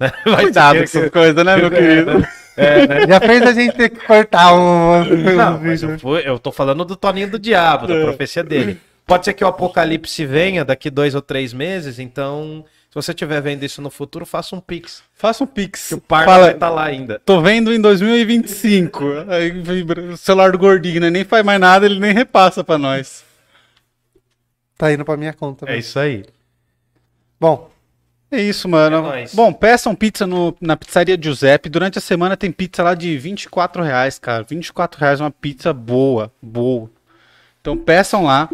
Né? 0.03 0.11
Vai 0.25 0.43
Cuidado 0.43 0.77
com 0.77 0.83
essas 0.83 1.09
coisas, 1.09 1.45
né, 1.45 1.55
meu 1.57 1.69
querido? 1.71 2.27
É, 2.55 2.87
né? 2.87 3.07
Já 3.09 3.19
fez 3.19 3.41
a 3.41 3.53
gente 3.53 3.75
ter 3.75 3.89
que 3.89 4.05
cortar 4.05 4.53
um, 4.53 5.03
Não, 5.35 5.59
mas 5.59 5.81
vídeo. 5.81 5.93
eu, 5.95 5.99
fui- 5.99 6.21
eu 6.25 6.37
tô 6.39 6.51
falando 6.51 6.85
do 6.85 6.95
Toninho 6.95 7.29
do 7.31 7.39
Diabo, 7.39 7.87
da 7.87 7.99
profecia 8.01 8.43
dele. 8.43 8.79
Pode 9.05 9.25
ser 9.25 9.33
que 9.33 9.43
o 9.43 9.47
apocalipse 9.47 10.25
venha 10.25 10.63
daqui 10.63 10.89
dois 10.89 11.13
ou 11.13 11.21
três 11.21 11.51
meses, 11.51 11.99
então, 11.99 12.63
se 12.89 12.95
você 12.95 13.11
estiver 13.11 13.41
vendo 13.41 13.63
isso 13.63 13.81
no 13.81 13.89
futuro, 13.89 14.25
faça 14.25 14.55
um 14.55 14.61
pix. 14.61 15.03
Faça 15.13 15.43
um 15.43 15.47
pix. 15.47 15.89
Que 15.89 15.95
o 15.95 15.99
par 16.01 16.23
Fala, 16.23 16.43
vai 16.45 16.53
estar 16.53 16.69
lá 16.69 16.85
ainda. 16.85 17.19
tô 17.25 17.41
vendo 17.41 17.73
em 17.73 17.81
2025. 17.81 19.03
Aí 19.27 19.49
vibra 19.51 20.01
o 20.01 20.15
celular 20.17 20.51
do 20.53 20.57
gordinho, 20.57 21.01
né? 21.01 21.09
Nem 21.09 21.25
faz 21.25 21.43
mais 21.43 21.59
nada, 21.59 21.85
ele 21.85 21.99
nem 21.99 22.13
repassa 22.13 22.63
pra 22.63 22.77
nós. 22.77 23.25
Tá 24.77 24.93
indo 24.93 25.03
pra 25.03 25.17
minha 25.17 25.33
conta. 25.33 25.65
É 25.65 25.73
né? 25.73 25.77
isso 25.79 25.99
aí. 25.99 26.23
Bom, 27.39 27.69
É 28.35 28.41
isso, 28.41 28.67
mano. 28.67 29.13
É. 29.13 29.25
Bom, 29.33 29.53
peçam 29.53 29.93
pizza 29.93 30.25
no- 30.25 30.55
na 30.59 30.75
pizzaria 30.75 31.15
Giuseppe. 31.21 31.69
Durante 31.69 31.99
a 31.99 32.01
semana 32.01 32.35
tem 32.35 32.51
pizza 32.51 32.81
lá 32.81 32.95
de 32.95 33.15
24 33.17 33.83
reais, 33.83 34.17
cara. 34.17 34.43
24 34.43 34.99
reais 34.99 35.21
uma 35.21 35.29
pizza 35.29 35.71
boa, 35.71 36.31
boa. 36.41 36.89
Então 37.61 37.77
peçam 37.77 38.23
lá. 38.23 38.49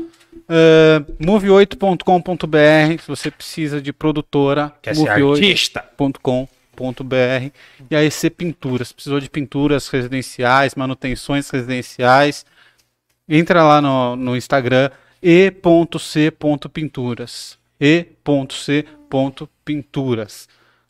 Uh, 0.49 1.05
move8.com.br 1.23 3.01
se 3.01 3.07
você 3.07 3.31
precisa 3.31 3.81
de 3.81 3.93
produtora. 3.93 4.73
Quer 4.81 4.95
ser 4.95 5.03
move8 5.03 5.31
artista? 5.33 5.85
.com.br 6.21 7.51
e 7.89 7.95
a 7.95 8.03
EC 8.03 8.29
Pinturas. 8.31 8.91
Precisou 8.91 9.19
de 9.19 9.29
pinturas 9.29 9.87
residenciais, 9.87 10.75
manutenções 10.75 11.49
residenciais. 11.49 12.45
Entra 13.29 13.63
lá 13.63 13.81
no, 13.81 14.15
no 14.15 14.35
Instagram 14.35 14.89
e.c.pinturas. 15.21 17.57
e.c.pinturas. 17.79 19.49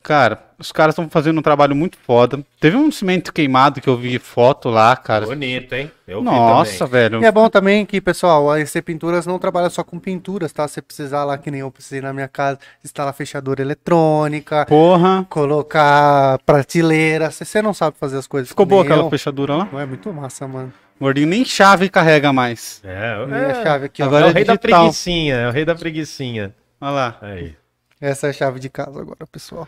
Cara, 0.02 0.42
os 0.58 0.72
caras 0.72 0.94
estão 0.94 1.10
fazendo 1.10 1.40
um 1.40 1.42
trabalho 1.42 1.76
muito 1.76 1.98
foda. 1.98 2.42
Teve 2.60 2.78
um 2.78 2.90
cimento 2.90 3.34
queimado 3.34 3.82
que 3.82 3.88
eu 3.90 3.98
vi 3.98 4.18
foto 4.18 4.70
lá, 4.70 4.96
cara. 4.96 5.26
Bonito, 5.26 5.74
hein? 5.74 5.92
Eu 6.08 6.20
vi 6.20 6.26
Nossa, 6.26 6.88
também. 6.88 6.92
velho. 6.92 7.22
e 7.22 7.26
é 7.26 7.32
bom 7.32 7.50
também 7.50 7.86
que, 7.86 8.00
pessoal, 8.00 8.50
a 8.50 8.60
EC 8.62 8.82
Pinturas 8.82 9.28
não 9.28 9.38
trabalha 9.38 9.70
só 9.70 9.84
com 9.84 10.00
pinturas, 10.00 10.54
tá? 10.54 10.68
Se 10.68 10.82
precisar 10.82 11.26
lá, 11.26 11.38
que 11.38 11.52
nem 11.52 11.60
eu 11.60 11.70
precisei 11.70 12.00
na 12.00 12.14
minha 12.14 12.30
casa, 12.30 12.60
instalar 12.84 13.14
fechadura 13.14 13.62
eletrônica, 13.62 14.66
Porra. 14.66 15.26
colocar 15.30 16.40
prateleira. 16.46 17.30
Se 17.30 17.44
você 17.44 17.62
não 17.62 17.74
sabe 17.74 17.98
fazer 18.00 18.18
as 18.18 18.26
coisas 18.26 18.50
Ficou 18.50 18.66
boa 18.66 18.84
aquela 18.84 19.04
eu, 19.04 19.10
fechadura 19.10 19.56
lá? 19.58 19.70
Não 19.72 19.80
é 19.80 19.86
muito 19.86 20.12
massa, 20.14 20.48
mano. 20.48 20.72
Gordinho 21.00 21.28
nem 21.28 21.44
chave 21.44 21.90
carrega 21.90 22.32
mais. 22.32 22.82
É, 22.86 23.16
é, 23.32 23.52
a 23.52 23.64
chave 23.64 23.86
aqui. 23.86 24.02
Agora 24.02 24.28
é 24.28 24.30
o 24.30 24.34
rei 24.34 24.46
da 24.46 24.56
digital. 24.56 24.80
preguicinha, 24.82 25.36
é 25.36 25.48
o 25.48 25.52
rei 25.52 25.66
da 25.66 25.76
preguicinha. 25.76 26.54
Olha 26.82 26.92
lá. 26.92 27.18
Aí. 27.22 27.56
Essa 28.02 28.28
é 28.28 28.30
a 28.30 28.34
chave 28.34 28.60
de 28.60 28.70
casa 28.70 29.00
agora, 29.02 29.26
pessoal. 29.32 29.68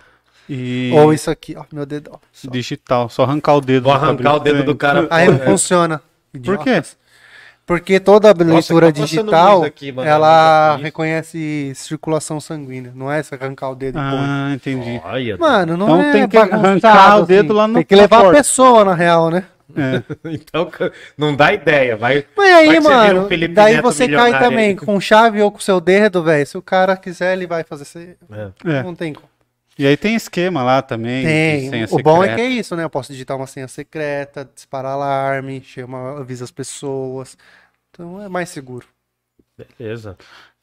E 0.49 0.91
Ou 0.95 1.13
isso 1.13 1.29
aqui, 1.29 1.55
ó, 1.57 1.63
meu 1.71 1.85
dedão. 1.85 2.19
Só. 2.31 2.49
digital. 2.49 3.09
Só 3.09 3.23
arrancar 3.23 3.55
o 3.55 3.61
dedo. 3.61 3.83
Vou 3.83 3.93
arrancar 3.93 4.35
o 4.35 4.39
dedo 4.39 4.63
do 4.63 4.75
cara. 4.75 5.07
Aí 5.09 5.27
não 5.27 5.35
É. 5.35 5.45
funciona. 5.45 6.01
Por 6.43 6.57
quê? 6.59 6.81
Porque 7.65 7.99
toda 7.99 8.33
leitura 8.33 8.87
tá 8.91 8.99
passando 9.01 9.05
digital, 9.05 9.63
aqui, 9.63 9.91
mano, 9.91 10.09
ela 10.09 10.75
reconhece 10.77 11.71
circulação 11.75 12.39
sanguínea. 12.41 12.91
Não 12.93 13.09
é 13.09 13.21
só 13.23 13.35
arrancar 13.35 13.69
o 13.69 13.75
dedo 13.75 13.97
e 13.97 14.01
põe. 14.01 14.19
Ah, 14.19 14.51
entendi. 14.53 14.99
Olha, 15.03 15.37
Mano, 15.37 15.77
não 15.77 15.85
Então 15.87 16.01
é 16.01 16.11
tem 16.11 16.27
que 16.27 16.37
arrancar 16.37 17.19
o 17.21 17.25
dedo 17.25 17.53
lá 17.53 17.67
no- 17.67 17.75
Tem 17.75 17.85
que 17.85 17.95
levar 17.95 18.25
a 18.25 18.31
pessoa, 18.31 18.83
na 18.83 18.93
real, 18.93 19.29
né? 19.29 19.45
Então, 20.25 20.69
não 21.17 21.35
dá 21.35 21.53
ideia. 21.53 21.95
Vai, 21.95 22.25
Mas 22.35 22.51
vai 22.51 22.53
aí, 22.53 22.69
vira 22.69 22.81
mano, 22.81 23.25
um 23.25 23.27
Felipe 23.27 23.53
daí 23.53 23.75
Neto 23.75 23.83
você 23.83 24.07
cai 24.07 24.37
também 24.39 24.75
com 24.75 24.99
chave 24.99 25.41
ou 25.41 25.51
com 25.51 25.59
seu 25.59 25.79
dedo, 25.79 26.23
velho. 26.23 26.45
Se 26.45 26.57
o 26.57 26.61
cara 26.61 26.95
quiser, 26.97 27.33
ele 27.33 27.47
vai 27.47 27.63
fazer. 27.63 27.85
Você... 27.85 28.17
É. 28.31 28.79
É. 28.79 28.83
Não 28.83 28.95
tem 28.95 29.13
como. 29.13 29.29
E 29.77 29.87
aí 29.87 29.97
tem 29.97 30.15
esquema 30.15 30.63
lá 30.63 30.81
também. 30.81 31.25
Tem. 31.25 31.85
O 31.85 32.03
bom 32.03 32.23
é 32.23 32.35
que 32.35 32.41
é 32.41 32.47
isso, 32.47 32.75
né? 32.75 32.83
Eu 32.83 32.89
posso 32.89 33.11
digitar 33.11 33.37
uma 33.37 33.47
senha 33.47 33.67
secreta, 33.67 34.49
disparar 34.53 34.93
alarme, 34.93 35.61
chama, 35.63 36.19
avisa 36.19 36.43
as 36.43 36.51
pessoas. 36.51 37.37
Então 37.89 38.21
é 38.21 38.29
mais 38.29 38.49
seguro. 38.49 38.85
Beleza. 39.57 40.17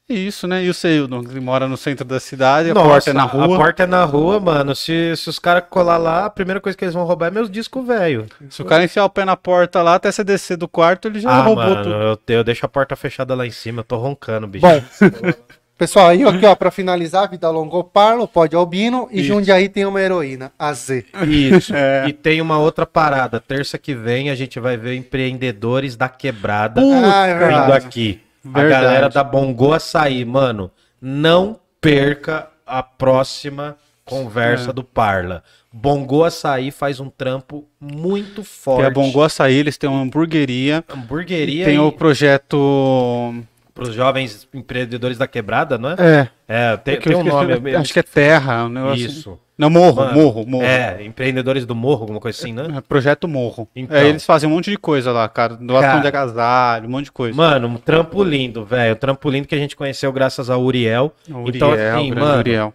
Isso, 0.09 0.47
né? 0.49 0.65
E 0.65 0.71
o 0.71 0.75
Seildon, 0.75 1.23
que 1.23 1.39
mora 1.39 1.69
no 1.69 1.77
centro 1.77 2.05
da 2.05 2.19
cidade, 2.19 2.71
a 2.71 2.75
Nossa, 2.75 2.89
porta 2.89 3.11
é 3.11 3.13
na 3.13 3.25
rua. 3.25 3.45
A 3.45 3.59
porta 3.59 3.83
é 3.83 3.87
na 3.87 4.05
rua, 4.05 4.41
mano. 4.41 4.75
Se, 4.75 5.15
se 5.17 5.29
os 5.29 5.39
caras 5.39 5.65
colar 5.69 5.99
lá, 5.99 6.25
a 6.25 6.31
primeira 6.31 6.61
coisa 6.61 6.77
que 6.79 6.83
eles 6.85 6.95
vão 6.95 7.05
roubar 7.05 7.27
é 7.27 7.31
meus 7.31 7.51
discos 7.51 7.87
velho. 7.87 8.27
Se 8.49 8.63
o 8.63 8.65
cara 8.65 8.85
enfiar 8.85 9.05
o 9.05 9.11
pé 9.11 9.27
na 9.27 9.37
porta 9.37 9.83
lá, 9.83 9.97
até 9.97 10.11
você 10.11 10.25
descer 10.25 10.57
do 10.57 10.67
quarto, 10.67 11.09
ele 11.09 11.21
já 11.21 11.29
Ah, 11.31 11.43
roubou 11.43 11.63
mano, 11.65 11.83
tudo. 11.83 11.95
eu, 11.95 12.37
eu 12.39 12.45
deixo 12.45 12.65
a 12.65 12.69
porta 12.71 12.97
fechada 12.97 13.35
lá 13.35 13.47
em 13.47 13.51
cima. 13.51 13.81
Eu 13.81 13.85
tô 13.85 13.97
roncando, 13.99 14.47
bicho. 14.47 14.65
Bom, 14.67 14.83
pessoal, 15.77 16.09
aí 16.09 16.25
aqui, 16.25 16.47
ó, 16.47 16.55
pra 16.55 16.71
finalizar, 16.71 17.29
Vida 17.31 17.51
Longa 17.51 17.77
ao 17.77 17.85
Parlo, 17.85 18.27
Pode 18.27 18.57
Albino 18.57 19.09
e 19.13 19.19
Isso. 19.21 19.29
Jundiaí 19.29 19.69
tem 19.69 19.85
uma 19.85 20.01
heroína, 20.01 20.51
a 20.59 20.73
Z. 20.73 21.05
Isso. 21.29 21.71
É. 21.77 22.07
E 22.09 22.15
tem 22.15 22.41
uma 22.41 22.59
outra 22.59 22.87
parada. 22.87 23.39
Terça 23.41 23.77
que 23.77 23.95
vem 23.95 24.31
a 24.31 24.35
gente 24.35 24.59
vai 24.59 24.77
ver 24.79 24.95
empreendedores 24.97 25.97
da 25.97 26.09
quebrada 26.09 26.81
Ah, 26.81 27.27
é 27.27 27.35
vindo 27.49 27.73
aqui. 27.75 28.23
Verdade. 28.45 28.75
A 28.75 28.81
galera 28.81 29.09
da 29.09 29.23
Bongo 29.25 29.73
Açaí, 29.73 30.25
mano, 30.25 30.71
não 31.01 31.59
perca 31.81 32.49
a 32.67 32.83
próxima 32.83 33.77
conversa 34.05 34.71
É. 34.71 34.73
do 34.73 34.83
Parla. 34.85 35.43
Bongo 35.73 36.25
Açaí 36.25 36.71
faz 36.71 36.99
um 36.99 37.11
trampo 37.11 37.67
muito 37.81 38.37
Tem 38.37 38.45
forte. 38.45 38.87
a 38.87 38.91
Bongo 38.91 39.23
Açaí, 39.23 39.55
eles 39.55 39.77
têm 39.77 39.89
uma 39.89 40.01
hamburgueria. 40.01 40.83
Hamburgueria 40.89 41.67
Tem 41.67 41.75
e 41.77 41.79
o 41.79 41.93
projeto. 41.93 43.35
pros 43.75 43.95
jovens 43.95 44.49
empreendedores 44.53 45.19
da 45.19 45.27
quebrada, 45.29 45.77
não 45.79 45.91
é? 45.91 45.95
É. 45.99 46.29
É, 46.73 46.77
tem, 46.79 46.95
eu 46.95 47.01
tem 47.03 47.15
um 47.17 47.23
nome. 47.25 47.75
Acho 47.77 47.93
que 47.93 47.99
é 48.01 48.03
Terra. 48.03 48.65
Um 48.65 48.69
negócio. 48.71 49.07
Isso. 49.07 49.39
Não, 49.59 49.69
Morro, 49.69 49.97
Mano, 49.97 50.15
Morro, 50.15 50.47
Morro. 50.47 50.65
É, 50.65 51.05
empreendedores 51.05 51.67
do 51.67 51.75
morro, 51.75 52.03
alguma 52.03 52.21
coisa 52.21 52.39
assim, 52.39 52.53
né? 52.53 52.69
É, 52.77 52.81
Projeto 52.81 53.27
Morro. 53.27 53.69
Então. 53.75 53.97
É, 53.97 54.09
eles 54.09 54.25
fazem 54.25 54.49
um 54.49 54.53
monte 54.53 54.71
de 54.71 54.77
coisa 54.77 55.11
lá, 55.11 55.29
cara. 55.29 55.57
Doação 55.57 56.01
de 56.01 56.07
agasalho, 56.07 56.87
um 56.87 56.91
monte 56.91 57.07
de 57.07 57.13
coisa. 57.13 57.37
Mano, 57.37 57.67
um 57.67 57.77
trampo 57.77 58.23
lindo, 58.23 58.65
velho. 58.65 58.95
Um 58.95 58.99
trampo 58.99 59.29
lindo 59.29 59.49
que 59.49 59.57
a 59.57 59.59
gente 59.59 59.75
conheceu 59.75 60.13
graças 60.13 60.49
ao 60.49 60.63
Uriel. 60.63 61.13
Então, 61.29 61.43
Uriel, 61.43 61.97
assim, 61.97 62.07
o 62.07 62.15
grande 62.15 62.21
mano, 62.21 62.39
Uriel. 62.39 62.75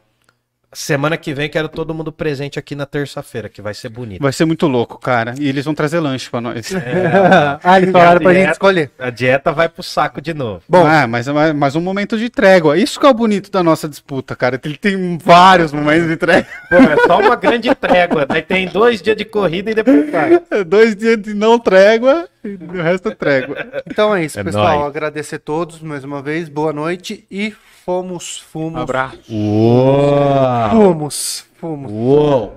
Semana 0.74 1.18
que 1.18 1.34
vem 1.34 1.50
quero 1.50 1.70
todo 1.70 1.94
mundo 1.94 2.12
presente 2.12 2.58
aqui 2.60 2.76
na 2.76 2.86
terça-feira, 2.86 3.48
que 3.50 3.62
vai 3.62 3.74
ser 3.74 3.90
bonito. 3.90 4.22
Vai 4.22 4.34
ser 4.34 4.46
muito 4.46 4.68
louco, 4.68 4.98
cara. 5.00 5.34
E 5.40 5.48
eles 5.48 5.66
vão 5.66 5.74
trazer 5.74 6.00
lanche 6.00 6.30
pra 6.30 6.42
nós. 6.42 6.72
ah, 7.64 7.78
eles 7.78 7.92
falaram 7.92 8.20
pra 8.22 8.32
gente 8.34 8.42
dieta- 8.42 8.52
escolher. 8.54 8.92
A 9.00 9.10
dieta 9.10 9.52
vai 9.52 9.70
pro 9.70 9.84
saco 9.84 10.22
de 10.22 10.34
novo. 10.34 10.62
Bom. 10.68 10.86
Ah, 10.86 11.08
mas, 11.08 11.28
mas, 11.28 11.54
mas 11.56 11.76
um 11.76 11.82
momento 11.82 12.18
de 12.18 12.30
trégua. 12.30 12.78
Isso 12.78 13.00
que 13.00 13.06
é 13.06 13.10
o 13.10 13.14
bonito 13.14 13.52
da 13.52 13.62
nossa 13.64 13.88
disputa, 13.88 14.36
cara. 14.36 14.60
Ele 14.64 14.78
tem 14.78 15.18
vários 15.18 15.72
momentos 15.72 16.08
de 16.08 16.18
trégua. 16.18 16.48
Pô, 16.70 16.76
é 16.76 16.98
só 17.08 17.20
uma 17.20 17.36
grande 17.36 17.74
trégua. 17.76 18.26
Daí 18.26 18.42
tem 18.42 18.68
dois 18.68 19.02
dias 19.02 19.16
de 19.18 19.26
corrida 19.26 19.72
e 19.72 19.74
depois 19.76 20.10
vai. 20.12 20.42
Dois 20.66 20.96
dias 20.96 21.22
de 21.22 21.34
não 21.34 21.60
trégua 21.60 22.28
e 22.44 22.56
o 22.56 22.82
resto 22.82 23.10
é 23.10 23.16
trégua. 23.16 23.58
Então 23.88 24.16
é 24.16 24.24
isso, 24.26 24.40
É 24.40 24.44
pessoal. 24.44 24.80
nóis. 24.80 24.88
Agradecer 24.88 25.36
a 25.36 25.40
todos 25.40 25.82
mais 25.82 26.04
uma 26.04 26.22
vez. 26.22 26.50
Boa 26.50 26.74
noite 26.74 27.26
e 27.30 27.54
fomos, 27.84 28.40
Um 28.40 28.52
fomos, 28.52 28.82
abraço. 28.82 29.20
Uou! 29.30 30.70
fomos, 30.72 31.46
fomos. 31.60 31.92
Uou! 31.92 32.54